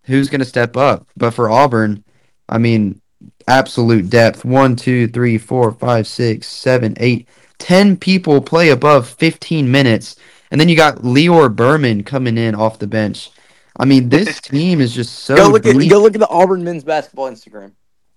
who's 0.04 0.30
going 0.30 0.40
to 0.40 0.46
step 0.46 0.78
up? 0.78 1.08
But 1.18 1.32
for 1.32 1.50
Auburn, 1.50 2.04
I 2.48 2.58
mean, 2.58 3.02
absolute 3.48 4.10
depth. 4.10 4.46
One, 4.46 4.76
two, 4.76 5.08
three, 5.08 5.38
four, 5.38 5.72
five, 5.72 6.08
six, 6.08 6.48
seven, 6.48 6.96
eight, 7.00 7.28
ten 7.58 7.98
people 7.98 8.42
play 8.42 8.70
above 8.70 9.08
15 9.08 9.70
minutes. 9.70 10.16
And 10.52 10.60
then 10.60 10.70
you 10.70 10.76
got 10.76 10.98
Lior 10.98 11.54
Berman 11.54 12.04
coming 12.04 12.38
in 12.38 12.56
off 12.56 12.80
the 12.80 12.88
bench. 12.88 13.32
I 13.78 13.86
mean, 13.86 14.10
this 14.10 14.40
team 14.42 14.82
is 14.82 14.94
just 14.94 15.20
so 15.20 15.36
go 15.36 15.50
look 15.50 15.66
at 15.66 15.78
deep, 15.78 15.90
go 15.90 16.00
look 16.00 16.16
at 16.16 16.20
the 16.20 16.28
Auburn 16.28 16.64
men's 16.64 16.84
basketball 16.84 17.30
Instagram. 17.30 17.72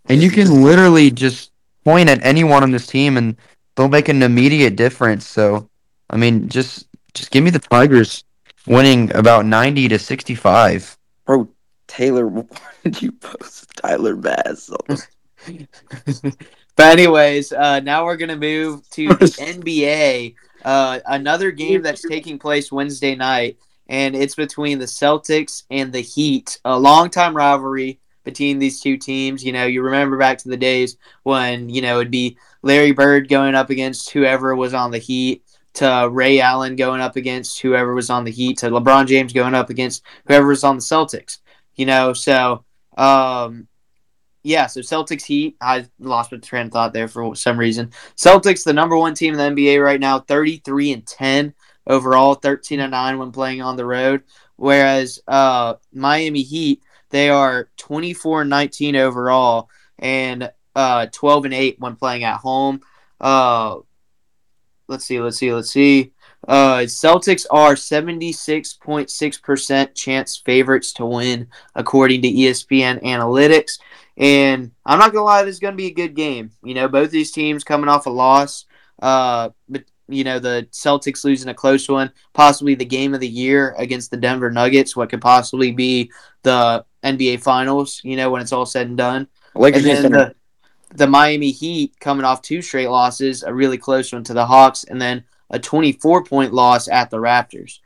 and 0.06 0.22
you 0.22 0.30
can 0.30 0.62
literally 0.62 1.10
just 1.10 1.52
point 1.84 2.08
at 2.08 2.24
anyone 2.24 2.62
on 2.62 2.72
this 2.72 2.86
team, 2.86 3.16
and 3.16 3.36
they'll 3.76 3.88
make 3.88 4.08
an 4.08 4.22
immediate 4.22 4.76
difference. 4.76 5.26
So, 5.26 5.68
I 6.10 6.16
mean, 6.16 6.48
just 6.48 6.86
just 7.14 7.30
give 7.30 7.44
me 7.44 7.50
the 7.50 7.58
Tigers 7.58 8.24
winning 8.66 9.14
about 9.14 9.46
90 9.46 9.88
to 9.88 9.98
65. 9.98 10.96
Bro, 11.26 11.48
Taylor, 11.86 12.26
why 12.28 12.46
did 12.84 13.02
you 13.02 13.12
post 13.12 13.70
Tyler 13.76 14.16
Bass? 14.16 14.70
But 16.76 16.98
anyways, 16.98 17.52
uh, 17.52 17.80
now 17.80 18.04
we're 18.04 18.16
gonna 18.16 18.36
move 18.36 18.88
to 18.90 19.08
the 19.08 19.26
NBA. 19.26 20.34
Uh, 20.64 21.00
another 21.06 21.50
game 21.50 21.82
that's 21.82 22.02
taking 22.02 22.38
place 22.38 22.72
Wednesday 22.72 23.14
night, 23.14 23.58
and 23.88 24.16
it's 24.16 24.34
between 24.34 24.78
the 24.78 24.86
Celtics 24.86 25.64
and 25.70 25.92
the 25.92 26.00
Heat. 26.00 26.58
A 26.64 26.78
long-time 26.78 27.36
rivalry 27.36 28.00
between 28.24 28.58
these 28.58 28.80
two 28.80 28.96
teams. 28.96 29.44
You 29.44 29.52
know, 29.52 29.66
you 29.66 29.82
remember 29.82 30.16
back 30.16 30.38
to 30.38 30.48
the 30.48 30.56
days 30.56 30.96
when 31.24 31.68
you 31.68 31.82
know 31.82 32.00
it'd 32.00 32.10
be 32.10 32.38
Larry 32.62 32.92
Bird 32.92 33.28
going 33.28 33.54
up 33.54 33.68
against 33.68 34.10
whoever 34.10 34.56
was 34.56 34.72
on 34.72 34.90
the 34.90 34.98
Heat, 34.98 35.44
to 35.74 36.08
Ray 36.10 36.40
Allen 36.40 36.76
going 36.76 37.00
up 37.00 37.16
against 37.16 37.60
whoever 37.60 37.94
was 37.94 38.10
on 38.10 38.24
the 38.24 38.30
Heat, 38.30 38.58
to 38.58 38.70
LeBron 38.70 39.06
James 39.06 39.32
going 39.32 39.54
up 39.54 39.70
against 39.70 40.02
whoever 40.26 40.48
was 40.48 40.64
on 40.64 40.76
the 40.76 40.82
Celtics. 40.82 41.38
You 41.74 41.86
know, 41.86 42.12
so 42.12 42.64
um, 42.96 43.68
yeah, 44.42 44.66
so 44.66 44.80
Celtics 44.80 45.24
Heat. 45.24 45.56
I 45.60 45.86
lost 45.98 46.32
my 46.32 46.38
train 46.38 46.66
of 46.66 46.72
thought 46.72 46.92
there 46.92 47.08
for 47.08 47.34
some 47.36 47.58
reason. 47.58 47.90
Celtics, 48.16 48.64
the 48.64 48.72
number 48.72 48.96
one 48.96 49.14
team 49.14 49.34
in 49.34 49.56
the 49.56 49.62
NBA 49.62 49.82
right 49.82 50.00
now, 50.00 50.18
33 50.18 50.92
and 50.92 51.06
10 51.06 51.54
overall, 51.86 52.34
13 52.34 52.80
and 52.80 52.90
9 52.90 53.18
when 53.18 53.32
playing 53.32 53.62
on 53.62 53.76
the 53.76 53.86
road. 53.86 54.22
Whereas 54.56 55.20
uh, 55.28 55.74
Miami 55.92 56.42
Heat, 56.42 56.82
they 57.10 57.30
are 57.30 57.70
24 57.76 58.42
and 58.42 58.50
19 58.50 58.96
overall 58.96 59.68
and 59.98 60.50
uh, 60.74 61.06
12 61.12 61.44
and 61.46 61.54
8 61.54 61.76
when 61.78 61.96
playing 61.96 62.24
at 62.24 62.38
home. 62.38 62.80
Uh, 63.20 63.78
let's 64.92 65.06
see, 65.06 65.20
let's 65.20 65.38
see, 65.38 65.52
let's 65.52 65.70
see. 65.70 66.12
Uh, 66.46 66.80
Celtics 66.80 67.46
are 67.50 67.74
76.6% 67.74 69.94
chance 69.94 70.36
favorites 70.36 70.92
to 70.92 71.06
win, 71.06 71.48
according 71.74 72.20
to 72.22 72.28
ESPN 72.28 73.02
Analytics. 73.02 73.78
And 74.18 74.72
I'm 74.84 74.98
not 74.98 75.12
gonna 75.12 75.24
lie, 75.24 75.42
this 75.42 75.54
is 75.54 75.60
gonna 75.60 75.76
be 75.76 75.86
a 75.86 75.94
good 75.94 76.14
game. 76.14 76.50
You 76.62 76.74
know, 76.74 76.88
both 76.88 77.10
these 77.10 77.32
teams 77.32 77.64
coming 77.64 77.88
off 77.88 78.04
a 78.06 78.10
loss. 78.10 78.66
Uh, 79.00 79.48
but 79.68 79.84
you 80.08 80.24
know, 80.24 80.38
the 80.38 80.68
Celtics 80.72 81.24
losing 81.24 81.48
a 81.48 81.54
close 81.54 81.88
one, 81.88 82.12
possibly 82.34 82.74
the 82.74 82.84
game 82.84 83.14
of 83.14 83.20
the 83.20 83.28
year 83.28 83.74
against 83.78 84.10
the 84.10 84.18
Denver 84.18 84.50
Nuggets, 84.50 84.94
what 84.94 85.08
could 85.08 85.22
possibly 85.22 85.72
be 85.72 86.12
the 86.42 86.84
NBA 87.02 87.42
Finals. 87.42 88.02
You 88.04 88.16
know, 88.16 88.30
when 88.30 88.42
it's 88.42 88.52
all 88.52 88.66
said 88.66 88.88
and 88.88 88.98
done. 88.98 89.26
Lakers 89.54 89.86
and 89.86 90.04
then 90.04 90.12
the, 90.12 90.34
the 90.94 91.06
Miami 91.06 91.50
Heat 91.50 91.98
coming 92.00 92.24
off 92.24 92.42
two 92.42 92.62
straight 92.62 92.88
losses, 92.88 93.42
a 93.42 93.52
really 93.52 93.78
close 93.78 94.12
one 94.12 94.24
to 94.24 94.34
the 94.34 94.46
Hawks, 94.46 94.84
and 94.84 95.00
then 95.00 95.24
a 95.50 95.58
24 95.58 96.24
point 96.24 96.52
loss 96.52 96.88
at 96.88 97.10
the 97.10 97.18
Raptors. 97.18 97.80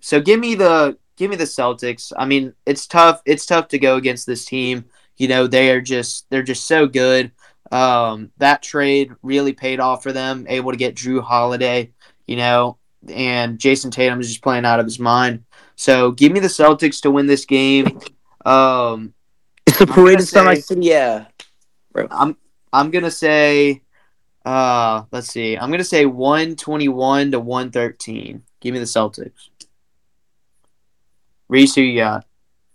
So 0.00 0.20
give 0.20 0.40
me 0.40 0.54
the 0.54 0.98
give 1.16 1.30
me 1.30 1.36
the 1.36 1.44
Celtics. 1.44 2.12
I 2.16 2.26
mean, 2.26 2.54
it's 2.66 2.86
tough. 2.86 3.22
It's 3.24 3.46
tough 3.46 3.68
to 3.68 3.78
go 3.78 3.96
against 3.96 4.26
this 4.26 4.44
team. 4.44 4.84
You 5.16 5.28
know, 5.28 5.46
they 5.46 5.70
are 5.70 5.80
just 5.80 6.28
they're 6.30 6.42
just 6.42 6.66
so 6.66 6.86
good. 6.86 7.32
Um, 7.72 8.30
that 8.38 8.62
trade 8.62 9.12
really 9.22 9.52
paid 9.52 9.80
off 9.80 10.02
for 10.02 10.12
them, 10.12 10.46
able 10.48 10.70
to 10.70 10.76
get 10.76 10.94
Jrue 10.94 11.22
Holiday, 11.22 11.92
you 12.26 12.36
know, 12.36 12.78
and 13.08 13.58
Jayson 13.58 13.90
Tatum 13.90 14.20
is 14.20 14.28
just 14.28 14.42
playing 14.42 14.64
out 14.64 14.80
of 14.80 14.86
his 14.86 14.98
mind. 14.98 15.44
So 15.76 16.12
give 16.12 16.30
me 16.30 16.40
the 16.40 16.48
Celtics 16.48 17.00
to 17.02 17.10
win 17.10 17.26
this 17.26 17.46
game. 17.46 18.00
Um, 18.44 19.14
It's 19.66 19.78
the 19.78 19.86
parade 19.86 20.20
of 20.20 20.28
Sun 20.28 20.54
City, 20.60 20.82
yeah. 20.82 21.26
I'm 22.10 22.36
I'm 22.74 22.90
gonna 22.90 23.10
say, 23.10 23.82
uh, 24.44 25.04
let's 25.12 25.28
see, 25.28 25.56
I'm 25.56 25.70
gonna 25.70 25.84
say 25.84 26.06
121 26.06 27.30
to 27.30 27.38
113. 27.38 28.42
Give 28.60 28.72
me 28.72 28.80
the 28.80 28.84
Celtics. 28.84 29.48
Reese, 31.48 31.76
who 31.76 31.82
you 31.82 32.00
got? 32.00 32.26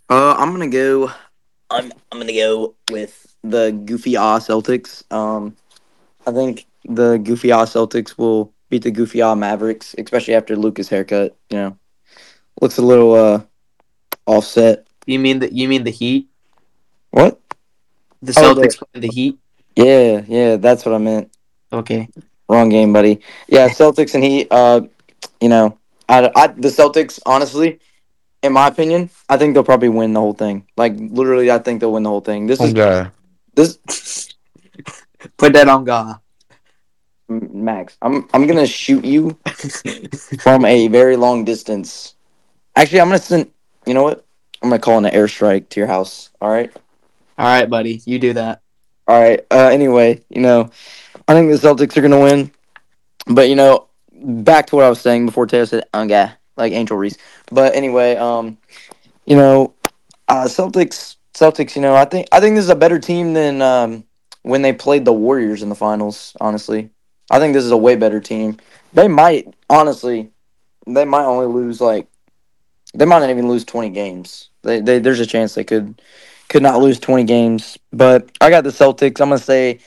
Uh, 0.09 0.35
I'm 0.37 0.51
gonna 0.51 0.69
go. 0.69 1.11
I'm 1.69 1.91
I'm 2.11 2.19
gonna 2.19 2.31
go 2.31 2.75
with 2.89 3.35
the 3.43 3.71
goofy 3.85 4.15
ah 4.15 4.39
Celtics. 4.39 5.03
Um, 5.11 5.57
I 6.25 6.31
think 6.31 6.65
the 6.85 7.17
goofy 7.17 7.51
ah 7.51 7.65
Celtics 7.65 8.17
will 8.17 8.53
beat 8.69 8.83
the 8.83 8.91
goofy 8.91 9.21
ah 9.21 9.35
Mavericks, 9.35 9.95
especially 9.97 10.33
after 10.33 10.55
Luka's 10.55 10.87
haircut. 10.87 11.35
You 11.49 11.57
know, 11.57 11.77
looks 12.61 12.77
a 12.77 12.81
little 12.81 13.13
uh 13.13 13.41
offset. 14.25 14.87
You 15.05 15.19
mean 15.19 15.39
the 15.39 15.53
you 15.53 15.67
mean 15.67 15.83
the 15.83 15.91
Heat? 15.91 16.29
What? 17.11 17.41
The 18.21 18.33
Oh, 18.37 18.55
Celtics 18.55 18.77
playing 18.77 19.01
the 19.01 19.13
Heat? 19.13 19.39
Yeah, 19.79 20.23
yeah, 20.27 20.55
that's 20.57 20.85
what 20.85 20.93
I 20.93 20.97
meant. 20.97 21.31
Okay. 21.71 22.09
Wrong 22.49 22.67
game, 22.67 22.91
buddy. 22.91 23.21
Yeah, 23.47 23.69
Celtics 23.69 24.13
and 24.13 24.23
Heat. 24.23 24.47
Uh, 24.51 24.81
you 25.39 25.47
know, 25.47 25.77
I, 26.09 26.29
I 26.35 26.47
the 26.47 26.67
Celtics 26.67 27.19
honestly. 27.25 27.79
In 28.41 28.53
my 28.53 28.67
opinion, 28.67 29.09
I 29.29 29.37
think 29.37 29.53
they'll 29.53 29.63
probably 29.65 29.89
win 29.89 30.13
the 30.13 30.19
whole 30.19 30.33
thing. 30.33 30.65
Like 30.77 30.93
literally, 30.97 31.51
I 31.51 31.59
think 31.59 31.79
they'll 31.79 31.91
win 31.93 32.03
the 32.03 32.09
whole 32.09 32.21
thing. 32.21 32.47
This 32.47 32.59
is 32.61 32.73
Okay. 32.73 33.09
this 33.55 33.79
Put 35.37 35.53
that 35.53 35.69
on 35.69 35.85
God. 35.85 36.17
Max. 37.29 37.97
I'm 38.01 38.27
I'm 38.33 38.47
gonna 38.47 38.67
shoot 38.67 39.05
you 39.05 39.37
from 40.41 40.65
a 40.65 40.87
very 40.89 41.15
long 41.15 41.45
distance. 41.45 42.15
Actually, 42.75 43.01
I'm 43.01 43.07
gonna 43.07 43.19
send. 43.19 43.51
You 43.85 43.93
know 43.93 44.03
what? 44.03 44.25
I'm 44.61 44.69
gonna 44.69 44.79
call 44.81 44.97
an 44.97 45.11
airstrike 45.13 45.69
to 45.69 45.79
your 45.79 45.87
house. 45.87 46.31
All 46.41 46.49
right. 46.49 46.71
All 47.37 47.45
right, 47.45 47.69
buddy. 47.69 48.01
You 48.05 48.19
do 48.19 48.33
that. 48.33 48.61
All 49.09 49.19
right. 49.19 49.43
Uh, 49.49 49.69
anyway, 49.69 50.21
you 50.29 50.39
know, 50.39 50.69
I 51.27 51.33
think 51.33 51.49
the 51.49 51.57
Celtics 51.57 51.97
are 51.97 52.01
gonna 52.01 52.19
win, 52.19 52.51
but 53.25 53.49
you 53.49 53.55
know, 53.55 53.87
back 54.13 54.67
to 54.67 54.75
what 54.75 54.85
I 54.85 54.89
was 54.89 55.01
saying 55.01 55.25
before 55.25 55.47
Taylor 55.47 55.65
said, 55.65 55.85
"Okay," 55.91 56.29
like 56.55 56.73
Angel 56.73 56.95
Reese. 56.95 57.17
But 57.51 57.73
anyway, 57.73 58.17
um, 58.17 58.59
you 59.25 59.35
know, 59.35 59.73
uh, 60.27 60.43
Celtics, 60.45 61.15
Celtics. 61.33 61.75
You 61.75 61.81
know, 61.81 61.95
I 61.95 62.05
think 62.05 62.27
I 62.31 62.39
think 62.39 62.55
this 62.55 62.65
is 62.65 62.69
a 62.69 62.75
better 62.75 62.99
team 62.99 63.33
than 63.33 63.63
um 63.63 64.03
when 64.43 64.61
they 64.61 64.73
played 64.73 65.05
the 65.05 65.13
Warriors 65.13 65.63
in 65.63 65.69
the 65.69 65.75
finals. 65.75 66.37
Honestly, 66.39 66.91
I 67.31 67.39
think 67.39 67.55
this 67.55 67.65
is 67.65 67.71
a 67.71 67.77
way 67.77 67.95
better 67.95 68.19
team. 68.19 68.57
They 68.93 69.07
might 69.07 69.51
honestly, 69.71 70.29
they 70.85 71.05
might 71.05 71.25
only 71.25 71.47
lose 71.47 71.81
like, 71.81 72.07
they 72.93 73.05
might 73.05 73.21
not 73.21 73.31
even 73.31 73.49
lose 73.49 73.65
twenty 73.65 73.89
games. 73.89 74.49
They, 74.61 74.81
they 74.81 74.99
there's 74.99 75.19
a 75.19 75.25
chance 75.25 75.55
they 75.55 75.63
could 75.63 75.99
could 76.49 76.63
not 76.63 76.81
lose 76.81 76.99
20 76.99 77.23
games. 77.23 77.77
But 77.91 78.29
I 78.41 78.49
got 78.49 78.65
the 78.65 78.71
Celtics. 78.71 79.21
I'm 79.21 79.29
going 79.29 79.39
to 79.39 79.45
say 79.45 79.79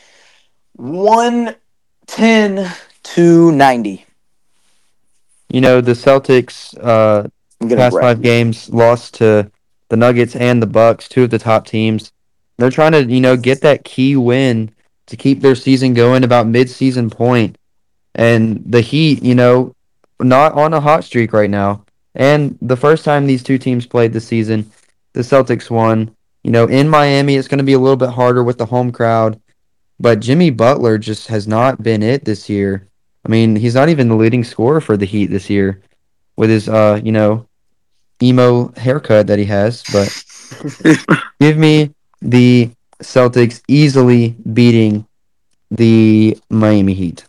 110 0.76 2.72
to 3.02 3.52
90. 3.52 4.06
You 5.50 5.60
know, 5.60 5.80
the 5.82 5.92
Celtics 5.92 6.74
uh 6.82 7.28
past 7.68 7.96
five 8.00 8.22
games 8.22 8.70
lost 8.70 9.14
to 9.14 9.50
the 9.88 9.96
Nuggets 9.96 10.34
and 10.34 10.62
the 10.62 10.66
Bucks, 10.66 11.08
two 11.08 11.24
of 11.24 11.30
the 11.30 11.38
top 11.38 11.66
teams. 11.66 12.12
They're 12.56 12.70
trying 12.70 12.92
to, 12.92 13.04
you 13.04 13.20
know, 13.20 13.36
get 13.36 13.60
that 13.60 13.84
key 13.84 14.16
win 14.16 14.74
to 15.06 15.16
keep 15.16 15.40
their 15.40 15.54
season 15.54 15.94
going 15.94 16.24
about 16.24 16.46
mid-season 16.46 17.10
point. 17.10 17.58
And 18.14 18.62
the 18.64 18.80
Heat, 18.80 19.22
you 19.22 19.34
know, 19.34 19.74
not 20.20 20.52
on 20.54 20.72
a 20.72 20.80
hot 20.80 21.04
streak 21.04 21.32
right 21.32 21.50
now. 21.50 21.84
And 22.14 22.58
the 22.62 22.76
first 22.76 23.04
time 23.04 23.26
these 23.26 23.42
two 23.42 23.58
teams 23.58 23.86
played 23.86 24.12
this 24.12 24.26
season, 24.26 24.70
the 25.12 25.20
Celtics 25.20 25.70
won. 25.70 26.14
You 26.42 26.50
know, 26.50 26.66
in 26.66 26.88
Miami, 26.88 27.36
it's 27.36 27.48
going 27.48 27.58
to 27.58 27.64
be 27.64 27.74
a 27.74 27.78
little 27.78 27.96
bit 27.96 28.10
harder 28.10 28.42
with 28.42 28.58
the 28.58 28.66
home 28.66 28.90
crowd. 28.90 29.40
But 30.00 30.20
Jimmy 30.20 30.50
Butler 30.50 30.98
just 30.98 31.28
has 31.28 31.46
not 31.46 31.82
been 31.82 32.02
it 32.02 32.24
this 32.24 32.48
year. 32.48 32.88
I 33.24 33.28
mean, 33.28 33.54
he's 33.54 33.74
not 33.74 33.88
even 33.88 34.08
the 34.08 34.16
leading 34.16 34.42
scorer 34.42 34.80
for 34.80 34.96
the 34.96 35.06
Heat 35.06 35.26
this 35.26 35.48
year 35.48 35.80
with 36.36 36.50
his, 36.50 36.68
uh, 36.68 37.00
you 37.04 37.12
know, 37.12 37.46
emo 38.20 38.72
haircut 38.72 39.28
that 39.28 39.38
he 39.38 39.44
has. 39.44 39.84
But 39.92 40.24
give 41.40 41.56
me 41.56 41.94
the 42.20 42.70
Celtics 43.00 43.62
easily 43.68 44.34
beating 44.52 45.06
the 45.70 46.36
Miami 46.50 46.94
Heat. 46.94 47.24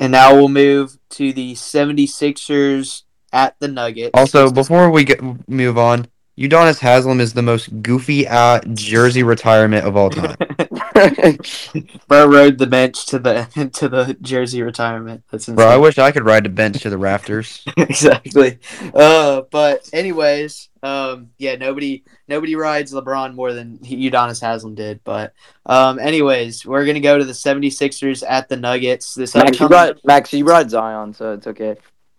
And 0.00 0.10
now 0.12 0.34
we'll 0.34 0.48
move 0.48 0.98
to 1.10 1.32
the 1.32 1.54
76ers 1.54 3.02
at 3.32 3.58
the 3.60 3.68
Nuggets. 3.68 4.10
Also, 4.14 4.50
before 4.50 4.90
we 4.90 5.04
get, 5.04 5.20
move 5.48 5.78
on, 5.78 6.06
Udonis 6.38 6.80
Haslem 6.80 7.20
is 7.20 7.32
the 7.32 7.42
most 7.42 7.80
goofy 7.82 8.26
uh, 8.26 8.60
jersey 8.72 9.22
retirement 9.22 9.86
of 9.86 9.96
all 9.96 10.10
time. 10.10 10.36
Bro 12.08 12.26
rode 12.26 12.58
the 12.58 12.66
bench 12.68 13.06
to 13.06 13.18
the 13.18 13.70
to 13.74 13.88
the 13.88 14.16
jersey 14.20 14.62
retirement. 14.62 15.22
That's 15.30 15.48
insane. 15.48 15.56
Bro, 15.56 15.68
I 15.68 15.76
wish 15.76 15.98
I 15.98 16.10
could 16.10 16.24
ride 16.24 16.44
the 16.44 16.48
bench 16.48 16.80
to 16.82 16.90
the 16.90 16.98
rafters. 16.98 17.64
exactly. 17.76 18.58
Uh, 18.94 19.42
but 19.50 19.88
anyways, 19.92 20.68
um, 20.82 21.30
yeah, 21.38 21.54
nobody 21.54 22.04
nobody 22.26 22.56
rides 22.56 22.92
LeBron 22.92 23.34
more 23.34 23.52
than 23.52 23.78
Udonis 23.78 24.40
Haslem 24.40 24.74
did. 24.74 25.00
But 25.04 25.34
um, 25.66 25.98
anyways, 25.98 26.66
we're 26.66 26.84
gonna 26.86 27.00
go 27.00 27.16
to 27.18 27.24
the 27.24 27.32
76ers 27.32 28.24
at 28.28 28.48
the 28.48 28.56
Nuggets. 28.56 29.14
This 29.14 29.34
Max, 29.34 29.58
you 29.58 29.66
upcoming- 29.66 29.88
ride, 29.88 30.00
Max, 30.04 30.32
you 30.32 30.44
ride 30.44 30.70
Zion, 30.70 31.14
so 31.14 31.32
it's 31.32 31.46
okay. 31.46 31.76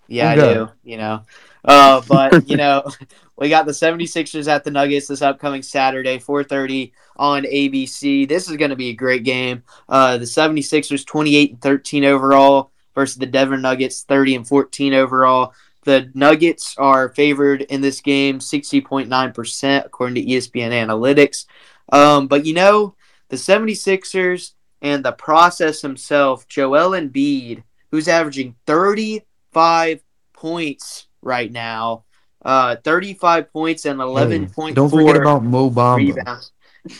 yeah, 0.07 0.29
I 0.31 0.35
do. 0.35 0.69
You 0.83 0.97
know, 0.97 1.23
uh, 1.65 2.01
but 2.07 2.47
you 2.49 2.57
know, 2.57 2.83
we 3.37 3.49
got 3.49 3.65
the 3.65 3.71
76ers 3.71 4.47
at 4.47 4.63
the 4.63 4.71
Nuggets 4.71 5.07
this 5.07 5.21
upcoming 5.21 5.61
Saturday, 5.61 6.19
4:30 6.19 6.91
on 7.17 7.43
ABC. 7.43 8.27
This 8.27 8.49
is 8.49 8.57
going 8.57 8.69
to 8.69 8.75
be 8.75 8.89
a 8.89 8.95
great 8.95 9.23
game. 9.23 9.63
Uh, 9.89 10.17
the 10.17 10.25
76ers 10.25 11.05
28 11.05 11.51
and 11.51 11.61
13 11.61 12.05
overall 12.05 12.71
versus 12.93 13.17
the 13.17 13.25
Denver 13.25 13.57
Nuggets 13.57 14.03
30 14.03 14.35
and 14.35 14.47
14 14.47 14.93
overall. 14.93 15.53
The 15.83 16.09
Nuggets 16.13 16.75
are 16.77 17.09
favored 17.09 17.61
in 17.61 17.81
this 17.81 18.01
game 18.01 18.39
60.9% 18.39 19.85
according 19.85 20.15
to 20.15 20.25
ESPN 20.25 20.71
Analytics. 20.71 21.45
Um, 21.91 22.27
but 22.27 22.45
you 22.45 22.53
know, 22.53 22.95
the 23.29 23.35
76ers 23.35 24.53
and 24.81 25.03
the 25.03 25.11
process 25.11 25.81
himself, 25.81 26.47
Joel 26.47 26.91
Embiid, 26.91 27.63
who's 27.91 28.07
averaging 28.07 28.55
35 28.65 30.01
points 30.33 31.07
right 31.25 31.51
now. 31.51 32.05
Uh, 32.43 32.75
35 32.77 33.51
points 33.51 33.85
and 33.85 33.99
11.4 33.99 34.75
Don't 34.75 34.89
forget 34.89 35.17
about 35.17 35.43
Mo 35.43 35.69
Bamba. 35.69 35.97
rebounds. 35.97 36.51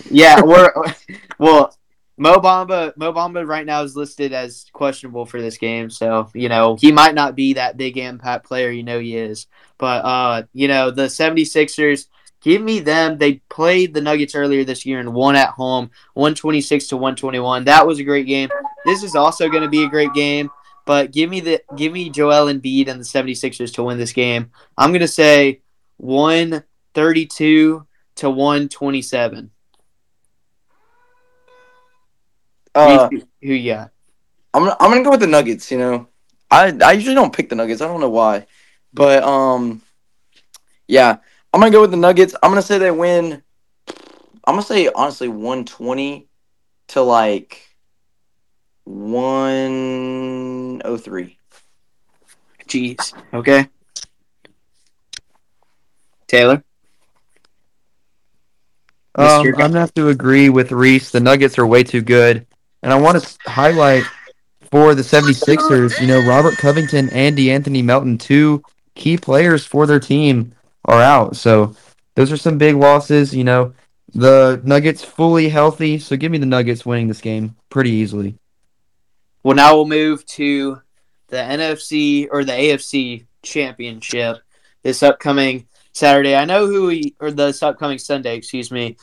Yeah, 0.09 0.41
we're 0.41 0.73
well. 1.39 1.73
Mo 2.17 2.37
Bamba, 2.37 2.95
Mo 2.95 3.11
Bamba 3.11 3.45
right 3.45 3.65
now 3.65 3.83
is 3.83 3.97
listed 3.97 4.31
as 4.31 4.67
questionable 4.71 5.25
for 5.25 5.41
this 5.41 5.57
game, 5.57 5.89
so 5.89 6.29
you 6.33 6.47
know 6.47 6.77
he 6.79 6.93
might 6.93 7.13
not 7.13 7.35
be 7.35 7.55
that 7.55 7.75
big 7.75 7.97
impact 7.97 8.45
player. 8.45 8.69
You 8.71 8.83
know 8.83 8.99
he 8.99 9.17
is, 9.17 9.47
but 9.77 10.05
uh, 10.05 10.43
you 10.53 10.69
know 10.69 10.91
the 10.91 11.07
76ers, 11.07 12.07
give 12.39 12.61
me 12.61 12.79
them. 12.79 13.17
They 13.17 13.41
played 13.49 13.93
the 13.93 13.99
Nuggets 13.99 14.33
earlier 14.33 14.63
this 14.63 14.85
year 14.85 15.01
and 15.01 15.13
won 15.13 15.35
at 15.35 15.49
home, 15.49 15.91
126 16.13 16.87
to 16.87 16.95
121. 16.95 17.65
That 17.65 17.85
was 17.85 17.99
a 17.99 18.03
great 18.05 18.27
game. 18.27 18.49
This 18.85 19.03
is 19.03 19.15
also 19.15 19.49
going 19.49 19.63
to 19.63 19.69
be 19.69 19.83
a 19.83 19.89
great 19.89 20.13
game, 20.13 20.49
but 20.85 21.11
give 21.11 21.29
me 21.29 21.39
the 21.39 21.61
give 21.75 21.91
me 21.91 22.09
Joel 22.09 22.45
Embiid 22.53 22.87
and 22.87 22.99
the 22.99 23.05
76ers 23.05 23.73
to 23.73 23.83
win 23.83 23.97
this 23.97 24.13
game. 24.13 24.51
I'm 24.77 24.91
going 24.91 25.01
to 25.01 25.07
say 25.07 25.61
132 25.97 27.87
to 28.15 28.29
127. 28.29 29.51
Uh, 32.73 33.09
who, 33.09 33.21
who 33.41 33.53
you 33.53 33.73
got? 33.73 33.91
I'm 34.53 34.63
gonna, 34.63 34.77
I'm 34.79 34.91
gonna 34.91 35.03
go 35.03 35.11
with 35.11 35.21
the 35.21 35.27
Nuggets. 35.27 35.71
You 35.71 35.77
know, 35.77 36.07
I 36.51 36.77
I 36.83 36.91
usually 36.91 37.15
don't 37.15 37.33
pick 37.33 37.49
the 37.49 37.55
Nuggets. 37.55 37.81
I 37.81 37.87
don't 37.87 38.01
know 38.01 38.09
why, 38.09 38.47
but 38.93 39.23
um, 39.23 39.81
yeah, 40.87 41.17
I'm 41.53 41.59
gonna 41.61 41.71
go 41.71 41.81
with 41.81 41.91
the 41.91 41.97
Nuggets. 41.97 42.35
I'm 42.43 42.51
gonna 42.51 42.61
say 42.61 42.77
they 42.77 42.91
win. 42.91 43.41
I'm 44.45 44.55
gonna 44.55 44.61
say 44.61 44.89
honestly 44.93 45.29
120 45.29 46.27
to 46.89 47.01
like 47.01 47.74
103. 48.85 51.37
Jeez. 52.67 53.13
Okay. 53.33 53.67
Taylor. 56.27 56.63
Um, 59.15 59.47
I'm 59.47 59.51
gonna 59.53 59.79
have 59.79 59.93
to 59.95 60.09
agree 60.09 60.49
with 60.49 60.71
Reese. 60.71 61.11
The 61.11 61.19
Nuggets 61.19 61.57
are 61.57 61.65
way 61.65 61.83
too 61.83 62.01
good, 62.01 62.45
and 62.83 62.91
I 62.91 62.99
want 62.99 63.23
to 63.23 63.49
highlight 63.49 64.03
for 64.71 64.93
the 64.93 65.03
76ers, 65.03 66.01
you 66.01 66.07
know, 66.07 66.27
Robert 66.27 66.57
Covington 66.57 67.09
and 67.11 67.37
De'Anthony 67.37 67.83
Melton, 67.83 68.17
two 68.17 68.61
key 68.95 69.17
players 69.17 69.65
for 69.65 69.85
their 69.85 70.01
team, 70.01 70.53
are 70.83 71.01
out. 71.01 71.37
So 71.37 71.75
those 72.15 72.31
are 72.31 72.37
some 72.37 72.57
big 72.57 72.75
losses. 72.75 73.33
You 73.33 73.45
know, 73.45 73.73
the 74.13 74.59
Nuggets 74.65 75.03
fully 75.03 75.47
healthy, 75.47 75.97
so 75.97 76.17
give 76.17 76.31
me 76.31 76.37
the 76.37 76.45
Nuggets 76.45 76.85
winning 76.85 77.07
this 77.07 77.21
game 77.21 77.55
pretty 77.69 77.91
easily. 77.91 78.37
Well, 79.45 79.55
now 79.55 79.75
we'll 79.75 79.85
move 79.85 80.25
to 80.25 80.81
the 81.27 81.37
NFC 81.37 82.27
or 82.31 82.43
the 82.43 82.53
AFC 82.53 83.27
championship 83.43 84.39
this 84.81 85.03
upcoming 85.03 85.67
Saturday. 85.93 86.35
I 86.35 86.45
know 86.45 86.65
who 86.65 86.87
we 86.87 87.15
or 87.19 87.29
this 87.29 87.61
upcoming 87.61 87.99
Sunday, 87.99 88.35
excuse 88.37 88.71
me. 88.71 88.97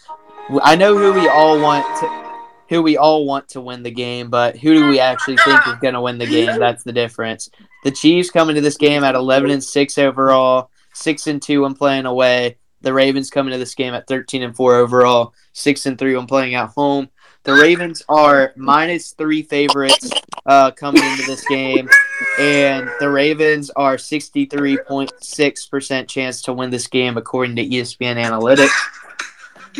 I 0.60 0.74
know 0.74 0.98
who 0.98 1.12
we 1.12 1.28
all 1.28 1.60
want 1.60 1.86
to 2.00 2.40
who 2.70 2.82
we 2.82 2.96
all 2.96 3.24
want 3.24 3.50
to 3.50 3.60
win 3.60 3.84
the 3.84 3.92
game, 3.92 4.30
but 4.30 4.56
who 4.56 4.74
do 4.74 4.88
we 4.88 4.98
actually 4.98 5.36
think 5.44 5.64
is 5.64 5.74
going 5.80 5.94
to 5.94 6.00
win 6.00 6.18
the 6.18 6.26
game? 6.26 6.58
That's 6.58 6.82
the 6.82 6.92
difference. 6.92 7.48
The 7.84 7.92
Chiefs 7.92 8.32
coming 8.32 8.56
to 8.56 8.60
this 8.60 8.76
game 8.76 9.04
at 9.04 9.14
11 9.14 9.52
and 9.52 9.62
6 9.62 9.98
overall, 9.98 10.70
6 10.92 11.26
and 11.28 11.40
2 11.40 11.62
when 11.62 11.74
playing 11.74 12.06
away. 12.06 12.58
The 12.80 12.92
Ravens 12.92 13.30
coming 13.30 13.52
to 13.52 13.58
this 13.58 13.76
game 13.76 13.94
at 13.94 14.08
13 14.08 14.42
and 14.42 14.56
4 14.56 14.74
overall, 14.74 15.34
6 15.52 15.86
and 15.86 15.96
3 15.96 16.16
when 16.16 16.26
playing 16.26 16.56
at 16.56 16.70
home. 16.70 17.10
The 17.44 17.54
Ravens 17.54 18.02
are 18.08 18.52
minus 18.56 19.12
3 19.12 19.42
favorites 19.42 20.10
uh, 20.46 20.70
coming 20.70 21.02
into 21.02 21.24
this 21.24 21.44
game 21.46 21.90
and 22.38 22.88
the 23.00 23.10
Ravens 23.10 23.68
are 23.70 23.96
63.6% 23.96 26.08
chance 26.08 26.42
to 26.42 26.52
win 26.52 26.70
this 26.70 26.86
game 26.86 27.16
according 27.16 27.56
to 27.56 27.66
ESPN 27.66 28.22
Analytics. 28.22 28.70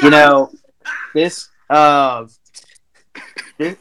You 0.03 0.11
know, 0.11 0.51
this 1.15 1.49
uh 1.71 2.27
this, 3.59 3.77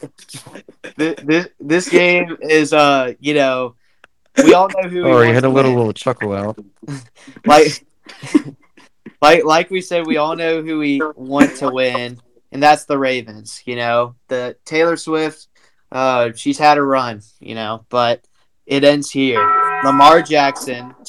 this, 0.96 1.48
this 1.58 1.88
game 1.88 2.36
is 2.40 2.72
uh 2.72 3.14
you 3.18 3.34
know 3.34 3.74
we 4.38 4.54
all 4.54 4.68
know 4.68 4.88
who. 4.88 5.08
You 5.08 5.34
had 5.34 5.44
a 5.44 5.48
little 5.48 5.74
little 5.74 5.92
chuckle 5.92 6.32
out. 6.32 6.58
like, 7.46 7.84
like, 9.22 9.44
like 9.44 9.70
we 9.70 9.80
said, 9.80 10.06
we 10.06 10.16
all 10.16 10.36
know 10.36 10.62
who 10.62 10.78
we 10.78 11.02
want 11.16 11.56
to 11.56 11.70
win, 11.70 12.20
and 12.52 12.62
that's 12.62 12.84
the 12.84 12.98
Ravens. 12.98 13.62
You 13.64 13.76
know, 13.76 14.14
the 14.28 14.56
Taylor 14.64 14.96
Swift. 14.96 15.48
Uh, 15.90 16.32
she's 16.34 16.58
had 16.58 16.78
a 16.78 16.82
run, 16.82 17.22
you 17.40 17.54
know, 17.54 17.84
but 17.88 18.26
it 18.66 18.84
ends 18.84 19.10
here. 19.10 19.42
Lamar 19.84 20.22
Jackson. 20.22 20.94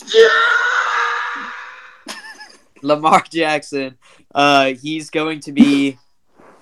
Lamar 2.81 3.23
Jackson. 3.29 3.97
Uh, 4.33 4.73
he's 4.73 5.09
going 5.09 5.39
to 5.41 5.51
be 5.51 5.97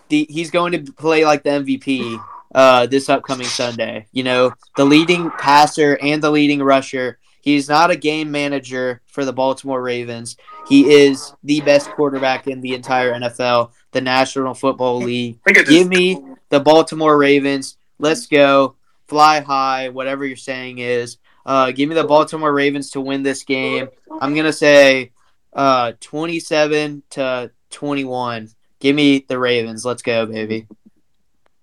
the 0.10 0.28
he's 0.30 0.52
going 0.52 0.72
to 0.74 0.94
play 0.94 1.26
like 1.26 1.44
the 1.44 1.50
MVP 1.50 2.24
uh, 2.54 2.86
this 2.88 3.10
upcoming 3.10 3.48
Sunday. 3.48 4.08
You 4.12 4.24
know, 4.24 4.54
the 4.78 4.86
leading 4.86 5.32
passer 5.32 5.98
and 6.02 6.22
the 6.22 6.32
leading 6.32 6.62
rusher. 6.62 7.18
He's 7.42 7.68
not 7.68 7.90
a 7.90 7.96
game 7.96 8.30
manager 8.30 9.02
for 9.08 9.26
the 9.26 9.34
Baltimore 9.34 9.82
Ravens. 9.82 10.38
He 10.68 10.92
is 10.92 11.34
the 11.44 11.62
best 11.62 11.90
quarterback 11.92 12.48
in 12.48 12.62
the 12.62 12.76
entire 12.76 13.14
NFL, 13.14 13.72
the 13.92 14.02
National 14.02 14.54
Football 14.54 14.98
League. 14.98 15.40
Give 15.46 15.88
me 15.88 16.22
the 16.50 16.60
Baltimore 16.60 17.18
Ravens. 17.18 17.78
Let's 18.00 18.28
go. 18.28 18.76
Fly 19.08 19.42
high, 19.42 19.90
whatever 19.90 20.26
you're 20.26 20.38
saying 20.38 20.78
is. 20.78 21.18
Uh, 21.46 21.72
give 21.72 21.90
me 21.90 21.96
the 21.96 22.04
Baltimore 22.04 22.54
Ravens 22.54 22.92
to 22.92 23.02
win 23.02 23.24
this 23.24 23.44
game. 23.44 23.90
I'm 24.22 24.34
going 24.34 24.46
to 24.46 24.54
say 24.54 25.12
uh, 25.54 25.94
27 26.00 27.04
to 27.12 27.52
21. 27.72 28.50
Give 28.80 28.96
me 28.96 29.26
the 29.28 29.38
Ravens. 29.38 29.86
Let's 29.86 30.02
go, 30.02 30.26
baby. 30.26 30.68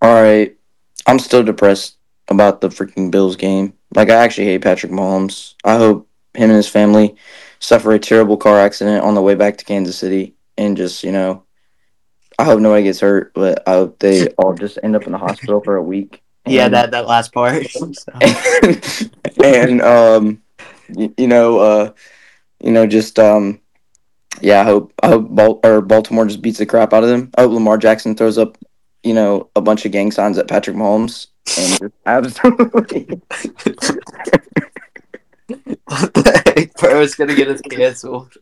All 0.02 0.22
right. 0.22 0.56
I'm 1.06 1.18
still 1.18 1.42
depressed 1.42 1.96
about 2.28 2.60
the 2.60 2.68
freaking 2.68 3.10
Bills 3.10 3.36
game. 3.36 3.72
Like, 3.94 4.10
I 4.10 4.16
actually 4.16 4.46
hate 4.46 4.62
Patrick 4.62 4.92
Mahomes. 4.92 5.54
I 5.64 5.76
hope 5.76 6.08
him 6.34 6.50
and 6.50 6.56
his 6.56 6.68
family 6.68 7.16
suffer 7.60 7.92
a 7.92 7.98
terrible 7.98 8.36
car 8.36 8.60
accident 8.60 9.02
on 9.02 9.14
the 9.14 9.22
way 9.22 9.34
back 9.34 9.56
to 9.58 9.64
Kansas 9.64 9.96
City 9.96 10.34
and 10.56 10.76
just, 10.76 11.02
you 11.02 11.12
know, 11.12 11.44
I 12.38 12.44
hope 12.44 12.60
nobody 12.60 12.84
gets 12.84 13.00
hurt, 13.00 13.34
but 13.34 13.66
I 13.66 13.72
hope 13.72 13.98
they 13.98 14.28
all 14.38 14.54
just 14.54 14.78
end 14.82 14.94
up 14.94 15.04
in 15.04 15.12
the 15.12 15.18
hospital 15.18 15.60
for 15.60 15.76
a 15.76 15.82
week. 15.82 16.22
Yeah, 16.46 16.70
that, 16.70 16.92
that 16.92 17.06
last 17.06 17.34
part. 17.34 17.66
and, 18.22 19.12
and 19.44 19.82
um, 19.82 20.42
you, 20.88 21.12
you 21.18 21.26
know, 21.26 21.58
uh, 21.58 21.92
you 22.58 22.70
know, 22.72 22.86
just 22.86 23.18
um, 23.18 23.60
yeah. 24.40 24.62
I 24.62 24.64
hope 24.64 24.94
I 25.02 25.08
hope 25.08 25.34
Bal- 25.34 25.60
or 25.62 25.82
Baltimore 25.82 26.24
just 26.24 26.40
beats 26.40 26.56
the 26.56 26.64
crap 26.64 26.94
out 26.94 27.02
of 27.02 27.10
them. 27.10 27.30
I 27.36 27.42
hope 27.42 27.52
Lamar 27.52 27.76
Jackson 27.76 28.14
throws 28.14 28.38
up, 28.38 28.56
you 29.02 29.12
know, 29.12 29.50
a 29.56 29.60
bunch 29.60 29.84
of 29.84 29.92
gang 29.92 30.10
signs 30.10 30.38
at 30.38 30.48
Patrick 30.48 30.74
Mahomes 30.74 31.26
and 31.58 31.78
just 31.80 31.94
absolutely. 32.06 33.20
what 35.84 36.14
the 36.14 36.42
heck, 36.46 36.74
bro? 36.78 37.02
It's 37.02 37.14
gonna 37.14 37.34
get 37.34 37.48
us 37.48 37.60
canceled. 37.60 38.38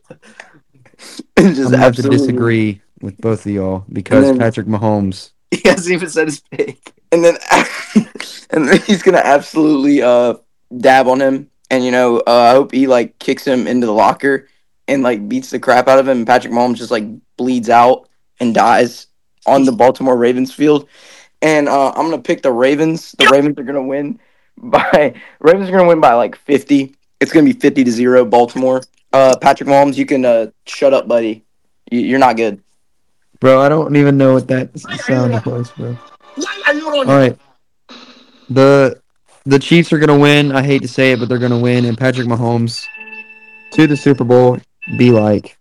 and 1.35 1.55
just 1.55 1.59
I'm 1.59 1.71
gonna 1.71 1.77
have 1.79 1.95
to 1.97 2.03
disagree 2.03 2.81
with 3.01 3.17
both 3.17 3.45
of 3.45 3.51
y'all 3.51 3.85
because 3.91 4.25
then- 4.25 4.37
Patrick 4.39 4.67
Mahomes. 4.67 5.31
He 5.51 5.61
hasn't 5.63 5.93
even 5.93 6.09
said 6.09 6.27
his 6.27 6.41
pick. 6.41 6.91
and 7.13 7.23
then 7.23 7.37
and 8.49 8.67
then 8.67 8.81
he's 8.81 9.01
gonna 9.01 9.21
absolutely 9.23 10.01
uh 10.01 10.33
dab 10.77 11.07
on 11.07 11.21
him. 11.21 11.49
And 11.71 11.85
you 11.85 11.91
know 11.91 12.17
uh, 12.27 12.49
i 12.49 12.51
hope 12.51 12.71
he 12.73 12.85
like 12.87 13.17
kicks 13.19 13.45
him 13.47 13.65
into 13.67 13.85
the 13.87 13.93
locker 13.93 14.47
and 14.89 15.03
like 15.03 15.27
beats 15.29 15.49
the 15.49 15.59
crap 15.59 15.87
out 15.87 15.99
of 15.99 16.07
him. 16.07 16.17
And 16.19 16.27
patrick 16.27 16.51
mahomes 16.53 16.75
just 16.75 16.91
like 16.91 17.05
bleeds 17.37 17.69
out 17.69 18.09
and 18.41 18.53
dies 18.53 19.07
on 19.45 19.63
the 19.63 19.71
baltimore 19.71 20.17
ravens 20.17 20.53
field. 20.53 20.87
And 21.41 21.69
uh, 21.69 21.91
i'm 21.95 22.09
gonna 22.09 22.21
pick 22.21 22.41
the 22.41 22.51
ravens. 22.51 23.13
The 23.17 23.27
ravens 23.27 23.57
are 23.57 23.63
gonna 23.63 23.81
win 23.83 24.19
by 24.57 25.13
ravens 25.39 25.69
are 25.69 25.71
gonna 25.71 25.87
win 25.87 26.01
by 26.01 26.13
like 26.13 26.35
50 26.35 26.93
it's 27.21 27.31
gonna 27.31 27.45
be 27.45 27.53
50 27.53 27.85
to 27.85 27.91
0 27.91 28.25
baltimore. 28.25 28.81
Uh 29.13 29.37
patrick 29.41 29.69
mahomes 29.69 29.95
you 29.95 30.05
can 30.05 30.25
uh 30.25 30.47
shut 30.65 30.93
up 30.93 31.07
buddy. 31.07 31.45
You- 31.89 32.01
you're 32.01 32.19
not 32.19 32.35
good 32.35 32.61
Bro, 33.39 33.61
I 33.61 33.69
don't 33.69 33.95
even 33.95 34.17
know 34.17 34.33
what 34.33 34.47
that 34.47 34.77
sound 34.79 35.45
was, 35.45 35.71
bro. 35.71 35.97
All 36.83 37.05
right. 37.05 37.37
The 38.49 38.99
the 39.45 39.59
Chiefs 39.59 39.93
are 39.93 39.99
gonna 39.99 40.17
win. 40.17 40.51
I 40.51 40.63
hate 40.63 40.81
to 40.81 40.87
say 40.87 41.11
it, 41.11 41.19
but 41.19 41.29
they're 41.29 41.37
gonna 41.37 41.59
win. 41.59 41.85
And 41.85 41.97
Patrick 41.97 42.27
Mahomes 42.27 42.85
to 43.71 43.87
the 43.87 43.97
Super 43.97 44.23
Bowl. 44.23 44.57
Be 44.97 45.11
like, 45.11 45.57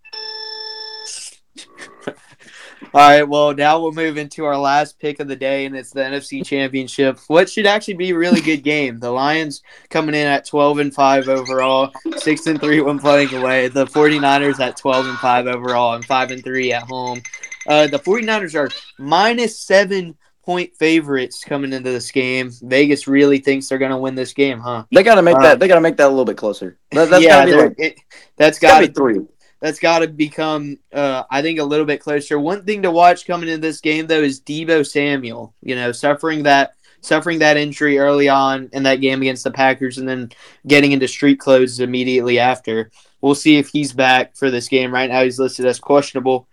All 2.07 3.11
right, 3.11 3.25
well, 3.25 3.53
now 3.53 3.81
we'll 3.81 3.93
move 3.93 4.17
into 4.17 4.45
our 4.45 4.57
last 4.57 4.99
pick 4.99 5.21
of 5.21 5.29
the 5.29 5.37
day, 5.37 5.67
and 5.67 5.77
it's 5.77 5.91
the 5.91 6.01
NFC 6.01 6.47
Championship. 6.47 7.19
What 7.27 7.51
should 7.51 7.67
actually 7.67 7.95
be 7.95 8.11
a 8.11 8.17
really 8.17 8.41
good 8.41 8.63
game. 8.63 8.99
The 9.01 9.11
Lions 9.11 9.63
coming 9.91 10.15
in 10.15 10.27
at 10.27 10.47
12 10.47 10.79
and 10.79 10.95
5 10.95 11.29
overall, 11.29 11.93
6 12.17 12.47
and 12.47 12.61
3 12.61 12.81
when 12.81 12.99
playing 12.99 13.35
away. 13.35 13.69
The 13.69 13.87
49ers 13.87 14.61
at 14.61 14.77
12 14.77 15.07
and 15.09 15.19
5 15.19 15.47
overall 15.47 15.95
and 15.95 16.05
5 16.05 16.31
and 16.31 16.45
3 16.45 16.73
at 16.73 16.85
home. 16.85 17.21
Uh, 17.69 17.87
the 17.87 17.99
49ers 17.99 18.55
are 18.55 18.71
minus 18.99 19.59
7 19.61 20.17
point 20.45 20.75
favorites 20.77 21.43
coming 21.45 21.73
into 21.73 21.91
this 21.91 22.11
game. 22.13 22.51
Vegas 22.63 23.09
really 23.09 23.39
thinks 23.39 23.69
they're 23.69 23.79
going 23.79 23.91
to 23.91 23.97
win 23.97 24.15
this 24.15 24.33
game, 24.33 24.61
huh? 24.61 24.85
they 24.93 25.03
gotta 25.03 25.23
make 25.23 25.37
Uh, 25.37 25.43
that 25.43 25.59
they 25.59 25.67
gotta 25.69 25.81
make 25.81 25.97
that 25.97 26.07
a 26.07 26.09
little 26.09 26.25
bit 26.25 26.37
closer 26.37 26.79
that, 26.93 27.11
that's 27.11 27.25
yeah, 27.25 27.45
gotta 27.45 27.57
like 27.57 27.75
it, 27.79 27.99
that's 28.37 28.57
it's 28.57 28.63
gotta 28.63 28.87
be 28.87 28.93
three 28.93 29.21
that's 29.61 29.79
got 29.79 30.01
to 30.01 30.09
become, 30.09 30.79
uh, 30.93 31.25
I 31.31 31.43
think, 31.43 31.59
a 31.59 31.65
little 31.65 31.87
bit 31.87 32.01
closer. 32.01 32.39
One 32.39 32.65
thing 32.65 32.83
to 32.83 32.91
watch 32.91 33.27
coming 33.27 33.49
into 33.49 33.61
this 33.61 33.81
game, 33.81 34.07
though, 34.07 34.23
is 34.23 34.41
Deebo 34.41 34.87
Samuel. 34.87 35.55
You 35.63 35.77
know, 35.77 35.93
suffering 35.93 36.43
that 36.45 36.75
suffering 37.01 37.39
that 37.39 37.57
injury 37.57 37.99
early 37.99 38.29
on 38.29 38.69
in 38.73 38.83
that 38.83 39.01
game 39.01 39.23
against 39.23 39.45
the 39.45 39.51
Packers, 39.51 39.99
and 39.99 40.09
then 40.09 40.31
getting 40.67 40.93
into 40.93 41.09
street 41.09 41.39
clothes 41.41 41.81
immediately 41.81 42.39
after. 42.39 42.91
We'll 43.21 43.35
see 43.35 43.57
if 43.57 43.69
he's 43.69 43.93
back 43.93 44.37
for 44.37 44.51
this 44.51 44.69
game. 44.69 44.93
Right 44.93 45.11
now, 45.11 45.25
he's 45.25 45.39
listed 45.39 45.67
as 45.67 45.81
questionable. 45.81 46.49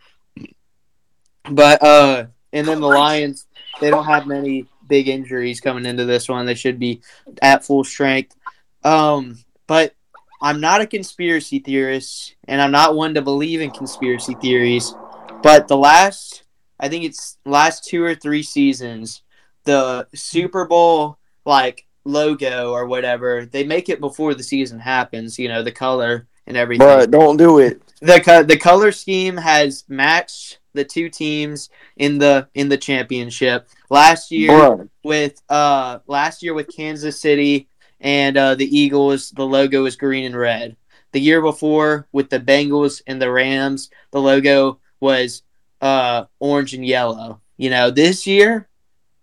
But 1.49 1.84
uh, 1.84 2.26
and 2.52 2.68
then 2.68 2.80
the 2.80 2.88
Lions, 2.88 3.48
they 3.82 3.90
don't 3.90 4.06
have 4.06 4.28
many 4.28 4.68
big 4.88 5.07
injuries 5.07 5.60
coming 5.60 5.86
into 5.86 6.06
this 6.06 6.30
one. 6.30 6.45
They 6.45 6.56
should 6.56 6.80
be 6.80 7.02
at 7.41 7.65
full 7.65 7.84
strength. 7.84 8.36
Um, 8.84 9.38
but 9.68 9.94
I'm 10.41 10.60
not 10.60 10.82
a 10.82 10.88
conspiracy 10.88 11.60
theorist, 11.60 12.36
and 12.48 12.61
I'm 12.61 12.72
not 12.72 12.95
one 12.95 13.14
to 13.15 13.22
believe 13.22 13.61
in 13.61 13.72
conspiracy 13.72 14.36
theories. 14.36 14.94
But 15.41 15.68
the 15.68 15.78
last, 15.78 16.44
I 16.80 16.90
think 16.90 17.03
it's 17.06 17.38
last 17.45 17.86
two 17.86 18.03
or 18.03 18.15
three 18.15 18.44
seasons, 18.44 19.22
the 19.65 20.07
Super 20.14 20.65
Bowl 20.65 21.18
like 21.45 21.86
logo 22.06 22.72
or 22.72 22.86
whatever, 22.86 23.45
they 23.45 23.64
make 23.64 23.90
it 23.90 23.99
before 23.99 24.34
the 24.34 24.44
season 24.44 24.80
happens. 24.80 25.40
You 25.40 25.49
know, 25.49 25.64
the 25.64 25.72
color 25.72 26.28
and 26.48 26.56
everything 26.57 26.88
But 26.88 27.11
don't 27.11 27.38
do 27.38 27.60
it 27.60 27.82
the 28.03 28.20
co- 28.20 28.44
the 28.44 28.57
color 28.57 28.91
scheme 28.91 29.38
has 29.38 29.86
matched 29.88 30.60
the 30.73 30.83
two 30.83 31.09
teams 31.09 31.69
in 31.97 32.17
the 32.17 32.47
in 32.53 32.69
the 32.69 32.77
championship 32.77 33.67
last 33.89 34.31
year 34.31 34.49
Bruh. 34.49 34.89
with 35.03 35.41
uh 35.49 35.99
last 36.07 36.43
year 36.43 36.53
with 36.53 36.75
Kansas 36.75 37.19
City 37.19 37.67
and 37.99 38.35
uh, 38.35 38.55
the 38.55 38.77
Eagles 38.77 39.31
the 39.31 39.45
logo 39.45 39.85
is 39.85 39.95
green 39.95 40.25
and 40.25 40.37
red. 40.37 40.75
The 41.11 41.21
year 41.21 41.41
before 41.41 42.07
with 42.11 42.29
the 42.29 42.39
Bengals 42.39 43.01
and 43.07 43.21
the 43.21 43.31
Rams 43.31 43.89
the 44.11 44.21
logo 44.21 44.79
was 44.99 45.43
uh 45.81 46.25
orange 46.39 46.73
and 46.73 46.85
yellow. 46.85 47.41
You 47.57 47.69
know, 47.69 47.91
this 47.91 48.27
year 48.27 48.67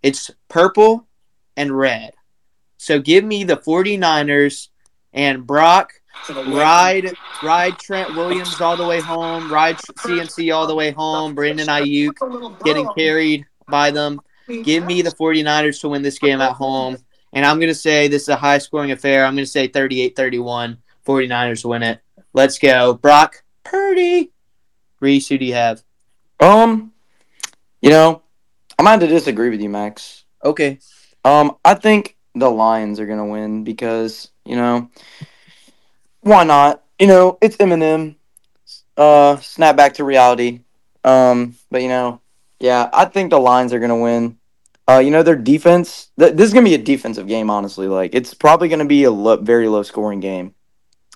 it's 0.02 0.30
purple 0.48 1.06
and 1.56 1.76
red. 1.76 2.14
So 2.78 2.98
give 2.98 3.24
me 3.24 3.44
the 3.44 3.56
49ers 3.56 4.68
and 5.12 5.46
Brock 5.46 5.99
ride 6.28 7.14
ride 7.42 7.78
Trent 7.78 8.14
Williams 8.14 8.60
all 8.60 8.76
the 8.76 8.86
way 8.86 9.00
home, 9.00 9.52
ride 9.52 9.76
CMC 9.76 10.54
all 10.54 10.66
the 10.66 10.74
way 10.74 10.90
home, 10.90 11.34
Brandon 11.34 11.66
Aiyuk 11.66 12.64
getting 12.64 12.88
carried 12.96 13.46
by 13.68 13.90
them. 13.90 14.20
Give 14.48 14.84
me 14.84 15.02
the 15.02 15.10
49ers 15.10 15.80
to 15.80 15.88
win 15.88 16.02
this 16.02 16.18
game 16.18 16.40
at 16.40 16.52
home. 16.52 16.96
And 17.32 17.46
I'm 17.46 17.58
going 17.58 17.70
to 17.70 17.74
say 17.74 18.08
this 18.08 18.22
is 18.22 18.28
a 18.28 18.36
high 18.36 18.58
scoring 18.58 18.90
affair. 18.90 19.24
I'm 19.24 19.34
going 19.34 19.44
to 19.44 19.50
say 19.50 19.68
38 19.68 20.16
31. 20.16 20.78
49ers 21.06 21.64
win 21.64 21.82
it. 21.82 22.00
Let's 22.32 22.58
go. 22.58 22.94
Brock 22.94 23.44
Purdy. 23.62 24.32
Reese, 24.98 25.28
who 25.28 25.38
do 25.38 25.44
you 25.44 25.54
have? 25.54 25.82
Um, 26.40 26.92
you 27.80 27.90
know, 27.90 28.22
I'm 28.78 28.84
going 28.84 29.00
to 29.00 29.06
disagree 29.06 29.50
with 29.50 29.60
you, 29.60 29.68
Max. 29.68 30.24
Okay. 30.44 30.78
Um, 31.24 31.56
I 31.64 31.74
think 31.74 32.16
the 32.34 32.50
Lions 32.50 33.00
are 33.00 33.06
gonna 33.06 33.26
win 33.26 33.64
because 33.64 34.28
you 34.44 34.56
know 34.56 34.88
why 36.20 36.44
not? 36.44 36.82
You 36.98 37.06
know 37.06 37.38
it's 37.40 37.56
Eminem. 37.56 38.16
Uh, 38.96 39.36
snap 39.38 39.76
back 39.76 39.94
to 39.94 40.04
reality. 40.04 40.60
Um, 41.04 41.56
but 41.70 41.82
you 41.82 41.88
know, 41.88 42.20
yeah, 42.58 42.90
I 42.92 43.06
think 43.06 43.30
the 43.30 43.40
Lions 43.40 43.72
are 43.72 43.80
gonna 43.80 43.96
win. 43.96 44.38
Uh, 44.88 44.98
you 44.98 45.10
know 45.10 45.22
their 45.22 45.36
defense. 45.36 46.10
Th- 46.18 46.32
this 46.32 46.46
is 46.46 46.54
gonna 46.54 46.64
be 46.64 46.74
a 46.74 46.78
defensive 46.78 47.26
game, 47.26 47.50
honestly. 47.50 47.86
Like 47.86 48.14
it's 48.14 48.34
probably 48.34 48.68
gonna 48.68 48.84
be 48.84 49.04
a 49.04 49.10
lo- 49.10 49.36
very 49.36 49.68
low 49.68 49.82
scoring 49.82 50.20
game. 50.20 50.54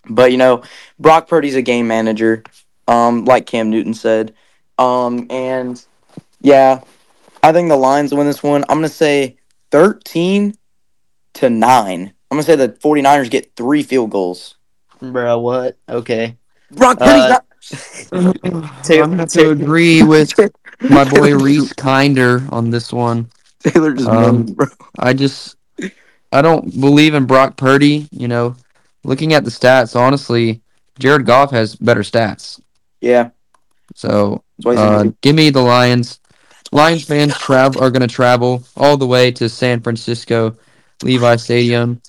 But 0.09 0.33
you 0.33 0.39
know, 0.39 0.63
Brock 0.99 1.29
Purdy's 1.29 1.57
a 1.57 1.63
game 1.63 1.87
manager. 1.87 2.45
Um, 2.87 3.25
like 3.25 3.47
Cam 3.47 3.71
Newton 3.71 3.95
said. 3.95 4.35
Um, 4.79 5.27
and 5.31 5.83
yeah, 6.41 6.83
I 7.43 7.53
think 7.53 7.69
the 7.69 7.77
Lions 7.77 8.15
win 8.15 8.27
this 8.27 8.43
one. 8.43 8.65
I'm 8.69 8.79
gonna 8.79 8.89
say 8.89 9.37
13 9.71 10.57
to 11.35 11.51
9. 11.51 12.01
I'm 12.01 12.13
gonna 12.31 12.43
say 12.43 12.57
the 12.57 12.69
49ers 12.69 13.31
get 13.31 13.57
three 13.57 13.83
field 13.83 14.11
goals. 14.11 14.57
Bro, 15.01 15.39
what? 15.41 15.77
Okay. 15.89 16.37
Brock 16.73 16.99
Purdy's 16.99 17.23
Uh, 17.23 17.29
not 17.29 17.45
Two- 18.85 19.03
I'm 19.03 19.11
gonna 19.11 19.17
have 19.17 19.29
two- 19.31 19.55
to 19.55 19.63
agree 19.63 20.03
with 20.03 20.33
my 20.91 21.09
boy 21.09 21.35
Reese 21.37 21.73
Kinder 21.75 22.43
on 22.51 22.71
this 22.71 22.93
one. 22.93 23.31
Taylor 23.61 23.93
just 23.95 24.09
Um, 24.09 24.23
moaned, 24.23 24.57
bro. 24.57 24.67
I 24.99 25.13
just 25.15 25.57
I 26.33 26.43
don't 26.43 26.81
believe 26.81 27.15
in 27.15 27.25
Brock 27.25 27.57
Purdy. 27.57 28.09
You 28.11 28.29
know, 28.29 28.57
looking 29.05 29.33
at 29.33 29.45
the 29.45 29.51
stats, 29.51 29.97
honestly, 29.97 30.61
Jared 30.99 31.25
Goff 31.27 31.51
has 31.53 31.75
better 31.77 32.01
stats. 32.03 32.61
Yeah. 33.01 33.31
So 33.95 34.43
That's 34.59 34.67
why 34.67 34.73
he's 34.73 34.81
uh, 34.81 35.13
give 35.23 35.35
me 35.37 35.51
the 35.51 35.61
Lions. 35.63 36.21
Lions 36.73 37.05
fans 37.05 37.37
travel 37.39 37.83
are 37.83 37.91
going 37.91 38.07
to 38.07 38.13
travel 38.13 38.65
all 38.77 38.97
the 38.97 39.07
way 39.07 39.31
to 39.33 39.49
San 39.49 39.81
Francisco, 39.81 40.57
Levi 41.03 41.37
Stadium. 41.37 42.01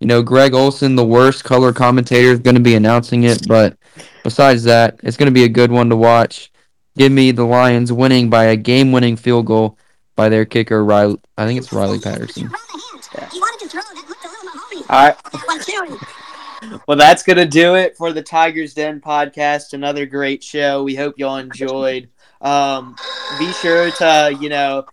You 0.00 0.06
know, 0.06 0.22
Greg 0.22 0.52
Olsen, 0.52 0.94
the 0.94 1.06
worst 1.06 1.44
color 1.44 1.72
commentator, 1.72 2.28
is 2.32 2.40
going 2.40 2.54
to 2.54 2.60
be 2.60 2.74
announcing 2.74 3.24
it. 3.24 3.48
But 3.48 3.76
besides 4.22 4.64
that, 4.64 5.00
it's 5.02 5.16
going 5.16 5.26
to 5.28 5.32
be 5.32 5.44
a 5.44 5.48
good 5.48 5.70
one 5.70 5.88
to 5.90 5.96
watch. 5.96 6.52
Give 6.96 7.10
me 7.12 7.30
the 7.30 7.44
Lions 7.44 7.92
winning 7.92 8.28
by 8.30 8.44
a 8.44 8.56
game-winning 8.56 9.16
field 9.16 9.46
goal 9.46 9.78
by 10.14 10.28
their 10.28 10.44
kicker, 10.44 10.84
Riley. 10.84 11.18
I 11.36 11.46
think 11.46 11.58
it's 11.58 11.72
Riley 11.72 11.98
Patterson. 11.98 12.50
All 14.88 15.08
right. 15.08 15.16
Well, 16.86 16.96
that's 16.96 17.22
going 17.22 17.36
to 17.36 17.46
do 17.46 17.74
it 17.74 17.96
for 17.96 18.12
the 18.12 18.22
Tigers 18.22 18.74
Den 18.74 19.00
podcast. 19.00 19.72
Another 19.72 20.06
great 20.06 20.42
show. 20.42 20.82
We 20.82 20.94
hope 20.94 21.18
y'all 21.18 21.36
enjoyed. 21.36 22.08
Um, 22.40 22.96
be 23.38 23.52
sure 23.54 23.90
to, 23.92 24.36
you 24.40 24.48
know, 24.48 24.84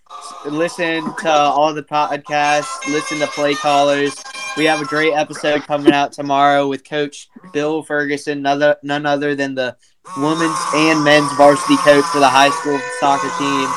listen 0.45 1.03
to 1.17 1.29
all 1.29 1.73
the 1.73 1.83
podcasts, 1.83 2.87
listen 2.87 3.19
to 3.19 3.27
play 3.27 3.53
callers. 3.53 4.15
We 4.55 4.65
have 4.65 4.81
a 4.81 4.85
great 4.85 5.13
episode 5.13 5.63
coming 5.63 5.93
out 5.93 6.11
tomorrow 6.11 6.67
with 6.67 6.87
Coach 6.87 7.27
Bill 7.53 7.81
Ferguson, 7.81 8.43
none, 8.43 9.05
other 9.05 9.33
than 9.33 9.55
the 9.55 9.75
women's 10.15 10.57
and 10.75 11.03
men's 11.03 11.31
varsity 11.33 11.75
coach 11.77 12.05
for 12.05 12.19
the 12.19 12.29
high 12.29 12.51
school 12.51 12.79
soccer 12.99 13.29
team. 13.39 13.67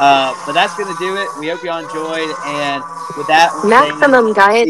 Uh, 0.00 0.34
but 0.46 0.52
that's 0.52 0.74
going 0.74 0.90
to 0.90 0.98
do 0.98 1.16
it. 1.16 1.28
We 1.38 1.48
hope 1.48 1.62
you 1.62 1.70
all 1.70 1.84
enjoyed. 1.84 2.34
And 2.46 2.82
with 3.18 3.26
that, 3.26 3.52
maximum 3.66 4.32
diet. 4.32 4.68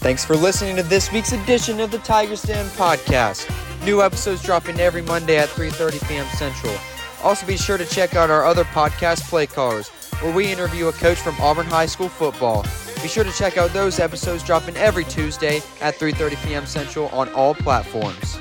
Thanks 0.00 0.22
for 0.22 0.36
listening 0.36 0.76
to 0.76 0.82
this 0.82 1.10
week's 1.10 1.32
edition 1.32 1.80
of 1.80 1.90
the 1.90 1.98
Tiger's 1.98 2.42
Den 2.42 2.66
podcast. 2.70 3.48
New 3.86 4.02
episodes 4.02 4.42
dropping 4.42 4.78
every 4.80 5.02
Monday 5.02 5.38
at 5.38 5.48
3:30 5.48 6.06
p.m. 6.06 6.26
Central. 6.36 6.74
Also, 7.22 7.46
be 7.46 7.56
sure 7.56 7.78
to 7.78 7.86
check 7.86 8.14
out 8.14 8.28
our 8.28 8.44
other 8.44 8.64
podcast, 8.64 9.28
Play 9.30 9.46
Callers 9.46 9.90
where 10.22 10.34
we 10.34 10.50
interview 10.50 10.88
a 10.88 10.92
coach 10.92 11.18
from 11.18 11.40
Auburn 11.40 11.66
High 11.66 11.86
School 11.86 12.08
football. 12.08 12.62
Be 13.02 13.08
sure 13.08 13.24
to 13.24 13.32
check 13.32 13.56
out 13.56 13.72
those 13.72 13.98
episodes 13.98 14.42
dropping 14.44 14.76
every 14.76 15.04
Tuesday 15.04 15.62
at 15.80 15.94
3:30 15.96 16.46
p.m. 16.46 16.66
Central 16.66 17.08
on 17.08 17.28
all 17.30 17.54
platforms. 17.54 18.40